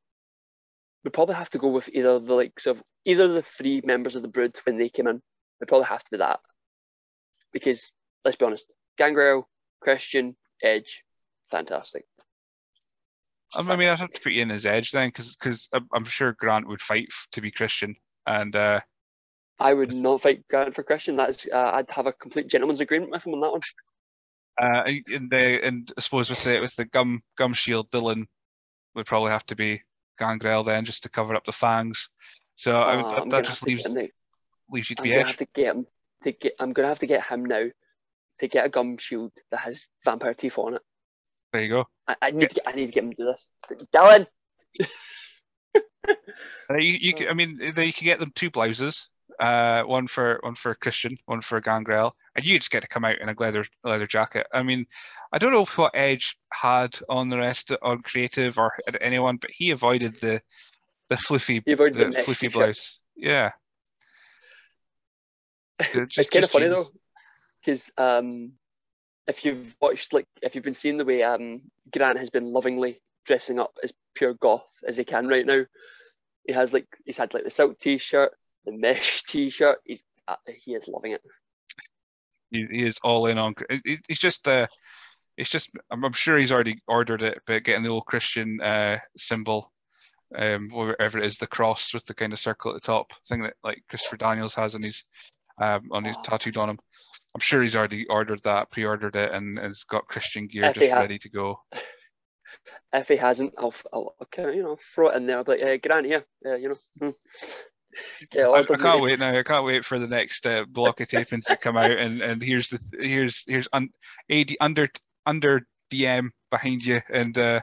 we'd 1.03 1.13
probably 1.13 1.35
have 1.35 1.49
to 1.51 1.57
go 1.57 1.69
with 1.69 1.89
either 1.93 2.19
the 2.19 2.33
likes 2.33 2.65
of 2.65 2.81
either 3.05 3.27
the 3.27 3.41
three 3.41 3.81
members 3.83 4.15
of 4.15 4.21
the 4.21 4.27
Brood 4.27 4.57
when 4.65 4.75
they 4.75 4.89
came 4.89 5.07
in. 5.07 5.21
We 5.59 5.65
probably 5.65 5.87
have 5.87 6.03
to 6.03 6.11
be 6.11 6.17
that 6.17 6.39
because 7.51 7.91
let's 8.25 8.37
be 8.37 8.45
honest, 8.45 8.71
Gangrel, 8.97 9.47
Christian, 9.81 10.35
Edge, 10.61 11.03
fantastic. 11.49 12.05
I 13.55 13.75
mean, 13.75 13.89
I'd 13.89 13.99
have 13.99 14.11
to 14.11 14.21
put 14.21 14.33
you 14.33 14.43
in 14.43 14.51
as 14.51 14.65
Edge 14.65 14.91
then, 14.91 15.07
because 15.07 15.35
because 15.35 15.69
I'm 15.93 16.05
sure 16.05 16.33
Grant 16.33 16.67
would 16.67 16.81
fight 16.81 17.07
to 17.31 17.41
be 17.41 17.49
Christian, 17.49 17.95
and 18.27 18.55
uh, 18.55 18.81
I 19.59 19.73
would 19.73 19.93
not 19.93 20.21
fight 20.21 20.47
Grant 20.47 20.75
for 20.75 20.83
Christian. 20.83 21.15
That's 21.15 21.47
uh, 21.51 21.71
I'd 21.73 21.89
have 21.89 22.05
a 22.05 22.13
complete 22.13 22.47
gentleman's 22.47 22.81
agreement 22.81 23.11
with 23.11 23.25
him 23.25 23.33
on 23.33 23.41
that 23.41 23.51
one. 23.51 23.61
Uh, 24.61 24.83
and 25.07 25.31
the 25.31 25.65
and 25.65 25.91
I 25.97 26.01
suppose 26.01 26.29
with 26.29 26.43
the 26.43 26.59
with 26.59 26.75
the 26.75 26.85
gum 26.85 27.23
gum 27.37 27.53
shield, 27.53 27.89
Dylan 27.89 28.25
would 28.93 29.07
probably 29.07 29.31
have 29.31 29.45
to 29.47 29.55
be 29.55 29.81
Gangrel 30.19 30.63
then, 30.63 30.85
just 30.85 31.03
to 31.03 31.09
cover 31.09 31.33
up 31.33 31.45
the 31.45 31.51
fangs. 31.51 32.09
So 32.55 32.77
I 32.77 33.01
would, 33.01 33.31
that 33.31 33.45
just 33.45 33.65
leaves 33.65 33.85
leaves 34.71 34.89
you 34.89 34.95
to 34.97 35.01
I'm 35.01 35.03
be 35.03 35.11
gonna 35.11 35.25
have 35.25 35.37
to 35.37 35.47
get 35.53 35.75
him 35.75 35.87
to 36.23 36.31
get. 36.31 36.53
I'm 36.59 36.73
gonna 36.73 36.87
have 36.87 36.99
to 36.99 37.07
get 37.07 37.25
him 37.25 37.45
now 37.45 37.65
to 38.39 38.47
get 38.47 38.65
a 38.65 38.69
gum 38.69 38.97
shield 38.97 39.31
that 39.51 39.59
has 39.61 39.87
vampire 40.03 40.33
teeth 40.33 40.57
on 40.57 40.75
it. 40.75 40.81
There 41.51 41.61
you 41.61 41.69
go. 41.69 41.85
I, 42.07 42.15
I 42.21 42.31
need 42.31 42.49
to 42.49 42.55
get. 42.55 42.67
I 42.67 42.71
need 42.73 42.87
to 42.87 42.91
get 42.91 43.03
him 43.03 43.11
to 43.11 43.17
do 43.17 43.25
this. 43.25 43.47
Dylan. 43.93 44.27
You, 46.69 46.77
you 46.79 47.13
can, 47.15 47.27
I 47.27 47.33
mean, 47.33 47.59
you 47.61 47.93
can 47.93 48.05
get 48.05 48.19
them 48.19 48.31
two 48.35 48.49
blouses, 48.49 49.09
uh, 49.39 49.83
one 49.83 50.07
for 50.07 50.39
one 50.41 50.55
for 50.55 50.75
Christian, 50.75 51.17
one 51.25 51.41
for 51.41 51.59
Gangrel, 51.61 52.15
and 52.35 52.45
you 52.45 52.57
just 52.57 52.71
get 52.71 52.81
to 52.81 52.87
come 52.87 53.05
out 53.05 53.19
in 53.19 53.29
a 53.29 53.35
leather 53.37 53.65
leather 53.83 54.07
jacket. 54.07 54.47
I 54.53 54.63
mean, 54.63 54.85
I 55.31 55.37
don't 55.37 55.51
know 55.51 55.65
what 55.65 55.91
Edge 55.95 56.37
had 56.53 56.97
on 57.09 57.29
the 57.29 57.37
rest 57.37 57.71
on 57.81 58.01
creative 58.01 58.57
or 58.57 58.73
anyone, 59.01 59.37
but 59.37 59.51
he 59.51 59.71
avoided 59.71 60.19
the 60.19 60.41
the 61.09 61.17
fluffy 61.17 61.59
the 61.59 61.75
the 61.75 62.23
fluffy 62.23 62.47
blouse. 62.47 62.99
Yeah. 63.15 63.51
it's 65.93 66.15
Just- 66.15 66.31
kind 66.31 66.43
of 66.45 66.51
funny 66.51 66.65
genius. 66.65 66.87
though, 66.87 66.93
because 67.63 67.91
um, 67.97 68.53
if 69.27 69.45
you've 69.45 69.75
watched 69.81 70.13
like 70.13 70.27
if 70.41 70.55
you've 70.55 70.63
been 70.63 70.73
seeing 70.73 70.97
the 70.97 71.05
way 71.05 71.23
um 71.23 71.61
Grant 71.91 72.17
has 72.17 72.29
been 72.29 72.51
lovingly 72.51 73.01
dressing 73.25 73.59
up 73.59 73.71
as 73.83 73.93
pure 74.15 74.33
goth 74.33 74.69
as 74.87 74.97
he 74.97 75.03
can 75.03 75.27
right 75.27 75.45
now, 75.45 75.65
he 76.45 76.53
has 76.53 76.73
like 76.73 76.87
he's 77.05 77.17
had 77.17 77.33
like 77.33 77.43
the 77.43 77.49
silk 77.51 77.79
t-shirt, 77.79 78.31
the 78.65 78.71
mesh 78.71 79.23
t-shirt. 79.27 79.79
He's 79.85 80.03
uh, 80.27 80.35
he 80.47 80.73
is 80.73 80.87
loving 80.87 81.13
it. 81.13 81.21
He, 82.51 82.65
he 82.71 82.85
is 82.85 82.99
all 83.03 83.27
in 83.27 83.37
on. 83.37 83.53
It's 83.69 84.19
just 84.19 84.47
uh, 84.47 84.67
it's 85.37 85.49
just. 85.49 85.69
I'm, 85.91 86.03
I'm 86.03 86.13
sure 86.13 86.37
he's 86.37 86.51
already 86.51 86.81
ordered 86.87 87.21
it, 87.21 87.39
but 87.45 87.63
getting 87.63 87.83
the 87.83 87.89
old 87.89 88.05
Christian 88.05 88.59
uh 88.61 88.97
symbol, 89.17 89.71
um, 90.35 90.69
whatever 90.69 91.19
it 91.19 91.25
is, 91.25 91.37
the 91.37 91.47
cross 91.47 91.93
with 91.93 92.05
the 92.05 92.15
kind 92.15 92.33
of 92.33 92.39
circle 92.39 92.71
at 92.71 92.81
the 92.81 92.85
top, 92.87 93.13
thing 93.27 93.41
that 93.43 93.53
like 93.63 93.83
Christopher 93.89 94.17
Daniels 94.17 94.55
has 94.55 94.73
on 94.75 94.81
his, 94.83 95.03
um, 95.59 95.89
on 95.91 96.03
his 96.05 96.15
Oh. 96.17 96.21
tattooed 96.23 96.57
on 96.57 96.69
him. 96.69 96.79
I'm 97.35 97.41
sure 97.41 97.61
he's 97.61 97.75
already 97.75 98.07
ordered 98.07 98.41
that, 98.43 98.71
pre-ordered 98.71 99.15
it, 99.15 99.31
and 99.31 99.59
has 99.59 99.83
got 99.83 100.07
Christian 100.07 100.47
gear 100.47 100.65
If 100.65 100.75
just 100.75 100.91
ha- 100.91 100.99
ready 100.99 101.19
to 101.19 101.29
go. 101.29 101.61
If 102.91 103.07
he 103.07 103.15
hasn't, 103.15 103.53
I'll, 103.57 103.73
I'll, 103.93 104.15
I'll 104.19 104.27
kind 104.31 104.49
of, 104.49 104.55
you 104.55 104.63
know 104.63 104.75
throw 104.75 105.09
it 105.09 105.15
in 105.15 105.27
there. 105.27 105.37
I'll 105.37 105.43
be 105.43 105.51
like, 105.51 105.61
hey, 105.61 105.77
Grant 105.77 106.07
here, 106.07 106.25
uh, 106.45 106.55
you 106.55 106.69
know. 107.01 107.13
Get 108.31 108.47
I, 108.47 108.59
I 108.59 108.63
can't 108.63 109.01
wait 109.01 109.19
now. 109.19 109.37
I 109.37 109.43
can't 109.43 109.65
wait 109.65 109.85
for 109.85 109.99
the 109.99 110.07
next 110.07 110.45
uh, 110.45 110.65
block 110.65 110.99
of 110.99 111.07
tapings 111.07 111.45
to 111.45 111.57
come 111.57 111.77
out, 111.77 111.91
and 111.91 112.21
and 112.21 112.41
here's 112.41 112.69
the 112.69 112.79
here's 112.99 113.43
here's 113.47 113.67
un, 113.73 113.89
AD 114.31 114.55
under 114.59 114.87
under 115.25 115.67
DM 115.91 116.29
behind 116.49 116.83
you, 116.85 116.99
and 117.11 117.37
uh, 117.37 117.61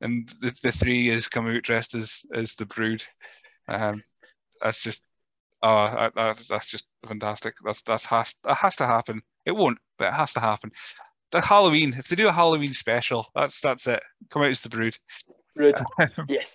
and 0.00 0.28
the, 0.40 0.54
the 0.62 0.72
three 0.72 1.08
is 1.08 1.28
come 1.28 1.48
out 1.48 1.62
dressed 1.62 1.94
as 1.94 2.22
as 2.34 2.54
the 2.54 2.66
brood. 2.66 3.04
Um, 3.68 4.02
that's 4.62 4.82
just 4.82 5.02
oh, 5.62 6.10
I, 6.16 6.34
that's 6.48 6.68
just 6.68 6.86
fantastic. 7.06 7.54
That's 7.64 7.82
that's 7.82 8.06
has 8.06 8.34
that 8.44 8.56
has 8.56 8.76
to 8.76 8.86
happen. 8.86 9.20
It 9.44 9.56
won't, 9.56 9.78
but 9.98 10.08
it 10.08 10.14
has 10.14 10.32
to 10.34 10.40
happen. 10.40 10.72
The 11.30 11.40
Halloween, 11.40 11.94
if 11.98 12.08
they 12.08 12.16
do 12.16 12.28
a 12.28 12.32
Halloween 12.32 12.72
special, 12.72 13.26
that's 13.34 13.60
that's 13.60 13.86
it. 13.86 14.00
Come 14.30 14.42
out 14.42 14.50
as 14.50 14.60
the 14.60 14.68
brood. 14.68 14.96
Rude. 15.56 15.80
yes. 16.28 16.54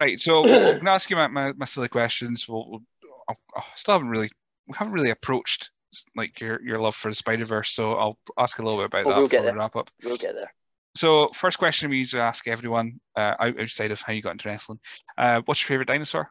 Right, 0.00 0.20
so 0.20 0.44
I'm 0.44 0.78
gonna 0.78 0.90
ask 0.90 1.10
you 1.10 1.16
my, 1.16 1.28
my, 1.28 1.52
my 1.52 1.66
silly 1.66 1.88
questions. 1.88 2.48
We'll, 2.48 2.68
we'll 2.68 2.82
I 3.28 3.34
I 3.56 3.62
still 3.76 3.94
haven't 3.94 4.10
really 4.10 4.30
we 4.66 4.74
haven't 4.76 4.94
really 4.94 5.10
approached 5.10 5.70
like 6.16 6.40
your 6.40 6.60
your 6.62 6.78
love 6.78 6.94
for 6.94 7.10
the 7.10 7.14
Spider 7.14 7.44
Verse, 7.44 7.70
so 7.70 7.94
I'll 7.94 8.18
ask 8.38 8.58
a 8.58 8.62
little 8.62 8.78
bit 8.78 8.86
about 8.86 9.06
Oh, 9.06 9.10
that 9.10 9.18
we'll 9.18 9.28
get 9.28 9.42
before 9.42 9.54
we 9.54 9.58
wrap 9.58 9.76
up. 9.76 9.90
We'll 10.04 10.16
get 10.16 10.34
there. 10.34 10.52
So 10.96 11.28
first 11.28 11.58
question 11.58 11.90
we 11.90 11.98
usually 11.98 12.22
ask 12.22 12.48
everyone 12.48 13.00
uh, 13.14 13.34
outside 13.38 13.92
of 13.92 14.00
how 14.00 14.12
you 14.12 14.22
got 14.22 14.32
into 14.32 14.48
wrestling. 14.48 14.80
Uh, 15.16 15.40
what's 15.44 15.62
your 15.62 15.68
favorite 15.68 15.88
dinosaur? 15.88 16.28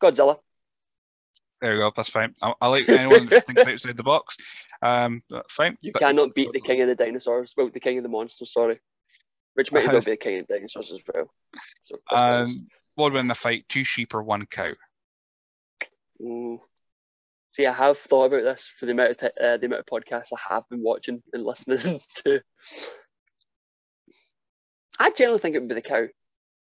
Godzilla. 0.00 0.38
There 1.60 1.72
you 1.74 1.78
go. 1.80 1.92
That's 1.94 2.08
fine. 2.08 2.34
I, 2.42 2.54
I 2.60 2.68
like 2.68 2.88
anyone 2.88 3.26
that 3.26 3.44
thinks 3.46 3.66
outside 3.66 3.96
the 3.96 4.02
box. 4.04 4.36
Um, 4.80 5.22
fine. 5.50 5.76
You 5.80 5.92
But- 5.92 6.00
cannot 6.00 6.34
beat 6.34 6.52
the 6.52 6.60
king 6.60 6.80
of 6.80 6.88
the 6.88 6.94
dinosaurs. 6.94 7.54
Well, 7.56 7.68
the 7.68 7.80
king 7.80 7.98
of 7.98 8.04
the 8.04 8.08
monsters. 8.08 8.52
Sorry. 8.52 8.78
Which 9.54 9.72
might 9.72 9.86
well 9.88 10.00
be 10.00 10.12
the 10.12 10.16
king 10.16 10.38
of 10.38 10.46
the 10.46 10.54
dinosaurs 10.54 10.92
as 10.92 11.00
well. 11.12 11.32
So, 11.82 11.96
let's 12.12 12.22
be 12.22 12.26
honest. 12.26 12.58
Um, 12.58 12.66
what 12.94 13.04
would 13.06 13.14
win 13.14 13.26
the 13.26 13.34
fight? 13.34 13.64
Two 13.68 13.82
sheep 13.82 14.14
or 14.14 14.22
one 14.22 14.46
cow? 14.46 14.72
Mm. 16.22 16.58
See, 17.50 17.66
I 17.66 17.72
have 17.72 17.98
thought 17.98 18.26
about 18.26 18.44
this 18.44 18.66
for 18.66 18.86
the 18.86 18.92
amount 18.92 19.10
of 19.10 19.16
t- 19.16 19.26
uh, 19.26 19.56
the 19.56 19.66
amount 19.66 19.80
of 19.80 19.86
podcasts 19.86 20.32
I 20.32 20.54
have 20.54 20.68
been 20.68 20.82
watching 20.82 21.22
and 21.32 21.44
listening 21.44 21.98
to. 22.24 22.40
I 24.98 25.10
generally 25.10 25.40
think 25.40 25.56
it 25.56 25.60
would 25.60 25.68
be 25.68 25.74
the 25.74 25.82
cow. 25.82 26.06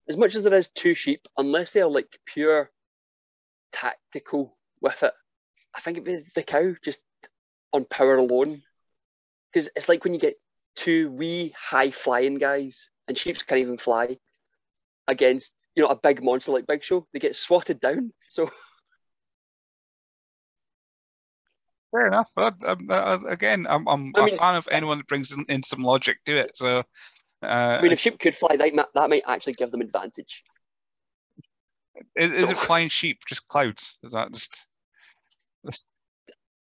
As 0.09 0.17
much 0.17 0.35
as 0.35 0.43
there 0.43 0.55
is 0.55 0.69
two 0.69 0.95
sheep, 0.95 1.27
unless 1.39 1.71
they 1.71 1.81
are 1.81 1.89
like 1.91 2.19
pure 2.27 2.71
tactical 3.73 4.57
with 4.85 5.03
it, 5.03 5.13
I 5.75 5.81
think 5.81 5.97
it'd 5.99 6.05
be 6.05 6.23
the 6.37 6.43
cow 6.45 6.75
just 6.85 7.03
on 7.73 7.85
power 7.85 8.15
alone. 8.15 8.63
Because 9.53 9.69
it's 9.75 9.89
like 9.89 10.05
when 10.05 10.15
you 10.15 10.21
get 10.21 10.37
two 10.77 11.11
wee 11.11 11.53
high 11.59 11.91
flying 11.91 12.37
guys, 12.37 12.91
and 13.09 13.19
sheep 13.19 13.37
can't 13.47 13.61
even 13.61 13.79
fly, 13.79 14.19
against 15.09 15.53
you 15.75 15.83
know 15.83 15.89
a 15.89 15.97
big 15.97 16.23
monster 16.23 16.53
like 16.53 16.67
Big 16.67 16.85
Show, 16.85 17.07
they 17.13 17.19
get 17.19 17.35
swatted 17.35 17.81
down. 17.81 18.13
So 18.29 18.49
Fair 21.95 22.09
enough. 22.09 22.31
But, 22.35 22.57
um, 22.65 22.89
uh, 22.91 23.21
again, 23.29 23.67
I'm, 23.71 23.87
I'm 23.89 24.13
I 24.17 24.21
a 24.21 24.25
mean- 24.25 24.37
fan 24.37 24.57
of 24.57 24.69
anyone 24.71 24.99
that 24.99 25.07
brings 25.07 25.31
in, 25.31 25.45
in 25.49 25.63
some 25.63 25.83
logic 25.83 26.19
to 26.27 26.37
it. 26.37 26.51
So, 26.57 26.79
uh, 27.43 27.47
I 27.47 27.83
mean, 27.83 27.93
if 27.93 28.01
sheep 28.01 28.19
could 28.19 28.35
fly, 28.35 28.57
that 28.57 28.75
might, 28.75 28.87
that 28.95 29.11
might 29.11 29.23
actually 29.29 29.53
give 29.53 29.71
them 29.71 29.81
advantage. 29.81 30.43
is, 32.17 32.33
is 32.43 32.51
it 32.51 32.57
flying 32.57 32.89
sheep 32.89 33.21
just 33.29 33.47
clouds? 33.47 33.97
Is 34.03 34.11
that 34.11 34.33
just 34.33 34.67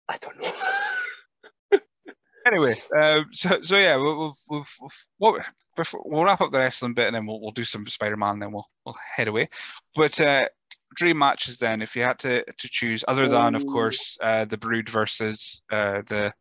I 0.08 0.18
don't 0.18 0.42
know. 0.42 1.80
anyway? 2.48 2.74
Um, 2.96 3.26
so, 3.32 3.62
so 3.62 3.78
yeah, 3.78 3.96
we'll, 3.96 4.18
we'll, 4.18 4.38
we'll, 4.50 4.66
we'll, 4.80 4.92
what- 5.18 5.46
before, 5.76 6.02
we'll 6.06 6.24
wrap 6.24 6.42
up 6.42 6.52
the 6.52 6.60
wrestling 6.60 6.94
bit 6.94 7.08
and 7.08 7.16
then 7.16 7.26
we'll, 7.26 7.42
we'll 7.42 7.52
do 7.52 7.64
some 7.64 7.86
Spider-Man. 7.86 8.34
And 8.34 8.42
then 8.42 8.52
we'll 8.52 8.68
we'll 8.86 8.96
head 9.16 9.28
away. 9.28 9.50
But 9.96 10.20
uh, 10.22 10.48
dream 10.96 11.18
matches 11.18 11.58
then, 11.58 11.82
if 11.82 11.96
you 11.96 12.04
had 12.04 12.20
to 12.20 12.44
to 12.44 12.70
choose, 12.70 13.04
other 13.08 13.28
than 13.28 13.56
of 13.56 13.66
course 13.66 14.18
uh, 14.22 14.46
the 14.46 14.58
Brood 14.58 14.90
versus 14.90 15.62
uh, 15.72 16.04
the 16.04 16.34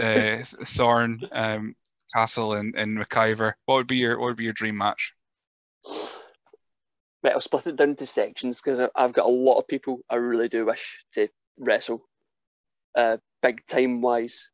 uh, 0.00 0.42
Thorn 0.64 1.20
um, 1.32 1.74
Castle 2.12 2.54
and 2.54 2.74
and 2.76 2.98
McIver, 2.98 3.52
what 3.66 3.76
would 3.76 3.86
be 3.86 3.96
your 3.96 4.18
what 4.18 4.26
would 4.28 4.36
be 4.36 4.44
your 4.44 4.52
dream 4.54 4.76
match? 4.76 5.12
Right, 7.22 7.32
I'll 7.34 7.40
split 7.40 7.66
it 7.66 7.76
down 7.76 7.90
into 7.90 8.06
sections 8.06 8.60
because 8.60 8.88
I've 8.94 9.12
got 9.12 9.26
a 9.26 9.28
lot 9.28 9.58
of 9.58 9.66
people 9.66 10.00
I 10.08 10.16
really 10.16 10.48
do 10.48 10.66
wish 10.66 11.04
to 11.14 11.28
wrestle, 11.58 12.06
uh, 12.96 13.18
big 13.42 13.66
time 13.66 14.00
wise. 14.00 14.48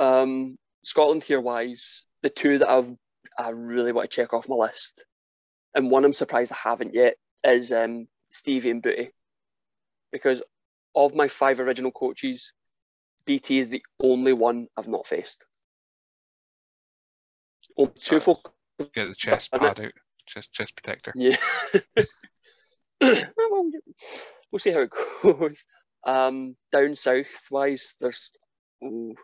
Um, 0.00 0.56
Scotland 0.82 1.24
here 1.24 1.40
wise, 1.40 2.04
the 2.22 2.30
two 2.30 2.58
that 2.58 2.68
I've 2.68 2.92
I 3.38 3.50
really 3.50 3.92
want 3.92 4.10
to 4.10 4.14
check 4.14 4.34
off 4.34 4.48
my 4.48 4.56
list, 4.56 5.04
and 5.74 5.90
one 5.90 6.04
I'm 6.04 6.12
surprised 6.12 6.52
I 6.52 6.68
haven't 6.68 6.94
yet 6.94 7.14
is 7.44 7.72
um, 7.72 8.08
Stevie 8.30 8.70
and 8.70 8.82
Booty, 8.82 9.10
because 10.10 10.42
of 10.94 11.14
my 11.14 11.28
five 11.28 11.60
original 11.60 11.90
coaches, 11.90 12.52
BT 13.24 13.58
is 13.58 13.68
the 13.68 13.82
only 14.00 14.32
one 14.32 14.66
I've 14.76 14.88
not 14.88 15.06
faced. 15.06 15.44
Only 17.76 17.92
two 17.94 18.20
folk. 18.20 18.52
Get 18.94 19.08
the 19.08 19.14
chest 19.14 19.52
pad 19.52 19.80
out, 19.80 19.92
chest 20.26 20.52
chest 20.52 20.76
protector. 20.76 21.12
Yeah. 21.14 21.36
we'll 23.00 24.58
see 24.58 24.70
how 24.70 24.80
it 24.80 24.90
goes. 25.22 25.64
Um, 26.04 26.56
down 26.72 26.94
south 26.94 27.46
wise, 27.50 27.94
there's 28.00 28.30
ooh, 28.84 29.14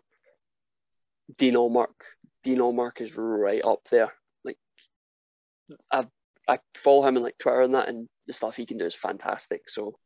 Dean 1.36 1.54
Allmark. 1.54 1.94
Dean 2.44 2.58
Allmark 2.58 3.00
is 3.00 3.16
right 3.16 3.64
up 3.64 3.80
there. 3.90 4.12
Like 4.44 4.58
I 5.90 6.06
I 6.48 6.58
follow 6.76 7.06
him 7.06 7.16
on 7.16 7.22
like 7.22 7.38
Twitter 7.38 7.62
and 7.62 7.74
that, 7.74 7.88
and 7.88 8.08
the 8.26 8.32
stuff 8.32 8.56
he 8.56 8.66
can 8.66 8.78
do 8.78 8.86
is 8.86 8.94
fantastic. 8.94 9.68
So 9.68 9.98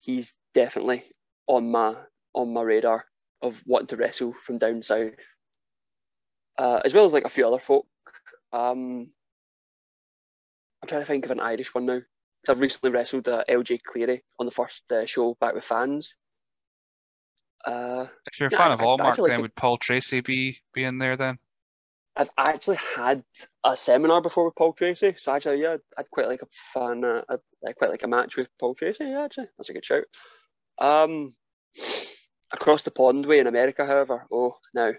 he's 0.00 0.34
definitely 0.54 1.04
on 1.46 1.70
my 1.70 1.94
on 2.34 2.52
my 2.52 2.62
radar 2.62 3.04
of 3.42 3.62
wanting 3.66 3.88
to 3.88 3.96
wrestle 3.96 4.32
from 4.32 4.58
down 4.58 4.82
south, 4.82 5.12
uh, 6.58 6.80
as 6.84 6.94
well 6.94 7.04
as 7.04 7.12
like 7.12 7.24
a 7.24 7.28
few 7.30 7.46
other 7.46 7.58
folk. 7.58 7.86
Um, 8.52 9.10
I'm 10.82 10.88
trying 10.88 11.02
to 11.02 11.06
think 11.06 11.24
of 11.24 11.30
an 11.30 11.40
Irish 11.40 11.74
one 11.74 11.86
now. 11.86 12.00
I've 12.48 12.60
recently 12.60 12.90
wrestled 12.90 13.28
uh, 13.28 13.44
LJ 13.48 13.82
Cleary 13.82 14.22
on 14.38 14.46
the 14.46 14.52
first 14.52 14.90
uh, 14.92 15.06
show 15.06 15.36
back 15.40 15.54
with 15.54 15.64
fans. 15.64 16.16
Uh, 17.64 18.06
if 18.30 18.38
you're 18.38 18.48
a 18.48 18.52
yeah, 18.52 18.58
fan 18.58 18.70
I, 18.70 18.74
of 18.74 18.80
Allmark, 18.80 19.18
like 19.18 19.30
then 19.30 19.42
would 19.42 19.54
Paul 19.54 19.78
Tracy 19.78 20.20
be 20.20 20.58
be 20.72 20.84
in 20.84 20.98
there 20.98 21.16
then? 21.16 21.38
I've 22.16 22.30
actually 22.38 22.76
had 22.76 23.24
a 23.64 23.76
seminar 23.76 24.20
before 24.20 24.44
with 24.44 24.54
Paul 24.54 24.72
Tracy, 24.72 25.14
so 25.16 25.32
actually, 25.32 25.62
yeah, 25.62 25.78
I'd 25.98 26.10
quite 26.10 26.28
like 26.28 26.42
a 26.42 26.46
fan. 26.72 27.04
Uh, 27.04 27.22
I'd 27.28 27.76
quite 27.76 27.90
like 27.90 28.04
a 28.04 28.08
match 28.08 28.36
with 28.36 28.48
Paul 28.60 28.74
Tracy. 28.74 29.04
Yeah, 29.04 29.24
actually, 29.24 29.46
that's 29.56 29.70
a 29.70 29.72
good 29.72 29.84
shout. 29.84 30.04
Um, 30.80 31.32
across 32.52 32.82
the 32.82 32.90
pond 32.90 33.26
way 33.26 33.40
in 33.40 33.46
America, 33.46 33.86
however, 33.86 34.26
oh 34.30 34.56
now 34.74 34.92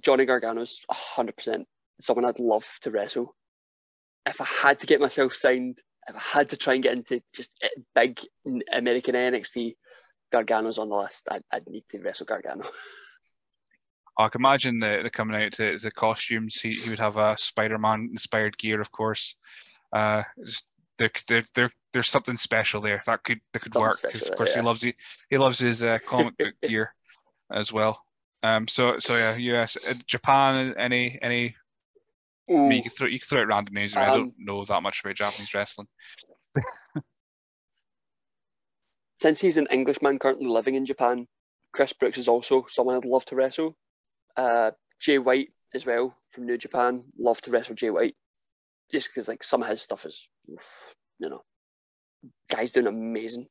Johnny 0.00 0.24
Gargano's 0.24 0.80
hundred 0.90 1.36
percent 1.36 1.68
someone 2.02 2.24
I'd 2.24 2.38
love 2.38 2.66
to 2.82 2.90
wrestle. 2.90 3.34
If 4.26 4.40
I 4.40 4.44
had 4.44 4.80
to 4.80 4.86
get 4.86 5.00
myself 5.00 5.34
signed, 5.34 5.78
if 6.08 6.16
I 6.16 6.38
had 6.38 6.48
to 6.50 6.56
try 6.56 6.74
and 6.74 6.82
get 6.82 6.92
into 6.92 7.22
just 7.34 7.50
big 7.94 8.20
American 8.72 9.14
NXT, 9.14 9.74
Gargano's 10.30 10.78
on 10.78 10.88
the 10.88 10.96
list. 10.96 11.28
I'd, 11.30 11.42
I'd 11.52 11.68
need 11.68 11.84
to 11.90 12.00
wrestle 12.00 12.26
Gargano. 12.26 12.64
I 14.18 14.28
can 14.28 14.40
imagine 14.40 14.78
the, 14.78 15.00
the 15.02 15.10
coming 15.10 15.40
out 15.40 15.52
to 15.52 15.78
the 15.78 15.90
costumes. 15.90 16.60
He, 16.60 16.72
he 16.72 16.90
would 16.90 16.98
have 16.98 17.16
a 17.16 17.36
Spider-Man 17.38 18.10
inspired 18.12 18.58
gear, 18.58 18.80
of 18.80 18.92
course. 18.92 19.36
Uh, 19.92 20.22
just 20.44 20.66
there, 20.98 21.10
there, 21.28 21.44
there, 21.54 21.70
there's 21.92 22.08
something 22.08 22.36
special 22.36 22.80
there 22.80 23.02
that 23.06 23.24
could 23.24 23.40
that 23.52 23.60
could 23.60 23.72
something 23.72 23.88
work 23.88 24.02
because 24.02 24.28
of 24.28 24.36
course 24.36 24.50
yeah. 24.50 24.60
he 24.60 24.66
loves 24.66 24.82
he, 24.82 24.94
he 25.30 25.38
loves 25.38 25.58
his 25.58 25.82
uh, 25.82 25.98
comic 26.06 26.36
book 26.38 26.54
gear 26.62 26.94
as 27.50 27.72
well. 27.72 28.02
Um, 28.42 28.66
so 28.68 28.98
so 28.98 29.16
yeah, 29.16 29.36
US, 29.36 29.76
uh, 29.88 29.94
Japan, 30.06 30.74
any 30.76 31.18
any. 31.22 31.56
I 32.58 32.68
mean, 32.68 32.78
you 32.78 32.82
can 32.82 32.90
throw 32.90 33.06
you 33.08 33.18
can 33.18 33.26
throw 33.26 33.40
it 33.40 33.48
random 33.48 33.74
names. 33.74 33.96
Um, 33.96 34.02
I 34.02 34.06
don't 34.06 34.34
know 34.38 34.64
that 34.64 34.82
much 34.82 35.00
about 35.00 35.16
Japanese 35.16 35.54
wrestling. 35.54 35.88
since 39.22 39.40
he's 39.40 39.56
an 39.56 39.68
Englishman 39.70 40.18
currently 40.18 40.46
living 40.46 40.74
in 40.74 40.84
Japan, 40.84 41.28
Chris 41.72 41.92
Brooks 41.92 42.18
is 42.18 42.28
also 42.28 42.66
someone 42.68 42.96
I'd 42.96 43.04
love 43.04 43.24
to 43.26 43.36
wrestle. 43.36 43.76
Uh, 44.36 44.72
Jay 44.98 45.18
White 45.18 45.50
as 45.74 45.86
well 45.86 46.16
from 46.30 46.46
New 46.46 46.58
Japan, 46.58 47.04
love 47.18 47.40
to 47.42 47.50
wrestle 47.50 47.76
Jay 47.76 47.90
White, 47.90 48.16
just 48.90 49.08
because 49.08 49.28
like 49.28 49.44
some 49.44 49.62
of 49.62 49.68
his 49.68 49.80
stuff 49.80 50.06
is, 50.06 50.28
you 51.18 51.28
know, 51.28 51.42
guy's 52.50 52.72
doing 52.72 52.88
amazing. 52.88 53.46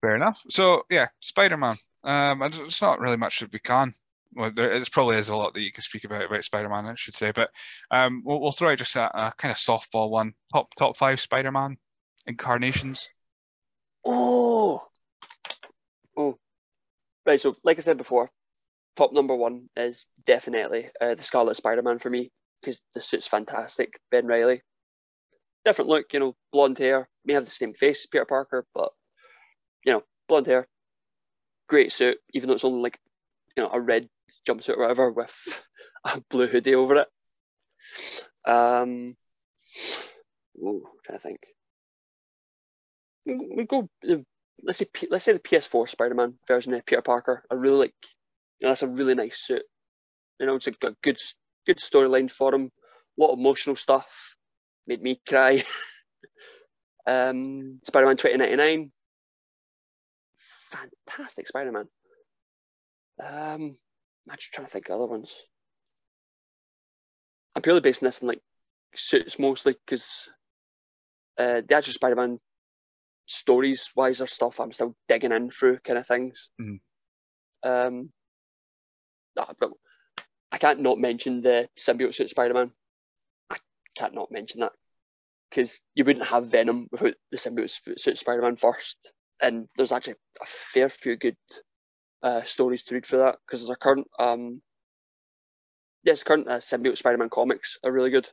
Fair 0.00 0.16
enough. 0.16 0.42
So 0.50 0.84
yeah, 0.90 1.08
Spider 1.20 1.56
Man. 1.56 1.76
Um, 2.04 2.42
it's 2.42 2.82
not 2.82 3.00
really 3.00 3.16
much 3.16 3.40
that 3.40 3.52
we 3.52 3.58
can. 3.58 3.92
Well, 4.34 4.50
there 4.50 4.82
probably 4.92 5.16
is 5.16 5.30
a 5.30 5.36
lot 5.36 5.54
that 5.54 5.62
you 5.62 5.72
can 5.72 5.82
speak 5.82 6.04
about 6.04 6.24
about 6.24 6.44
Spider 6.44 6.68
Man, 6.68 6.86
I 6.86 6.94
should 6.94 7.16
say, 7.16 7.32
but 7.32 7.50
um, 7.90 8.22
we'll, 8.24 8.40
we'll 8.40 8.52
throw 8.52 8.70
out 8.70 8.78
just 8.78 8.94
a, 8.96 9.04
a 9.06 9.32
kind 9.36 9.50
of 9.52 9.58
softball 9.58 10.10
one. 10.10 10.34
Top 10.52 10.68
top 10.76 10.96
five 10.96 11.20
Spider 11.20 11.50
Man 11.50 11.76
incarnations. 12.28 13.08
Oh, 14.04 14.86
oh, 16.16 16.38
right. 17.26 17.40
So, 17.40 17.52
like 17.64 17.78
I 17.78 17.80
said 17.80 17.96
before, 17.96 18.30
top 18.96 19.12
number 19.12 19.34
one 19.34 19.68
is 19.76 20.06
definitely 20.24 20.88
uh, 21.00 21.14
the 21.14 21.22
Scarlet 21.22 21.56
Spider-Man 21.56 21.98
for 21.98 22.10
me 22.10 22.30
because 22.60 22.82
the 22.94 23.00
suit's 23.00 23.26
fantastic. 23.26 23.98
Ben 24.10 24.26
Reilly, 24.26 24.62
different 25.64 25.88
look, 25.88 26.12
you 26.12 26.20
know, 26.20 26.36
blonde 26.52 26.78
hair. 26.78 27.08
May 27.24 27.34
have 27.34 27.44
the 27.44 27.50
same 27.50 27.74
face 27.74 28.00
as 28.00 28.06
Peter 28.06 28.24
Parker, 28.24 28.64
but 28.74 28.90
you 29.84 29.92
know, 29.92 30.02
blonde 30.28 30.46
hair, 30.46 30.68
great 31.68 31.92
suit. 31.92 32.18
Even 32.34 32.48
though 32.48 32.54
it's 32.54 32.64
only 32.64 32.80
like 32.80 32.98
you 33.56 33.62
know 33.62 33.70
a 33.72 33.80
red 33.80 34.08
jumpsuit 34.46 34.76
or 34.76 34.80
whatever 34.80 35.10
with 35.10 35.62
a 36.04 36.20
blue 36.30 36.46
hoodie 36.46 36.74
over 36.74 36.96
it. 36.96 37.08
Um, 38.44 39.16
oh, 40.62 40.82
trying 41.04 41.18
to 41.18 41.22
think 41.22 41.40
we 43.28 43.64
go 43.64 43.88
let's 44.62 44.78
say 44.78 44.86
let's 45.10 45.24
say 45.24 45.32
the 45.32 45.38
PS4 45.38 45.88
Spider-Man 45.88 46.34
version 46.46 46.74
of 46.74 46.86
Peter 46.86 47.02
Parker. 47.02 47.44
I 47.50 47.54
really 47.54 47.78
like. 47.78 47.94
You 48.58 48.66
know, 48.66 48.70
that's 48.70 48.82
a 48.82 48.88
really 48.88 49.14
nice 49.14 49.38
suit. 49.38 49.62
You 50.40 50.46
know, 50.46 50.56
it's 50.56 50.66
a 50.66 50.72
good 50.72 50.96
good 51.66 51.78
storyline 51.78 52.30
for 52.30 52.54
him. 52.54 52.70
A 53.18 53.22
lot 53.22 53.32
of 53.32 53.38
emotional 53.38 53.76
stuff. 53.76 54.36
Made 54.86 55.02
me 55.02 55.20
cry. 55.28 55.62
um, 57.06 57.80
Spider-Man 57.84 58.16
2099. 58.16 58.90
Fantastic 61.06 61.46
Spider-Man. 61.46 61.86
Um, 63.22 63.76
I'm 64.30 64.36
just 64.36 64.52
trying 64.52 64.66
to 64.66 64.70
think 64.70 64.88
of 64.88 64.96
other 64.96 65.06
ones. 65.06 65.32
I'm 67.54 67.62
purely 67.62 67.80
basing 67.80 68.06
this 68.06 68.22
on 68.22 68.28
like 68.28 68.40
suits 68.94 69.38
mostly 69.38 69.74
because 69.84 70.28
uh, 71.38 71.62
the 71.66 71.76
actual 71.76 71.94
Spider-Man 71.94 72.38
stories 73.26 73.90
wise 73.94 74.20
or 74.20 74.26
stuff 74.26 74.60
I'm 74.60 74.72
still 74.72 74.94
digging 75.08 75.32
in 75.32 75.50
through 75.50 75.78
kind 75.80 75.98
of 75.98 76.06
things. 76.06 76.50
Mm-hmm. 76.60 77.68
Um, 77.68 78.10
I 80.50 80.58
can't 80.58 80.80
not 80.80 80.98
mention 80.98 81.40
the 81.40 81.68
symbiote 81.78 82.14
suit 82.14 82.30
Spider-Man. 82.30 82.70
I 83.50 83.56
can't 83.96 84.14
not 84.14 84.32
mention 84.32 84.60
that 84.60 84.72
because 85.50 85.80
you 85.94 86.04
wouldn't 86.04 86.26
have 86.26 86.50
Venom 86.50 86.88
without 86.90 87.14
the 87.30 87.36
symbiote 87.36 87.98
suit 87.98 88.18
Spider-Man 88.18 88.56
first, 88.56 89.12
and 89.40 89.68
there's 89.76 89.92
actually 89.92 90.14
a 90.40 90.46
fair 90.46 90.88
few 90.88 91.16
good 91.16 91.36
uh, 92.22 92.42
stories 92.42 92.84
to 92.84 92.94
read 92.94 93.06
for 93.06 93.18
that 93.18 93.36
because 93.46 93.60
there's 93.60 93.70
a 93.70 93.76
current 93.76 94.06
um 94.18 94.60
yes 96.04 96.22
current 96.22 96.48
uh, 96.48 96.58
symbiote 96.58 96.98
Spider-Man 96.98 97.30
comics 97.30 97.78
are 97.84 97.92
really 97.92 98.10
good, 98.10 98.28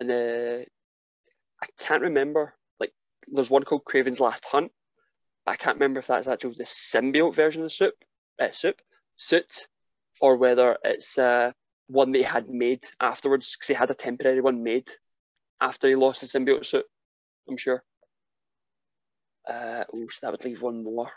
and 0.00 0.10
uh, 0.10 0.64
I 1.62 1.66
can't 1.78 2.02
remember 2.02 2.54
like 2.80 2.92
there's 3.28 3.50
one 3.50 3.62
called 3.62 3.84
Kraven's 3.84 4.20
Last 4.20 4.44
Hunt. 4.46 4.72
I 5.46 5.56
can't 5.56 5.76
remember 5.76 5.98
if 5.98 6.06
that's 6.06 6.26
actually 6.26 6.54
the 6.56 6.64
symbiote 6.64 7.34
version 7.34 7.62
of 7.64 7.72
soup, 7.72 7.94
uh, 8.40 8.52
soup 8.52 8.76
suit, 9.16 9.68
or 10.20 10.36
whether 10.36 10.76
it's 10.82 11.18
uh, 11.18 11.52
one 11.88 12.12
they 12.12 12.22
had 12.22 12.48
made 12.48 12.84
afterwards 13.00 13.54
because 13.54 13.68
he 13.68 13.74
had 13.74 13.90
a 13.90 13.94
temporary 13.94 14.40
one 14.40 14.62
made 14.62 14.88
after 15.60 15.88
he 15.88 15.94
lost 15.94 16.20
the 16.20 16.26
symbiote 16.26 16.64
suit. 16.64 16.86
I'm 17.48 17.56
sure. 17.56 17.82
Uh, 19.46 19.84
oh, 19.92 20.06
so 20.08 20.18
that 20.22 20.32
would 20.32 20.44
leave 20.44 20.62
one 20.62 20.82
more. 20.82 21.10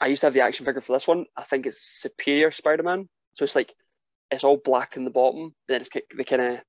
I 0.00 0.08
used 0.08 0.20
to 0.20 0.26
have 0.26 0.34
the 0.34 0.42
action 0.42 0.66
figure 0.66 0.80
for 0.80 0.92
this 0.94 1.06
one. 1.06 1.26
I 1.36 1.42
think 1.44 1.66
it's 1.66 2.00
Superior 2.00 2.50
Spider-Man. 2.50 3.08
So 3.34 3.44
it's 3.44 3.56
like 3.56 3.74
it's 4.30 4.44
all 4.44 4.56
black 4.56 4.96
in 4.96 5.04
the 5.04 5.10
bottom, 5.10 5.54
then 5.68 5.80
it's 5.80 5.90
the 5.90 6.24
kind 6.24 6.42
of 6.42 6.60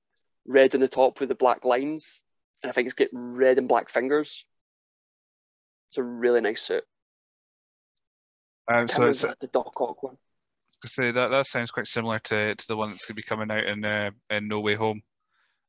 red 0.48 0.76
in 0.76 0.82
the 0.82 0.88
top 0.88 1.20
with 1.20 1.30
the 1.30 1.36
black 1.36 1.66
lines, 1.66 2.22
and 2.62 2.70
I 2.70 2.74
think 2.74 2.86
it's 2.86 2.94
got 2.94 3.08
red 3.12 3.58
and 3.58 3.68
black 3.68 3.90
fingers. 3.90 4.46
It's 5.90 5.98
a 5.98 6.04
really 6.04 6.42
nice 6.42 6.62
suit. 6.62 6.84
Um, 8.72 8.88
so 8.88 9.06
it's 9.08 9.22
the 9.22 9.48
Doc 9.52 9.80
Ock 9.80 10.04
one. 10.04 10.18
Say 10.86 11.12
that 11.12 11.32
that 11.32 11.48
sounds 11.48 11.72
quite 11.72 11.88
similar 11.88 12.20
to, 12.20 12.54
to 12.56 12.68
the 12.68 12.78
one 12.78 12.90
that's 12.90 13.06
going 13.06 13.16
to 13.16 13.22
be 13.22 13.24
coming 13.24 13.50
out 13.50 13.64
in 13.64 13.84
uh, 13.84 14.12
in 14.30 14.48
No 14.48 14.60
Way 14.60 14.76
Home, 14.76 15.02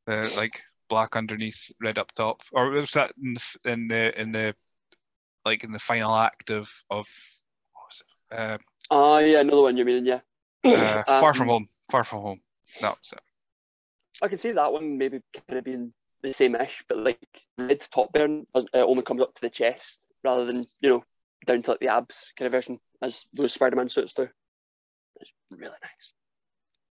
uh, 0.06 0.28
like 0.36 0.62
black 0.88 1.16
underneath, 1.16 1.70
red 1.80 1.98
up 1.98 2.12
top, 2.12 2.42
or 2.52 2.70
was 2.70 2.90
that 2.92 3.12
in 3.22 3.34
the 3.34 3.70
in 3.70 3.88
the, 3.88 4.20
in 4.20 4.32
the 4.32 4.54
like 5.44 5.64
in 5.64 5.72
the 5.72 5.78
final 5.78 6.14
act 6.14 6.50
of 6.50 6.70
of 6.90 7.06
what 7.06 7.06
was 7.06 7.06
it? 7.06 7.45
Uh, 8.30 8.58
uh 8.90 9.20
yeah, 9.24 9.40
another 9.40 9.62
one 9.62 9.76
you 9.76 9.84
mean, 9.84 10.04
yeah. 10.04 10.20
Uh, 10.64 11.02
Far 11.20 11.34
from 11.34 11.48
Um, 11.48 11.48
Home. 11.48 11.68
Far 11.90 12.04
from 12.04 12.20
Home. 12.20 12.40
No, 12.82 12.94
so, 13.02 13.16
I 14.22 14.28
can 14.28 14.38
see 14.38 14.52
that 14.52 14.72
one 14.72 14.98
maybe 14.98 15.20
kind 15.48 15.58
of 15.58 15.64
being 15.64 15.92
the 16.22 16.32
same 16.32 16.54
ish, 16.56 16.84
but 16.88 16.98
like 16.98 17.42
red 17.58 17.80
top 17.80 18.12
burn 18.12 18.46
uh, 18.54 18.62
only 18.74 19.02
comes 19.02 19.22
up 19.22 19.34
to 19.34 19.40
the 19.40 19.50
chest 19.50 20.00
rather 20.24 20.44
than 20.44 20.64
you 20.80 20.90
know 20.90 21.04
down 21.46 21.62
to 21.62 21.70
like 21.70 21.80
the 21.80 21.88
abs 21.88 22.32
kind 22.36 22.46
of 22.46 22.52
version 22.52 22.80
as 23.02 23.26
those 23.32 23.52
Spider-Man 23.52 23.88
suits 23.88 24.14
do. 24.14 24.28
It's 25.20 25.32
really 25.50 25.74
nice. 25.82 26.12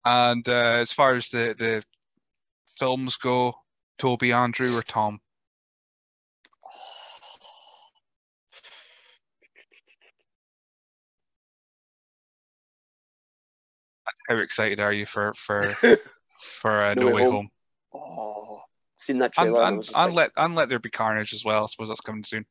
and 0.06 0.48
uh, 0.48 0.78
as 0.80 0.92
far 0.92 1.16
as 1.16 1.30
the 1.30 1.56
the 1.58 1.84
films 2.78 3.18
go, 3.18 3.56
Tobey, 3.98 4.32
Andrew, 4.32 4.78
or 4.78 4.82
Tom? 4.82 5.20
How 14.28 14.38
excited 14.38 14.80
are 14.80 14.94
you 14.94 15.06
for 15.06 15.34
for 15.36 15.62
for 16.40 16.82
uh, 16.82 16.94
No, 16.96 17.12
Way 17.12 17.24
Home? 17.24 17.50
Oh, 17.94 18.62
seen 18.98 19.20
that 19.20 19.34
trailer. 19.34 19.62
and 19.62 19.66
I 19.66 19.70
and, 19.70 19.90
and 19.96 20.16
like, 20.16 20.32
let 20.38 20.46
and 20.46 20.56
let 20.56 20.70
there 20.70 20.80
be 20.80 20.90
carnage 20.90 21.34
as 21.34 21.46
well. 21.46 21.64
I 21.64 21.68
suppose 21.68 21.90
that's 21.90 22.02
coming 22.02 22.24
soon. 22.24 22.46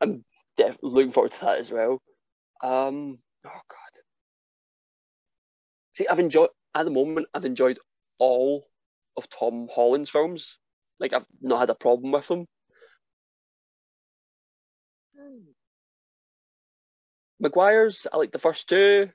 I'm 0.00 0.24
def- 0.56 0.78
looking 0.82 1.12
forward 1.12 1.32
to 1.32 1.40
that 1.42 1.58
as 1.58 1.70
well. 1.70 2.00
Um, 2.62 3.18
oh 3.46 3.50
god. 3.50 4.00
See, 5.94 6.06
I've 6.08 6.20
enjoyed 6.20 6.50
at 6.74 6.84
the 6.84 6.90
moment. 6.90 7.26
I've 7.34 7.44
enjoyed 7.44 7.78
all 8.18 8.66
of 9.16 9.28
Tom 9.28 9.68
Holland's 9.72 10.10
films. 10.10 10.58
Like 10.98 11.12
I've 11.12 11.26
not 11.40 11.60
had 11.60 11.70
a 11.70 11.74
problem 11.74 12.12
with 12.12 12.28
them. 12.28 12.46
Maguire's, 17.38 18.06
I 18.12 18.18
like 18.18 18.32
the 18.32 18.38
first 18.38 18.68
two. 18.68 19.10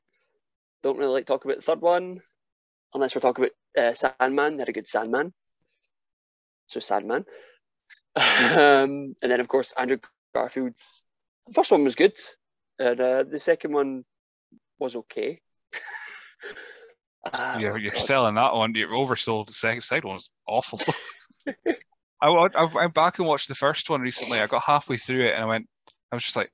Don't 0.84 0.97
really 0.97 1.14
like 1.14 1.26
talk 1.26 1.45
about 1.45 1.57
the 1.57 1.64
third 1.64 1.81
one, 1.81 2.19
unless 2.93 3.15
we're 3.15 3.22
talking 3.22 3.45
about 3.45 3.84
uh, 3.84 3.93
Sandman. 3.93 4.57
They 4.57 4.61
had 4.61 4.69
a 4.69 4.73
good 4.73 4.88
Sandman. 4.88 5.34
So 6.68 6.80
Sandman. 6.80 7.26
um, 8.15 9.15
and 9.22 9.31
then 9.31 9.39
of 9.39 9.47
course 9.47 9.73
Andrew 9.77 9.97
Garfield. 10.34 10.73
The 11.47 11.53
first 11.53 11.72
one 11.72 11.84
was 11.84 11.95
good, 11.95 12.18
and 12.80 12.99
uh, 12.99 13.23
the 13.23 13.39
second 13.39 13.73
one 13.73 14.03
was 14.80 14.95
okay. 14.95 15.41
Ah, 17.34 17.57
You're, 17.57 17.77
you're 17.80 17.95
selling 17.95 18.35
that 18.35 18.53
one. 18.53 18.76
You're 18.76 18.89
oversold. 18.89 19.47
The 19.47 19.53
second, 19.53 19.81
second 19.81 20.07
one 20.07 20.18
was 20.18 20.30
awful. 20.47 20.80
I, 22.22 22.27
I 22.27 22.65
went 22.65 22.93
back 22.93 23.19
and 23.19 23.27
watched 23.27 23.47
the 23.47 23.56
first 23.56 23.89
one 23.89 24.02
recently. 24.02 24.39
I 24.39 24.47
got 24.47 24.64
halfway 24.64 24.97
through 24.97 25.22
it 25.22 25.34
and 25.34 25.43
I 25.43 25.47
went, 25.47 25.68
I 26.11 26.15
was 26.15 26.23
just 26.23 26.35
like, 26.35 26.52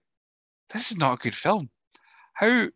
this 0.72 0.92
is 0.92 0.98
not 0.98 1.16
a 1.16 1.22
good 1.22 1.36
film. 1.36 1.70
How 2.34 2.68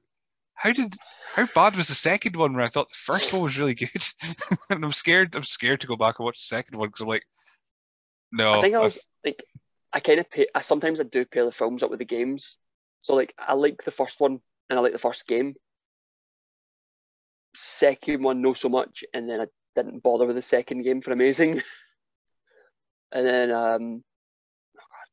how 0.56 0.72
did 0.72 0.96
how 1.36 1.46
bad 1.54 1.76
was 1.76 1.88
the 1.88 1.96
second 1.96 2.36
one 2.36 2.54
where 2.54 2.64
I 2.66 2.70
thought 2.70 2.90
the 2.90 2.96
first 2.96 3.34
one 3.34 3.44
was 3.44 3.58
really 3.58 3.76
good? 3.76 3.90
and 4.70 4.84
I'm 4.84 4.92
scared. 4.92 5.36
I'm 5.36 5.44
scared 5.44 5.82
to 5.82 5.88
go 5.88 5.96
back 5.98 6.20
and 6.20 6.26
watch 6.26 6.40
the 6.40 6.56
second 6.56 6.78
one 6.78 6.88
because 6.90 7.02
I'm 7.02 7.08
like, 7.10 7.26
no. 8.32 8.54
I 8.54 8.62
think 8.62 8.76
I 8.76 8.78
I've- 8.80 8.86
was 8.86 9.00
like, 9.26 9.44
I 9.94 10.00
kind 10.00 10.20
of 10.20 10.30
pay. 10.30 10.48
I 10.56 10.62
sometimes 10.62 11.00
I 11.00 11.04
do 11.04 11.26
pair 11.26 11.46
the 11.46 11.52
films 11.52 11.84
up 11.84 11.90
with 11.90 12.00
the 12.00 12.06
games. 12.06 12.58
So 13.02 13.14
like, 13.16 13.34
I 13.38 13.54
like 13.54 13.84
the 13.84 13.92
first 13.92 14.20
one 14.20 14.40
and 14.70 14.80
I 14.80 14.82
like 14.82 14.94
the 14.94 14.98
first 15.00 15.28
game. 15.28 15.56
Second 17.54 18.24
one, 18.24 18.42
no 18.42 18.54
so 18.54 18.68
much, 18.68 19.04
and 19.14 19.30
then 19.30 19.40
I 19.40 19.46
didn't 19.76 20.04
bother 20.04 20.26
with 20.26 20.36
the 20.36 20.42
second 20.42 20.82
game 20.84 21.02
for 21.02 21.12
Amazing. 21.12 21.62
and 23.14 23.26
then, 23.26 23.52
um, 23.52 24.04
oh 24.78 24.84
God. 24.90 25.08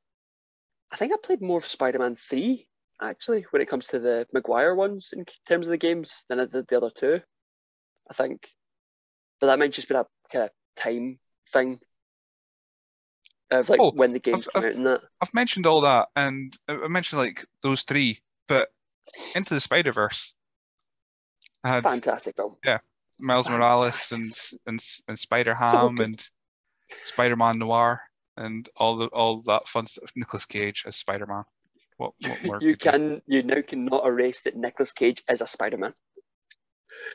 I 0.93 0.97
think 0.97 1.13
I 1.13 1.17
played 1.23 1.41
more 1.43 1.59
of 1.59 1.65
Spider-Man 1.67 2.17
Three 2.17 2.67
actually 3.03 3.43
when 3.51 3.61
it 3.63 3.69
comes 3.69 3.89
to 3.89 3.99
the 3.99 4.27
Maguire 4.33 4.75
ones 4.75 5.11
in 5.13 5.25
terms 5.47 5.67
of 5.67 5.71
the 5.71 5.79
games 5.79 6.25
than 6.29 6.41
I 6.41 6.47
did 6.47 6.67
the 6.69 6.77
other 6.77 6.91
two. 6.91 7.21
I 8.11 8.15
think, 8.15 8.49
but 9.41 9.47
that 9.49 9.59
might 9.59 9.73
just 9.73 9.89
be 9.89 9.95
a 9.95 10.05
kind 10.31 10.45
of 10.45 10.51
time 10.77 11.19
thing 11.53 11.81
of 13.51 13.69
like 13.69 13.81
Oh, 13.81 13.91
when 13.93 14.13
the 14.13 14.19
games 14.19 14.49
I've- 14.49 14.53
come 14.53 14.65
out 14.65 14.75
and 14.77 14.87
that. 14.87 15.03
I've 15.21 15.35
mentioned 15.35 15.67
all 15.67 15.83
that, 15.83 16.09
and 16.17 16.57
I 16.69 16.89
mentioned 16.89 17.21
like 17.21 17.45
those 17.63 17.83
three, 17.83 18.21
but 18.49 18.73
Into 19.35 19.55
the 19.55 19.61
Spider 19.61 19.93
Verse 19.93 20.35
Fantastic 21.65 22.35
film. 22.37 22.57
Yeah, 22.65 22.79
Miles 23.19 23.49
Morales 23.49 24.11
and 24.13 24.33
and 24.67 24.85
and 25.07 25.19
Spider 25.19 25.55
Ham 25.55 25.97
good. 25.97 26.05
and 26.05 26.29
Spider 27.05 27.37
Man 27.37 27.59
Noir 27.59 28.03
and 28.37 28.69
all 28.77 28.97
the 28.97 29.07
all 29.09 29.43
that 29.43 29.69
fun 29.69 29.87
stuff. 29.87 30.11
Nicolas 30.17 30.45
Cage 30.47 30.85
as 30.87 30.97
Spider 30.97 31.27
Man. 31.27 31.45
What, 32.21 32.45
what? 32.45 32.63
You 32.63 32.77
can 32.77 33.23
you 33.27 33.43
now 33.43 33.63
cannot 33.63 34.07
erase 34.07 34.43
that 34.43 34.57
Nicolas 34.57 34.93
Cage 34.93 35.23
is 35.31 35.41
a 35.41 35.47
Spider-Man, 35.47 35.95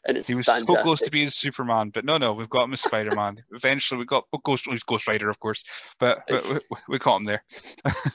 and 0.06 0.18
it's 0.18 0.28
He 0.28 0.36
was 0.36 0.46
fantastic. 0.46 0.76
so 0.76 0.82
close 0.82 1.02
to 1.02 1.12
being 1.12 1.30
Superman, 1.30 1.90
but 1.90 2.06
no, 2.06 2.18
no, 2.18 2.34
we've 2.34 2.50
got 2.50 2.64
him 2.66 2.74
as 2.74 2.82
Spider 2.82 3.16
Man. 3.16 3.38
Eventually, 3.54 4.00
we 4.00 4.06
got 4.06 4.26
well, 4.32 4.42
Ghost 4.44 4.68
well, 4.68 4.78
Ghost 4.86 5.08
Rider, 5.08 5.30
of 5.30 5.40
course, 5.40 5.64
but, 6.00 6.24
but 6.28 6.44
we, 6.48 6.56
we- 6.56 6.78
we 6.90 7.00
caught 7.00 7.18
him 7.18 7.24
there. 7.26 7.44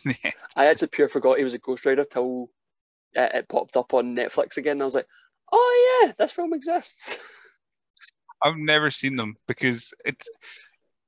Yeah. 0.04 0.30
I 0.56 0.66
actually 0.66 0.88
pure 0.88 1.08
forgot 1.08 1.38
he 1.38 1.44
was 1.44 1.54
a 1.54 1.58
Ghost 1.58 1.86
Rider 1.86 2.04
till 2.04 2.50
uh, 3.16 3.28
it 3.34 3.48
popped 3.48 3.76
up 3.76 3.94
on 3.94 4.16
Netflix 4.16 4.56
again. 4.56 4.80
I 4.80 4.84
was 4.84 4.94
like, 4.94 5.08
oh 5.50 6.02
yeah, 6.04 6.12
this 6.18 6.32
film 6.32 6.52
exists. 6.52 7.18
I've 8.42 8.56
never 8.56 8.90
seen 8.90 9.16
them 9.16 9.36
because 9.46 9.94
it's 10.04 10.28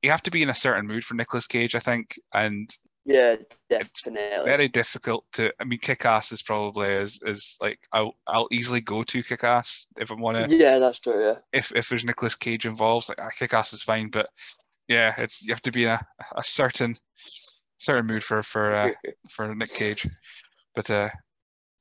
you 0.03 0.11
have 0.11 0.23
to 0.23 0.31
be 0.31 0.43
in 0.43 0.51
a 0.51 0.55
certain 0.55 0.87
mood 0.87 1.03
for 1.05 1.15
Nicolas 1.15 1.47
Cage, 1.47 1.75
I 1.75 1.79
think, 1.81 2.15
and 2.33 2.69
yeah, 3.07 3.37
definitely. 3.69 4.45
very 4.45 4.69
difficult 4.69 5.25
to. 5.35 5.53
I 5.61 5.65
mean, 5.65 5.79
Kick 5.79 6.07
Ass 6.07 6.33
is 6.33 6.43
probably 6.43 6.89
is 6.89 7.21
is 7.25 7.57
like 7.61 7.79
I'll 7.93 8.15
I'll 8.27 8.49
easily 8.51 8.81
go 8.81 9.03
to 9.05 9.23
Kick 9.23 9.45
Ass 9.45 9.87
if 9.99 10.11
I 10.11 10.15
want 10.15 10.49
to. 10.49 10.57
Yeah, 10.57 10.79
that's 10.79 11.01
true. 11.01 11.23
Yeah. 11.27 11.35
If 11.53 11.73
if 11.73 11.89
there's 11.89 12.05
Nicolas 12.05 12.35
Cage 12.35 12.67
involved, 12.67 13.09
like 13.09 13.19
Kick 13.39 13.53
Ass 13.53 13.73
is 13.73 13.83
fine, 13.83 14.09
but 14.09 14.31
yeah, 14.89 15.15
it's 15.19 15.43
you 15.43 15.53
have 15.53 15.63
to 15.63 15.73
be 15.73 15.85
in 15.85 15.91
a, 15.91 16.07
a 16.37 16.45
certain 16.45 16.97
certain 17.79 18.07
mood 18.07 18.25
for 18.25 18.43
for 18.43 18.75
uh, 18.75 18.91
for 19.31 19.55
Nick 19.55 19.73
Cage. 19.75 20.09
But 20.75 20.91
uh, 20.91 21.11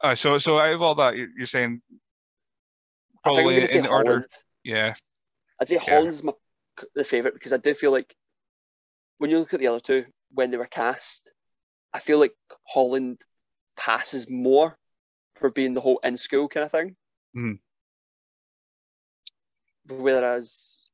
oh, 0.04 0.16
so 0.16 0.38
so 0.38 0.60
out 0.60 0.74
of 0.74 0.82
all 0.82 0.96
that, 0.96 1.16
you're, 1.16 1.30
you're 1.38 1.48
saying 1.48 1.82
I 3.26 3.30
think 3.32 3.48
I'm 3.48 3.68
probably 3.68 3.80
in 3.80 3.88
order, 3.88 4.10
Holland. 4.10 4.26
yeah, 4.64 4.94
I'd 5.62 5.70
say 5.70 5.76
Yeah. 5.76 5.96
Holland's 5.96 6.24
my 6.24 6.34
the 6.96 7.04
favorite 7.04 7.34
because 7.36 7.54
I 7.54 7.58
do 7.58 7.74
feel 7.74 7.92
like 7.92 8.14
when 9.20 9.30
you 9.30 9.40
look 9.40 9.54
at 9.54 9.60
the 9.60 9.68
other 9.68 9.80
two 9.80 10.06
when 10.34 10.52
they 10.52 10.58
were 10.58 10.66
cast, 10.66 11.32
I 11.94 12.00
feel 12.00 12.20
like 12.20 12.34
Holland 12.68 13.22
passes 13.78 14.30
more 14.30 14.78
for 15.36 15.50
being 15.52 15.74
the 15.74 15.82
whole 15.82 16.00
in 16.04 16.18
school 16.18 16.48
kind 16.48 16.66
of 16.66 16.72
thing. 16.72 16.96
Mhm. 17.38 17.60
Whereas 19.88 20.90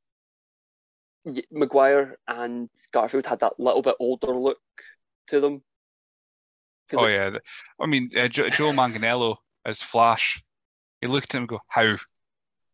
Maguire 1.52 2.18
and 2.28 2.70
Garfield 2.92 3.26
had 3.26 3.42
that 3.42 3.60
little 3.60 3.82
bit 3.82 3.96
older 4.00 4.34
look 4.34 4.60
to 5.28 5.40
them. 5.40 5.64
oh 6.94 7.02
like, 7.02 7.12
yeah. 7.12 7.38
I 7.80 7.86
mean, 7.86 8.10
uh, 8.18 8.28
jo- 8.28 8.50
Joe 8.50 8.72
Manganiello 8.72 9.38
as 9.66 9.84
Flash, 9.84 10.44
he 11.02 11.08
looked 11.08 11.36
at 11.36 11.38
him 11.38 11.42
and 11.44 11.50
go, 11.50 11.60
"How? 11.68 11.98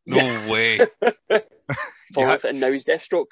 No 0.06 0.18
way." 0.52 0.80
follow 2.14 2.38
Yeah. 2.44 2.50
and 2.50 2.60
now 2.60 2.72
he's 2.72 2.86
Deathstroke. 2.86 3.32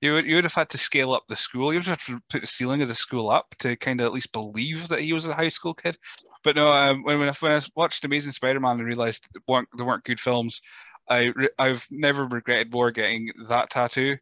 You 0.00 0.12
would, 0.12 0.26
you 0.26 0.34
would 0.36 0.44
have 0.44 0.54
had 0.54 0.68
to 0.70 0.78
scale 0.78 1.12
up 1.12 1.24
the 1.28 1.36
school. 1.36 1.72
You 1.72 1.78
would 1.78 1.86
have 1.86 2.04
to 2.06 2.20
put 2.28 2.42
the 2.42 2.46
ceiling 2.46 2.82
of 2.82 2.88
the 2.88 2.94
school 2.94 3.30
up 3.30 3.54
to 3.60 3.76
kind 3.76 4.00
of 4.00 4.06
at 4.06 4.12
least 4.12 4.32
believe 4.32 4.88
that 4.88 5.00
he 5.00 5.12
was 5.12 5.26
a 5.26 5.34
high 5.34 5.48
school 5.48 5.72
kid. 5.72 5.96
But 6.44 6.56
no, 6.56 6.68
um, 6.68 7.02
when, 7.02 7.18
when, 7.18 7.28
I, 7.28 7.32
when 7.40 7.52
I 7.52 7.60
watched 7.74 8.04
Amazing 8.04 8.32
Spider-Man 8.32 8.78
and 8.78 8.86
realized 8.86 9.26
that 9.32 9.42
weren't, 9.48 9.68
they 9.76 9.84
weren't 9.84 10.04
good 10.04 10.20
films, 10.20 10.60
I 11.08 11.32
re- 11.34 11.48
I've 11.58 11.86
never 11.90 12.26
regretted 12.26 12.72
more 12.72 12.90
getting 12.90 13.30
that 13.48 13.70
tattoo 13.70 14.18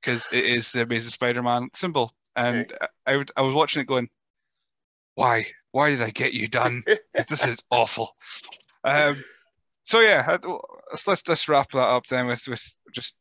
because 0.00 0.28
it 0.32 0.44
is 0.44 0.70
the 0.70 0.82
Amazing 0.82 1.10
Spider-Man 1.10 1.70
symbol. 1.74 2.12
And 2.36 2.72
I, 2.80 2.88
I, 3.06 3.16
would, 3.16 3.32
I 3.36 3.42
was 3.42 3.54
watching 3.54 3.82
it 3.82 3.88
going, 3.88 4.08
why? 5.16 5.46
Why 5.72 5.90
did 5.90 6.02
I 6.02 6.10
get 6.10 6.34
you 6.34 6.46
done? 6.46 6.84
this 7.14 7.44
is 7.44 7.58
awful. 7.70 8.14
Um, 8.84 9.22
so 9.84 10.00
yeah, 10.00 10.36
let's 10.90 11.06
let's 11.06 11.28
let's 11.28 11.48
wrap 11.48 11.70
that 11.72 11.78
up 11.78 12.06
then 12.06 12.26
with 12.26 12.46
with 12.48 12.64
just 12.92 13.16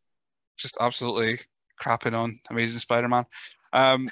just 0.58 0.78
absolutely 0.80 1.40
crapping 1.82 2.14
on 2.14 2.40
Amazing 2.50 2.80
Spider-Man. 2.80 3.26
Um, 3.72 4.10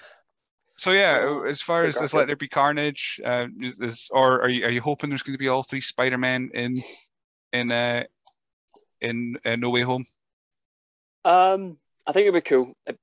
so 0.77 0.91
yeah, 0.91 1.43
as 1.47 1.61
far 1.61 1.85
as 1.85 2.01
as 2.01 2.13
Let 2.13 2.27
There 2.27 2.35
Be 2.35 2.47
Carnage, 2.47 3.21
uh, 3.23 3.47
is, 3.59 4.09
or 4.11 4.41
are 4.41 4.49
you 4.49 4.65
are 4.65 4.71
you 4.71 4.81
hoping 4.81 5.09
there's 5.09 5.21
going 5.21 5.35
to 5.35 5.39
be 5.39 5.47
all 5.47 5.63
three 5.63 5.81
Spider-Men 5.81 6.51
in 6.53 6.81
in 7.53 7.71
uh 7.71 8.03
in 8.99 9.37
uh, 9.45 9.55
No 9.57 9.69
Way 9.69 9.81
Home? 9.81 10.05
Um, 11.23 11.77
I 12.07 12.13
think 12.13 12.23
it'd 12.23 12.33
be 12.33 12.49
cool. 12.49 12.73
I, 12.87 12.95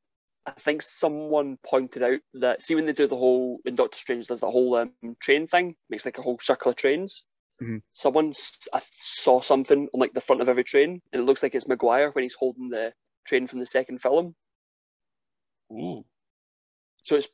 think 0.59 0.81
someone 0.81 1.59
pointed 1.63 2.03
out 2.03 2.21
that 2.35 2.63
see 2.63 2.75
when 2.75 2.87
they 2.87 2.93
do 2.95 3.07
the 3.07 3.17
whole 3.17 3.59
when 3.63 3.75
Doctor 3.75 3.99
Strange 3.99 4.27
does 4.27 4.41
the 4.41 4.51
whole 4.51 4.75
um, 4.77 4.93
train 5.21 5.47
thing, 5.47 5.77
makes 5.91 6.07
like 6.07 6.19
a 6.19 6.23
whole 6.23 6.39
circle 6.41 6.71
of 6.71 6.77
trains. 6.77 7.27
Mhm. 7.63 7.83
Someone 7.93 8.33
I 8.73 8.81
saw 8.95 9.41
something 9.41 9.89
on 9.93 10.01
like 10.01 10.15
the 10.15 10.21
front 10.21 10.41
of 10.41 10.49
every 10.49 10.65
train, 10.65 11.03
and 11.13 11.23
it 11.23 11.25
looks 11.25 11.43
like 11.43 11.55
it's 11.55 11.69
Maguire 11.69 12.11
when 12.11 12.23
he's 12.23 12.35
holding 12.35 12.71
the 12.71 12.93
train 13.27 13.47
from 13.47 13.61
the 13.61 13.67
second 13.67 14.01
film. 14.01 14.35
Ooh. 15.73 16.05
So 17.03 17.17
it's 17.17 17.29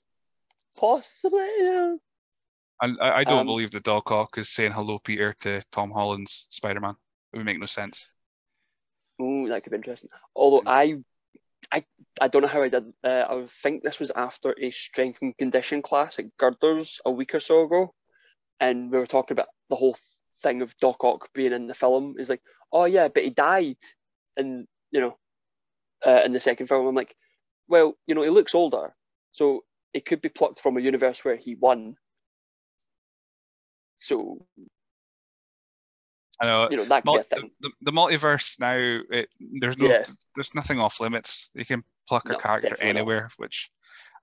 possibly 0.76 1.48
yeah. 1.58 1.92
And 2.82 2.98
I, 3.00 3.18
I 3.18 3.24
don't 3.24 3.40
Um, 3.40 3.46
believe 3.46 3.70
that 3.70 3.84
Doc 3.84 4.10
Ock 4.10 4.36
is 4.38 4.50
saying 4.50 4.72
hello, 4.72 4.98
Peter, 4.98 5.34
to 5.40 5.62
Tom 5.70 5.90
Holland's 5.90 6.46
Spider-Man. 6.50 6.96
It 7.32 7.36
would 7.36 7.46
make 7.46 7.60
no 7.60 7.66
sense. 7.66 8.10
Ooh, 9.22 9.48
that 9.48 9.62
could 9.62 9.70
be 9.70 9.76
interesting. 9.76 10.10
Although 10.34 10.62
I, 10.66 10.96
I, 11.70 11.84
I 12.20 12.28
don't 12.28 12.42
know 12.42 12.48
how 12.48 12.62
I 12.62 12.68
did. 12.68 12.92
Uh, 13.02 13.24
I 13.28 13.46
think 13.62 13.82
this 13.82 14.00
was 14.00 14.10
after 14.10 14.54
a 14.60 14.70
strength 14.70 15.20
and 15.22 15.36
condition 15.38 15.82
class 15.82 16.18
at 16.18 16.36
Girders 16.36 17.00
a 17.04 17.12
week 17.12 17.34
or 17.34 17.40
so 17.40 17.62
ago, 17.64 17.94
and 18.58 18.90
we 18.90 18.98
were 18.98 19.06
talking 19.06 19.36
about 19.36 19.48
the 19.70 19.76
whole 19.76 19.96
thing 20.42 20.60
of 20.60 20.76
Doc 20.78 21.02
Ock 21.04 21.28
being 21.32 21.52
in 21.52 21.68
the 21.68 21.74
film. 21.74 22.16
Is 22.18 22.28
like, 22.28 22.42
oh 22.72 22.86
yeah, 22.86 23.06
but 23.06 23.22
he 23.22 23.30
died, 23.30 23.78
and 24.36 24.66
you 24.90 25.00
know, 25.00 25.16
uh, 26.04 26.22
in 26.24 26.32
the 26.32 26.40
second 26.40 26.66
film, 26.66 26.86
I'm 26.86 26.94
like, 26.94 27.14
well, 27.68 27.94
you 28.06 28.14
know, 28.14 28.22
he 28.22 28.30
looks 28.30 28.54
older, 28.54 28.94
so 29.32 29.64
it 29.92 30.04
could 30.04 30.20
be 30.20 30.28
plucked 30.28 30.60
from 30.60 30.76
a 30.76 30.80
universe 30.80 31.24
where 31.24 31.36
he 31.36 31.54
won. 31.54 31.96
So 33.98 34.44
I 36.40 36.46
know. 36.46 36.68
You 36.70 36.76
know 36.78 36.84
that 36.84 37.04
Mul- 37.04 37.18
could 37.18 37.28
be 37.30 37.36
a 37.36 37.40
thing. 37.40 37.50
the, 37.60 37.68
the, 37.80 37.90
the 37.90 37.96
multiverse 37.96 38.58
now, 38.60 38.74
it, 39.10 39.28
there's 39.60 39.78
no, 39.78 39.88
Yeah. 39.88 40.04
there's 40.34 40.54
nothing 40.54 40.80
off 40.80 41.00
limits. 41.00 41.50
You 41.54 41.64
can 41.64 41.84
pluck 42.08 42.26
a 42.26 42.32
No, 42.32 42.38
character 42.38 42.68
definitely 42.70 42.92
not. 42.92 42.98
anywhere. 42.98 43.30
Which, 43.36 43.70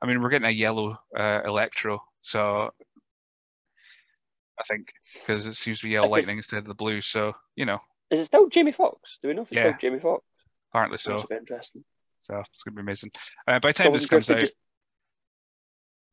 I 0.02 0.06
mean, 0.06 0.22
we're 0.22 0.30
getting 0.30 0.48
a 0.48 0.52
yellow 0.52 0.98
uh, 1.16 1.42
Electro, 1.46 2.04
so 2.22 2.72
I 4.60 4.64
think 4.64 4.92
because 5.14 5.48
it 5.48 5.54
seems 5.56 5.80
to 5.80 5.86
be 5.88 5.92
yellow 5.94 6.08
If 6.08 6.12
lightning 6.12 6.38
instead 6.38 6.58
of 6.60 6.66
the 6.66 6.76
blue. 6.76 7.02
So 7.02 7.34
you 7.56 7.66
know, 7.66 7.80
Is 8.12 8.20
it 8.20 8.26
still 8.26 8.50
Jamie 8.50 8.74
Foxx? 8.74 9.18
Do 9.22 9.30
we 9.30 9.34
know 9.34 9.42
if 9.44 9.52
it's 9.52 9.58
Yeah. 9.58 9.70
still 9.70 9.90
Jamie 9.90 10.00
Foxx? 10.00 10.24
apparently 10.72 10.98
so. 10.98 11.12
That's 11.12 11.24
a 11.24 11.28
bit 11.28 11.40
interesting. 11.40 11.84
So 12.32 12.44
it's 12.54 12.64
gonna 12.64 12.76
be 12.76 12.82
amazing. 12.82 13.12
Uh, 13.46 13.60
by 13.60 13.70
the 13.70 13.74
time 13.74 13.92
this 13.92 14.06
comes 14.06 14.30
out, 14.30 14.50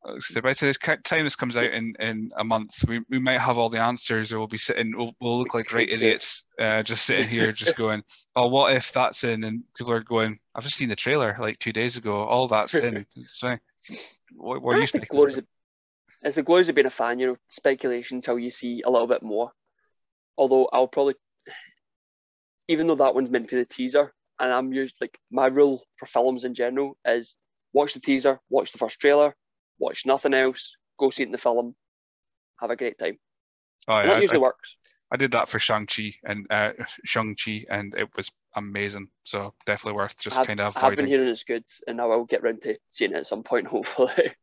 uh, 0.05 0.19
so 0.19 0.41
by 0.41 0.53
the 0.53 0.65
this 0.65 0.77
time 0.77 1.23
this 1.23 1.35
comes 1.35 1.55
out 1.55 1.71
in, 1.71 1.93
in 1.99 2.29
a 2.35 2.43
month, 2.43 2.83
we, 2.89 3.01
we 3.09 3.19
might 3.19 3.39
have 3.39 3.57
all 3.57 3.69
the 3.69 3.81
answers, 3.81 4.33
or 4.33 4.37
we'll 4.37 4.47
be 4.47 4.57
sitting, 4.57 4.97
we'll, 4.97 5.13
we'll 5.21 5.39
look 5.39 5.53
like 5.53 5.71
right 5.71 5.89
idiots, 5.91 6.43
uh, 6.59 6.83
just 6.83 7.05
sitting 7.05 7.27
here, 7.27 7.53
just 7.53 7.77
going, 7.77 8.03
"Oh, 8.35 8.47
what 8.47 8.73
if 8.73 8.91
that's 8.91 9.23
in?" 9.23 9.45
And 9.45 9.63
people 9.77 9.93
are 9.93 10.03
going, 10.03 10.39
"I've 10.55 10.63
just 10.63 10.75
seen 10.75 10.89
the 10.89 10.95
trailer 10.95 11.37
like 11.39 11.57
two 11.59 11.71
days 11.71 11.95
ago. 11.95 12.23
All 12.23 12.47
that's 12.47 12.75
in." 12.75 13.05
It's 13.15 13.39
fine. 13.39 13.59
What, 14.35 14.61
what 14.61 14.75
are 14.75 14.79
you 14.79 14.83
the 14.83 14.87
speaking 14.87 15.07
glories 15.09 15.37
about? 15.37 15.47
of, 15.47 16.27
it's 16.27 16.35
the 16.35 16.43
glories 16.43 16.67
of 16.67 16.75
being 16.75 16.87
a 16.87 16.91
fan, 16.91 17.19
you 17.19 17.27
know, 17.27 17.37
speculation 17.47 18.17
until 18.17 18.37
you 18.37 18.51
see 18.51 18.81
a 18.85 18.89
little 18.89 19.07
bit 19.07 19.23
more. 19.23 19.51
Although 20.37 20.69
I'll 20.73 20.87
probably, 20.87 21.15
even 22.67 22.87
though 22.87 22.95
that 22.95 23.15
one's 23.15 23.29
meant 23.29 23.47
to 23.49 23.55
be 23.55 23.61
the 23.61 23.65
teaser, 23.65 24.13
and 24.39 24.51
I'm 24.53 24.73
used 24.73 24.95
like 25.01 25.17
my 25.31 25.47
rule 25.47 25.83
for 25.97 26.05
films 26.05 26.45
in 26.45 26.53
general 26.53 26.97
is 27.05 27.35
watch 27.73 27.93
the 27.93 27.99
teaser, 27.99 28.39
watch 28.49 28.71
the 28.71 28.77
first 28.77 28.99
trailer, 28.99 29.35
watch 29.79 30.05
nothing 30.05 30.33
else, 30.33 30.75
go 30.97 31.09
see 31.09 31.23
it 31.23 31.27
in 31.27 31.31
the 31.31 31.37
film, 31.37 31.75
have 32.59 32.71
a 32.71 32.75
great 32.75 32.97
time. 32.97 33.17
Oh, 33.87 33.99
yeah, 33.99 34.07
that 34.07 34.17
I, 34.17 34.21
usually 34.21 34.39
I, 34.39 34.41
works. 34.41 34.77
I 35.11 35.17
did 35.17 35.31
that 35.31 35.49
for 35.49 35.59
Shang 35.59 35.87
Chi 35.87 36.13
and 36.23 36.45
uh, 36.49 36.73
Shang 37.03 37.35
Chi, 37.35 37.65
and 37.69 37.95
it 37.97 38.09
was 38.15 38.31
amazing. 38.55 39.09
So 39.23 39.53
definitely 39.65 39.97
worth 39.97 40.19
just 40.19 40.37
I've- 40.37 40.47
kind 40.47 40.59
of 40.59 40.77
I 40.77 40.81
have 40.81 40.95
been 40.95 41.07
hearing 41.07 41.27
it's 41.27 41.43
good, 41.43 41.63
and 41.87 41.97
now 41.97 42.11
I 42.11 42.15
will 42.15 42.25
get 42.25 42.43
round 42.43 42.61
to 42.61 42.77
seeing 42.89 43.11
it 43.11 43.17
at 43.17 43.27
some 43.27 43.43
point, 43.43 43.67
hopefully. 43.75 44.33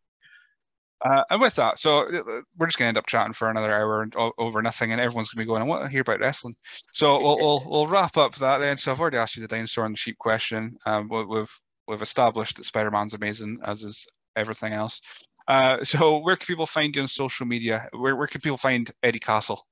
Uh, 1.04 1.22
and 1.28 1.40
with 1.40 1.54
that, 1.56 1.78
so 1.78 2.04
uh, 2.06 2.40
we're 2.56 2.66
just 2.66 2.78
gonna 2.78 2.88
end 2.88 2.96
up 2.96 3.06
chatting 3.06 3.34
for 3.34 3.50
another 3.50 3.70
hour 3.70 4.00
and 4.00 4.14
over 4.38 4.62
nothing, 4.62 4.92
and 4.92 5.00
everyone's 5.00 5.28
gonna 5.28 5.44
be 5.44 5.46
going, 5.46 5.60
"I 5.62 5.66
want 5.66 5.82
to 5.84 5.90
hear 5.90 6.00
about 6.00 6.20
wrestling." 6.20 6.54
So 6.94 7.20
we'll 7.20 7.38
we'll, 7.38 7.62
we'll 7.70 7.86
wrap 7.86 8.16
up 8.16 8.34
that 8.36 8.58
then. 8.58 8.78
So 8.78 8.92
I've 8.92 9.00
already 9.00 9.18
asked 9.18 9.36
you 9.36 9.42
the 9.42 9.48
dinosaur 9.48 9.84
and 9.84 9.94
the 9.94 9.98
sheep 9.98 10.16
question. 10.18 10.74
Um, 10.86 11.08
we- 11.08 11.24
we've 11.26 11.60
we've 11.86 12.02
established 12.02 12.56
that 12.56 12.64
Spider-Man's 12.64 13.14
amazing, 13.14 13.58
as 13.62 13.82
is 13.82 14.06
everything 14.36 14.72
else. 14.72 15.00
Uh, 15.46 15.84
so 15.84 16.18
where 16.18 16.34
can 16.34 16.46
people 16.46 16.66
find 16.66 16.96
you 16.96 17.02
on 17.02 17.08
social 17.08 17.46
media? 17.46 17.88
Where 17.92 18.16
where 18.16 18.26
can 18.26 18.40
people 18.40 18.58
find 18.58 18.90
Eddie 19.02 19.20
Castle? 19.20 19.66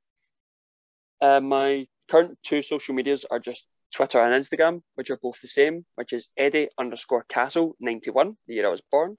Uh, 1.21 1.41
my 1.41 1.87
current 2.11 2.39
two 2.43 2.61
social 2.61 2.95
medias 2.95 3.25
are 3.31 3.39
just 3.41 3.67
Twitter 3.93 4.21
and 4.21 4.35
Instagram, 4.45 4.83
which 4.95 5.11
are 5.11 5.17
both 5.17 5.41
the 5.41 5.49
same, 5.49 5.87
which 5.95 6.13
is 6.13 6.29
Eddie 6.37 6.69
underscore 6.79 7.25
Castle 7.29 7.77
ninety 7.81 8.11
one, 8.11 8.37
the 8.47 8.55
year 8.55 8.67
I 8.67 8.71
was 8.71 8.83
born. 8.91 9.17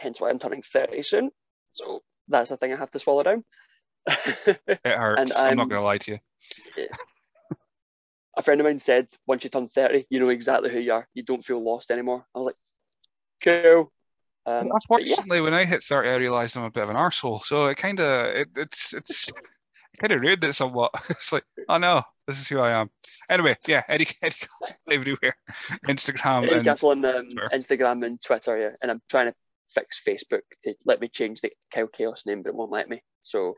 Hence 0.00 0.20
why 0.20 0.30
I'm 0.30 0.38
turning 0.38 0.62
thirty 0.62 1.02
soon. 1.02 1.30
So 1.72 2.00
that's 2.28 2.50
the 2.50 2.56
thing 2.56 2.72
I 2.72 2.76
have 2.76 2.90
to 2.90 2.98
swallow 2.98 3.22
down. 3.22 3.44
It 4.46 4.80
hurts. 4.84 5.36
I'm 5.36 5.56
not 5.56 5.58
I'm- 5.58 5.68
gonna 5.68 5.82
lie 5.82 5.98
to 5.98 6.12
you. 6.12 6.18
a 8.36 8.42
friend 8.42 8.60
of 8.60 8.66
mine 8.66 8.78
said, 8.78 9.08
once 9.26 9.44
you 9.44 9.50
turn 9.50 9.68
thirty, 9.68 10.06
you 10.08 10.20
know 10.20 10.30
exactly 10.30 10.70
who 10.70 10.80
you 10.80 10.92
are. 10.92 11.06
You 11.14 11.22
don't 11.22 11.44
feel 11.44 11.62
lost 11.62 11.90
anymore. 11.90 12.24
I 12.34 12.38
was 12.38 12.46
like, 12.46 12.56
cool. 13.42 13.92
Um, 14.46 14.70
but 14.88 15.04
yeah, 15.04 15.16
Unfortunately, 15.16 15.40
when 15.42 15.52
I 15.52 15.66
hit 15.66 15.82
30, 15.82 16.08
I 16.08 16.16
realised 16.16 16.56
I'm 16.56 16.64
a 16.64 16.70
bit 16.70 16.82
of 16.82 16.90
an 16.90 16.96
arsehole. 16.96 17.42
So 17.42 17.66
it 17.66 17.76
kind 17.76 18.00
of 18.00 18.34
it, 18.34 18.48
it's 18.56 18.94
it's 18.94 19.32
kind 20.00 20.12
of 20.12 20.20
ruined 20.22 20.44
it 20.44 20.54
somewhat. 20.54 20.92
It's 21.10 21.30
like, 21.32 21.44
oh 21.68 21.76
no, 21.76 22.02
this 22.26 22.40
is 22.40 22.48
who 22.48 22.58
I 22.58 22.72
am. 22.72 22.90
Anyway, 23.28 23.56
yeah, 23.68 23.82
Eddie 23.86 24.08
Eddie 24.22 24.36
everywhere, 24.90 25.36
Instagram 25.86 26.44
Eddie 26.44 26.54
and 26.56 26.64
Castle 26.64 26.90
on 26.90 27.04
um, 27.04 27.28
Instagram 27.52 28.04
and 28.06 28.20
Twitter, 28.20 28.58
yeah. 28.58 28.70
And 28.80 28.90
I'm 28.90 29.02
trying 29.10 29.28
to 29.28 29.34
fix 29.74 30.00
Facebook 30.06 30.42
to 30.62 30.74
let 30.84 31.00
me 31.00 31.08
change 31.08 31.40
the 31.40 31.52
Kyle 31.72 31.88
Chaos 31.88 32.26
name, 32.26 32.42
but 32.42 32.50
it 32.50 32.54
won't 32.54 32.70
let 32.70 32.88
me. 32.88 33.02
So 33.22 33.56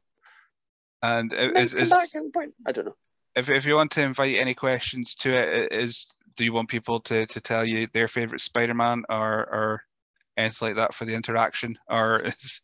and 1.02 1.32
might 1.32 1.56
is, 1.56 1.74
come 1.74 1.82
is 1.82 1.90
back 1.90 2.02
at 2.04 2.08
some 2.10 2.32
point. 2.32 2.54
I 2.66 2.72
don't 2.72 2.86
know. 2.86 2.96
if 3.34 3.50
if 3.50 3.66
you 3.66 3.74
want 3.74 3.90
to 3.92 4.02
invite 4.02 4.36
any 4.36 4.54
questions 4.54 5.14
to 5.16 5.30
it, 5.30 5.72
is 5.72 6.08
do 6.36 6.44
you 6.44 6.52
want 6.52 6.68
people 6.68 7.00
to 7.00 7.26
to 7.26 7.40
tell 7.40 7.64
you 7.64 7.86
their 7.88 8.08
favorite 8.08 8.40
Spider-Man 8.40 9.04
or 9.08 9.32
or 9.32 9.82
anything 10.36 10.68
like 10.68 10.76
that 10.76 10.94
for 10.94 11.04
the 11.04 11.14
interaction, 11.14 11.78
or 11.88 12.22
is 12.24 12.60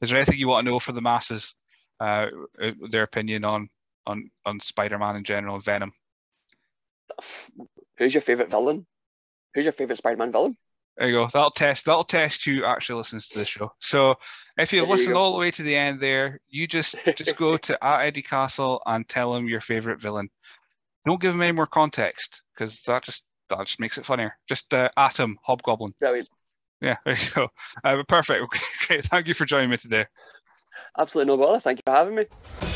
is 0.00 0.10
there 0.10 0.16
anything 0.16 0.38
you 0.38 0.48
want 0.48 0.64
to 0.66 0.70
know 0.70 0.78
for 0.78 0.92
the 0.92 1.00
masses, 1.00 1.54
uh, 2.00 2.28
uh, 2.60 2.72
their 2.90 3.04
opinion 3.04 3.44
on 3.44 3.68
on 4.06 4.30
on 4.44 4.60
Spider-Man 4.60 5.16
in 5.16 5.24
general, 5.24 5.60
Venom? 5.60 5.92
Who's 7.98 8.14
your 8.14 8.22
favorite 8.22 8.50
villain? 8.50 8.86
Who's 9.54 9.66
your 9.66 9.72
favorite 9.72 9.98
Spider-Man 9.98 10.32
villain? 10.32 10.56
There 10.96 11.08
you 11.08 11.14
go. 11.14 11.26
That'll 11.26 11.50
test. 11.50 11.86
That'll 11.86 12.04
test 12.04 12.44
who 12.44 12.64
actually 12.64 12.98
listens 12.98 13.28
to 13.28 13.38
the 13.38 13.44
show. 13.44 13.72
So 13.78 14.16
if 14.58 14.72
you've 14.72 14.82
There 14.82 14.88
you 14.88 15.00
listened 15.00 15.16
all 15.16 15.32
the 15.32 15.38
way 15.38 15.50
to 15.50 15.62
the 15.62 15.74
end, 15.74 16.00
there, 16.00 16.40
you 16.48 16.66
just 16.66 16.96
just 17.16 17.36
go 17.36 17.56
to 17.56 17.84
at 17.84 18.06
Eddie 18.06 18.22
Castle 18.22 18.82
and 18.84 19.08
tell 19.08 19.34
him 19.34 19.48
your 19.48 19.60
favorite 19.60 20.00
villain. 20.00 20.28
Don't 21.06 21.20
give 21.20 21.34
him 21.34 21.42
any 21.42 21.52
more 21.52 21.66
context 21.66 22.42
because 22.54 22.80
that 22.82 23.02
just 23.02 23.24
that 23.48 23.66
just 23.66 23.80
makes 23.80 23.98
it 23.98 24.04
funnier. 24.04 24.36
Just 24.46 24.72
uh, 24.74 24.90
at 24.96 25.16
him, 25.18 25.38
Hobgoblin. 25.42 25.94
Brilliant. 25.98 26.28
Yeah, 26.80 26.96
there 27.04 27.14
you 27.14 27.30
go. 27.34 27.48
Uh, 27.84 28.02
perfect. 28.06 28.42
Okay, 28.44 28.60
great. 28.86 29.04
Thank 29.04 29.28
you 29.28 29.34
for 29.34 29.46
joining 29.46 29.70
me 29.70 29.76
today. 29.76 30.06
Absolutely 30.98 31.32
no 31.32 31.38
bother. 31.38 31.60
Thank 31.60 31.78
you 31.78 31.82
for 31.86 31.96
having 31.96 32.14
me. 32.14 32.71